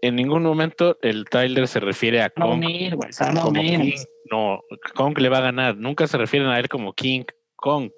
En 0.01 0.15
ningún 0.15 0.43
momento 0.43 0.97
el 1.01 1.25
trailer 1.25 1.67
se 1.67 1.79
refiere 1.79 2.21
a 2.21 2.31
No, 2.35 2.49
Kong 2.49 2.59
mir, 2.59 2.95
como 3.41 3.51
mir. 3.51 3.81
King. 3.81 3.91
No, 4.29 4.61
Kong 4.93 5.17
le 5.17 5.29
va 5.29 5.39
a 5.39 5.41
ganar. 5.41 5.77
Nunca 5.77 6.05
se 6.05 6.17
refieren 6.17 6.49
a 6.49 6.59
él 6.59 6.69
como 6.69 6.93
King 6.93 7.23
Kong. 7.55 7.89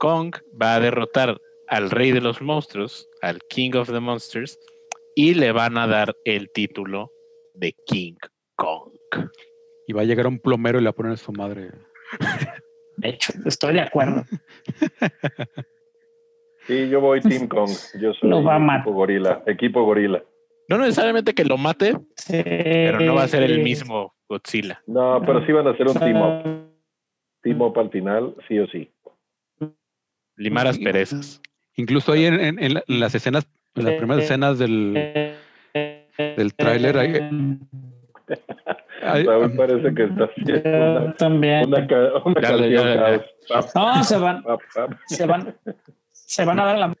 Kong 0.00 0.34
va 0.60 0.74
a 0.76 0.80
derrotar 0.80 1.40
al 1.68 1.90
rey 1.90 2.10
de 2.12 2.20
los 2.20 2.40
monstruos, 2.40 3.06
al 3.22 3.38
King 3.50 3.72
of 3.74 3.90
the 3.92 4.00
Monsters, 4.00 4.58
y 5.14 5.34
le 5.34 5.52
van 5.52 5.76
a 5.76 5.86
dar 5.86 6.16
el 6.24 6.50
título 6.52 7.10
de 7.54 7.74
King 7.86 8.14
Kong. 8.56 8.92
Y 9.88 9.92
va 9.94 10.02
a 10.02 10.04
llegar 10.04 10.26
un 10.28 10.38
plomero 10.38 10.78
y 10.78 10.82
le 10.82 10.86
va 10.86 10.90
a 10.90 10.94
poner 10.94 11.12
a 11.12 11.16
su 11.16 11.32
madre. 11.32 11.70
De 12.98 13.08
hecho, 13.08 13.32
estoy 13.46 13.72
de 13.74 13.80
acuerdo. 13.80 14.22
Sí, 16.66 16.88
yo 16.90 17.00
voy 17.00 17.20
Team 17.20 17.48
Kong. 17.48 17.70
Yo 18.00 18.12
soy 18.14 18.28
Lo 18.30 18.42
va 18.44 18.56
a 18.56 18.58
matar. 18.58 18.80
equipo 18.82 18.92
gorila. 18.94 19.42
Equipo 19.46 19.82
gorila. 19.84 20.22
No 20.68 20.76
necesariamente 20.78 21.32
que 21.34 21.44
lo 21.44 21.56
mate, 21.56 21.96
pero 22.28 23.00
no 23.00 23.14
va 23.14 23.22
a 23.22 23.28
ser 23.28 23.42
el 23.42 23.62
mismo 23.62 24.14
Godzilla. 24.28 24.82
No, 24.86 25.22
pero 25.24 25.44
sí 25.46 25.52
van 25.52 25.66
a 25.66 25.70
hacer 25.70 25.88
un 25.88 25.94
team 25.94 26.20
up. 26.20 26.68
Team 27.42 27.60
up 27.62 27.78
al 27.78 27.90
final, 27.90 28.34
sí 28.46 28.58
o 28.58 28.66
sí. 28.66 28.92
Limar 30.36 30.66
asperezas. 30.66 31.40
Incluso 31.76 32.12
ahí 32.12 32.26
en, 32.26 32.34
en- 32.38 32.62
en 32.62 32.74
la- 32.74 32.84
en 32.86 33.00
las 33.00 33.14
escenas, 33.14 33.48
en 33.76 33.84
las 33.86 33.94
primeras 33.94 34.24
escenas 34.24 34.58
del, 34.58 35.32
del 36.18 36.54
tráiler, 36.54 36.96
Raúl 39.00 39.52
parece 39.56 39.94
que 39.94 40.04
está 40.04 40.24
haciendo 40.24 41.00
una, 41.04 41.12
también. 41.14 41.68
una, 41.68 41.78
una 41.78 41.86
Ya, 41.86 42.48
canción 42.48 42.70
ya, 42.70 42.94
ya. 42.94 42.96
caos. 42.96 43.24
Pap, 43.48 43.64
No, 43.74 44.04
se 44.04 44.18
van, 44.18 44.42
pap, 44.42 44.60
pap. 44.74 44.92
se 45.06 45.26
van, 45.26 45.56
se 46.12 46.44
van 46.44 46.60
a 46.60 46.64
dar 46.64 46.78
la 46.78 46.94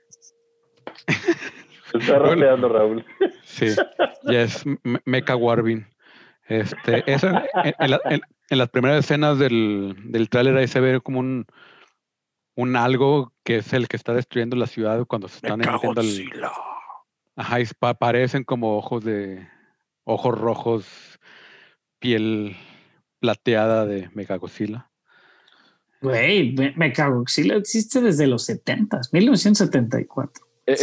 Se 1.90 1.98
está 1.98 2.18
rapeando, 2.18 2.68
Raúl. 2.68 3.04
sí, 3.44 3.66
yes, 4.24 4.64
Me- 4.82 5.00
Mecha 5.04 5.36
Warvin. 5.36 5.86
Este, 6.46 7.02
eso, 7.10 7.28
en, 7.28 7.74
en 7.78 7.90
la- 7.90 8.00
en- 8.06 8.20
en 8.50 8.58
las 8.58 8.68
primeras 8.70 9.00
escenas 9.04 9.38
del, 9.38 9.94
del 10.04 10.28
tráiler 10.30 10.56
ahí 10.56 10.66
se 10.68 10.80
ve 10.80 11.00
como 11.02 11.20
un, 11.20 11.44
un 12.54 12.76
algo 12.76 13.32
que 13.44 13.56
es 13.56 13.72
el 13.74 13.88
que 13.88 13.96
está 13.96 14.14
destruyendo 14.14 14.56
la 14.56 14.66
ciudad 14.66 15.04
cuando 15.06 15.28
se 15.28 15.36
están 15.36 15.58
metiendo 15.58 16.00
al. 16.00 16.06
Ajá, 17.36 17.60
y 17.60 17.66
pa- 17.78 17.94
parecen 17.94 18.44
como 18.44 18.76
ojos 18.78 19.04
de 19.04 19.46
ojos 20.04 20.38
rojos, 20.38 21.17
piel 21.98 22.56
plateada 23.20 23.86
de 23.86 24.10
Mechagodzilla. 24.14 24.88
Güey, 26.00 26.52
me, 26.52 26.72
me 26.76 26.92
cago. 26.92 27.24
Sí, 27.26 27.50
existe 27.50 28.00
desde 28.00 28.26
los 28.26 28.44
70, 28.44 29.00
1974. 29.12 30.44
Eh, 30.66 30.76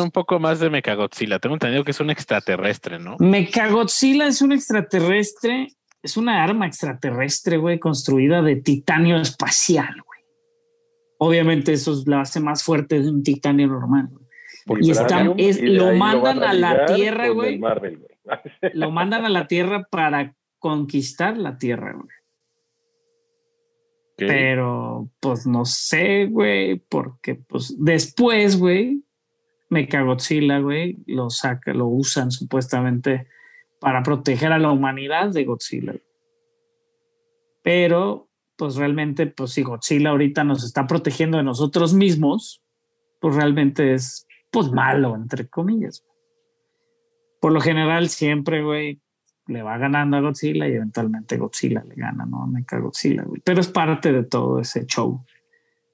un 0.00 0.10
poco 0.10 0.38
más 0.38 0.60
de 0.60 0.70
Mechagodzilla. 0.70 1.38
Tengo 1.40 1.56
entendido 1.56 1.84
que 1.84 1.90
es 1.90 2.00
un 2.00 2.10
extraterrestre, 2.10 2.98
¿no? 2.98 3.16
Mechagodzilla 3.18 4.28
es 4.28 4.40
un 4.40 4.52
extraterrestre, 4.52 5.68
es 6.02 6.16
una 6.16 6.44
arma 6.44 6.66
extraterrestre, 6.66 7.56
güey, 7.56 7.78
construida 7.80 8.40
de 8.40 8.56
titanio 8.56 9.16
espacial, 9.16 9.94
güey. 10.06 10.20
Obviamente 11.18 11.72
eso 11.72 11.92
es 11.92 12.06
la 12.06 12.20
hace 12.20 12.40
más 12.40 12.62
fuerte 12.62 13.00
de 13.00 13.10
un 13.10 13.22
titanio 13.22 13.66
normal. 13.66 14.10
Y 14.80 14.90
está- 14.90 15.32
es- 15.36 15.58
y 15.58 15.66
lo 15.68 15.92
mandan 15.94 16.38
van 16.40 16.48
a 16.48 16.52
la 16.52 16.86
Tierra, 16.86 17.28
güey. 17.28 17.60
Lo 18.74 18.90
mandan 18.90 19.24
a 19.24 19.28
la 19.28 19.46
Tierra 19.48 19.86
para 19.90 20.34
conquistar 20.58 21.36
la 21.36 21.58
Tierra, 21.58 21.92
güey. 21.94 22.08
Pero, 24.16 25.10
pues 25.20 25.46
no 25.46 25.64
sé, 25.66 26.26
güey, 26.26 26.76
porque 26.76 27.34
pues 27.34 27.76
después, 27.78 28.58
güey, 28.58 29.04
Mechagodzilla, 29.68 30.58
güey, 30.60 30.98
lo 31.06 31.28
saca, 31.28 31.74
lo 31.74 31.86
usan 31.86 32.30
supuestamente 32.30 33.26
para 33.80 34.02
proteger 34.02 34.52
a 34.52 34.58
la 34.58 34.70
humanidad 34.70 35.30
de 35.30 35.44
Godzilla. 35.44 35.94
Pero, 37.62 38.30
pues 38.56 38.76
realmente, 38.76 39.26
pues 39.26 39.50
si 39.50 39.62
Godzilla 39.62 40.10
ahorita 40.10 40.44
nos 40.44 40.64
está 40.64 40.86
protegiendo 40.86 41.36
de 41.36 41.44
nosotros 41.44 41.92
mismos, 41.92 42.62
pues 43.20 43.34
realmente 43.34 43.92
es, 43.92 44.26
pues 44.50 44.70
malo, 44.70 45.14
entre 45.14 45.48
comillas. 45.48 46.04
Por 47.40 47.52
lo 47.52 47.60
general, 47.60 48.08
siempre, 48.08 48.62
güey, 48.62 49.02
le 49.48 49.62
va 49.62 49.78
ganando 49.78 50.16
a 50.16 50.20
Godzilla 50.20 50.68
y 50.68 50.72
eventualmente 50.72 51.36
Godzilla 51.36 51.84
le 51.84 51.94
gana, 51.94 52.26
¿no? 52.26 52.46
Mecha 52.46 52.78
Godzilla, 52.78 53.22
güey. 53.22 53.40
Pero 53.44 53.60
es 53.60 53.68
parte 53.68 54.12
de 54.12 54.24
todo 54.24 54.60
ese 54.60 54.86
show. 54.86 55.24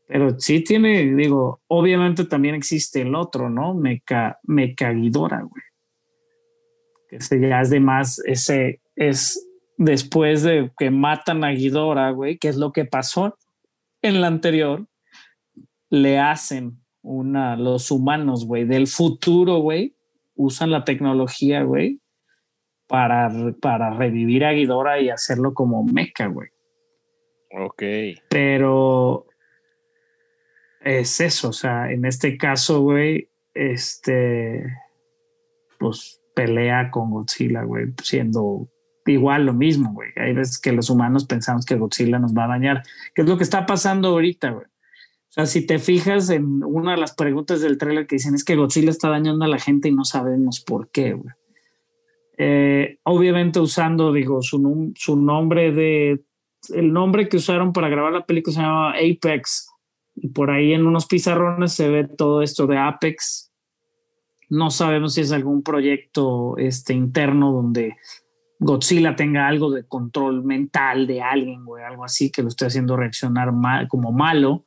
Pero 0.07 0.39
sí 0.39 0.63
tiene, 0.63 1.15
digo, 1.15 1.61
obviamente 1.69 2.25
también 2.25 2.55
existe 2.55 3.03
el 3.03 3.15
otro, 3.15 3.51
¿no? 3.51 3.75
Mecha 3.75 4.39
Ghidorah, 4.47 5.43
güey. 5.43 5.63
Que 7.09 7.17
ese 7.17 7.41
ya 7.41 7.61
es 7.61 7.71
de 7.71 7.81
más, 7.81 8.19
ese 8.27 8.81
es 8.97 9.47
después 9.77 10.43
de 10.43 10.71
que 10.79 10.91
matan 10.91 11.45
a 11.45 11.51
Ghidorah, 11.51 12.11
güey, 12.11 12.39
que 12.39 12.49
es 12.49 12.57
lo 12.57 12.73
que 12.73 12.85
pasó 12.85 13.37
en 14.01 14.21
la 14.21 14.27
anterior, 14.27 14.87
le 15.91 16.19
hacen 16.19 16.79
una, 17.03 17.57
los 17.57 17.91
humanos, 17.91 18.47
güey, 18.47 18.65
del 18.65 18.87
futuro, 18.87 19.59
güey, 19.59 19.95
usan 20.35 20.71
la 20.71 20.85
tecnología, 20.85 21.63
güey, 21.63 22.01
para, 22.93 23.33
para 23.59 23.89
revivir 23.89 24.45
a 24.45 24.53
Ghidorah 24.53 25.01
y 25.01 25.09
hacerlo 25.09 25.55
como 25.55 25.83
mecha, 25.83 26.27
güey. 26.27 26.51
Ok. 27.59 27.83
Pero 28.29 29.25
es 30.85 31.19
eso, 31.23 31.49
o 31.49 31.53
sea, 31.55 31.91
en 31.91 32.05
este 32.05 32.37
caso, 32.37 32.83
güey, 32.83 33.31
este, 33.55 34.63
pues 35.79 36.21
pelea 36.35 36.91
con 36.91 37.11
Godzilla, 37.13 37.63
güey, 37.63 37.95
siendo 38.03 38.69
igual 39.07 39.47
lo 39.47 39.55
mismo, 39.55 39.95
güey. 39.95 40.11
Hay 40.17 40.35
veces 40.35 40.61
que 40.61 40.73
los 40.73 40.91
humanos 40.91 41.25
pensamos 41.25 41.65
que 41.65 41.77
Godzilla 41.77 42.19
nos 42.19 42.37
va 42.37 42.45
a 42.45 42.49
dañar, 42.49 42.83
que 43.15 43.23
es 43.23 43.29
lo 43.29 43.39
que 43.39 43.45
está 43.45 43.65
pasando 43.65 44.09
ahorita, 44.09 44.51
güey. 44.51 44.67
O 44.67 45.33
sea, 45.33 45.47
si 45.47 45.65
te 45.67 45.79
fijas 45.79 46.29
en 46.29 46.63
una 46.63 46.91
de 46.91 46.99
las 46.99 47.15
preguntas 47.15 47.63
del 47.63 47.79
trailer 47.79 48.07
que 48.07 48.17
dicen 48.17 48.35
es 48.35 48.45
que 48.45 48.57
Godzilla 48.57 48.91
está 48.91 49.09
dañando 49.09 49.47
a 49.47 49.49
la 49.49 49.59
gente 49.59 49.89
y 49.89 49.95
no 49.95 50.05
sabemos 50.05 50.61
por 50.61 50.91
qué, 50.91 51.15
güey. 51.15 51.35
Eh, 52.45 52.99
obviamente 53.05 53.61
usando, 53.61 54.13
digo, 54.13 54.43
su, 54.43 54.93
su 54.97 55.17
nombre 55.17 55.71
de... 55.71 56.25
El 56.75 56.93
nombre 56.93 57.29
que 57.29 57.37
usaron 57.37 57.73
para 57.73 57.89
grabar 57.89 58.13
la 58.13 58.27
película 58.27 58.55
se 58.55 58.63
llama 58.63 58.91
Apex. 58.91 59.69
Y 60.17 60.29
por 60.29 60.51
ahí 60.51 60.73
en 60.73 60.85
unos 60.85 61.07
pizarrones 61.07 61.73
se 61.73 61.89
ve 61.89 62.05
todo 62.05 62.43
esto 62.43 62.67
de 62.67 62.79
Apex. 62.79 63.53
No 64.49 64.71
sabemos 64.71 65.15
si 65.15 65.21
es 65.21 65.31
algún 65.31 65.63
proyecto 65.63 66.57
este, 66.59 66.95
interno 66.95 67.53
donde 67.53 67.97
Godzilla 68.59 69.15
tenga 69.15 69.47
algo 69.47 69.71
de 69.71 69.87
control 69.87 70.45
mental 70.45 71.07
de 71.07 71.23
alguien, 71.23 71.65
güey, 71.65 71.85
algo 71.85 72.05
así 72.05 72.31
que 72.31 72.43
lo 72.43 72.49
esté 72.49 72.67
haciendo 72.67 72.97
reaccionar 72.97 73.53
mal, 73.53 73.87
como 73.89 74.13
malo 74.13 74.65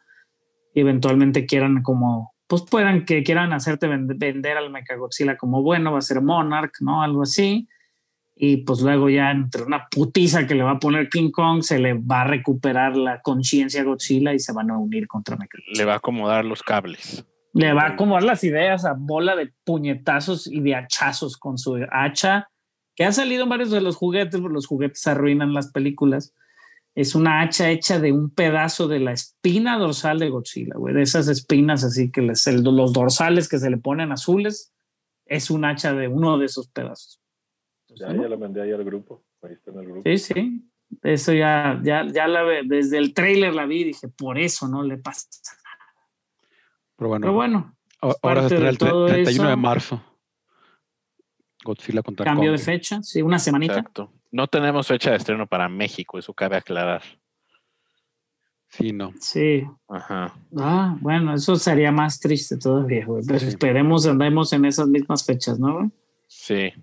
y 0.74 0.80
eventualmente 0.80 1.46
quieran 1.46 1.82
como, 1.84 2.35
pues 2.48 2.64
puedan 2.64 3.06
que 3.06 3.24
quieran 3.24 3.54
hacerte 3.54 3.88
vend- 3.88 4.18
vender 4.18 4.58
al 4.58 4.70
Mechagodzilla 4.72 5.38
como 5.38 5.62
bueno, 5.62 5.92
va 5.94 6.00
a 6.00 6.02
ser 6.02 6.22
Monarch, 6.22 6.74
¿no? 6.82 7.02
Algo 7.02 7.24
así. 7.24 7.68
Y 8.38 8.58
pues 8.58 8.82
luego 8.82 9.10
ya 9.10 9.32
entre 9.32 9.64
una 9.64 9.88
putiza 9.90 10.46
que 10.46 10.56
le 10.56 10.64
va 10.64 10.72
a 10.72 10.80
poner 10.80 11.08
King 11.10 11.32
Kong, 11.32 11.62
se 11.64 11.80
le 11.80 11.94
va 11.94 12.22
a 12.22 12.28
recuperar 12.28 12.98
la 12.98 13.22
conciencia 13.22 13.82
a 13.82 13.86
Godzilla 13.86 14.34
y 14.34 14.40
se 14.40 14.52
van 14.52 14.72
a 14.72 14.78
unir 14.78 15.08
contra 15.08 15.38
Mechagodzilla. 15.38 15.78
Le 15.78 15.86
va 15.86 15.94
a 15.94 15.98
acomodar 15.98 16.44
los 16.44 16.62
cables. 16.62 17.26
Le 17.54 17.72
va 17.72 17.84
a 17.84 17.88
acomodar 17.92 18.24
las 18.24 18.44
ideas 18.44 18.84
a 18.84 18.94
bola 18.98 19.38
de 19.38 19.54
puñetazos 19.64 20.48
y 20.48 20.60
de 20.60 20.76
hachazos 20.76 21.38
con 21.38 21.58
su 21.58 21.78
hacha, 21.90 22.50
que 22.96 23.06
ha 23.06 23.14
salido 23.14 23.44
en 23.44 23.50
varios 23.50 23.72
de 23.72 23.80
los 23.80 23.96
juguetes, 23.96 24.42
porque 24.42 24.54
los 24.56 24.68
juguetes 24.68 25.08
arruinan 25.08 25.54
las 25.54 25.72
películas. 25.72 26.34
Es 26.96 27.14
una 27.14 27.42
hacha 27.42 27.70
hecha 27.70 28.00
de 28.00 28.12
un 28.14 28.30
pedazo 28.30 28.88
de 28.88 29.00
la 29.00 29.12
espina 29.12 29.78
dorsal 29.78 30.18
de 30.18 30.30
Godzilla, 30.30 30.76
güey, 30.78 30.94
de 30.96 31.02
esas 31.02 31.28
espinas 31.28 31.84
así 31.84 32.10
que 32.10 32.22
les, 32.22 32.48
el- 32.48 32.64
los 32.64 32.94
dorsales 32.94 33.50
que 33.50 33.60
se 33.60 33.70
le 33.70 33.78
ponen 33.78 34.12
azules, 34.14 34.74
es 35.26 35.50
un 35.52 35.66
hacha 35.66 35.94
de 35.94 36.08
uno 36.08 36.38
de 36.38 36.46
esos 36.46 36.70
pedazos. 36.70 37.20
Ya, 37.90 38.08
ya 38.08 38.28
lo 38.30 38.38
mandé 38.38 38.62
ahí 38.62 38.72
al 38.72 38.84
grupo. 38.86 39.24
Ahí 39.42 39.54
está 39.54 39.72
en 39.72 39.80
el 39.80 39.86
grupo. 39.88 40.02
Sí, 40.06 40.18
sí. 40.18 40.70
Eso 41.04 41.34
ya, 41.34 41.80
ya, 41.84 42.06
ya 42.08 42.28
la 42.28 42.44
ve, 42.44 42.62
desde 42.64 42.98
el 42.98 43.14
trailer 43.14 43.54
la 43.54 43.66
vi 43.66 43.82
y 43.82 43.84
dije, 43.86 44.08
por 44.08 44.38
eso 44.38 44.68
no 44.68 44.82
le 44.84 44.98
pasa. 44.98 45.28
Pero 46.96 47.10
bueno, 47.10 47.22
Pero 47.24 47.34
bueno, 47.34 47.76
ahora 48.22 48.48
se 48.48 48.58
de 48.60 48.70
el 48.70 48.78
tre- 48.78 48.90
todo 48.90 49.08
31 49.08 49.44
de 49.48 49.54
eso. 49.54 49.58
marzo. 49.58 50.04
Godzilla 51.64 52.02
contra 52.04 52.24
cambio 52.26 52.52
Kong. 52.52 52.60
de 52.60 52.64
fecha, 52.64 53.02
sí, 53.04 53.22
una 53.22 53.40
semanita. 53.40 53.74
Exacto. 53.80 54.14
No 54.36 54.48
tenemos 54.48 54.86
fecha 54.88 55.12
de 55.12 55.16
estreno 55.16 55.48
para 55.48 55.70
México, 55.70 56.20
eso 56.20 56.34
cabe 56.34 56.58
aclarar. 56.58 57.02
Sí, 58.68 58.92
no. 58.92 59.14
Sí. 59.22 59.64
Ajá. 59.88 60.34
Ah, 60.58 60.98
bueno, 61.00 61.34
eso 61.34 61.56
sería 61.56 61.90
más 61.94 62.20
triste 62.20 62.58
todavía, 62.58 63.06
güey. 63.06 63.24
Pero 63.26 63.40
Sí. 63.40 63.48
esperemos 63.48 64.06
andemos 64.06 64.52
en 64.52 64.66
esas 64.66 64.90
mismas 64.90 65.26
fechas, 65.26 65.58
¿no? 65.58 65.76
güey? 65.76 65.90
Sí. 66.28 66.74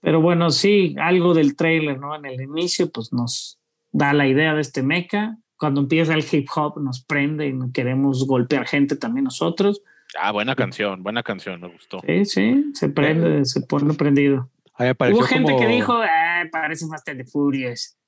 Pero 0.00 0.20
bueno, 0.20 0.50
sí, 0.50 0.94
algo 1.00 1.34
del 1.34 1.56
trailer, 1.56 1.98
¿no? 1.98 2.14
En 2.14 2.24
el 2.26 2.40
inicio, 2.40 2.88
pues 2.92 3.12
nos 3.12 3.58
da 3.90 4.12
la 4.12 4.28
idea 4.28 4.54
de 4.54 4.60
este 4.60 4.84
mecha. 4.84 5.38
Cuando 5.58 5.80
empieza 5.80 6.14
el 6.14 6.24
hip 6.30 6.46
hop, 6.54 6.80
nos 6.80 7.02
prende 7.02 7.48
y 7.48 7.72
queremos 7.72 8.24
golpear 8.28 8.64
gente 8.64 8.94
también 8.94 9.24
nosotros. 9.24 9.82
Ah, 10.20 10.30
buena 10.30 10.54
canción, 10.54 11.02
buena 11.02 11.24
canción, 11.24 11.60
me 11.60 11.66
gustó. 11.68 12.00
Sí, 12.06 12.24
sí, 12.26 12.70
se 12.74 12.88
prende, 12.90 13.44
se 13.44 13.62
pone 13.62 13.92
prendido. 13.94 14.48
A 14.74 14.82
mí 14.84 14.88
me 14.90 14.94
pareció 14.94 15.18
Hubo 15.20 15.26
gente 15.26 15.52
como- 15.52 15.64
que 15.64 15.72
dijo, 15.72 15.92
ah, 15.94 16.25
parece 16.50 16.86
Fast 16.88 17.08
and 17.08 17.18
the 17.24 17.30
Furious. 17.30 17.98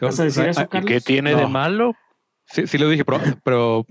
¿Vas 0.00 0.18
a 0.20 0.24
decir 0.24 0.46
eso, 0.46 0.60
Ah, 0.60 0.64
¿Y 0.64 0.68
Carlos? 0.68 0.88
qué 0.90 1.00
tiene 1.00 1.34
de 1.34 1.46
malo? 1.46 1.94
Sí, 2.46 2.66
sí 2.66 2.78
lo 2.78 2.88
dije, 2.88 3.04
pero, 3.04 3.18
pero 3.44 3.86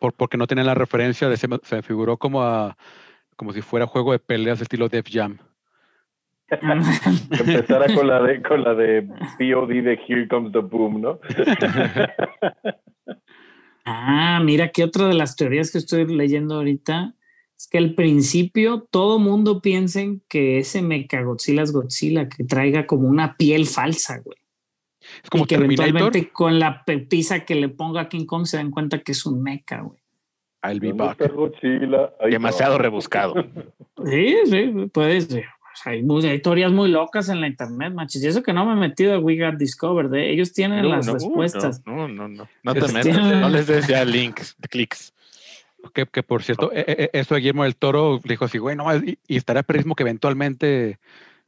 por- 0.00 0.12
porque 0.14 0.36
no 0.36 0.46
tenía 0.46 0.64
la 0.64 0.74
referencia, 0.74 1.28
de, 1.28 1.36
se, 1.36 1.46
me, 1.48 1.58
se 1.62 1.82
figuró 1.82 2.16
como 2.16 2.42
a, 2.42 2.76
como 3.36 3.52
si 3.52 3.62
fuera 3.62 3.86
juego 3.86 4.12
de 4.12 4.18
peleas 4.18 4.60
estilo 4.60 4.88
Def 4.88 5.06
Jam. 5.10 5.38
Empezara 6.48 7.92
con 7.92 8.06
la 8.06 8.22
de 8.22 8.40
con 8.40 8.62
la 8.62 8.72
de 8.74 9.02
POD 9.02 9.82
de 9.82 9.98
Here 10.06 10.28
Comes 10.28 10.52
the 10.52 10.60
Boom, 10.60 11.00
¿no? 11.00 11.18
Ah, 13.88 14.40
mira 14.42 14.70
que 14.72 14.82
otra 14.84 15.06
de 15.06 15.14
las 15.14 15.36
teorías 15.36 15.70
que 15.70 15.78
estoy 15.78 16.06
leyendo 16.06 16.56
ahorita 16.56 17.14
es 17.58 17.68
que 17.68 17.78
al 17.78 17.94
principio 17.94 18.86
todo 18.90 19.18
mundo 19.18 19.60
piensen 19.62 20.22
que 20.28 20.58
ese 20.58 20.82
Mechagodzilla 20.82 21.62
es 21.62 21.72
Godzilla, 21.72 22.28
que 22.28 22.44
traiga 22.44 22.86
como 22.86 23.08
una 23.08 23.36
piel 23.36 23.66
falsa, 23.66 24.20
güey. 24.24 24.38
Es 25.22 25.30
como 25.30 25.44
y 25.44 25.46
que 25.46 25.54
Terminator. 25.56 25.88
eventualmente 25.88 26.30
con 26.32 26.58
la 26.58 26.84
pepisa 26.84 27.44
que 27.44 27.54
le 27.54 27.68
ponga 27.68 28.02
a 28.02 28.08
King 28.08 28.26
Kong 28.26 28.44
se 28.46 28.56
dan 28.58 28.70
cuenta 28.70 28.98
que 28.98 29.12
es 29.12 29.24
un 29.24 29.42
mecha, 29.42 29.80
güey. 29.80 29.98
I'll 30.64 30.80
be 30.80 30.88
¿Dónde 30.88 31.04
back. 31.04 32.30
Demasiado 32.30 32.78
rebuscado. 32.78 33.34
Sí, 34.04 34.36
sí, 34.44 34.72
puede 34.92 35.22
ser. 35.22 35.44
O 35.46 35.76
sea, 35.82 35.92
hay, 35.92 36.02
muy- 36.02 36.24
hay 36.26 36.40
teorías 36.40 36.70
muy 36.70 36.90
locas 36.90 37.30
en 37.30 37.40
la 37.40 37.46
internet, 37.46 37.94
machis. 37.94 38.22
Y 38.22 38.26
eso 38.26 38.42
que 38.42 38.52
no 38.52 38.66
me 38.66 38.72
he 38.72 38.76
metido 38.88 39.14
a 39.14 39.18
We 39.18 39.38
Got 39.38 39.56
Discovered, 39.58 40.12
¿eh? 40.14 40.30
ellos 40.32 40.52
tienen 40.52 40.82
No, 40.82 40.90
las 40.90 41.06
no, 41.06 41.14
respuestas. 41.14 41.82
No, 41.86 42.06
no, 42.06 42.28
no. 42.28 42.46
No 42.62 42.74
te 42.74 42.92
metas. 42.92 43.40
No 43.40 43.48
les 43.48 43.66
des 43.66 43.86
ya 43.86 44.04
links, 44.04 44.54
clics. 44.68 45.14
Que, 45.92 46.06
que 46.06 46.22
por 46.22 46.42
cierto, 46.42 46.72
eh, 46.72 46.84
eh, 46.86 47.10
eso 47.12 47.34
de 47.34 47.40
Guillermo 47.40 47.64
del 47.64 47.76
Toro 47.76 48.20
le 48.22 48.32
dijo 48.32 48.44
así, 48.44 48.58
güey, 48.58 48.76
no, 48.76 48.94
y, 48.96 49.18
y 49.26 49.36
estaría 49.36 49.62
perrísimo 49.62 49.94
que 49.94 50.02
eventualmente 50.02 50.98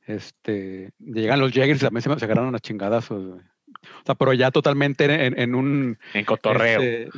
este, 0.07 0.93
llegan 0.99 1.41
los 1.41 1.53
Jaggers 1.53 1.81
y 1.81 1.85
también 1.85 2.03
se, 2.03 2.19
se 2.19 2.25
agarraron 2.25 2.55
a 2.55 2.61
chingadazos. 2.61 3.27
güey. 3.27 3.41
O 3.41 4.07
sea, 4.07 4.15
pero 4.15 4.33
ya 4.33 4.51
totalmente 4.51 5.05
en, 5.27 5.39
en 5.39 5.55
un. 5.55 5.99
En 6.15 6.25
cotorreo. 6.25 6.81
este, 6.81 7.11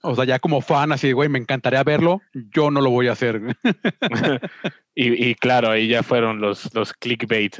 o 0.00 0.14
sea, 0.14 0.24
ya 0.24 0.38
como 0.38 0.60
fan, 0.60 0.92
así, 0.92 1.12
güey, 1.12 1.28
me 1.28 1.38
encantaría 1.38 1.82
verlo, 1.82 2.22
yo 2.32 2.70
no 2.70 2.80
lo 2.80 2.90
voy 2.90 3.08
a 3.08 3.12
hacer. 3.12 3.40
y, 4.94 5.28
y 5.30 5.34
claro, 5.34 5.70
ahí 5.70 5.88
ya 5.88 6.02
fueron 6.02 6.40
los, 6.40 6.72
los 6.74 6.92
clickbaits. 6.92 7.58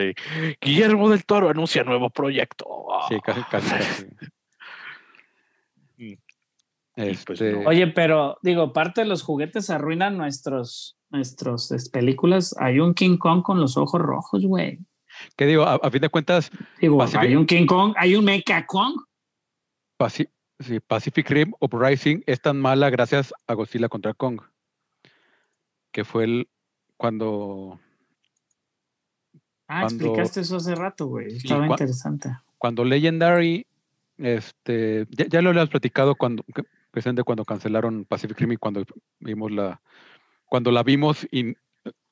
Guillermo 0.60 1.10
del 1.10 1.24
Toro 1.24 1.48
anuncia 1.48 1.82
nuevo 1.82 2.10
proyecto. 2.10 2.66
Sí, 3.08 3.18
casi, 3.24 3.42
casi. 3.50 3.70
casi. 3.70 4.06
Este, 6.98 7.24
pues 7.24 7.40
no. 7.40 7.60
Oye, 7.68 7.86
pero 7.88 8.38
digo, 8.42 8.72
parte 8.72 9.02
de 9.02 9.06
los 9.06 9.22
juguetes 9.22 9.70
arruinan 9.70 10.16
nuestros, 10.16 10.96
nuestros 11.10 11.70
es, 11.72 11.88
películas. 11.88 12.54
Hay 12.58 12.80
un 12.80 12.92
King 12.94 13.16
Kong 13.18 13.42
con 13.42 13.60
los 13.60 13.76
ojos 13.76 14.00
rojos, 14.00 14.44
güey. 14.44 14.80
¿Qué 15.36 15.46
digo? 15.46 15.62
A, 15.64 15.74
a 15.76 15.90
fin 15.90 16.00
de 16.00 16.08
cuentas, 16.08 16.50
Digo, 16.80 16.98
Pacific- 16.98 17.20
hay 17.28 17.36
un 17.36 17.46
King 17.46 17.66
Kong, 17.66 17.94
hay 17.96 18.14
un 18.16 18.24
Mecha 18.24 18.66
Kong. 18.66 18.94
Paci- 19.98 20.28
sí, 20.60 20.80
Pacific 20.80 21.28
Rim 21.30 21.52
Uprising 21.60 22.22
es 22.26 22.40
tan 22.40 22.60
mala 22.60 22.90
gracias 22.90 23.32
a 23.46 23.54
Godzilla 23.54 23.88
contra 23.88 24.14
Kong. 24.14 24.40
Que 25.92 26.04
fue 26.04 26.24
el 26.24 26.48
cuando, 26.96 27.80
Ah, 29.70 29.82
Cuando- 29.82 30.04
explicaste 30.06 30.40
eso 30.40 30.56
hace 30.56 30.74
rato, 30.74 31.06
güey. 31.06 31.36
Estaba 31.36 31.66
interesante. 31.66 32.30
cuando 32.56 32.84
Legendary, 32.84 33.66
este, 34.16 35.06
ya, 35.10 35.26
ya 35.28 35.42
lo 35.42 35.50
habías 35.50 35.68
platicado 35.68 36.14
cuando, 36.16 36.42
presente 36.90 37.22
cuando 37.22 37.44
cancelaron 37.44 38.04
Pacific 38.04 38.38
Rim 38.38 38.52
y 38.52 38.56
cuando 38.56 38.84
vimos 39.20 39.50
la, 39.50 39.80
cuando 40.46 40.70
la 40.70 40.82
vimos 40.82 41.26
y 41.30 41.56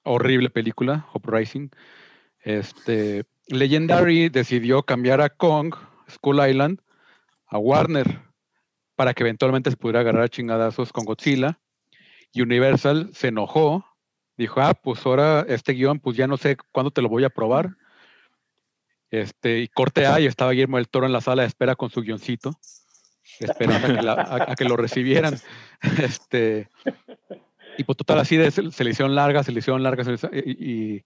horrible 0.03 0.51
película, 0.51 1.07
Uprising. 1.15 1.71
Este, 2.41 3.25
Legendary 3.49 4.29
decidió 4.29 4.83
cambiar 4.83 5.21
a 5.21 5.29
Kong, 5.29 5.75
Skull 6.09 6.49
Island, 6.49 6.81
a 7.47 7.59
Warner 7.59 8.21
para 8.97 9.13
que 9.15 9.23
eventualmente 9.23 9.71
se 9.71 9.77
pudiera 9.77 10.01
agarrar 10.01 10.23
a 10.23 10.29
chingadazos 10.29 10.93
con 10.93 11.05
Godzilla. 11.05 11.59
Y 12.33 12.43
Universal 12.43 13.11
se 13.13 13.29
enojó, 13.29 13.85
dijo, 14.37 14.61
ah, 14.61 14.75
pues 14.75 15.05
ahora 15.07 15.45
este 15.49 15.73
guion, 15.73 16.01
pues 16.01 16.17
ya 16.17 16.27
no 16.27 16.37
sé 16.37 16.57
cuándo 16.73 16.91
te 16.91 17.03
lo 17.03 17.09
voy 17.09 17.25
a 17.25 17.31
probar. 17.31 17.77
Este, 19.11 19.61
y 19.61 19.69
corte 19.69 20.07
A 20.07 20.21
y 20.21 20.27
estaba 20.27 20.51
Guillermo 20.51 20.79
del 20.79 20.89
Toro 20.89 21.07
en 21.07 21.13
la 21.13 21.21
sala 21.21 21.43
de 21.43 21.49
espera 21.49 21.77
con 21.77 21.91
su 21.91 22.03
guioncito, 22.03 22.59
esperando 23.41 23.87
a 23.89 23.95
que, 23.97 24.03
la- 24.03 24.13
a- 24.13 24.53
a 24.53 24.55
que 24.55 24.65
lo 24.65 24.77
recibieran. 24.77 25.35
Este, 26.03 26.69
y 27.79 27.85
pues 27.85 27.97
total 27.99 28.21
así 28.21 28.37
de 28.37 28.51
se, 28.51 28.71
se 28.73 28.85
le 28.85 28.91
hicieron 28.91 29.15
largas, 29.15 29.47
se 29.47 29.53
le 29.53 29.59
hicieron 29.59 29.83
largas, 29.83 30.07
se 30.07 30.13
le 30.13 30.15
hizo- 30.17 30.31
y, 30.33 30.97
y- 30.97 31.05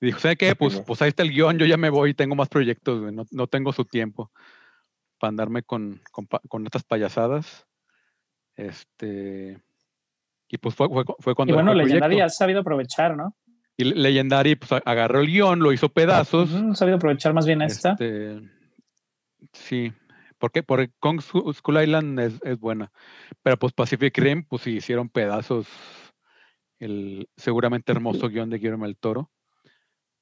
dijo, 0.00 0.18
¿sabe 0.18 0.36
qué? 0.36 0.54
Pues, 0.56 0.80
pues 0.80 1.00
ahí 1.02 1.08
está 1.08 1.22
el 1.22 1.30
guion, 1.30 1.58
yo 1.58 1.64
ya 1.66 1.76
me 1.76 1.88
voy, 1.90 2.12
tengo 2.14 2.34
más 2.34 2.48
proyectos, 2.48 3.00
güey, 3.00 3.14
no, 3.14 3.24
no 3.30 3.46
tengo 3.46 3.72
su 3.72 3.84
tiempo 3.84 4.30
para 5.18 5.28
andarme 5.30 5.62
con, 5.62 6.00
con, 6.10 6.26
con 6.26 6.66
estas 6.66 6.82
payasadas. 6.82 7.66
Este, 8.56 9.60
y 10.48 10.58
pues 10.58 10.74
fue, 10.74 10.88
fue, 10.88 11.04
fue 11.20 11.34
cuando 11.34 11.52
Y 11.52 11.54
bueno, 11.54 11.72
Legendary 11.74 12.20
ha 12.20 12.28
sabido 12.28 12.60
aprovechar, 12.60 13.16
¿no? 13.16 13.34
Y 13.76 13.84
Le- 13.84 13.94
Legendary 13.96 14.56
pues, 14.56 14.82
agarró 14.84 15.20
el 15.20 15.28
guion, 15.28 15.60
lo 15.60 15.72
hizo 15.72 15.88
pedazos. 15.88 16.52
Ha 16.52 16.74
sabido 16.74 16.96
aprovechar 16.96 17.32
más 17.32 17.46
bien 17.46 17.62
esta. 17.62 17.92
Este, 17.92 18.40
sí, 19.52 19.92
porque 20.42 20.64
porque 20.64 20.90
Kong 20.98 21.20
Sku- 21.20 21.54
Skull 21.54 21.80
Island 21.84 22.18
es, 22.18 22.40
es 22.42 22.58
buena, 22.58 22.90
pero 23.44 23.56
pues 23.56 23.72
Pacific 23.72 24.18
Rim 24.18 24.42
pues 24.42 24.62
sí 24.62 24.72
hicieron 24.72 25.08
pedazos 25.08 25.68
el 26.80 27.28
seguramente 27.36 27.92
hermoso 27.92 28.28
guion 28.28 28.50
de 28.50 28.58
Guillermo 28.58 28.86
del 28.86 28.96
Toro. 28.96 29.30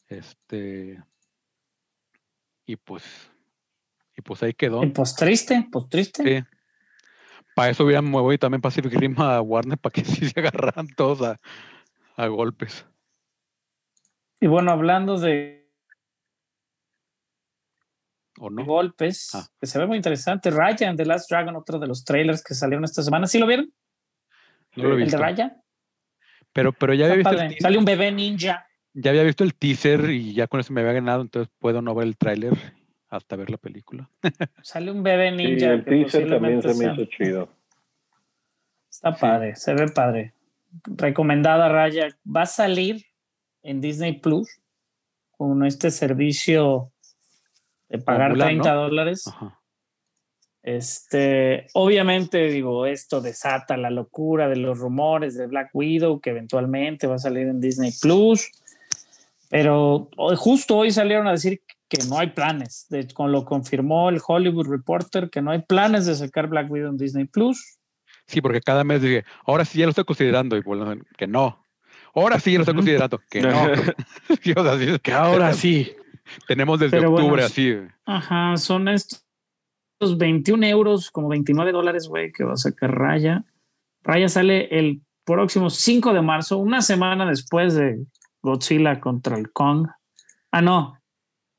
Este 0.08 1.02
y 2.66 2.76
pues 2.76 3.32
y 4.14 4.20
pues 4.20 4.42
ahí 4.42 4.52
quedó. 4.52 4.84
Y 4.84 4.88
pues 4.88 5.16
triste, 5.16 5.66
pues 5.72 5.88
triste. 5.88 6.22
Sí. 6.22 6.44
Para 7.54 7.70
eso 7.70 7.84
hubieran 7.84 8.04
movido 8.04 8.40
también 8.40 8.60
Pacific 8.60 8.92
Rim 8.92 9.18
a 9.22 9.40
Warner 9.40 9.78
para 9.78 9.90
que 9.90 10.04
sí 10.04 10.28
se 10.28 10.38
agarraran 10.38 10.88
todos 10.88 11.22
a, 11.22 11.40
a 12.16 12.26
golpes. 12.26 12.86
Y 14.38 14.48
bueno, 14.48 14.70
hablando 14.70 15.18
de 15.18 15.59
¿O 18.42 18.48
no? 18.50 18.64
golpes, 18.64 19.30
Ah. 19.34 19.46
que 19.60 19.66
se 19.66 19.78
ve 19.78 19.86
muy 19.86 19.96
interesante. 19.98 20.50
Raya 20.50 20.88
and 20.88 20.96
The 20.98 21.04
Last 21.04 21.30
Dragon, 21.30 21.54
otro 21.56 21.78
de 21.78 21.86
los 21.86 22.04
trailers 22.04 22.42
que 22.42 22.54
salieron 22.54 22.84
esta 22.84 23.02
semana. 23.02 23.26
¿Sí 23.26 23.38
lo 23.38 23.46
vieron? 23.46 23.72
No 24.76 24.84
lo 24.84 24.98
he 24.98 25.02
El 25.02 25.10
de. 25.10 25.16
Raya. 25.18 25.56
Pero, 26.52 26.72
pero 26.72 26.94
ya 26.94 27.04
había 27.04 27.16
visto 27.16 27.30
el 27.32 27.38
teaser. 27.38 27.62
Sale 27.62 27.78
un 27.78 27.84
bebé 27.84 28.10
ninja. 28.12 28.66
Ya 28.94 29.10
había 29.10 29.22
visto 29.24 29.44
el 29.44 29.54
teaser 29.54 30.10
y 30.10 30.32
ya 30.34 30.46
con 30.48 30.58
eso 30.60 30.72
me 30.72 30.80
había 30.80 30.94
ganado, 30.94 31.22
entonces 31.22 31.52
puedo 31.58 31.80
no 31.82 31.94
ver 31.94 32.08
el 32.08 32.16
tráiler 32.16 32.54
hasta 33.08 33.36
ver 33.36 33.50
la 33.50 33.56
película. 33.58 34.08
Sale 34.62 34.90
un 34.90 35.02
bebé 35.02 35.30
Sí, 35.30 35.36
ninja. 35.36 35.72
el 35.74 35.84
que 35.84 35.90
teaser 35.90 36.28
también 36.30 36.62
se 36.62 36.74
me 36.74 36.92
hizo 36.92 37.04
chido. 37.04 37.48
Está 38.90 39.12
Sí. 39.14 39.20
padre, 39.20 39.54
se 39.56 39.74
ve 39.74 39.88
padre. 39.88 40.32
Recomendada 40.84 41.68
Raya. 41.68 42.08
Va 42.26 42.42
a 42.42 42.46
salir 42.46 43.04
en 43.62 43.80
Disney 43.80 44.18
Plus 44.18 44.48
con 45.36 45.64
este 45.64 45.90
servicio 45.90 46.90
de 47.90 47.98
pagar 47.98 48.28
Popular, 48.30 48.48
30 48.48 48.74
¿no? 48.74 48.80
dólares. 48.82 49.26
Ajá. 49.26 49.56
Este, 50.62 51.66
obviamente, 51.74 52.48
digo, 52.48 52.84
esto 52.86 53.20
desata 53.20 53.76
la 53.76 53.90
locura 53.90 54.48
de 54.48 54.56
los 54.56 54.78
rumores 54.78 55.34
de 55.34 55.46
Black 55.46 55.70
Widow, 55.72 56.20
que 56.20 56.30
eventualmente 56.30 57.06
va 57.06 57.14
a 57.16 57.18
salir 57.18 57.46
en 57.48 57.60
Disney 57.60 57.92
Plus. 58.00 58.50
Pero 59.48 60.08
hoy- 60.16 60.36
justo 60.36 60.76
hoy 60.76 60.90
salieron 60.90 61.26
a 61.26 61.32
decir 61.32 61.62
que 61.88 62.04
no 62.08 62.18
hay 62.18 62.28
planes. 62.28 62.86
De, 62.90 63.08
con 63.08 63.32
lo 63.32 63.44
confirmó 63.44 64.10
el 64.10 64.20
Hollywood 64.24 64.68
Reporter, 64.68 65.30
que 65.30 65.42
no 65.42 65.50
hay 65.50 65.60
planes 65.62 66.06
de 66.06 66.14
sacar 66.14 66.46
Black 66.46 66.70
Widow 66.70 66.90
en 66.90 66.98
Disney 66.98 67.24
Plus. 67.24 67.78
Sí, 68.26 68.40
porque 68.40 68.60
cada 68.60 68.84
mes 68.84 69.02
dije, 69.02 69.24
ahora 69.46 69.64
sí 69.64 69.78
ya 69.80 69.86
lo 69.86 69.90
estoy 69.90 70.04
considerando, 70.04 70.56
y 70.56 70.60
vuelven 70.62 71.04
que 71.16 71.26
no. 71.26 71.66
Ahora 72.14 72.38
sí 72.38 72.52
ya 72.52 72.58
lo 72.58 72.62
estoy 72.62 72.76
considerando, 72.76 73.18
que 73.30 73.40
no. 73.40 73.50
Sí, 74.42 74.52
o 74.54 74.62
sea, 74.62 74.78
sí, 74.78 74.98
Que 75.00 75.12
ahora 75.12 75.52
sí. 75.54 75.92
Tenemos 76.46 76.78
desde 76.78 76.96
Pero 76.96 77.10
bueno, 77.10 77.26
octubre 77.26 77.48
sí. 77.48 77.72
así. 77.72 77.88
Ajá, 78.04 78.56
son 78.56 78.88
estos 78.88 79.22
21 80.16 80.66
euros, 80.66 81.10
como 81.10 81.28
29 81.28 81.72
dólares, 81.72 82.08
güey, 82.08 82.32
que 82.32 82.44
va 82.44 82.54
a 82.54 82.56
sacar 82.56 82.96
Raya. 82.96 83.44
Raya 84.02 84.28
sale 84.28 84.78
el 84.78 85.02
próximo 85.24 85.70
5 85.70 86.12
de 86.12 86.22
marzo, 86.22 86.58
una 86.58 86.82
semana 86.82 87.26
después 87.26 87.74
de 87.74 88.04
Godzilla 88.42 89.00
contra 89.00 89.36
el 89.36 89.52
Kong. 89.52 89.88
Ah, 90.50 90.62
no, 90.62 90.98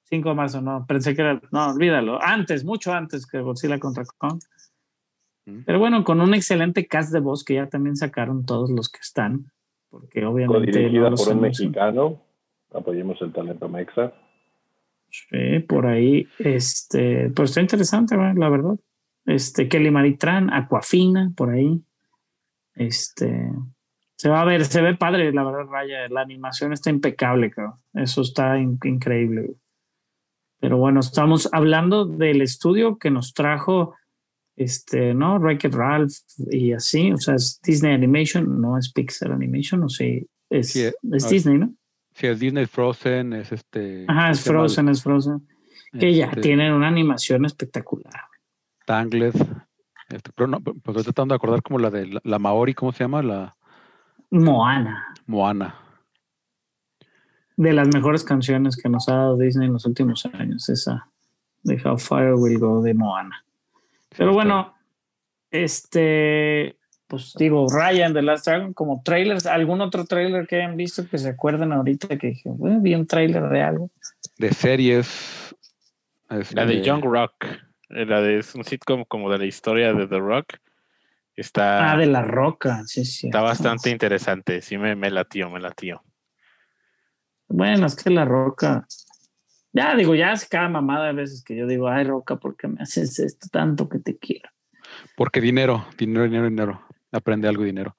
5 0.05 0.29
de 0.29 0.35
marzo, 0.35 0.61
no, 0.61 0.85
pensé 0.85 1.15
que 1.15 1.21
era, 1.21 1.41
no, 1.51 1.69
olvídalo, 1.69 2.21
antes, 2.21 2.65
mucho 2.65 2.93
antes 2.93 3.25
que 3.25 3.39
Godzilla 3.39 3.79
contra 3.79 4.03
Kong. 4.17 4.41
Mm. 5.45 5.61
Pero 5.65 5.79
bueno, 5.79 6.03
con 6.03 6.21
un 6.21 6.33
excelente 6.33 6.87
cast 6.87 7.13
de 7.13 7.19
voz 7.19 7.43
que 7.43 7.55
ya 7.55 7.67
también 7.67 7.95
sacaron 7.95 8.45
todos 8.45 8.69
los 8.69 8.89
que 8.89 8.99
están, 8.99 9.51
porque 9.89 10.25
obviamente 10.25 10.89
no 10.89 11.09
los 11.09 11.23
por 11.23 11.35
un 11.35 11.41
mexicano. 11.41 12.21
Apoyemos 12.73 13.21
el 13.21 13.33
talento 13.33 13.67
mexa. 13.67 14.13
Sí, 15.11 15.59
por 15.67 15.85
ahí, 15.87 16.25
este, 16.39 17.29
pues 17.35 17.49
está 17.51 17.61
interesante, 17.61 18.15
la 18.15 18.49
verdad. 18.49 18.75
Este, 19.25 19.67
Kelly 19.67 19.91
Maritran, 19.91 20.51
Aquafina, 20.53 21.31
por 21.35 21.49
ahí. 21.51 21.81
Este, 22.75 23.49
se 24.15 24.29
va 24.29 24.41
a 24.41 24.45
ver, 24.45 24.65
se 24.65 24.81
ve 24.81 24.95
padre, 24.95 25.31
la 25.33 25.43
verdad, 25.43 25.69
Raya. 25.69 26.07
La 26.09 26.21
animación 26.21 26.73
está 26.73 26.89
impecable, 26.89 27.51
cabrón. 27.51 27.73
Eso 27.93 28.21
está 28.21 28.57
in- 28.57 28.79
increíble. 28.83 29.41
güey. 29.41 29.57
Pero 30.59 30.77
bueno, 30.77 30.99
estamos 30.99 31.49
hablando 31.51 32.05
del 32.05 32.41
estudio 32.41 32.97
que 32.97 33.09
nos 33.11 33.33
trajo, 33.33 33.95
este, 34.55 35.13
¿no? 35.13 35.39
Wreck-It 35.39 35.73
Ralph 35.73 36.13
y 36.51 36.71
así. 36.73 37.11
O 37.11 37.17
sea, 37.17 37.35
es 37.35 37.59
Disney 37.63 37.93
Animation, 37.93 38.61
no 38.61 38.77
es 38.77 38.91
Pixar 38.93 39.31
Animation, 39.31 39.83
o 39.83 39.89
sí, 39.89 40.25
es, 40.49 40.69
Sí, 40.71 40.81
es 40.83 40.95
no, 41.01 41.17
es- 41.17 41.29
Disney, 41.29 41.57
¿no? 41.57 41.73
Si 42.13 42.27
es 42.27 42.39
Disney 42.39 42.65
Frozen, 42.65 43.33
es 43.33 43.51
este. 43.51 44.05
Ajá, 44.07 44.31
es. 44.31 44.43
Frozen, 44.43 44.89
es 44.89 45.01
Frozen. 45.03 45.47
Que 45.97 46.13
ya 46.13 46.25
Este, 46.27 46.41
tienen 46.41 46.73
una 46.73 46.87
animación 46.87 47.45
espectacular. 47.45 48.13
Tangled. 48.85 49.33
Este, 50.09 50.31
pero 50.35 50.47
no, 50.47 50.59
pues 50.61 50.75
estoy 50.97 51.03
tratando 51.03 51.33
de 51.33 51.37
acordar 51.37 51.61
como 51.61 51.79
la 51.79 51.89
de 51.89 52.07
la, 52.07 52.21
la 52.23 52.39
Maori, 52.39 52.73
¿cómo 52.73 52.91
se 52.91 53.03
llama? 53.03 53.21
La 53.23 53.55
Moana, 54.29 55.13
Moana. 55.25 55.75
de 57.57 57.73
las 57.73 57.87
mejores 57.93 58.23
canciones 58.23 58.75
que 58.77 58.89
nos 58.89 59.07
ha 59.09 59.15
dado 59.15 59.37
Disney 59.37 59.67
en 59.67 59.73
los 59.73 59.85
últimos 59.85 60.25
años, 60.25 60.67
esa 60.69 61.09
de 61.63 61.81
How 61.83 61.97
Fire 61.97 62.33
Will 62.35 62.57
Go 62.59 62.81
de 62.81 62.93
Moana. 62.93 63.45
Pero 64.17 64.31
Sí, 64.31 64.35
bueno, 64.35 64.73
este, 65.51 66.77
pues 67.11 67.33
digo, 67.37 67.67
Ryan 67.69 68.13
de 68.13 68.21
Last 68.21 68.45
Dragon, 68.47 68.73
como 68.73 69.01
trailers, 69.03 69.45
algún 69.45 69.81
otro 69.81 70.05
trailer 70.05 70.47
que 70.47 70.55
hayan 70.55 70.77
visto 70.77 71.05
que 71.09 71.17
se 71.17 71.27
acuerden 71.27 71.73
ahorita 71.73 72.17
que 72.17 72.27
dije, 72.27 72.49
"Bueno, 72.49 72.79
vi 72.79 72.95
un 72.95 73.05
trailer 73.05 73.49
de 73.49 73.61
algo. 73.61 73.89
De 74.37 74.53
series. 74.53 75.53
este, 76.29 76.55
La 76.55 76.65
de 76.65 76.81
Young 76.81 77.03
Rock. 77.03 77.43
eh, 77.89 78.05
La 78.05 78.21
de 78.21 78.39
es 78.39 78.55
un 78.55 78.63
sitcom 78.63 79.03
como 79.03 79.29
de 79.29 79.39
la 79.39 79.45
historia 79.45 79.93
de 79.93 80.07
The 80.07 80.19
Rock. 80.19 80.53
Está, 81.35 81.91
Ah, 81.91 81.97
de 81.97 82.05
La 82.05 82.21
Roca, 82.21 82.83
sí, 82.85 83.03
sí. 83.03 83.27
está 83.27 83.41
bastante 83.41 83.89
interesante. 83.89 84.61
Sí, 84.61 84.77
me, 84.77 84.95
me 84.95 85.11
latió, 85.11 85.49
me 85.49 85.59
latió. 85.59 86.01
Bueno, 87.49 87.87
es 87.87 87.95
que 87.97 88.09
La 88.09 88.23
Roca, 88.23 88.87
ya 89.73 89.95
digo, 89.95 90.15
ya 90.15 90.31
hace 90.31 90.47
cada 90.49 90.69
mamada 90.69 91.09
a 91.09 91.11
veces 91.11 91.43
que 91.43 91.57
yo 91.57 91.67
digo, 91.67 91.89
ay, 91.89 92.05
Roca, 92.05 92.37
¿por 92.37 92.55
qué 92.55 92.69
me 92.69 92.81
haces 92.81 93.19
esto 93.19 93.47
tanto 93.51 93.89
que 93.89 93.99
te 93.99 94.17
quiero? 94.17 94.49
Porque 95.17 95.41
dinero, 95.41 95.85
dinero, 95.97 96.23
dinero, 96.23 96.49
dinero. 96.49 96.81
Aprende 97.11 97.47
algo 97.47 97.63
dinero. 97.63 97.95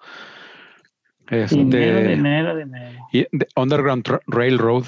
Este, 1.29 1.57
Dinero, 1.57 2.09
dinero, 2.09 2.57
dinero. 2.57 2.99
y 3.13 3.27
de 3.33 3.47
Underground 3.57 4.05
Tra- 4.05 4.21
Railroad. 4.27 4.85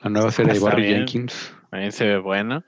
La 0.00 0.10
nueva 0.10 0.30
serie 0.30 0.52
de 0.54 0.60
Barry 0.60 0.82
bien. 0.82 0.96
Jenkins. 0.98 1.54
También 1.70 1.92
se 1.92 2.06
ve 2.06 2.18
buena. 2.18 2.64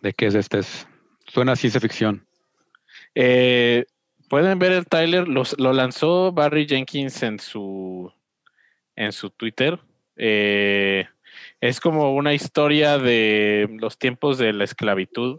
¿De 0.00 0.12
qué 0.12 0.26
es 0.26 0.34
este? 0.34 0.58
Es, 0.58 0.88
suena 1.28 1.52
a 1.52 1.56
ciencia 1.56 1.80
ficción. 1.80 2.26
Eh, 3.14 3.84
Pueden 4.28 4.58
ver 4.58 4.72
el 4.72 4.86
trailer. 4.86 5.28
Los, 5.28 5.58
lo 5.60 5.72
lanzó 5.74 6.32
Barry 6.32 6.66
Jenkins 6.66 7.22
en 7.22 7.38
su, 7.38 8.10
en 8.96 9.12
su 9.12 9.28
Twitter. 9.28 9.78
Eh, 10.16 11.06
es 11.60 11.80
como 11.80 12.14
una 12.14 12.32
historia 12.32 12.96
de 12.98 13.68
los 13.78 13.98
tiempos 13.98 14.38
de 14.38 14.54
la 14.54 14.64
esclavitud. 14.64 15.38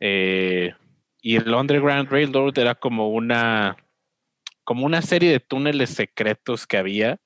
Eh, 0.00 0.74
y 1.20 1.36
el 1.36 1.52
Underground 1.52 2.10
Railroad 2.10 2.58
era 2.58 2.74
como 2.74 3.10
una, 3.10 3.76
como 4.64 4.86
una 4.86 5.02
serie 5.02 5.30
de 5.30 5.40
túneles 5.40 5.90
secretos 5.90 6.66
que 6.66 6.76
había 6.78 7.20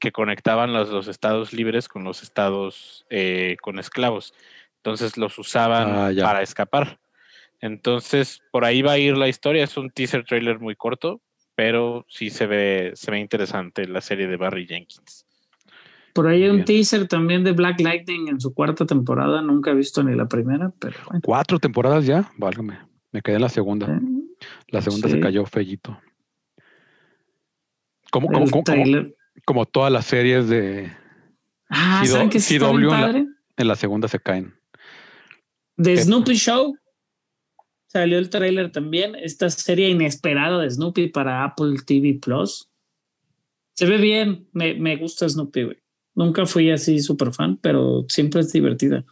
que 0.00 0.12
conectaban 0.12 0.72
los, 0.72 0.88
los 0.88 1.06
estados 1.08 1.52
libres 1.52 1.86
con 1.86 2.04
los 2.04 2.22
estados 2.22 3.06
eh, 3.10 3.56
con 3.60 3.78
esclavos. 3.78 4.32
Entonces 4.76 5.16
los 5.18 5.38
usaban 5.38 5.88
Ah, 5.90 6.10
para 6.22 6.42
escapar. 6.42 6.98
Entonces, 7.60 8.40
por 8.50 8.64
ahí 8.64 8.80
va 8.80 8.92
a 8.92 8.98
ir 8.98 9.16
la 9.16 9.28
historia. 9.28 9.62
Es 9.62 9.76
un 9.76 9.90
teaser 9.90 10.24
trailer 10.24 10.58
muy 10.58 10.74
corto, 10.74 11.20
pero 11.54 12.06
sí 12.08 12.30
se 12.30 12.46
ve, 12.46 12.92
se 12.94 13.10
ve 13.10 13.20
interesante 13.20 13.86
la 13.86 14.00
serie 14.00 14.26
de 14.26 14.38
Barry 14.38 14.66
Jenkins. 14.66 15.26
Por 16.14 16.26
ahí 16.26 16.44
hay 16.44 16.50
un 16.50 16.64
teaser 16.64 17.06
también 17.06 17.44
de 17.44 17.52
Black 17.52 17.80
Lightning 17.80 18.28
en 18.28 18.40
su 18.40 18.54
cuarta 18.54 18.86
temporada. 18.86 19.42
Nunca 19.42 19.70
he 19.70 19.74
visto 19.74 20.02
ni 20.02 20.16
la 20.16 20.26
primera, 20.26 20.72
pero 20.78 20.96
bueno. 21.06 21.20
Cuatro 21.22 21.58
temporadas 21.58 22.06
ya, 22.06 22.32
válgame. 22.38 22.89
Me 23.12 23.22
quedé 23.22 23.36
en 23.36 23.42
la 23.42 23.48
segunda. 23.48 23.86
Eh, 23.86 24.00
La 24.68 24.80
segunda 24.82 25.08
Sí. 25.08 25.14
se 25.14 25.20
cayó 25.20 25.44
fellito. 25.44 26.00
Como, 28.10 28.28
como, 28.28 28.46
como, 28.50 28.62
como, 29.44 29.66
todas 29.66 29.92
las 29.92 30.06
series 30.06 30.48
de 30.48 30.90
Ah, 31.68 32.02
CW 32.04 32.10
¿saben 32.10 32.40
sí 32.40 32.56
en 32.56 32.90
la- 32.90 33.26
en 33.56 33.68
la 33.68 33.76
segunda 33.76 34.08
se 34.08 34.18
caen. 34.18 34.54
De 35.76 35.94
¿Qué? 35.94 36.02
Snoopy 36.02 36.34
Show. 36.34 36.76
Salió 37.86 38.18
el 38.18 38.30
tráiler 38.30 38.72
también. 38.72 39.14
Esta 39.14 39.50
serie 39.50 39.88
inesperada 39.90 40.62
de 40.62 40.70
Snoopy 40.70 41.08
para 41.08 41.44
Apple 41.44 41.76
TV 41.86 42.18
Plus. 42.20 42.70
Se 43.74 43.86
ve 43.86 43.98
bien. 43.98 44.48
Me, 44.52 44.74
me 44.74 44.96
gusta 44.96 45.28
Snoopy, 45.28 45.62
güey. 45.64 45.78
Nunca 46.14 46.46
fui 46.46 46.70
así 46.70 46.98
súper 47.00 47.32
fan, 47.32 47.56
pero 47.58 48.04
siempre 48.08 48.40
es 48.40 48.52
divertida. 48.52 49.04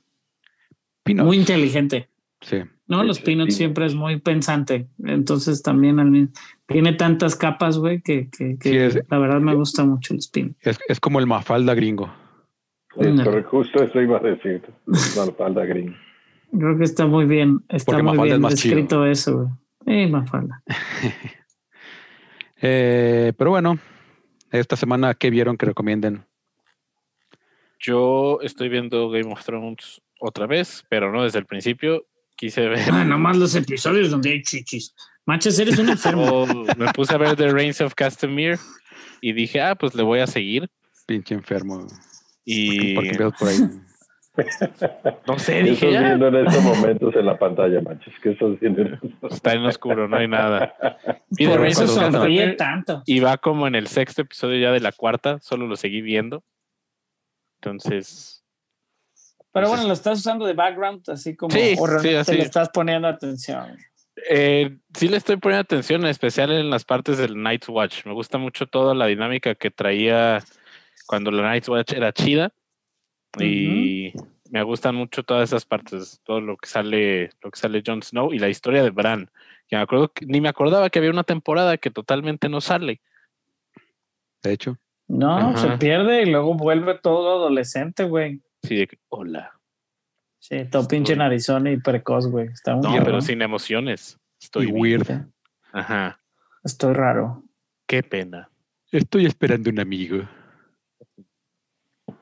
Muy 1.07 1.37
inteligente. 1.39 2.09
Sí. 2.41 2.59
No, 2.89 3.03
Sí, 3.03 3.07
los 3.07 3.17
sí, 3.19 3.23
Peanuts 3.23 3.53
sí. 3.55 3.59
siempre 3.59 3.87
es 3.87 3.95
muy 3.95 4.19
pensante. 4.19 4.89
Entonces 5.05 5.63
también 5.63 6.01
al 6.01 6.11
mismo- 6.11 6.33
tiene 6.67 6.95
tantas 6.95 7.37
capas, 7.37 7.79
güey, 7.79 8.01
que, 8.01 8.29
que- 8.31 8.59
que 8.59 8.69
Sí, 8.71 8.77
es- 8.77 9.05
la 9.11 9.19
verdad 9.19 9.41
me 9.41 9.55
gusta 9.55 9.85
mucho 9.85 10.15
los 10.15 10.29
Peanuts. 10.29 10.57
Es, 10.67 10.79
es 10.89 10.99
como 10.99 11.21
el 11.21 11.27
mafalda 11.27 11.75
gringo. 11.75 12.11
Es 12.97 13.15
No. 13.15 13.23
correcto, 13.25 13.51
justo 13.51 13.83
eso 13.85 14.01
iba 14.01 14.17
a 14.17 14.21
decir. 14.21 14.63
No, 14.87 15.33
falda 15.35 15.65
green. 15.65 15.95
Creo 16.51 16.79
que 16.79 16.85
está 16.85 17.07
muy 17.07 17.27
bien. 17.27 17.63
Está 17.69 17.93
Porque 17.93 18.03
muy 18.03 18.13
Mafalda 18.13 18.25
bien 18.25 18.35
es 18.37 18.41
más 18.41 18.55
chido. 18.55 18.75
descrito 18.77 19.07
eso, 19.07 19.37
güey. 19.85 20.05
Eh, 20.05 20.09
Mafalda. 20.09 20.63
Eh, 22.61 23.33
pero 23.39 23.51
bueno, 23.51 23.79
esta 24.51 24.75
semana, 24.77 25.15
¿qué 25.15 25.31
vieron 25.31 25.57
que 25.57 25.67
recomienden? 25.67 26.25
Yo 27.79 28.41
estoy 28.43 28.69
viendo 28.69 29.09
Game 29.11 29.33
of 29.33 29.45
Thrones 29.45 30.03
otra 30.19 30.47
vez, 30.47 30.85
pero 30.89 31.13
no 31.13 31.23
desde 31.23 31.39
el 31.39 31.47
principio. 31.47 32.05
Quise 32.39 32.69
ver. 32.69 32.79
Ah, 32.93 33.05
nomás 33.05 33.37
los 33.37 33.57
episodios 33.57 34.13
donde 34.13 34.31
hay 34.31 34.43
chichis. 34.43 34.95
Manches, 35.27 35.59
eres 35.59 35.77
un 35.77 35.89
enfermo. 35.89 36.25
o 36.43 36.47
me 36.47 36.93
puse 36.95 37.13
a 37.13 37.19
ver 37.19 37.35
The 37.35 37.49
Reigns 37.49 37.81
of 37.81 37.95
Castamere 37.95 38.59
y 39.21 39.33
dije, 39.33 39.61
ah, 39.61 39.75
pues 39.75 39.97
le 39.97 40.05
voy 40.05 40.21
a 40.21 40.27
seguir. 40.29 40.71
Pinche 41.05 41.35
enfermo. 41.35 41.85
Y 42.45 42.95
¿Por 42.95 43.03
qué 43.03 43.11
empiezas 43.11 43.39
por 43.39 43.49
ahí? 43.49 43.59
no 45.27 45.39
sé, 45.41 45.53
¿Qué 45.55 45.63
dije, 45.65 45.89
estás 45.89 46.05
viendo 46.05 46.29
en 46.29 46.47
estos 46.47 46.63
momentos 46.63 47.17
en 47.17 47.27
la 47.27 47.37
pantalla, 47.37 47.81
manches? 47.81 48.15
¿Qué 48.23 48.31
estás 48.31 48.51
estos 48.61 49.33
está 49.33 49.55
en 49.55 49.65
oscuro, 49.65 50.07
no 50.07 50.17
hay 50.17 50.29
nada. 50.29 50.75
Y 51.33 51.45
The 51.45 51.57
Por 51.57 51.67
eso 51.67 51.89
sonríe 51.89 52.53
tanto. 52.53 53.03
y 53.05 53.19
va 53.19 53.37
como 53.37 53.67
en 53.67 53.75
el 53.75 53.89
sexto 53.89 54.23
episodio 54.23 54.61
ya 54.61 54.71
de 54.71 54.81
la 54.81 54.93
cuarta, 54.93 55.41
solo 55.41 55.67
lo 55.67 55.75
seguí 55.75 56.03
viendo. 56.03 56.45
Entonces, 57.61 58.38
Pero 59.59 59.69
bueno, 59.69 59.87
lo 59.87 59.93
estás 59.93 60.19
usando 60.19 60.47
de 60.47 60.55
background, 60.55 61.09
así 61.11 61.37
como 61.37 61.55
Sí, 61.55 61.75
o 61.79 61.87
realmente 61.87 62.11
sí, 62.25 62.31
así. 62.31 62.37
le 62.37 62.43
estás 62.45 62.69
poniendo 62.71 63.09
atención. 63.09 63.77
Eh, 64.31 64.77
sí 64.95 65.09
le 65.09 65.17
estoy 65.17 65.37
poniendo 65.37 65.61
atención, 65.63 66.03
en 66.03 66.09
especial 66.09 66.51
en 66.53 66.71
las 66.71 66.85
partes 66.85 67.19
del 67.19 67.41
Night's 67.43 67.69
Watch. 67.69 68.05
Me 68.05 68.13
gusta 68.13 68.39
mucho 68.39 68.67
toda 68.67 68.95
la 68.95 69.07
dinámica 69.07 69.55
que 69.55 69.71
traía 69.71 70.43
cuando 71.07 71.31
la 71.31 71.43
Night's 71.43 71.69
Watch 71.69 71.93
era 71.93 72.13
chida. 72.13 72.53
Y 73.39 74.13
me 74.51 74.63
gustan 74.63 74.95
mucho 74.95 75.23
todas 75.23 75.51
esas 75.51 75.65
partes, 75.67 76.21
todo 76.25 76.41
lo 76.41 76.57
que 76.57 76.69
sale, 76.69 77.31
lo 77.43 77.51
que 77.51 77.59
sale 77.61 77.83
Jon 77.87 78.03
Snow 78.03 78.33
y 78.33 78.39
la 78.39 78.49
historia 78.49 78.83
de 78.83 78.91
Bran. 78.91 79.31
Que 79.69 79.77
me 79.77 79.83
acuerdo 79.83 80.09
que- 80.13 80.25
ni 80.27 80.41
me 80.41 80.49
acordaba 80.49 80.89
que 80.91 80.99
había 80.99 81.11
una 81.11 81.25
temporada 81.25 81.77
que 81.77 81.91
totalmente 81.91 82.49
no 82.49 82.61
sale. 82.61 83.01
De 84.43 84.53
hecho, 84.53 84.79
No, 85.11 85.39
Ajá. 85.39 85.57
se 85.73 85.79
pierde 85.79 86.23
y 86.23 86.27
luego 86.27 86.53
vuelve 86.55 86.95
todo 86.99 87.37
adolescente, 87.37 88.05
güey. 88.05 88.43
Sí, 88.63 88.77
de 88.77 88.87
que, 88.87 88.99
hola. 89.09 89.53
Sí, 90.39 90.65
todo 90.71 90.87
pinche 90.87 91.13
Uy. 91.13 91.19
narizón 91.19 91.67
y 91.67 91.77
precoz, 91.79 92.27
güey. 92.29 92.47
Está 92.49 92.75
muy 92.77 92.97
No, 92.97 93.05
pero 93.05 93.21
sin 93.21 93.43
emociones. 93.43 94.19
Estoy 94.41 94.65
y 94.65 94.73
bien. 94.73 94.81
weird. 94.81 95.27
Ajá. 95.73 96.21
Estoy 96.65 96.95
raro. 96.95 97.43
Qué 97.87 98.03
pena. 98.03 98.49
Estoy 98.93 99.27
esperando 99.27 99.71
un 99.71 99.81
amigo. 99.81 100.23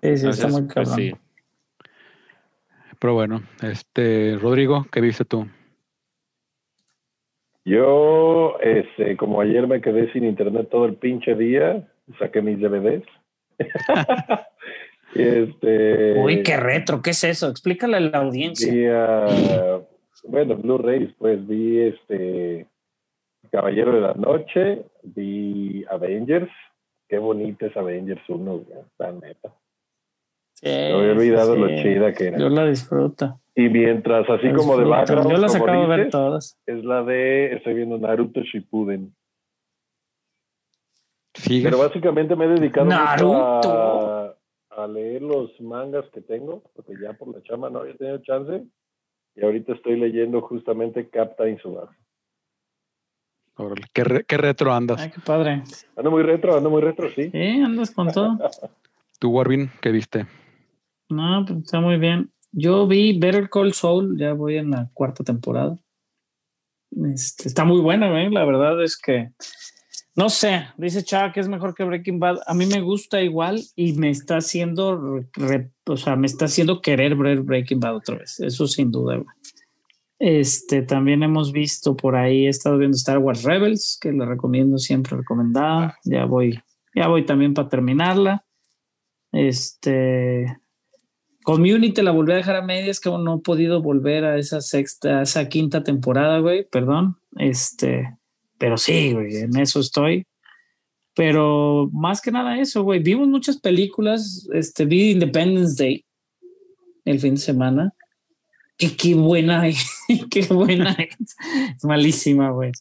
Sí, 0.02 0.16
sí, 0.16 0.28
está 0.28 0.48
muy 0.48 0.62
pues, 0.62 0.74
cabrón. 0.74 0.96
sí. 0.96 1.14
Pero 2.98 3.14
bueno, 3.14 3.42
este, 3.62 4.38
Rodrigo, 4.40 4.86
¿qué 4.90 5.00
viste 5.00 5.24
tú? 5.24 5.46
Yo, 7.64 8.58
este, 8.60 9.16
como 9.16 9.40
ayer 9.40 9.66
me 9.66 9.80
quedé 9.80 10.10
sin 10.12 10.24
internet 10.24 10.68
todo 10.70 10.86
el 10.86 10.94
pinche 10.94 11.34
día, 11.34 11.86
saqué 12.18 12.40
mis 12.40 12.60
DVDs. 12.60 13.04
Este, 15.22 16.14
Uy, 16.20 16.42
qué 16.42 16.56
retro, 16.56 17.00
¿qué 17.02 17.10
es 17.10 17.24
eso? 17.24 17.48
Explícale 17.48 17.96
a 17.96 18.00
la 18.00 18.18
audiencia. 18.18 18.72
Vi 18.72 18.86
bueno, 20.28 20.56
Blu-rays, 20.56 21.10
pues 21.18 21.46
vi 21.46 21.80
este 21.82 22.66
Caballero 23.50 23.92
de 23.94 24.00
la 24.00 24.14
Noche, 24.14 24.82
vi 25.02 25.84
Avengers. 25.90 26.50
Qué 27.08 27.18
bonita 27.18 27.66
es 27.66 27.76
Avengers 27.76 28.22
1, 28.28 28.52
güey, 28.58 28.78
la 28.98 29.12
neta. 29.12 29.54
Sí, 30.54 30.66
Me 30.68 30.92
había 30.94 31.12
olvidado 31.12 31.54
sí, 31.54 31.60
lo 31.60 31.68
chida 31.68 32.12
que 32.14 32.26
era. 32.28 32.38
Yo 32.38 32.48
la 32.48 32.66
disfruto. 32.66 33.40
Y 33.54 33.68
mientras, 33.68 34.28
así 34.28 34.46
La 34.48 34.54
como 34.54 34.76
de 34.76 34.84
disfruto. 34.84 34.90
background, 34.90 35.30
Yo 35.30 35.36
las 35.38 35.54
acabo 35.54 35.82
de 35.82 35.96
ver 35.96 36.10
todas. 36.10 36.58
es 36.66 36.84
la 36.84 37.02
de, 37.04 37.52
estoy 37.54 37.74
viendo 37.74 37.98
Naruto 37.98 38.40
Shippuden. 38.40 39.14
¿Sigues? 41.34 41.64
Pero 41.70 41.78
básicamente 41.78 42.34
me 42.34 42.46
he 42.46 42.48
dedicado 42.48 42.86
Naruto. 42.86 43.62
a, 44.12 44.15
a 44.76 44.86
leer 44.86 45.22
los 45.22 45.58
mangas 45.60 46.04
que 46.12 46.20
tengo, 46.20 46.62
porque 46.74 46.94
ya 47.00 47.12
por 47.14 47.34
la 47.34 47.42
chama 47.42 47.70
no 47.70 47.80
había 47.80 47.96
tenido 47.96 48.18
chance. 48.22 48.64
Y 49.34 49.44
ahorita 49.44 49.72
estoy 49.74 49.98
leyendo 49.98 50.40
justamente 50.42 51.08
Captain 51.10 51.56
Tsubasa. 51.58 51.96
Órale, 53.56 53.86
¿Qué, 53.92 54.04
re- 54.04 54.24
qué 54.24 54.36
retro 54.36 54.72
andas? 54.72 55.00
Ay, 55.00 55.10
qué 55.10 55.20
padre. 55.20 55.62
Ando 55.96 56.10
muy 56.10 56.22
retro, 56.22 56.56
ando 56.56 56.68
muy 56.70 56.82
retro, 56.82 57.08
sí. 57.10 57.30
Sí, 57.30 57.60
andas 57.62 57.90
con 57.90 58.10
todo. 58.12 58.36
¿Tú, 59.18 59.30
Warvin, 59.30 59.70
qué 59.80 59.90
viste? 59.90 60.26
No, 61.08 61.44
pues 61.46 61.60
está 61.64 61.80
muy 61.80 61.96
bien. 61.98 62.30
Yo 62.52 62.86
vi 62.86 63.18
Better 63.18 63.48
Call 63.48 63.72
Saul, 63.72 64.18
ya 64.18 64.34
voy 64.34 64.56
en 64.58 64.70
la 64.70 64.90
cuarta 64.92 65.24
temporada. 65.24 65.76
Este, 67.14 67.48
está 67.48 67.64
muy 67.64 67.80
buena, 67.80 68.22
¿eh? 68.22 68.30
la 68.30 68.44
verdad 68.44 68.82
es 68.82 68.96
que 68.98 69.30
no 70.16 70.30
sé, 70.30 70.66
dice 70.78 71.04
Chava 71.04 71.32
que 71.32 71.40
es 71.40 71.48
mejor 71.48 71.74
que 71.74 71.84
Breaking 71.84 72.18
Bad. 72.18 72.38
A 72.46 72.54
mí 72.54 72.66
me 72.66 72.80
gusta 72.80 73.20
igual 73.22 73.60
y 73.76 73.92
me 73.92 74.10
está 74.10 74.38
haciendo, 74.38 75.20
re- 75.34 75.70
o 75.84 75.96
sea, 75.96 76.16
me 76.16 76.26
está 76.26 76.46
haciendo 76.46 76.80
querer 76.80 77.14
ver 77.16 77.42
Breaking 77.42 77.80
Bad 77.80 77.96
otra 77.96 78.16
vez. 78.16 78.40
Eso 78.40 78.66
sin 78.66 78.90
duda. 78.90 79.22
Este, 80.18 80.80
también 80.80 81.22
hemos 81.22 81.52
visto 81.52 81.94
por 81.94 82.16
ahí, 82.16 82.46
he 82.46 82.48
estado 82.48 82.78
viendo 82.78 82.96
Star 82.96 83.18
Wars 83.18 83.42
Rebels, 83.42 83.98
que 84.00 84.12
la 84.12 84.24
recomiendo 84.24 84.78
siempre 84.78 85.16
recomendada. 85.16 85.98
Ya 86.04 86.24
voy, 86.24 86.58
ya 86.94 87.08
voy 87.08 87.26
también 87.26 87.52
para 87.52 87.68
terminarla. 87.68 88.44
Este, 89.32 90.58
Community 91.44 92.00
la 92.00 92.12
volví 92.12 92.32
a 92.32 92.36
dejar 92.36 92.56
a 92.56 92.62
medias, 92.62 92.98
que 92.98 93.10
aún 93.10 93.24
no 93.24 93.36
he 93.36 93.40
podido 93.40 93.82
volver 93.82 94.24
a 94.24 94.38
esa 94.38 94.62
sexta, 94.62 95.18
a 95.18 95.22
esa 95.22 95.48
quinta 95.50 95.84
temporada, 95.84 96.38
güey, 96.38 96.66
perdón. 96.66 97.18
Este, 97.36 98.16
pero 98.58 98.76
sí, 98.76 99.12
güey, 99.12 99.36
en 99.36 99.56
eso 99.56 99.80
estoy. 99.80 100.26
Pero 101.14 101.88
más 101.92 102.20
que 102.20 102.30
nada 102.30 102.58
eso, 102.60 102.82
güey. 102.82 103.00
Vimos 103.00 103.26
muchas 103.28 103.58
películas. 103.58 104.46
Este, 104.52 104.84
vi 104.84 105.12
Independence 105.12 105.82
Day 105.82 106.04
el 107.06 107.20
fin 107.20 107.36
de 107.36 107.40
semana. 107.40 107.94
Qué, 108.76 108.94
qué 108.94 109.14
buena, 109.14 109.64
qué 110.30 110.42
buena 110.42 110.92
es. 110.92 111.36
Es 111.76 111.84
malísima, 111.84 112.50
güey. 112.50 112.72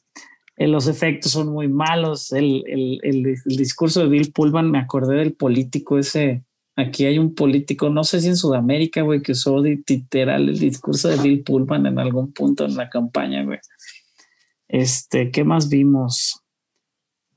Eh, 0.58 0.68
Los 0.68 0.88
efectos 0.88 1.32
son 1.32 1.54
muy 1.54 1.70
malos. 1.70 2.34
El, 2.34 2.64
el, 2.68 3.00
el, 3.04 3.26
el 3.28 3.56
discurso 3.56 4.02
de 4.02 4.10
Bill 4.10 4.34
Pullman, 4.34 4.70
me 4.70 4.80
acordé 4.80 5.16
del 5.16 5.34
político 5.34 5.98
ese. 5.98 6.44
Aquí 6.78 7.06
hay 7.06 7.20
un 7.20 7.36
político, 7.36 7.90
no 7.90 8.04
sé 8.04 8.20
si 8.20 8.28
en 8.28 8.36
Sudamérica, 8.36 9.02
güey, 9.02 9.22
que 9.22 9.32
usó 9.32 9.64
literal 9.64 10.50
el 10.50 10.60
discurso 10.60 11.08
de 11.08 11.16
Bill 11.16 11.42
Pullman 11.42 11.86
en 11.86 12.00
algún 12.00 12.34
punto 12.34 12.66
en 12.66 12.76
la 12.76 12.90
campaña, 12.90 13.46
güey. 13.46 13.60
Este, 14.68 15.32
¿qué 15.32 15.44
más 15.44 15.70
vimos? 15.70 16.42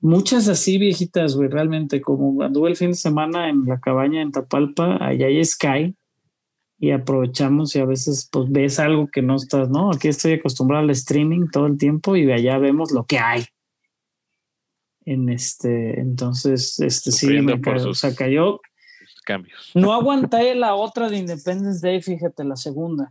Muchas 0.00 0.48
así 0.48 0.78
viejitas, 0.78 1.34
güey, 1.34 1.48
realmente. 1.48 2.00
Como 2.00 2.42
anduve 2.42 2.70
el 2.70 2.76
fin 2.76 2.90
de 2.90 2.96
semana 2.96 3.48
en 3.48 3.64
la 3.64 3.80
cabaña 3.80 4.22
en 4.22 4.32
Tapalpa, 4.32 4.96
allá 5.00 5.26
hay 5.26 5.44
Sky 5.44 5.94
y 6.78 6.92
aprovechamos 6.92 7.74
y 7.74 7.80
a 7.80 7.84
veces 7.84 8.28
pues 8.30 8.50
ves 8.50 8.78
algo 8.78 9.08
que 9.08 9.20
no 9.20 9.34
estás, 9.34 9.68
¿no? 9.68 9.90
Aquí 9.90 10.08
estoy 10.08 10.34
acostumbrado 10.34 10.84
al 10.84 10.90
streaming 10.90 11.48
todo 11.52 11.66
el 11.66 11.76
tiempo 11.76 12.16
y 12.16 12.30
allá 12.30 12.58
vemos 12.58 12.92
lo 12.92 13.04
que 13.04 13.18
hay. 13.18 13.44
En 15.04 15.28
este, 15.28 15.98
entonces, 16.00 16.78
este 16.80 17.10
sí, 17.10 17.40
me 17.40 17.60
cayó, 17.60 17.90
o 17.90 17.94
sea, 17.94 18.14
cayó. 18.14 18.60
Cambios. 19.24 19.72
No 19.74 19.92
aguanté 19.92 20.54
la 20.54 20.74
otra 20.74 21.10
de 21.10 21.18
Independence 21.18 21.86
Day, 21.86 22.00
fíjate, 22.00 22.44
la 22.44 22.56
segunda. 22.56 23.10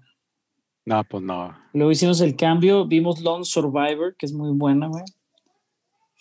No, 0.88 1.04
pues 1.04 1.22
no. 1.22 1.54
Luego 1.74 1.92
hicimos 1.92 2.22
el 2.22 2.38
cambio, 2.38 2.88
vimos 2.88 3.20
Lone 3.22 3.44
Survivor, 3.44 4.16
que 4.18 4.26
es 4.26 4.32
muy 4.32 4.52
buena, 4.52 4.88
güey. 4.88 5.04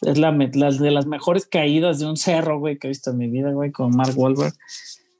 Es 0.03 0.19
la, 0.19 0.33
las 0.55 0.81
de 0.81 0.91
las 0.91 1.07
mejores 1.07 1.47
caídas 1.47 2.01
de 2.01 2.07
un 2.07 2.17
cerro, 2.17 2.59
güey, 2.59 2.77
que 2.77 2.89
he 2.89 2.91
visto 2.91 3.13
en 3.13 3.19
mi 3.19 3.29
vida, 3.29 3.53
güey, 3.53 3.71
con 3.71 3.95
Mark 3.95 4.13
Wahlberg. 4.17 4.53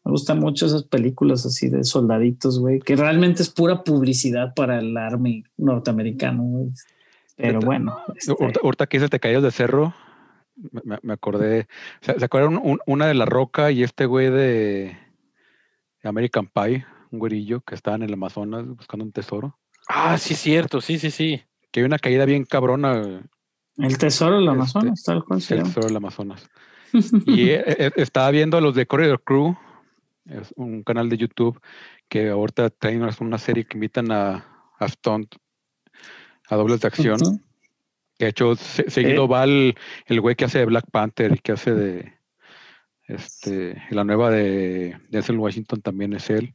Me 0.05 0.11
gustan 0.11 0.41
mucho 0.41 0.67
esas 0.67 0.83
películas 0.83 1.47
así 1.47 1.69
de 1.69 1.85
soldaditos, 1.85 2.59
güey, 2.59 2.81
que 2.81 2.97
realmente 2.97 3.43
es 3.45 3.49
pura 3.49 3.85
publicidad 3.85 4.53
para 4.55 4.81
el 4.81 4.97
Army 4.97 5.45
norteamericano, 5.57 6.43
güey. 6.43 6.71
Pero 7.37 7.61
bueno. 7.61 7.97
este, 8.17 8.35
Ahorita, 8.65 8.87
que 8.89 8.97
dices 8.99 9.11
te 9.11 9.21
caías 9.21 9.45
de 9.45 9.53
cerro, 9.53 9.95
me, 10.85 10.99
me- 11.03 11.13
acordé. 11.13 11.69
¿Se, 12.01 12.19
se 12.19 12.25
acuerdan 12.25 12.57
un- 12.61 12.81
una 12.87 13.07
de 13.07 13.15
La 13.15 13.27
Roca 13.27 13.71
y 13.71 13.85
este 13.85 14.07
güey 14.07 14.29
de 14.31 14.97
American 16.03 16.49
Pie? 16.53 16.85
Un 17.11 17.19
güerillo 17.19 17.61
que 17.61 17.75
estaba 17.75 17.97
en 17.97 18.03
el 18.05 18.13
Amazonas 18.13 18.67
buscando 18.67 19.05
un 19.05 19.13
tesoro. 19.13 19.59
Ah, 19.89 20.19
sí, 20.19 20.35
es 20.35 20.41
cierto, 20.41 20.81
sí, 20.81 20.99
sí, 20.99 21.11
sí. 21.11 21.43
Que 21.71 21.81
hay 21.81 21.87
una 21.87 21.99
caída 21.99 22.25
bien 22.25 22.45
cabrona. 22.45 23.23
el 23.77 23.99
tesoro 23.99 24.37
del 24.37 24.45
Este, 24.45 24.55
Amazonas, 24.57 25.03
tal 25.05 25.25
cual 25.25 25.41
El 25.49 25.63
tesoro 25.63 25.87
del 25.87 25.97
Amazonas. 25.97 26.49
Y 27.27 27.51
eh, 27.51 27.63
eh, 27.67 27.91
estaba 27.97 28.31
viendo 28.31 28.57
a 28.57 28.61
los 28.61 28.75
de 28.75 28.87
Corridor 28.87 29.23
Crew, 29.23 29.57
es 30.25 30.53
un 30.57 30.83
canal 30.83 31.09
de 31.09 31.17
YouTube 31.19 31.61
que 32.09 32.31
ahorita 32.31 32.71
traen 32.71 33.03
una, 33.03 33.15
una 33.21 33.39
serie 33.39 33.65
que 33.65 33.77
invitan 33.77 34.11
a, 34.13 34.47
a 34.79 34.89
stunt, 34.89 35.35
a 36.49 36.57
dobles 36.57 36.81
de 36.81 36.89
acción. 36.89 37.19
Que 38.19 38.25
de 38.27 38.31
hecho 38.31 38.57
se- 38.57 38.89
seguido 38.91 39.29
va 39.29 39.45
el, 39.45 39.77
el 40.07 40.21
güey 40.21 40.37
que 40.37 40.47
hace 40.47 40.59
de 40.61 40.65
Black 40.65 40.87
Panther 40.91 41.35
y 41.35 41.39
que 41.39 41.53
hace 41.53 41.75
de 41.75 42.13
este 43.05 43.81
la 43.91 44.05
nueva 44.05 44.31
de 44.31 44.97
Denzel 45.11 45.39
Washington 45.39 45.81
también 45.83 46.13
es 46.15 46.31
él. 46.31 46.55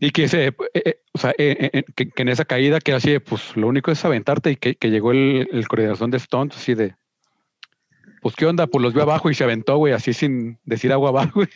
Y 0.00 0.10
que 0.10 0.28
se, 0.28 0.48
eh, 0.48 0.54
eh, 0.74 1.00
o 1.12 1.18
sea, 1.18 1.30
eh, 1.30 1.56
eh, 1.58 1.70
eh, 1.72 1.84
que, 1.94 2.10
que 2.10 2.22
en 2.22 2.28
esa 2.28 2.44
caída 2.44 2.80
que 2.80 2.92
así 2.92 3.18
pues 3.20 3.56
lo 3.56 3.68
único 3.68 3.90
es 3.90 4.04
aventarte 4.04 4.50
y 4.50 4.56
que, 4.56 4.74
que 4.74 4.90
llegó 4.90 5.12
el, 5.12 5.48
el 5.52 5.68
coordinación 5.68 6.10
de 6.10 6.16
Stones 6.16 6.56
así 6.56 6.74
de, 6.74 6.96
pues 8.20 8.34
qué 8.36 8.46
onda, 8.46 8.66
pues 8.66 8.82
los 8.82 8.94
vio 8.94 9.02
abajo 9.02 9.30
y 9.30 9.34
se 9.34 9.44
aventó, 9.44 9.76
güey, 9.76 9.92
así 9.92 10.12
sin 10.12 10.58
decir 10.64 10.92
agua 10.92 11.10
abajo. 11.10 11.32
güey. 11.34 11.48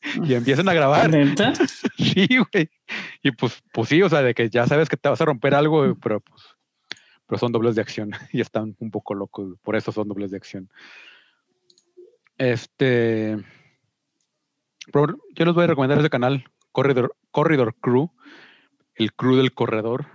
y 0.24 0.34
empiezan 0.34 0.68
a 0.68 0.74
grabar. 0.74 1.10
¿Neta? 1.10 1.52
Sí, 1.96 2.28
güey. 2.52 2.70
Y 3.22 3.32
pues, 3.32 3.62
pues 3.72 3.88
sí, 3.88 4.02
o 4.02 4.08
sea, 4.08 4.22
de 4.22 4.34
que 4.34 4.48
ya 4.48 4.66
sabes 4.66 4.88
que 4.88 4.96
te 4.96 5.08
vas 5.08 5.20
a 5.20 5.24
romper 5.24 5.54
algo, 5.54 5.78
güey, 5.78 5.94
pero 6.00 6.20
pues, 6.20 6.42
pero 7.26 7.38
son 7.38 7.52
dobles 7.52 7.74
de 7.74 7.82
acción 7.82 8.10
y 8.32 8.40
están 8.40 8.76
un 8.78 8.90
poco 8.90 9.14
locos, 9.14 9.46
güey, 9.46 9.58
por 9.62 9.76
eso 9.76 9.92
son 9.92 10.08
dobles 10.08 10.30
de 10.30 10.36
acción. 10.36 10.70
Este, 12.38 13.36
yo 14.92 15.44
les 15.44 15.54
voy 15.54 15.64
a 15.64 15.66
recomendar 15.66 15.98
ese 15.98 16.10
canal, 16.10 16.44
Corridor, 16.78 17.16
Corridor 17.32 17.74
Crew, 17.80 18.12
el 18.94 19.12
crew 19.12 19.34
del 19.34 19.52
corredor, 19.52 20.06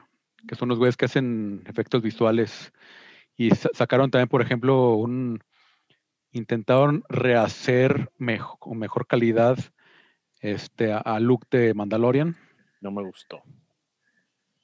que 0.48 0.56
son 0.56 0.70
los 0.70 0.78
güeyes 0.78 0.96
que 0.96 1.04
hacen 1.06 1.62
efectos 1.68 2.02
visuales 2.02 2.72
y 3.36 3.50
sa- 3.52 3.68
sacaron 3.74 4.10
también, 4.10 4.30
por 4.30 4.42
ejemplo, 4.42 4.94
un 4.94 5.44
intentaron 6.32 7.04
rehacer 7.10 8.10
mejor, 8.18 8.58
con 8.60 8.80
mejor 8.80 9.08
calidad 9.08 9.58
este, 10.40 10.94
a, 10.94 11.00
a 11.00 11.20
Luke 11.20 11.46
de 11.52 11.74
Mandalorian. 11.74 12.38
No 12.80 12.92
me 12.92 13.04
gustó. 13.04 13.44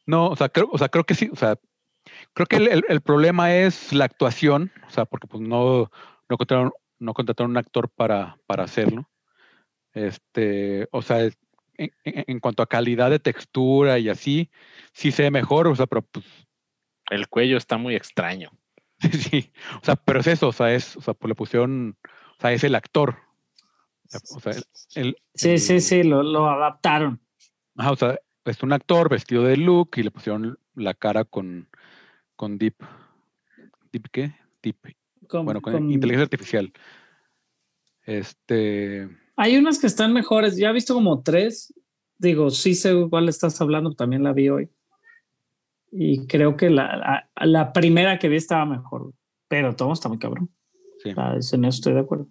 No, 0.05 0.29
o 0.29 0.35
sea, 0.37 0.47
creo, 0.47 0.69
o 0.71 0.77
sea, 0.77 0.87
creo 0.87 1.03
que 1.03 1.15
sí, 1.15 1.29
o 1.33 1.35
sea, 1.35 1.57
creo 2.33 2.47
que 2.47 2.55
el, 2.55 2.69
el- 2.69 2.85
el 2.87 3.01
problema 3.01 3.53
es 3.53 3.91
la 3.91 4.05
actuación, 4.05 4.71
o 4.87 4.89
sea, 4.89 5.03
porque 5.03 5.27
pues 5.27 5.43
no, 5.43 5.79
no 5.79 5.89
encontraron 6.29 6.71
no 6.97 7.13
contrataron 7.13 7.51
un 7.51 7.57
actor 7.57 7.89
para, 7.89 8.37
para 8.45 8.63
hacerlo. 8.63 9.09
Este, 9.93 10.87
o 10.91 11.01
sea, 11.01 11.29
en, 12.03 12.39
cuanto 12.39 12.61
a 12.63 12.67
calidad 12.67 13.09
de 13.09 13.19
textura 13.19 13.99
y 13.99 14.09
así, 14.09 14.49
sí 14.93 15.11
se 15.11 15.23
ve 15.23 15.31
mejor, 15.31 15.67
o 15.67 15.75
sea, 15.75 15.87
pero 15.87 16.01
pues 16.01 16.25
El 17.09 17.27
cuello 17.27 17.57
está 17.57 17.77
muy 17.77 17.95
extraño. 17.95 18.51
sí, 18.99 19.51
o 19.81 19.85
sea, 19.85 19.95
pero 19.95 20.19
es 20.19 20.27
eso, 20.27 20.49
o 20.49 20.51
sea, 20.51 20.73
es, 20.73 20.97
o 20.97 21.01
sea, 21.01 21.13
pues 21.13 21.29
le 21.29 21.35
pusieron, 21.35 21.97
o 22.37 22.41
sea, 22.41 22.51
es 22.51 22.63
el 22.63 22.75
actor. 22.75 23.17
O 24.33 24.39
sea, 24.39 24.53
el, 24.53 24.63
el- 24.95 25.17
Sí, 25.33 25.57
sí, 25.57 25.73
el- 25.75 25.81
sí, 25.81 26.03
lo, 26.03 26.21
lo 26.23 26.49
adaptaron. 26.49 27.19
Ajá, 27.77 27.91
o 27.91 27.95
sea, 27.95 28.19
es 28.45 28.61
un 28.63 28.73
actor 28.73 29.09
vestido 29.09 29.43
de 29.43 29.55
Luke 29.57 30.01
y 30.01 30.03
le 30.03 30.11
pusieron 30.11 30.57
la 30.75 30.93
cara 30.93 31.23
con, 31.23 31.69
con 32.35 32.57
Deep. 32.57 32.75
¿Deep 33.91 34.07
qué? 34.11 34.35
Deep. 34.63 34.77
Con- 35.27 35.45
Bueno, 35.45 35.61
con, 35.61 35.73
con- 35.73 35.91
inteligencia 35.91 36.23
artificial. 36.23 36.73
Este. 38.05 39.07
Hay 39.41 39.55
unas 39.55 39.79
que 39.79 39.87
están 39.87 40.11
mejores. 40.11 40.57
Ya 40.57 40.69
he 40.69 40.73
visto 40.73 40.93
como 40.93 41.23
tres. 41.23 41.73
Digo, 42.17 42.49
sí 42.49 42.75
sé 42.75 42.93
cuál 43.09 43.29
estás 43.29 43.61
hablando, 43.61 43.93
también 43.93 44.21
la 44.21 44.33
vi 44.33 44.49
hoy. 44.49 44.69
Y 45.93 46.27
creo 46.27 46.57
que 46.57 46.69
la, 46.69 47.25
la, 47.37 47.45
la 47.45 47.71
primera 47.71 48.19
que 48.19 48.27
vi 48.27 48.35
estaba 48.35 48.65
mejor. 48.65 49.03
güey. 49.03 49.13
Pero 49.47 49.77
todo 49.77 49.93
está 49.93 50.09
muy 50.09 50.19
cabrón. 50.19 50.53
Sí. 51.01 51.11
En 51.11 51.63
eso 51.63 51.77
estoy 51.77 51.93
de 51.93 52.01
acuerdo. 52.01 52.27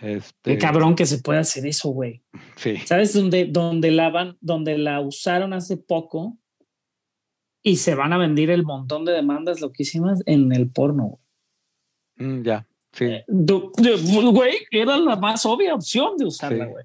Este, 0.00 0.52
Qué 0.52 0.58
cabrón 0.58 0.94
que 0.94 1.06
se 1.06 1.18
puede 1.18 1.40
hacer 1.40 1.66
eso, 1.66 1.88
güey. 1.88 2.22
Sí. 2.54 2.76
¿Sabes 2.84 3.12
dónde, 3.14 3.46
dónde, 3.46 3.90
la 3.90 4.10
van, 4.10 4.38
donde 4.40 4.78
la 4.78 5.00
usaron 5.00 5.54
hace 5.54 5.76
poco 5.76 6.38
y 7.64 7.76
se 7.76 7.96
van 7.96 8.12
a 8.12 8.18
vender 8.18 8.50
el 8.50 8.62
montón 8.62 9.04
de 9.04 9.10
demandas 9.10 9.60
loquísimas 9.60 10.22
en 10.26 10.52
el 10.52 10.70
porno? 10.70 11.18
Mm, 12.14 12.42
ya. 12.42 12.64
Sí. 12.94 13.22
Güey, 13.28 14.54
era 14.70 14.96
la 14.96 15.16
más 15.16 15.44
obvia 15.46 15.74
opción 15.74 16.16
de 16.16 16.24
usarla, 16.26 16.64
Sí. 16.66 16.70
güey. 16.70 16.84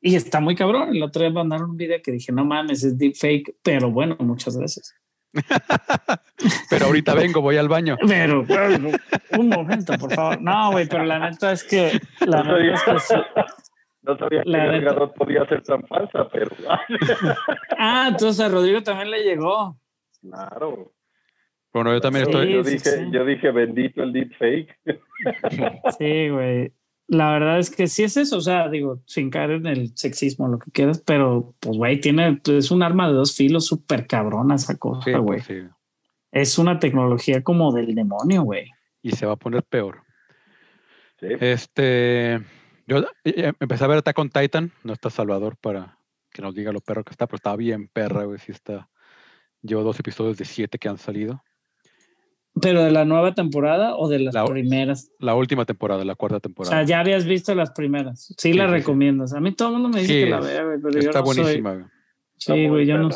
Y 0.00 0.14
está 0.14 0.40
muy 0.40 0.54
cabrón. 0.54 0.94
El 0.94 1.02
otro 1.02 1.22
día 1.22 1.30
mandaron 1.30 1.70
un 1.70 1.76
video 1.76 2.00
que 2.02 2.12
dije, 2.12 2.30
no 2.30 2.44
mames, 2.44 2.84
es 2.84 2.96
deepfake, 2.98 3.56
pero 3.62 3.90
bueno, 3.90 4.16
muchas 4.20 4.56
gracias. 4.56 4.94
Pero 6.70 6.86
ahorita 6.86 7.14
vengo, 7.14 7.40
voy 7.42 7.56
al 7.56 7.68
baño. 7.68 7.96
Pero, 8.06 8.44
pero, 8.46 8.90
un 9.38 9.48
momento, 9.48 9.92
por 9.98 10.12
favor. 10.14 10.40
No, 10.40 10.72
güey, 10.72 10.86
pero 10.88 11.04
la 11.04 11.18
neta 11.30 11.52
es 11.52 11.62
que, 11.64 12.00
la 12.20 12.42
No 12.42 12.58
neta 12.58 12.74
es 12.74 12.82
que 12.82 12.98
sí. 13.00 13.14
No 14.02 14.16
sabía 14.16 14.42
que 14.44 14.48
La 14.48 14.58
Gal 14.66 14.80
neta. 14.80 14.92
Gadot 14.92 15.14
podía 15.14 15.46
ser 15.46 15.62
tan 15.62 15.82
falsa, 15.86 16.28
pero 16.32 16.50
Ah, 17.78 18.06
entonces 18.10 18.40
a 18.44 18.48
Rodrigo 18.48 18.82
también 18.82 19.10
le 19.10 19.22
llegó. 19.24 19.78
claro. 20.20 20.92
Bueno, 21.72 21.92
yo 21.92 22.00
también 22.00 22.24
Sí. 22.24 22.30
estoy. 22.30 22.52
Yo 22.54 22.64
sí, 22.64 22.70
dije, 22.70 22.90
sí. 22.90 23.04
yo 23.10 23.24
dije 23.26 23.50
bendito 23.50 24.02
el 24.02 24.12
deepfake. 24.14 24.78
Sí, 25.98 26.28
güey. 26.28 26.72
La 27.08 27.30
verdad 27.30 27.60
es 27.60 27.70
que 27.70 27.86
sí 27.86 28.02
es 28.02 28.16
eso, 28.16 28.38
o 28.38 28.40
sea, 28.40 28.68
digo, 28.68 29.00
sin 29.06 29.30
caer 29.30 29.52
en 29.52 29.66
el 29.66 29.96
sexismo, 29.96 30.48
lo 30.48 30.58
que 30.58 30.72
quieras, 30.72 31.00
pero 31.06 31.54
pues, 31.60 31.76
güey, 31.76 32.00
tiene, 32.00 32.40
es 32.48 32.70
un 32.72 32.82
arma 32.82 33.06
de 33.06 33.14
dos 33.14 33.36
filos 33.36 33.64
súper 33.66 34.08
cabrona 34.08 34.56
esa 34.56 34.72
Sí, 34.72 34.78
cosa, 34.78 35.10
güey. 35.18 35.38
pues, 35.38 35.44
sí. 35.44 35.62
Es 36.32 36.58
una 36.58 36.80
tecnología 36.80 37.42
como 37.44 37.72
del 37.72 37.94
demonio, 37.94 38.42
güey. 38.42 38.70
Y 39.02 39.12
se 39.12 39.24
va 39.24 39.34
a 39.34 39.36
poner 39.36 39.62
peor. 39.62 40.02
Sí. 41.20 41.28
Este. 41.40 42.40
Yo 42.88 42.98
eh, 43.24 43.52
empecé 43.58 43.84
a 43.84 43.86
ver 43.86 43.98
Attack 43.98 44.18
on 44.18 44.30
Titan. 44.30 44.72
No 44.82 44.92
está 44.92 45.08
Salvador 45.08 45.56
para 45.56 45.98
que 46.32 46.42
nos 46.42 46.54
diga 46.54 46.72
lo 46.72 46.80
perro 46.80 47.04
que 47.04 47.12
está, 47.12 47.26
pero 47.26 47.36
está 47.36 47.56
bien 47.56 47.88
perra, 47.88 48.24
güey. 48.24 48.38
Sí 48.38 48.52
está. 48.52 48.90
Llevo 49.62 49.82
dos 49.82 49.98
episodios 49.98 50.36
de 50.36 50.44
siete 50.44 50.78
que 50.78 50.88
han 50.88 50.98
salido. 50.98 51.42
Pero 52.60 52.82
de 52.82 52.90
la 52.90 53.04
nueva 53.04 53.34
temporada 53.34 53.96
o 53.96 54.08
de 54.08 54.18
las 54.18 54.34
La- 54.34 54.44
primeras. 54.46 55.10
La 55.18 55.34
última 55.34 55.64
temporada, 55.66 56.04
la 56.04 56.14
cuarta 56.14 56.36
O 56.38 56.40
temporada. 56.40 56.74
sea, 56.76 56.84
ya 56.86 57.00
habías 57.00 57.26
visto 57.26 57.54
las 57.54 57.70
primeras. 57.72 58.26
Sí, 58.26 58.34
Sí, 58.38 58.52
las 58.54 58.68
sí, 58.68 58.72
recomiendas. 58.72 59.34
A 59.34 59.40
mí 59.40 59.52
todo 59.52 59.68
el 59.68 59.74
mundo 59.74 59.88
me 59.90 60.00
dice 60.00 60.12
Sí, 60.14 60.24
que 60.24 60.30
la 60.30 60.40
vea, 60.40 60.64
güey, 60.64 60.78
pero 60.82 60.94
yo 60.94 61.00
está 61.10 61.18
no 61.18 61.24
buenísima, 61.26 61.72
güey. 61.74 61.84
Está 62.38 62.54
Sí, 62.54 62.66
güey, 62.68 62.86
yo 62.86 62.98
no. 62.98 63.10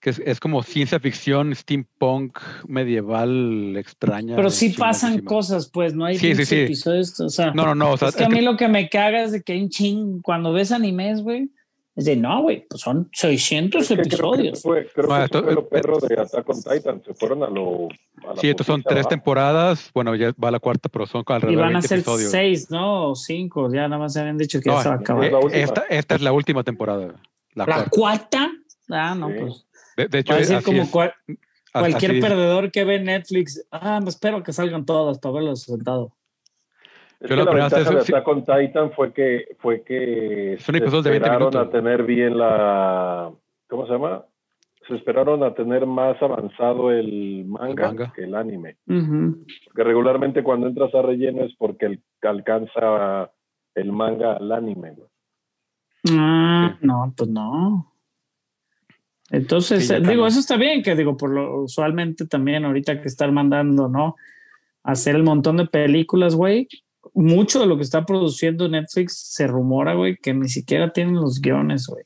Que 0.00 0.10
es, 0.10 0.18
es 0.26 0.38
como 0.40 0.62
ciencia 0.62 1.00
ficción, 1.00 1.54
steampunk, 1.54 2.38
medieval, 2.68 3.74
extraña. 3.76 4.36
Pero 4.36 4.50
sí 4.50 4.70
pasan 4.70 5.20
cosas, 5.20 5.70
pues, 5.72 5.94
no 5.94 6.04
hay 6.04 6.18
Sí, 6.18 6.34
sí, 6.34 6.44
sí. 6.44 6.56
episodios. 6.60 7.18
O 7.20 7.28
sea, 7.30 7.52
No, 7.52 7.64
no, 7.64 7.74
no. 7.74 7.92
O 7.92 7.96
sea, 7.96 8.08
es 8.08 8.16
que 8.16 8.24
a 8.24 8.28
mí 8.28 8.40
lo 8.42 8.56
que 8.56 8.68
me 8.68 8.88
caga 8.90 9.22
es 9.22 9.32
de 9.32 9.42
que 9.42 9.54
hay 9.54 9.62
un 9.62 9.70
ching. 9.70 10.20
Cuando 10.20 10.52
ves 10.52 10.72
animes, 10.72 11.22
güey, 11.22 11.50
es 11.96 12.04
de 12.06 12.16
no, 12.16 12.42
güey, 12.42 12.66
pues 12.68 12.80
son 12.80 13.08
600 13.12 13.82
Es 13.82 13.88
que 13.88 13.94
creo 13.94 14.02
que 14.04 14.08
episodios. 14.16 14.62
fue, 14.62 14.88
creo 14.94 15.06
No, 15.06 15.14
que 15.14 15.16
eso 15.16 15.24
esto- 15.26 15.42
fue 15.44 15.54
lo 15.54 15.68
perro 15.68 15.98
de 16.00 16.14
Attack 16.20 16.48
on 16.48 16.62
Titan. 16.62 17.02
Se 17.04 17.14
fueron 17.14 17.42
a 17.44 17.48
lo. 17.50 17.88
a 18.28 18.36
sí, 18.40 18.48
estos 18.48 18.66
son 18.66 18.82
tres 18.82 19.06
¿va? 19.06 19.08
temporadas. 19.10 19.90
Bueno, 19.94 20.14
ya 20.16 20.32
va 20.42 20.50
la 20.50 20.58
cuarta, 20.58 20.88
pero 20.88 21.06
son 21.06 21.24
Y 21.28 21.32
alrededor 21.32 21.56
de 21.58 21.62
van 21.62 21.76
a 21.76 21.78
20 21.80 21.88
ser 21.88 21.98
episodios. 21.98 22.30
seis, 22.30 22.70
¿no? 22.70 23.10
O 23.10 23.14
cinco. 23.14 23.72
Ya 23.72 23.86
nada 23.88 23.98
más 23.98 24.12
se 24.12 24.20
habían 24.20 24.38
dicho 24.38 24.60
que 24.60 24.68
No, 24.70 24.76
ya 24.76 24.82
se 24.82 24.88
va 24.88 24.94
a 24.96 24.98
eh, 24.98 25.00
acabar. 25.02 25.30
Esta, 25.52 25.82
esta 25.88 26.14
es 26.16 26.20
la 26.22 26.32
última 26.32 26.62
temporada. 26.64 27.14
La, 27.54 27.66
¿La 27.66 27.84
cuarta. 27.86 28.50
Ah, 28.90 29.14
no, 29.14 29.28
Sí. 29.28 29.34
pues. 29.40 29.66
De, 29.96 30.08
de 30.08 30.18
hecho, 30.18 30.32
Va 30.32 30.38
a 30.40 30.42
así 30.42 30.56
como 30.64 30.82
es. 30.82 30.88
cual- 30.90 31.14
Así 31.26 31.90
cualquier 31.90 32.14
es. 32.16 32.24
perdedor 32.24 32.70
que 32.70 32.84
ve 32.84 33.00
Netflix. 33.00 33.64
Ah, 33.72 33.98
pues 34.02 34.14
espero 34.16 34.42
que 34.42 34.52
salgan 34.52 34.84
todas 34.84 35.18
para 35.18 35.34
verlos 35.34 35.62
sentado. 35.62 36.12
Es 37.24 37.30
Yo 37.30 37.36
que 37.36 37.44
la 37.44 37.50
ventaja 37.52 37.88
de 37.90 37.94
vez- 37.96 38.04
sí. 38.04 38.12
Attack 38.12 38.28
on 38.28 38.44
Titan 38.44 38.92
fue 38.92 39.12
que, 39.14 39.56
fue 39.58 39.82
que 39.82 40.56
Son 40.60 40.74
20 40.74 40.88
esperaron 41.10 41.38
minutos. 41.48 41.66
a 41.66 41.70
tener 41.70 42.02
bien 42.04 42.36
la. 42.38 43.32
¿Cómo 43.68 43.86
se 43.86 43.92
llama? 43.92 44.24
Se 44.86 44.94
esperaron 44.96 45.42
a 45.42 45.54
tener 45.54 45.86
más 45.86 46.22
avanzado 46.22 46.90
el 46.90 47.46
manga, 47.46 47.86
manga. 47.86 48.12
que 48.14 48.24
el 48.24 48.34
anime. 48.34 48.76
Ujú. 48.86 49.42
Porque 49.64 49.84
regularmente 49.84 50.42
cuando 50.42 50.66
entras 50.66 50.94
a 50.94 51.00
relleno 51.00 51.44
es 51.44 51.54
porque 51.56 51.86
el- 51.86 52.02
alcanza 52.20 53.30
el 53.74 53.90
manga 53.92 54.34
al 54.34 54.52
anime. 54.52 54.92
güey. 54.92 55.08
Ah, 56.10 56.76
no, 56.82 57.14
pues 57.16 57.30
no. 57.30 57.90
Entonces, 59.30 59.88
Sí, 59.88 59.94
digo, 60.06 60.26
eso 60.26 60.38
está 60.38 60.56
bien, 60.58 60.82
que 60.82 60.94
digo, 60.94 61.16
por 61.16 61.30
lo 61.30 61.62
usualmente 61.62 62.26
también 62.26 62.64
ahorita 62.66 63.00
que 63.00 63.08
están 63.08 63.32
mandando, 63.32 63.88
¿no? 63.88 64.16
Hacer 64.82 65.16
el 65.16 65.22
montón 65.22 65.56
de 65.56 65.64
películas, 65.66 66.34
güey. 66.36 66.68
Mucho 67.12 67.60
de 67.60 67.66
lo 67.66 67.76
que 67.76 67.82
está 67.82 68.06
produciendo 68.06 68.68
Netflix 68.68 69.18
se 69.18 69.46
rumora, 69.46 69.94
güey, 69.94 70.16
que 70.16 70.32
ni 70.32 70.48
siquiera 70.48 70.92
tienen 70.92 71.16
los 71.16 71.40
guiones, 71.40 71.86
güey. 71.86 72.04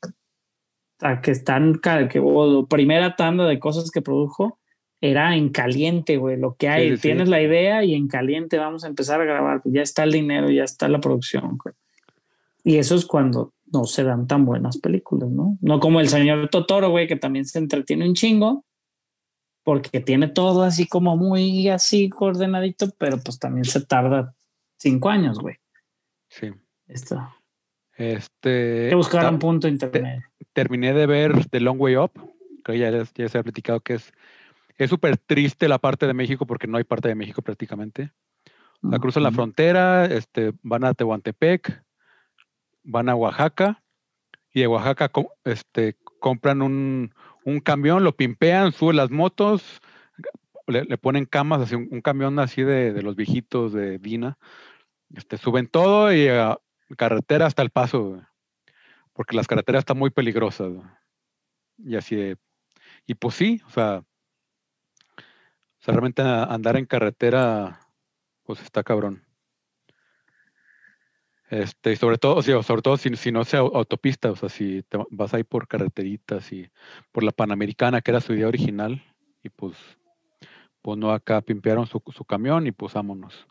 Sea, 0.99 1.20
que 1.20 1.31
están, 1.31 1.81
que 2.11 2.19
o 2.19 2.61
la 2.62 2.66
primera 2.66 3.15
tanda 3.15 3.47
de 3.47 3.61
cosas 3.61 3.91
que 3.91 4.03
produjo 4.03 4.59
era 5.01 5.37
en 5.37 5.51
caliente, 5.51 6.16
güey. 6.16 6.37
Lo 6.37 6.57
que 6.57 6.69
hay, 6.69 6.91
Sí, 6.91 6.97
sí. 6.97 7.03
tienes 7.03 7.29
la 7.29 7.41
idea 7.41 7.85
y 7.85 7.95
en 7.95 8.09
caliente 8.09 8.59
vamos 8.59 8.85
a 8.85 8.89
empezar 8.89 9.20
a 9.20 9.25
grabar. 9.25 9.62
Ya 9.65 9.83
está 9.83 10.03
el 10.03 10.12
dinero, 10.12 10.51
ya 10.51 10.65
está 10.65 10.89
la 10.89 11.01
producción, 11.01 11.59
güey. 11.62 11.75
Y 12.65 12.79
eso 12.79 12.97
es 12.97 13.07
cuando 13.07 13.55
no 13.73 13.85
se 13.85 14.03
dan 14.03 14.27
tan 14.27 14.45
buenas 14.45 14.79
películas, 14.79 15.31
¿no? 15.31 15.57
No 15.61 15.79
como 15.81 16.01
el 16.01 16.09
señor 16.09 16.49
Totoro, 16.49 16.91
güey, 16.91 17.07
que 17.07 17.16
también 17.16 17.45
se 17.45 17.59
entretiene 17.59 18.09
un 18.09 18.15
chingo, 18.15 18.65
porque 19.62 20.01
tiene 20.01 20.29
todo 20.29 20.62
así 20.62 20.87
como 20.87 21.16
muy 21.16 21.69
así 21.69 22.09
coordenadito, 22.09 22.89
pero 22.99 23.19
pues 23.19 23.39
también 23.39 23.65
se 23.65 23.85
tarda 23.85 24.35
cinco 24.78 25.10
años, 25.10 25.38
güey. 25.38 25.56
Sí. 26.28 26.52
Esto. 26.86 27.28
Este. 27.96 28.84
Hay 28.84 28.88
que 28.90 28.94
buscar 28.94 29.22
ta- 29.22 29.30
un 29.30 29.38
punto 29.38 29.68
intermedio. 29.68 30.22
terminé 30.52 30.94
de 30.94 31.06
ver 31.06 31.46
The 31.48 31.60
Long 31.60 31.80
Way 31.80 31.96
Up, 31.96 32.12
que 32.64 32.78
ya, 32.78 33.05
se 33.05 33.38
ha 33.38 33.42
platicado 33.42 33.80
que 33.80 33.94
es 33.94 34.12
es 34.78 34.90
súper 34.90 35.16
triste 35.16 35.68
la 35.68 35.78
parte 35.78 36.06
de 36.06 36.14
México 36.14 36.46
porque 36.46 36.68
no 36.68 36.78
hay 36.78 36.84
parte 36.84 37.09
de 37.09 37.16
México 37.16 37.42
prácticamente. 37.42 38.12
La 38.80 39.00
cruzan 39.00 39.24
la 39.24 39.32
frontera, 39.32 40.05
este, 40.05 40.52
van 40.62 40.84
a 40.84 40.94
Tehuantepec, 40.94 41.82
van 42.84 43.09
a 43.09 43.16
Oaxaca 43.16 43.82
y 44.55 44.60
de 44.60 44.68
Oaxaca 44.68 45.10
este, 45.44 45.96
compran 46.20 46.62
un, 46.62 47.12
un 47.44 47.59
camión, 47.59 48.05
lo 48.05 48.16
pimpean, 48.16 48.70
suben 48.70 48.96
las 48.96 49.10
motos, 49.10 49.80
le, 50.69 50.99
ponen 50.99 51.24
camas, 51.24 51.62
así 51.62 51.74
un, 51.74 52.01
camión 52.01 52.39
así 52.39 52.62
de, 52.62 52.93
de 52.93 53.03
los 53.03 53.16
viejitos 53.16 53.73
de 53.73 53.99
Dina, 53.99 54.39
este, 55.15 55.39
suben 55.39 55.66
todo 55.66 56.12
y 56.12 56.28
a 56.28 56.59
carretera 56.97 57.47
hasta 57.47 57.62
el 57.62 57.70
paso, 57.70 58.23
porque 59.12 59.36
las 59.36 59.47
carreteras 59.47 59.81
están 59.81 59.99
muy 59.99 60.11
peligrosas. 60.11 60.73
Y 61.78 61.97
así 61.97 62.35
y 63.07 63.15
pues 63.15 63.35
sí, 63.35 63.61
o 63.66 63.70
sea, 63.70 63.99
o 65.81 65.82
sea, 65.82 65.95
realmente 65.95 66.23
andar 66.23 66.77
en 66.77 66.86
carretera, 66.86 67.81
pues 68.45 68.61
está 68.62 68.82
cabrón. 68.82 69.24
Este, 71.51 71.93
y 71.93 71.97
sobre 71.97 72.19
todo, 72.19 72.36
o 72.36 72.43
sea, 72.43 72.62
sobre 72.62 72.82
todo 72.82 72.99
si, 72.99 73.16
si 73.16 73.32
no 73.32 73.45
sea 73.45 73.61
au- 73.62 73.74
autopista, 73.74 74.31
o 74.31 74.36
sea, 74.36 74.51
si 74.51 74.82
te 74.82 74.99
va- 74.99 75.07
vas 75.11 75.32
ahí 75.32 75.45
por 75.45 75.66
carreteritas 75.66 76.53
y 76.53 76.70
por 77.11 77.24
la 77.24 77.32
Panamericana, 77.32 78.03
que 78.03 78.11
era 78.11 78.20
su 78.20 78.35
idea 78.35 78.49
original, 78.49 79.03
y 79.43 79.49
pues, 79.49 79.98
pues 80.82 80.98
no 80.98 81.10
acá 81.12 81.40
pimpearon 81.40 81.86
su, 81.86 82.02
su 82.14 82.24
camión 82.24 82.66
y 82.66 82.72
pues 82.72 82.94
vámonos. 82.94 83.46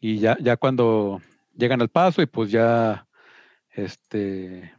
Y 0.00 0.18
ya, 0.18 0.36
ya 0.40 0.56
cuando 0.56 1.20
llegan 1.56 1.80
al 1.80 1.88
paso 1.88 2.20
y 2.22 2.26
pues 2.26 2.50
ya, 2.50 3.06
este, 3.70 4.74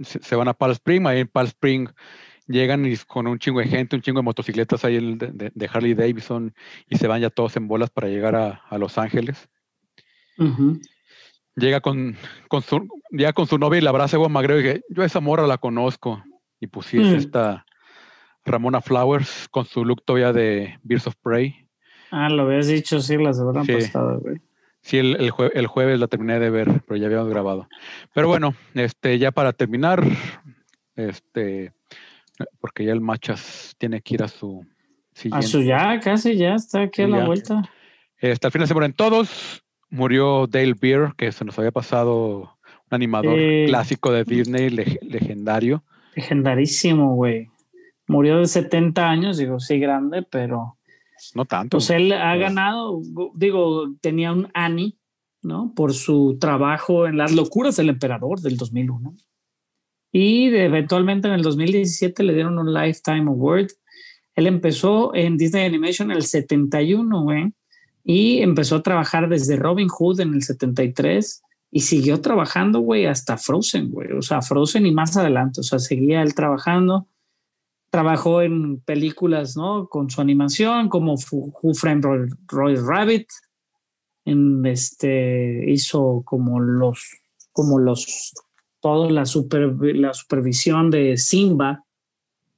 se 0.00 0.36
van 0.36 0.48
a 0.48 0.54
Palm 0.54 0.72
Spring, 0.72 1.06
ahí 1.06 1.20
en 1.20 1.28
Palm 1.28 1.46
Spring 1.46 1.88
llegan 2.46 2.86
y 2.86 2.96
con 2.96 3.26
un 3.26 3.38
chingo 3.38 3.60
de 3.60 3.66
gente, 3.66 3.96
un 3.96 4.02
chingo 4.02 4.20
de 4.20 4.24
motocicletas 4.24 4.84
ahí 4.84 4.96
el 4.96 5.18
de, 5.18 5.28
de- 5.32 5.52
de 5.54 5.70
Harley 5.72 5.94
Davidson 5.94 6.54
y 6.88 6.96
se 6.96 7.06
van 7.08 7.20
ya 7.20 7.30
todos 7.30 7.56
en 7.56 7.66
bolas 7.68 7.90
para 7.90 8.08
llegar 8.08 8.34
a, 8.36 8.62
a 8.68 8.78
Los 8.78 8.98
Ángeles. 8.98 9.48
Llega 11.56 11.80
con, 11.80 12.16
con 12.48 12.62
su, 12.62 12.88
llega 13.10 13.32
con 13.32 13.46
su 13.46 13.58
novia 13.58 13.78
y 13.78 13.82
la 13.82 13.90
abraza 13.90 14.16
a 14.16 14.28
McGregor 14.28 14.60
y 14.64 14.68
dije, 14.68 14.84
yo 14.90 15.02
a 15.02 15.06
esa 15.06 15.20
morra 15.20 15.46
la 15.46 15.58
conozco. 15.58 16.22
Y 16.60 16.66
pues 16.68 16.86
sí, 16.86 16.98
es 17.00 17.12
Mm. 17.12 17.16
esta 17.16 17.65
Ramona 18.46 18.80
Flowers 18.80 19.48
con 19.50 19.64
su 19.66 19.84
look 19.84 20.02
todavía 20.04 20.32
de 20.32 20.78
Birds 20.82 21.06
of 21.06 21.14
Prey. 21.22 21.66
Ah, 22.10 22.28
lo 22.30 22.44
habías 22.44 22.68
dicho, 22.68 23.00
sí, 23.00 23.16
la 23.16 23.32
semana 23.32 23.64
Sí. 23.64 23.72
pasada, 23.72 24.16
güey. 24.16 24.36
Sí, 24.80 24.98
el, 24.98 25.16
el, 25.16 25.32
jue- 25.32 25.50
el 25.54 25.66
jueves 25.66 25.98
la 25.98 26.06
terminé 26.06 26.38
de 26.38 26.48
ver, 26.50 26.80
pero 26.86 26.96
ya 26.96 27.06
habíamos 27.06 27.28
grabado. 27.28 27.68
Pero 28.14 28.28
bueno, 28.28 28.54
este, 28.74 29.18
ya 29.18 29.32
para 29.32 29.52
terminar, 29.52 30.04
este, 30.94 31.72
porque 32.60 32.84
ya 32.84 32.92
el 32.92 33.00
Machas 33.00 33.74
tiene 33.78 34.00
que 34.00 34.14
ir 34.14 34.22
a 34.22 34.28
su 34.28 34.60
A 34.62 35.18
siguiente. 35.18 35.46
su 35.48 35.62
ya, 35.62 35.98
casi 36.00 36.36
ya 36.36 36.54
está 36.54 36.82
aquí 36.82 37.02
a 37.02 37.08
la 37.08 37.18
ya. 37.18 37.24
vuelta. 37.26 37.62
Este, 38.18 38.46
al 38.46 38.52
final 38.52 38.68
se 38.68 38.74
mueren 38.74 38.92
todos. 38.92 39.62
Murió 39.90 40.46
Dale 40.46 40.74
Beer, 40.80 41.12
que 41.16 41.32
se 41.32 41.44
nos 41.44 41.58
había 41.58 41.70
pasado 41.72 42.38
un 42.38 42.48
animador 42.90 43.36
Sí. 43.38 43.64
clásico 43.66 44.12
de 44.12 44.24
Disney, 44.24 44.68
leg- 44.70 44.98
legendario. 45.02 45.82
Legendarísimo, 46.14 47.14
güey. 47.14 47.48
Murió 48.08 48.38
de 48.38 48.46
70 48.46 49.08
años, 49.08 49.36
digo, 49.38 49.58
sí, 49.60 49.78
grande, 49.78 50.22
pero 50.22 50.78
No 51.34 51.44
tanto. 51.44 51.76
pues 51.78 51.90
él 51.90 52.12
ha 52.12 52.30
Pues- 52.32 52.40
ganado, 52.40 53.00
digo, 53.34 53.94
tenía 54.00 54.32
un 54.32 54.48
Annie, 54.54 54.96
¿no? 55.42 55.72
Por 55.74 55.92
su 55.92 56.38
trabajo 56.40 57.06
en 57.06 57.16
Las 57.16 57.32
locuras 57.32 57.76
del 57.76 57.88
emperador 57.88 58.40
del 58.40 58.56
2001. 58.56 59.14
Y 60.12 60.46
eventualmente 60.54 61.28
en 61.28 61.34
el 61.34 61.42
2017 61.42 62.22
le 62.22 62.34
dieron 62.34 62.58
un 62.58 62.72
Lifetime 62.72 63.28
Award. 63.30 63.68
Él 64.34 64.46
empezó 64.46 65.14
en 65.14 65.36
Disney 65.36 65.64
Animation 65.66 66.10
en 66.10 66.18
el 66.18 66.22
71, 66.24 67.22
güey, 67.22 67.52
y 68.04 68.38
empezó 68.38 68.76
a 68.76 68.82
trabajar 68.82 69.28
desde 69.28 69.56
Robin 69.56 69.88
Hood 69.88 70.20
en 70.20 70.34
el 70.34 70.42
73 70.42 71.42
y 71.70 71.80
siguió 71.80 72.20
trabajando, 72.20 72.80
güey, 72.80 73.06
hasta 73.06 73.36
Frozen, 73.36 73.90
güey. 73.90 74.12
O 74.12 74.22
sea, 74.22 74.40
Frozen 74.42 74.86
y 74.86 74.92
más 74.92 75.16
adelante. 75.16 75.60
O 75.60 75.64
sea, 75.64 75.78
seguía 75.80 76.22
él 76.22 76.34
trabajando. 76.34 77.08
Trabajó 77.96 78.42
en 78.42 78.80
películas, 78.80 79.56
¿no? 79.56 79.88
Con 79.88 80.10
su 80.10 80.20
animación, 80.20 80.90
como 80.90 81.14
Who 81.14 81.72
Framed 81.72 82.04
Roy, 82.46 82.76
Rabbit. 82.76 83.26
Este 84.64 85.64
hizo 85.66 86.20
como 86.26 86.60
los, 86.60 87.00
como 87.52 87.78
los, 87.78 88.34
toda 88.80 89.10
la, 89.10 89.24
super, 89.24 89.74
la 89.96 90.12
supervisión 90.12 90.90
de 90.90 91.16
Simba, 91.16 91.84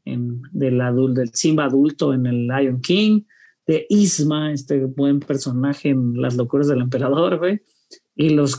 en, 0.04 0.42
del, 0.50 0.80
adul- 0.80 1.12
del 1.12 1.32
Simba 1.32 1.66
adulto 1.66 2.12
en 2.12 2.26
el 2.26 2.48
Lion 2.48 2.80
King, 2.80 3.22
de 3.64 3.86
Isma, 3.90 4.52
este 4.52 4.86
buen 4.86 5.20
personaje 5.20 5.90
en 5.90 6.20
Las 6.20 6.34
locuras 6.36 6.66
del 6.66 6.80
emperador, 6.80 7.38
güey 7.38 7.60
y 8.16 8.30
los 8.30 8.58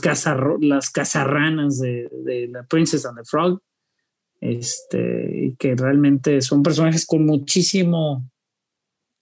las 0.60 0.90
cazarranas 0.90 1.78
de, 1.78 2.08
de 2.24 2.48
la 2.48 2.62
Princess 2.62 3.04
and 3.04 3.18
the 3.18 3.24
Frog, 3.26 3.60
este, 4.40 5.54
que 5.58 5.74
realmente 5.76 6.40
son 6.40 6.62
personajes 6.62 7.06
con 7.06 7.26
muchísimo, 7.26 8.28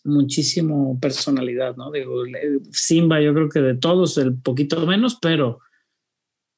muchísimo 0.05 0.99
personalidad, 1.01 1.77
¿no? 1.77 1.91
Digo, 1.91 2.23
Simba 2.71 3.21
yo 3.21 3.35
creo 3.35 3.49
que 3.49 3.61
de 3.61 3.75
todos 3.75 4.19
el 4.19 4.37
poquito 4.37 4.87
menos, 4.87 5.19
pero 5.21 5.61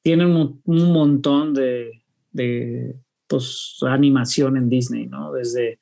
tienen 0.03 0.35
un, 0.35 0.61
un 0.65 0.91
montón 0.91 1.53
de, 1.53 2.03
de 2.31 2.95
pues, 3.27 3.77
animación 3.81 4.57
en 4.57 4.69
Disney, 4.69 5.07
¿no? 5.07 5.31
Desde 5.31 5.79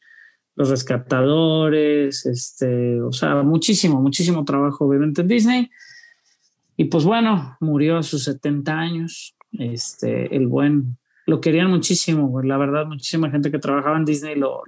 los 0.56 0.70
rescatadores, 0.70 2.26
este, 2.26 3.02
o 3.02 3.14
sea, 3.14 3.44
muchísimo, 3.44 4.02
muchísimo 4.02 4.44
trabajo 4.44 4.86
obviamente 4.86 5.22
en 5.22 5.28
Disney. 5.30 5.70
Y 6.76 6.86
pues 6.86 7.06
bueno, 7.06 7.58
murió 7.62 7.98
a 7.98 8.04
sus 8.04 8.26
70 8.26 8.78
años. 8.78 9.36
Este, 9.54 10.36
el 10.36 10.48
buen, 10.48 10.99
lo 11.30 11.40
querían 11.42 11.70
muchísimo, 11.70 12.28
güey. 12.28 12.48
la 12.48 12.58
verdad, 12.58 12.86
muchísima 12.88 13.30
gente 13.30 13.52
que 13.52 13.60
trabajaba 13.60 13.98
en 13.98 14.06
Disney 14.06 14.36
lo, 14.36 14.64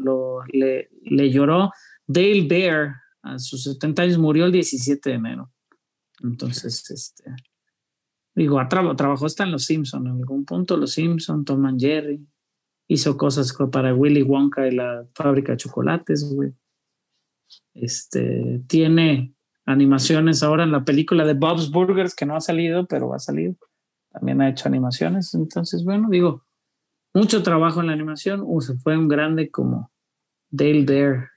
le, 0.51 0.89
lloró. 1.31 1.71
Dale 2.07 2.45
Bear, 2.47 2.95
a 3.23 3.39
sus 3.39 3.63
70 3.63 4.01
años, 4.03 4.17
murió 4.17 4.45
el 4.45 4.51
17 4.51 5.09
de 5.09 5.15
enero. 5.15 5.51
Entonces, 6.23 6.89
este, 6.91 7.31
digo, 8.35 8.59
traba- 8.69 8.95
trabajó 8.95 9.25
hasta 9.25 9.43
en 9.43 9.51
Los 9.51 9.65
Simpson, 9.65 10.05
en 10.07 10.13
algún 10.13 10.45
punto 10.45 10.77
Los 10.77 10.91
Simpson, 10.91 11.43
Tom 11.45 11.65
and 11.65 11.79
Jerry, 11.79 12.25
hizo 12.87 13.17
cosas 13.17 13.53
co- 13.53 13.71
para 13.71 13.93
Willy 13.95 14.21
Wonka 14.21 14.67
y 14.67 14.71
la 14.75 15.05
fábrica 15.15 15.53
de 15.53 15.57
chocolates, 15.57 16.31
güey. 16.33 16.53
Este, 17.73 18.61
tiene 18.67 19.33
animaciones 19.65 20.43
ahora 20.43 20.63
en 20.63 20.71
la 20.71 20.83
película 20.83 21.25
de 21.25 21.33
Bob's 21.33 21.71
Burgers, 21.71 22.15
que 22.15 22.25
no 22.25 22.35
ha 22.35 22.41
salido, 22.41 22.85
pero 22.87 23.09
va 23.09 23.15
a 23.15 23.19
salir. 23.19 23.55
También 24.11 24.41
ha 24.41 24.49
hecho 24.49 24.67
animaciones. 24.67 25.33
Entonces, 25.33 25.83
bueno, 25.83 26.09
digo, 26.09 26.43
mucho 27.13 27.43
trabajo 27.43 27.81
en 27.81 27.87
la 27.87 27.93
animación. 27.93 28.41
Uh, 28.43 28.61
se 28.61 28.75
fue 28.75 28.97
un 28.97 29.07
grande 29.07 29.49
como 29.49 29.91
Dale 30.49 30.83
Bear. 30.83 31.29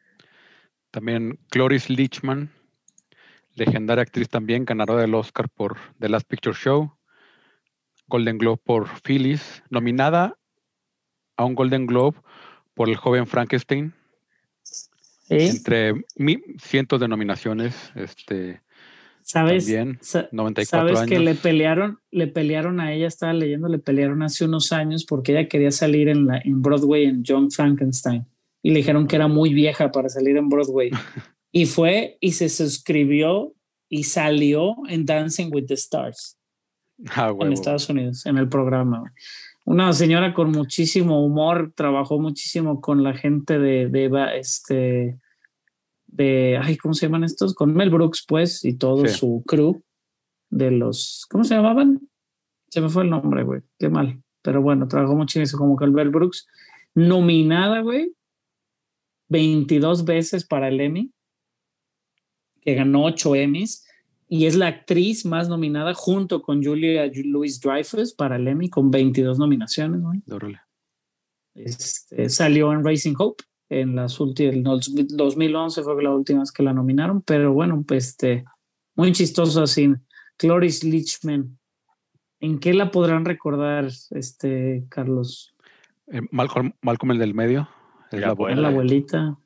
También 0.90 1.38
Cloris 1.50 1.90
Leachman, 1.90 2.50
legendaria 3.54 4.02
actriz 4.02 4.28
también, 4.28 4.64
ganadora 4.64 5.02
del 5.02 5.14
Oscar 5.14 5.48
por 5.48 5.76
The 5.98 6.08
Last 6.08 6.28
Picture 6.28 6.56
Show, 6.56 6.96
Golden 8.06 8.38
Globe 8.38 8.60
por 8.64 8.88
Phyllis, 9.02 9.62
nominada 9.70 10.36
a 11.36 11.44
un 11.44 11.54
Golden 11.54 11.86
Globe 11.86 12.18
por 12.74 12.88
el 12.88 12.96
joven 12.96 13.26
Frankenstein, 13.26 13.94
entre 15.28 16.04
cientos 16.58 17.00
de 17.00 17.08
nominaciones, 17.08 17.92
este, 17.94 18.62
¿Sabes? 19.24 19.64
también, 19.64 19.98
Sa- 20.02 20.28
94 20.32 20.94
Sabes 20.94 21.08
que 21.08 21.14
años. 21.16 21.24
le 21.24 21.34
pelearon, 21.34 21.98
le 22.10 22.26
pelearon 22.26 22.78
a 22.78 22.92
ella, 22.92 23.06
estaba 23.06 23.32
leyendo, 23.32 23.68
le 23.68 23.78
pelearon 23.78 24.22
hace 24.22 24.44
unos 24.44 24.70
años 24.70 25.06
porque 25.06 25.32
ella 25.32 25.48
quería 25.48 25.70
salir 25.70 26.08
en, 26.08 26.26
la, 26.26 26.38
en 26.44 26.60
Broadway 26.60 27.04
en 27.04 27.24
John 27.26 27.50
Frankenstein 27.50 28.26
y 28.62 28.70
le 28.70 28.80
dijeron 28.80 29.06
que 29.06 29.16
era 29.16 29.26
muy 29.26 29.54
vieja 29.54 29.90
para 29.90 30.10
salir 30.10 30.36
en 30.36 30.50
Broadway. 30.50 30.90
y 31.52 31.64
fue 31.64 32.18
y 32.20 32.32
se 32.32 32.50
suscribió 32.50 33.54
y 33.88 34.04
salió 34.04 34.74
en 34.88 35.06
Dancing 35.06 35.50
with 35.50 35.66
the 35.68 35.74
Stars 35.74 36.38
ah, 37.08 37.32
en. 37.40 37.52
Estados 37.54 37.88
Unidos, 37.88 38.26
en 38.26 38.36
el 38.36 38.50
programa. 38.50 39.10
Una 39.64 39.90
señora 39.94 40.34
con 40.34 40.50
muchísimo 40.50 41.24
humor, 41.24 41.72
trabajó 41.74 42.18
muchísimo 42.18 42.82
con 42.82 43.02
la 43.02 43.14
gente 43.14 43.58
de, 43.58 43.88
de 43.88 44.10
este, 44.38 45.18
de, 46.14 46.58
ay, 46.62 46.76
¿cómo 46.76 46.94
se 46.94 47.06
llaman 47.06 47.24
estos? 47.24 47.54
Con 47.54 47.74
Mel 47.74 47.90
Brooks, 47.90 48.24
pues, 48.26 48.64
y 48.64 48.74
todo 48.74 49.06
Sí. 49.06 49.14
su 49.18 49.42
crew 49.46 49.82
de 50.50 50.70
los, 50.70 51.26
¿cómo 51.28 51.42
se 51.44 51.54
llamaban? 51.56 52.08
Se 52.68 52.80
me 52.80 52.88
fue 52.88 53.02
el 53.02 53.10
nombre, 53.10 53.42
güey, 53.42 53.62
qué 53.78 53.88
mal. 53.88 54.22
Pero 54.42 54.62
bueno, 54.62 54.86
trabajó 54.86 55.16
muchísimo 55.16 55.58
como 55.58 55.76
con 55.76 55.92
Mel 55.92 56.10
Brooks. 56.10 56.46
Nominada, 56.94 57.80
güey, 57.80 58.14
22 59.28 60.04
veces 60.04 60.44
para 60.46 60.68
el 60.68 60.80
Emmy, 60.80 61.10
que 62.60 62.74
ganó 62.74 63.04
8 63.04 63.34
Emmys 63.34 63.84
y 64.28 64.46
es 64.46 64.54
la 64.54 64.68
actriz 64.68 65.26
más 65.26 65.48
nominada 65.48 65.94
junto 65.94 66.42
con 66.42 66.62
Julia 66.62 67.10
Louis 67.24 67.60
Dreyfus 67.60 68.14
para 68.14 68.36
el 68.36 68.46
Emmy 68.46 68.68
con 68.70 68.90
22 68.90 69.38
nominaciones. 69.38 70.00
güey. 70.00 70.22
Este, 71.54 72.28
salió 72.28 72.72
en 72.72 72.84
Racing 72.84 73.14
Hope 73.18 73.44
en 73.68 73.96
las 73.96 74.20
últimas, 74.20 74.54
en 74.54 74.98
el 74.98 75.06
2011 75.16 75.82
fue 75.82 76.02
la 76.02 76.10
última 76.14 76.40
vez 76.40 76.52
que 76.52 76.62
la 76.62 76.72
nominaron, 76.72 77.22
pero 77.22 77.52
bueno, 77.52 77.82
pues 77.86 78.08
este, 78.08 78.44
muy 78.94 79.12
chistoso 79.12 79.62
así. 79.62 79.92
Cloris 80.36 80.84
Leachman, 80.84 81.58
¿en 82.40 82.58
qué 82.58 82.74
la 82.74 82.90
podrán 82.90 83.24
recordar, 83.24 83.88
este, 84.10 84.84
Carlos? 84.88 85.54
Eh, 86.08 86.20
Malcolm, 86.30 86.72
Malcolm 86.82 87.12
el 87.12 87.18
del 87.18 87.34
medio. 87.34 87.68
Es 88.12 88.20
La 88.20 88.26
la 88.26 88.32
abuela. 88.32 88.54
¿Es 88.54 88.60
la 88.62 88.68
abuela. 88.68 88.82
abuelita? 88.84 89.38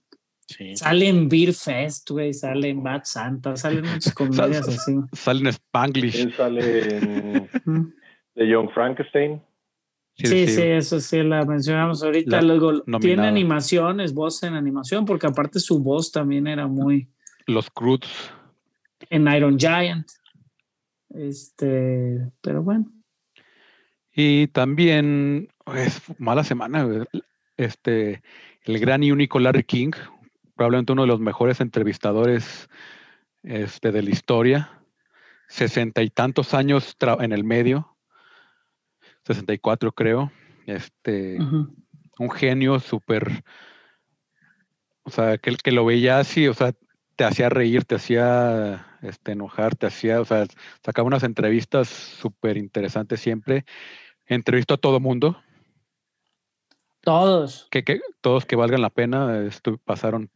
Sí. 0.47 0.75
Sale 0.77 1.09
en 1.09 1.29
Beer 1.29 1.53
Fest, 1.53 2.11
güey, 2.11 2.33
sale 2.33 2.71
en 2.71 2.83
Bad 2.83 3.03
Santa, 3.05 3.55
salen 3.57 3.85
muchas 3.85 4.15
comedias 4.15 4.67
así. 4.67 4.97
Sale 5.13 5.41
en 5.41 5.47
Spanglish. 5.49 6.17
Él 6.21 6.35
sale 6.35 6.97
en 6.97 7.49
Ujú. 7.67 7.93
The 8.35 8.49
Young 8.49 8.71
Frankenstein. 8.73 9.43
Sí, 10.19 10.49
sí, 10.49 10.63
eso 10.63 10.99
sí 10.99 11.23
la 11.23 11.45
mencionamos 11.45 12.03
ahorita. 12.03 12.37
La 12.37 12.43
Luego 12.43 12.73
tiene 12.83 12.85
nominada. 12.99 13.29
animaciones, 13.29 14.13
voz 14.13 14.43
en 14.43 14.55
animación, 14.55 15.05
porque 15.05 15.29
aparte 15.29 15.61
su 15.61 15.79
voz 15.81 16.11
también 16.11 16.47
era 16.49 16.67
muy 16.67 17.09
Los 17.47 17.71
Croods. 17.71 18.09
en 19.11 19.29
Iron 19.29 19.57
Giant. 19.59 20.07
Este, 21.11 22.31
pero 22.41 22.63
bueno, 22.63 22.87
Y 24.13 24.49
también 24.49 25.49
es 25.75 26.03
mala 26.19 26.43
semana. 26.45 27.07
Este, 27.57 28.23
el 28.65 28.79
gran 28.79 29.03
y 29.05 29.13
único 29.13 29.39
Larry 29.39 29.65
King, 29.65 29.93
probablemente 30.57 30.93
uno 30.93 31.03
de 31.03 31.09
los 31.09 31.21
mejores 31.21 31.61
entrevistadores 31.61 32.69
este, 33.45 33.93
de 33.93 34.03
la 34.03 34.11
historia. 34.11 34.73
Sesenta 35.49 36.03
y 36.03 36.11
tantos 36.11 36.53
años 36.53 36.97
en 37.21 37.33
el 37.33 37.45
medio. 37.45 37.97
64 39.29 39.93
creo. 39.93 40.33
Este, 40.67 41.39
un 42.19 42.31
genio 42.31 42.79
súper 42.81 43.43
O 45.05 45.11
sea, 45.11 45.39
que, 45.39 45.55
que 45.57 45.73
lo 45.73 45.85
veía 45.87 46.19
así, 46.19 46.49
o 46.49 46.53
sea, 46.55 46.73
te 47.17 47.25
hacía 47.25 47.49
reír, 47.49 47.85
te 47.85 47.95
hacía 47.95 48.87
este, 49.03 49.33
enojar, 49.33 49.75
te 49.77 49.87
hacía, 49.87 50.21
o 50.21 50.25
sea, 50.25 50.45
sacaba 50.85 51.07
unas 51.07 51.23
entrevistas 51.23 51.89
súper 51.89 52.57
interesantes 52.59 53.21
siempre. 53.21 53.65
Entrevistó 54.27 54.75
a 54.75 54.79
todo 54.79 55.01
mundo, 55.01 55.41
Todos. 57.01 57.69
que, 57.71 57.83
que 57.85 58.01
todos 58.21 58.45
que 58.45 58.57
valgan 58.57 58.83
la 58.83 58.91
pena 58.91 59.41
estu- 59.45 59.81
pasaron 59.83 60.31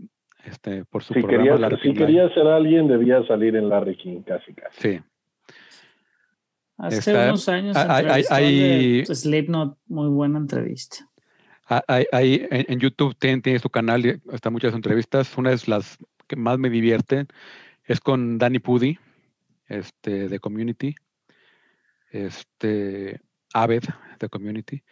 este, 0.44 0.84
por 0.86 1.02
su 1.02 1.12
Si 1.14 1.20
programa. 1.20 1.42
quería, 1.44 1.58
Larry 1.58 1.76
si 1.76 1.82
King 1.82 1.92
Live. 1.94 2.06
quería 2.06 2.34
ser 2.34 2.46
alguien, 2.46 2.88
debía 2.88 3.22
salir 3.26 3.54
en 3.56 3.68
Larry 3.68 3.96
King, 3.96 4.22
casi, 4.22 4.54
casi. 4.54 4.80
Sí, 4.80 5.00
Hace 6.82 6.98
Está- 6.98 7.28
unos 7.28 7.48
años 7.48 7.76
hay- 7.76 8.06
hay- 8.06 8.24
hay- 8.28 9.02
de 9.02 9.14
Slipknot, 9.14 9.78
muy 9.86 10.08
buena 10.08 10.38
entrevista. 10.38 11.08
Ahí 11.86 12.44
en, 12.50 12.66
en 12.72 12.80
YouTube 12.80 13.14
tiene, 13.16 13.40
tiene 13.40 13.60
su 13.60 13.70
canal, 13.70 14.04
y 14.04 14.20
están 14.32 14.52
muchas 14.52 14.74
entrevistas. 14.74 15.38
Una 15.38 15.52
es 15.52 15.68
las 15.68 15.96
que 16.26 16.34
más 16.34 16.58
me 16.58 16.68
divierten, 16.68 17.28
es 17.84 18.00
con 18.00 18.36
Danny 18.36 18.58
Pudi, 18.58 18.98
este, 19.68 20.28
de 20.28 20.38
Community, 20.40 20.94
este, 22.10 23.20
Aved, 23.54 23.84
de 24.18 24.28
Community, 24.28 24.82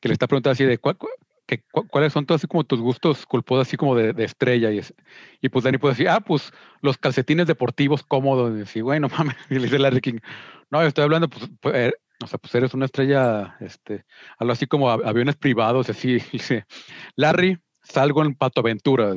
que 0.00 0.08
le 0.08 0.12
está 0.12 0.26
preguntando 0.28 0.52
así 0.52 0.64
de 0.64 0.78
cuál- 0.78 0.96
cuál- 0.96 1.12
que 1.46 1.62
cu- 1.70 1.86
cuáles 1.88 2.12
son 2.12 2.26
todos 2.26 2.40
así 2.40 2.46
como 2.46 2.64
tus 2.64 2.80
gustos 2.80 3.24
culposos, 3.26 3.68
así 3.68 3.76
como 3.76 3.94
de, 3.94 4.12
de 4.12 4.24
estrella. 4.24 4.70
Y, 4.72 4.78
es- 4.78 4.94
y 5.40 5.48
pues 5.48 5.64
Danny 5.64 5.78
puede 5.78 5.92
decir, 5.94 6.08
ah, 6.08 6.20
pues 6.20 6.52
los 6.82 6.98
calcetines 6.98 7.46
deportivos 7.46 8.02
cómodos. 8.02 8.74
Y 8.76 8.80
bueno, 8.80 9.08
mames, 9.16 9.36
y 9.50 9.54
le 9.54 9.62
dice 9.62 9.78
Larry 9.78 10.00
King, 10.00 10.18
no, 10.70 10.80
yo 10.82 10.88
estoy 10.88 11.04
hablando, 11.04 11.28
pues, 11.28 11.48
pues, 11.60 11.74
eh, 11.74 11.92
o 12.22 12.26
sea, 12.26 12.38
pues 12.38 12.54
eres 12.54 12.74
una 12.74 12.86
estrella, 12.86 13.56
este, 13.60 14.04
algo 14.38 14.52
así 14.52 14.66
como 14.66 14.90
av- 14.90 15.06
aviones 15.06 15.36
privados, 15.36 15.88
así, 15.90 16.18
dice, 16.32 16.64
Larry, 17.14 17.58
salgo 17.82 18.24
en 18.24 18.34
Pato 18.34 18.60
Aventura. 18.60 19.14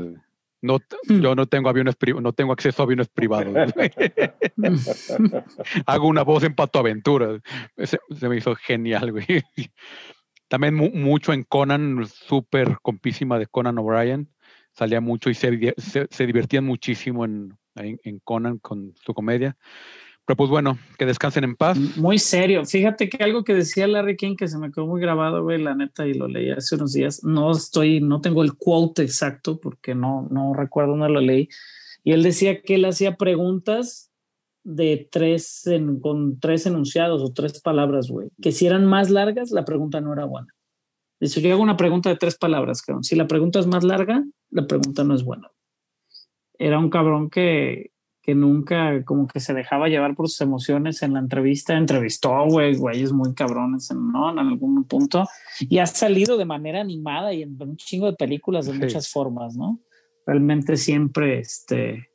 No, 0.61 0.79
Hmm. 1.07 1.21
yo 1.21 1.35
no 1.35 1.45
tengo 1.45 1.69
aviones 1.69 1.95
no 2.21 2.33
tengo 2.33 2.51
acceso 2.51 2.81
a 2.81 2.85
aviones 2.85 3.07
privados. 3.07 3.55
Hago 5.85 6.07
una 6.07 6.23
voz 6.23 6.43
en 6.43 6.53
Pato 6.53 6.79
Aventura. 6.79 7.39
Se, 7.77 7.97
se 8.19 8.27
me 8.29 8.35
hizo 8.35 8.53
genial, 8.55 9.13
güey. 9.13 9.25
También 10.49 10.75
mu- 10.75 10.91
mucho 10.91 11.31
en 11.31 11.43
Conan, 11.43 12.05
súper 12.07 12.77
compísima 12.81 13.39
de 13.39 13.47
Conan 13.47 13.77
O'Brien. 13.77 14.29
Salía 14.73 14.99
mucho 14.99 15.29
y 15.29 15.33
se, 15.33 15.75
se, 15.77 16.27
divertían 16.27 16.65
muchísimo 16.65 17.23
en, 17.25 17.57
en, 17.75 17.99
en 18.03 18.19
Conan 18.19 18.57
con 18.57 18.93
su 19.03 19.13
comedia. 19.13 19.55
Pero 20.25 20.37
pues 20.37 20.49
bueno, 20.49 20.77
que 20.97 21.05
descansen 21.05 21.43
en 21.43 21.55
paz. 21.55 21.77
Muy 21.97 22.19
serio. 22.19 22.65
Fíjate 22.65 23.09
que 23.09 23.23
algo 23.23 23.43
que 23.43 23.55
decía 23.55 23.87
Larry 23.87 24.15
King 24.15 24.35
que 24.35 24.47
se 24.47 24.59
me 24.59 24.71
quedó 24.71 24.85
muy 24.85 25.01
grabado, 25.01 25.43
güey, 25.43 25.61
la 25.61 25.73
neta, 25.73 26.05
y 26.05 26.13
lo 26.13 26.27
leí 26.27 26.51
hace 26.51 26.75
unos 26.75 26.93
días. 26.93 27.23
No 27.23 27.51
estoy, 27.51 27.99
no 27.99 28.21
tengo 28.21 28.43
el 28.43 28.53
quote 28.55 29.01
exacto 29.01 29.59
porque 29.59 29.95
no, 29.95 30.27
no 30.29 30.53
recuerdo 30.53 30.91
dónde 30.91 31.09
lo 31.09 31.21
leí. 31.21 31.49
Y 32.03 32.11
él 32.11 32.23
decía 32.23 32.61
que 32.61 32.75
él 32.75 32.85
hacía 32.85 33.17
preguntas 33.17 34.08
de 34.75 35.07
tres, 35.11 35.65
en- 35.67 35.99
con 35.99 36.39
tres 36.39 36.65
enunciados 36.65 37.21
o 37.21 37.33
tres 37.33 37.61
palabras, 37.61 38.09
güey. 38.09 38.29
Que 38.41 38.51
si 38.51 38.65
eran 38.67 38.85
más 38.85 39.09
largas, 39.09 39.51
la 39.51 39.65
pregunta 39.65 39.99
no 40.01 40.13
era 40.13 40.25
buena. 40.25 40.47
Dice, 41.19 41.41
yo 41.41 41.51
hago 41.51 41.61
una 41.63 41.75
pregunta 41.77 42.09
de 42.09 42.15
tres 42.17 42.37
palabras, 42.37 42.81
cabrón. 42.81 43.03
Si 43.03 43.15
la 43.15 43.27
pregunta 43.27 43.59
es 43.59 43.67
más 43.67 43.83
larga, 43.83 44.23
la 44.51 44.67
pregunta 44.67 45.03
no 45.03 45.13
es 45.15 45.23
buena. 45.23 45.49
Era 46.57 46.77
un 46.79 46.89
cabrón 46.89 47.29
que, 47.29 47.91
que 48.21 48.35
nunca 48.35 49.03
como 49.05 49.27
que 49.27 49.39
se 49.39 49.53
dejaba 49.53 49.87
llevar 49.89 50.15
por 50.15 50.29
sus 50.29 50.41
emociones 50.41 51.01
en 51.03 51.13
la 51.13 51.19
entrevista. 51.19 51.75
Entrevistó, 51.77 52.45
güey, 52.45 52.75
güeyes 52.75 53.11
muy 53.11 53.33
cabrones, 53.33 53.89
en, 53.91 54.11
¿no? 54.11 54.31
En 54.31 54.39
algún 54.39 54.83
punto. 54.85 55.25
Y 55.61 55.79
ha 55.79 55.85
salido 55.87 56.37
de 56.37 56.45
manera 56.45 56.79
animada 56.81 57.33
y 57.33 57.41
en 57.43 57.57
un 57.61 57.75
chingo 57.77 58.05
de 58.07 58.13
películas 58.17 58.65
de 58.67 58.73
Sí. 58.73 58.79
muchas 58.79 59.09
formas, 59.09 59.55
¿no? 59.57 59.79
Realmente 60.25 60.77
siempre, 60.77 61.39
este, 61.39 62.08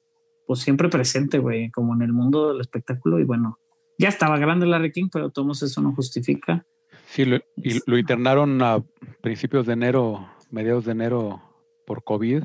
pues 0.47 0.61
siempre 0.61 0.89
presente, 0.89 1.39
güey, 1.39 1.71
como 1.71 1.95
en 1.95 2.03
el 2.03 2.12
mundo 2.12 2.53
del 2.53 2.61
espectáculo. 2.61 3.19
Y 3.19 3.25
bueno, 3.25 3.59
ya 3.99 4.09
estaba 4.09 4.39
grande 4.39 4.66
Larry 4.66 4.93
King, 4.93 5.09
pero 5.12 5.31
todos 5.31 5.62
eso 5.62 5.81
no 5.81 5.95
justifica. 5.95 6.66
Sí, 7.07 7.25
lo, 7.25 7.37
y 7.57 7.79
lo 7.87 7.99
internaron 7.99 8.61
a 8.62 8.83
principios 9.21 9.66
de 9.66 9.75
enero, 9.75 10.29
mediados 10.51 10.85
de 10.85 10.93
enero 10.93 11.43
por 11.87 12.03
COVID 12.03 12.43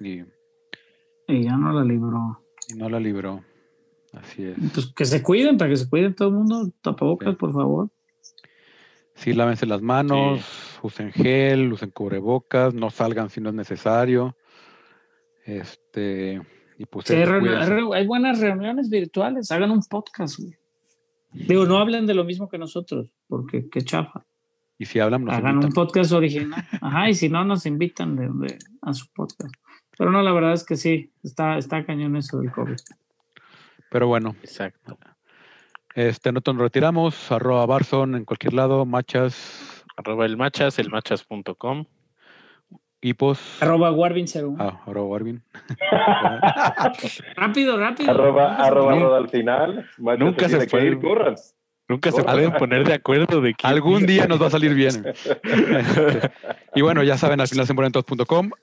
y, 0.00 0.22
Y 1.28 1.44
ya 1.44 1.56
no 1.56 1.72
la 1.72 1.84
libró. 1.84 2.40
y 2.68 2.74
no 2.74 2.88
la 2.88 3.00
libró. 3.00 3.42
Así 4.12 4.44
es. 4.44 4.56
Pues 4.72 4.92
que 4.94 5.04
se 5.04 5.22
cuiden, 5.22 5.56
para 5.58 5.70
que 5.70 5.76
se 5.76 5.88
cuiden 5.88 6.14
todo 6.14 6.28
el 6.28 6.34
mundo. 6.34 6.70
Tapabocas, 6.82 7.30
Sí. 7.30 7.36
por 7.36 7.52
favor. 7.52 7.88
Sí, 9.16 9.32
lávense 9.32 9.64
las 9.66 9.80
manos, 9.80 10.78
usen 10.82 11.12
gel, 11.12 11.72
usen 11.72 11.90
cubrebocas, 11.90 12.74
no 12.74 12.90
salgan 12.90 13.30
si 13.30 13.40
no 13.40 13.48
es 13.50 13.54
necesario. 13.54 14.36
Este, 15.44 16.42
y 16.78 16.86
pues 16.86 17.06
Sí, 17.06 17.14
hay, 17.14 18.06
buenas 18.06 18.40
reuniones 18.40 18.90
virtuales. 18.90 19.50
Hagan 19.50 19.70
un 19.70 19.82
podcast, 19.82 20.38
güey. 20.38 20.54
Digo, 21.32 21.66
no 21.66 21.78
hablen 21.78 22.06
de 22.06 22.14
lo 22.14 22.24
mismo 22.24 22.48
que 22.48 22.58
nosotros, 22.58 23.10
porque 23.26 23.68
qué 23.68 23.82
chafa. 23.82 24.24
Y 24.78 24.86
si 24.86 25.00
hablan, 25.00 25.24
nos 25.24 25.34
Hagan 25.34 25.64
un 25.64 25.72
podcast 25.72 26.12
original. 26.12 26.64
Ajá, 26.80 27.08
y 27.08 27.14
si 27.14 27.28
no, 27.28 27.44
nos 27.44 27.66
invitan 27.66 28.16
de, 28.16 28.28
de- 28.28 28.58
a 28.82 28.92
su 28.92 29.06
podcast. 29.12 29.54
Pero 29.96 30.10
no, 30.10 30.22
la 30.22 30.32
verdad 30.32 30.52
es 30.52 30.64
que 30.64 30.76
sí, 30.76 31.12
está, 31.22 31.58
está 31.58 31.84
cañón 31.84 32.16
eso 32.16 32.38
del 32.40 32.50
COVID. 32.50 32.76
Pero 33.90 34.08
bueno, 34.08 34.34
Exacto. 34.42 34.98
este, 35.94 36.32
nosotros 36.32 36.56
nos 36.56 36.62
retiramos. 36.64 37.30
Arroba 37.30 37.66
Barson 37.66 38.16
en 38.16 38.24
cualquier 38.24 38.54
lado, 38.54 38.84
machas, 38.84 39.84
Arroba 39.96 40.26
el 40.26 40.36
machas, 40.36 40.78
elmachas.com. 40.78 41.84
hipos. 43.04 43.38
Arroba 43.60 43.92
Warvin01. 43.92 44.56
Ah, 44.58 44.82
arroba 44.86 45.06
Warvin. 45.08 45.42
Rápido, 47.36 47.78
rápido. 47.78 48.10
Arroba, 48.10 48.48
Nunca 48.48 48.56
se 48.56 48.68
arroba. 48.68 48.94
Roda 48.98 49.16
al 49.18 49.28
final. 49.28 49.90
Nunca 50.18 50.48
se 50.48 50.58
que 50.58 50.66
puede. 50.66 50.86
ir, 50.86 51.00
corran. 51.00 51.34
Nunca 51.86 52.10
se 52.12 52.24
pueden 52.24 52.52
poner 52.52 52.86
de 52.86 52.94
acuerdo 52.94 53.42
de 53.42 53.54
quién 53.54 53.72
Algún 53.72 54.06
día 54.06 54.26
nos 54.26 54.40
va 54.40 54.46
a 54.46 54.50
salir 54.50 54.74
bien. 54.74 55.04
Y 56.76 56.82
bueno, 56.82 57.04
ya 57.04 57.16
saben, 57.16 57.40
al 57.40 57.46
final 57.46 57.68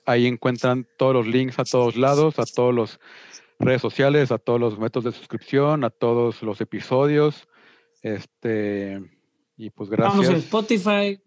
ahí 0.04 0.26
encuentran 0.26 0.86
todos 0.98 1.14
los 1.14 1.26
links 1.26 1.58
a 1.58 1.64
todos 1.64 1.96
lados, 1.96 2.38
a 2.38 2.44
todos 2.44 2.74
los 2.74 3.00
redes 3.58 3.80
sociales, 3.80 4.30
a 4.32 4.36
todos 4.36 4.60
los 4.60 4.78
métodos 4.78 5.04
de 5.04 5.12
suscripción, 5.12 5.82
a 5.82 5.88
todos 5.88 6.42
los 6.42 6.60
episodios. 6.60 7.48
Este, 8.02 9.00
y 9.56 9.70
pues 9.70 9.88
Vamos 9.88 10.26
en 10.26 10.32
gracias. 10.32 10.44
Spotify, 10.44 11.22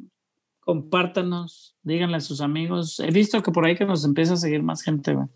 compártanos, 0.66 1.76
díganle 1.84 2.18
a 2.18 2.22
sus 2.22 2.42
amigos. 2.42 3.00
He 3.00 3.12
visto 3.12 3.42
que 3.42 3.52
por 3.52 3.66
ahí 3.66 3.76
que 3.76 3.86
nos 3.86 4.04
empieza 4.04 4.34
a 4.34 4.38
seguir 4.38 4.62
más 4.64 4.82
gente, 4.82 5.14
güey. 5.14 5.28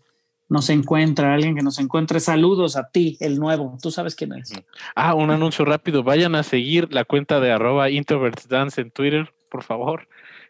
Nos 0.48 0.68
encuentra, 0.68 1.32
alguien 1.32 1.54
que 1.54 1.62
nos 1.62 1.78
encuentre. 1.78 2.18
Saludos 2.18 2.76
a 2.76 2.90
ti, 2.90 3.16
el 3.20 3.38
nuevo. 3.38 3.78
Tú 3.80 3.92
sabes 3.92 4.16
quién 4.16 4.32
es. 4.32 4.52
Ah, 4.96 5.14
un 5.14 5.30
anuncio 5.30 5.64
rápido. 5.64 6.02
Vayan 6.02 6.34
a 6.34 6.42
seguir 6.42 6.92
la 6.92 7.04
cuenta 7.04 7.38
de 7.38 7.52
arroba 7.52 7.88
introvertsdance 7.88 8.80
en 8.80 8.90
Twitter, 8.90 9.32
por 9.48 9.62
favor. 9.62 10.08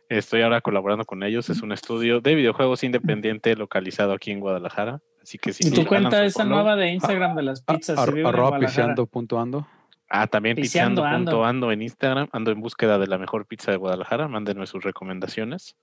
Estoy 0.09 0.41
ahora 0.41 0.63
colaborando 0.63 1.05
con 1.05 1.23
ellos. 1.23 1.51
Es 1.51 1.61
un 1.61 1.73
estudio 1.73 2.21
de 2.23 2.35
videojuegos 2.35 2.83
independiente 2.83 3.55
localizado 3.57 4.13
aquí 4.15 4.31
en 4.31 4.41
Guadalajara. 4.41 5.03
Así 5.23 5.37
que 5.37 5.53
sí. 5.53 5.69
y 5.69 5.71
tu 5.71 5.85
cuenta 5.85 6.25
esa 6.25 6.47
nueva 6.47 6.77
de 6.77 6.95
Instagram 6.95 7.37
de 7.37 7.43
las 7.43 7.63
A- 7.67 7.75
pizzas. 7.77 7.99
ar- 7.99 8.13
si 8.15 8.21
arroba 8.21 8.49
Guadalajara. 8.49 8.67
piseando 8.67 9.07
punto 9.07 9.39
ando. 9.39 9.67
Ah, 10.11 10.27
también 10.27 10.57
Piseando 10.57 11.03
piseando.ando 11.03 11.45
ando. 11.45 11.73
en 11.73 11.83
Instagram. 11.83 12.29
Ando 12.33 12.51
en 12.51 12.61
búsqueda 12.61 12.99
de 12.99 13.07
la 13.07 13.17
mejor 13.17 13.47
pizza 13.47 13.71
de 13.71 13.77
Guadalajara. 13.77 14.27
Mándenme 14.27 14.67
sus 14.67 14.83
recomendaciones. 14.83 15.77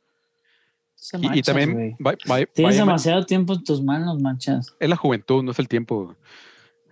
Se 0.96 1.18
Y, 1.22 1.42
también 1.42 1.96
Tienes 2.54 2.78
demasiado 2.78 3.26
tiempo 3.26 3.54
en 3.54 3.64
tus 3.64 3.82
manos, 3.82 4.20
manchas. 4.22 4.76
es 4.80 4.90
la 4.90 4.96
juventud, 4.96 5.44
no 5.44 5.52
es 5.52 5.60
el 5.60 5.68
tiempo. 5.68 6.16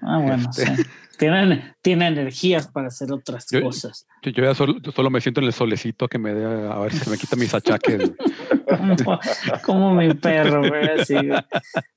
Ah, 0.02 0.20
bueno, 0.20 0.50
Este. 0.50 0.76
sí. 0.76 0.84
Tienen, 1.18 1.74
tienen 1.82 2.18
energías 2.18 2.68
para 2.68 2.88
hacer 2.88 3.10
otras 3.14 3.46
Yo- 3.50 3.62
cosas. 3.62 4.06
Yo, 4.22 4.32
yo 4.32 4.44
ya 4.44 4.54
solo, 4.54 4.76
yo 4.82 4.92
solo 4.92 5.10
me 5.10 5.22
siento 5.22 5.40
en 5.40 5.48
el 5.48 5.54
solecito 5.54 6.10
que 6.10 6.18
me 6.18 6.34
dé 6.34 6.44
a 6.46 6.78
ver 6.80 6.92
si 6.92 7.00
se 7.00 7.10
me 7.10 7.18
quita 7.18 7.36
mis 7.38 7.54
achaques. 7.54 8.12
Como, 8.76 9.20
como 9.64 9.94
mi 9.96 10.14
perro, 10.16 10.60
güey. 10.68 10.90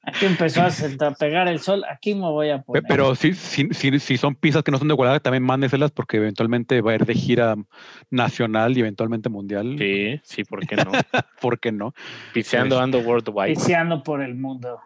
Aquí 0.05 0.27
empezó 0.27 0.62
a, 0.62 0.70
sentar- 0.70 1.12
a 1.12 1.15
pegar 1.15 1.49
el 1.49 1.59
sol. 1.61 1.83
Aquí 1.91 2.15
me 2.15 2.20
voy 2.31 2.51
a 2.51 2.62
poner. 2.62 2.85
Pero 2.87 3.15
si, 3.15 3.35
si, 3.35 3.69
si, 3.73 3.99
si 3.99 4.16
son 4.16 4.35
pizzas 4.37 4.62
que 4.62 4.70
no 4.70 4.79
son 4.79 4.87
de 4.89 4.95
Guadalajara, 4.95 5.23
también 5.23 5.43
mándeselas 5.43 5.91
porque 5.91 6.19
eventualmente 6.19 6.81
va 6.81 6.93
a 6.93 6.95
ir 6.97 7.05
de 7.07 7.15
gira 7.15 7.57
nacional 8.11 8.77
y 8.77 8.81
eventualmente 8.81 9.29
mundial. 9.29 9.77
Sí, 9.79 10.20
sí, 10.23 10.45
¿por 10.45 10.66
qué 10.66 10.77
no? 10.77 10.93
¿Por 11.41 11.59
qué 11.59 11.73
no? 11.73 11.95
Piseando 12.33 12.77
Pues- 12.77 12.85
ando 12.85 12.99
worldwide. 13.01 13.55
Piseando 13.55 14.03
por 14.03 14.23
el 14.23 14.35
mundo. 14.35 14.79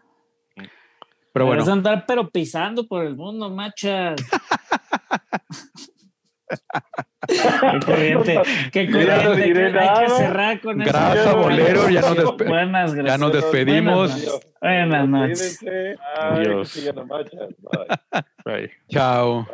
Pero 1.32 1.46
bueno. 1.46 1.62
Vas 1.62 1.68
a 1.68 1.72
andar 1.72 2.04
pero 2.06 2.30
pisando 2.30 2.86
por 2.86 3.04
el 3.04 3.16
mundo, 3.16 3.50
machas. 3.50 4.20
qué 7.28 7.80
corriente, 7.86 8.42
qué 8.72 8.90
corriente. 8.90 9.52
Que 9.52 9.78
hay 9.78 10.04
que 10.04 10.10
cerrar 10.10 10.60
con 10.60 10.78
Gracias, 10.78 11.34
bolero. 11.34 11.88
Ya 11.88 12.00
nos, 12.02 12.94
ya 12.94 13.18
nos 13.18 13.32
despedimos. 13.32 14.40
Buenas 14.60 15.08
noches. 15.08 15.58
Buenas. 15.62 15.98
Adiós. 16.18 16.78
Bye. 18.44 18.70
Chao. 18.90 19.46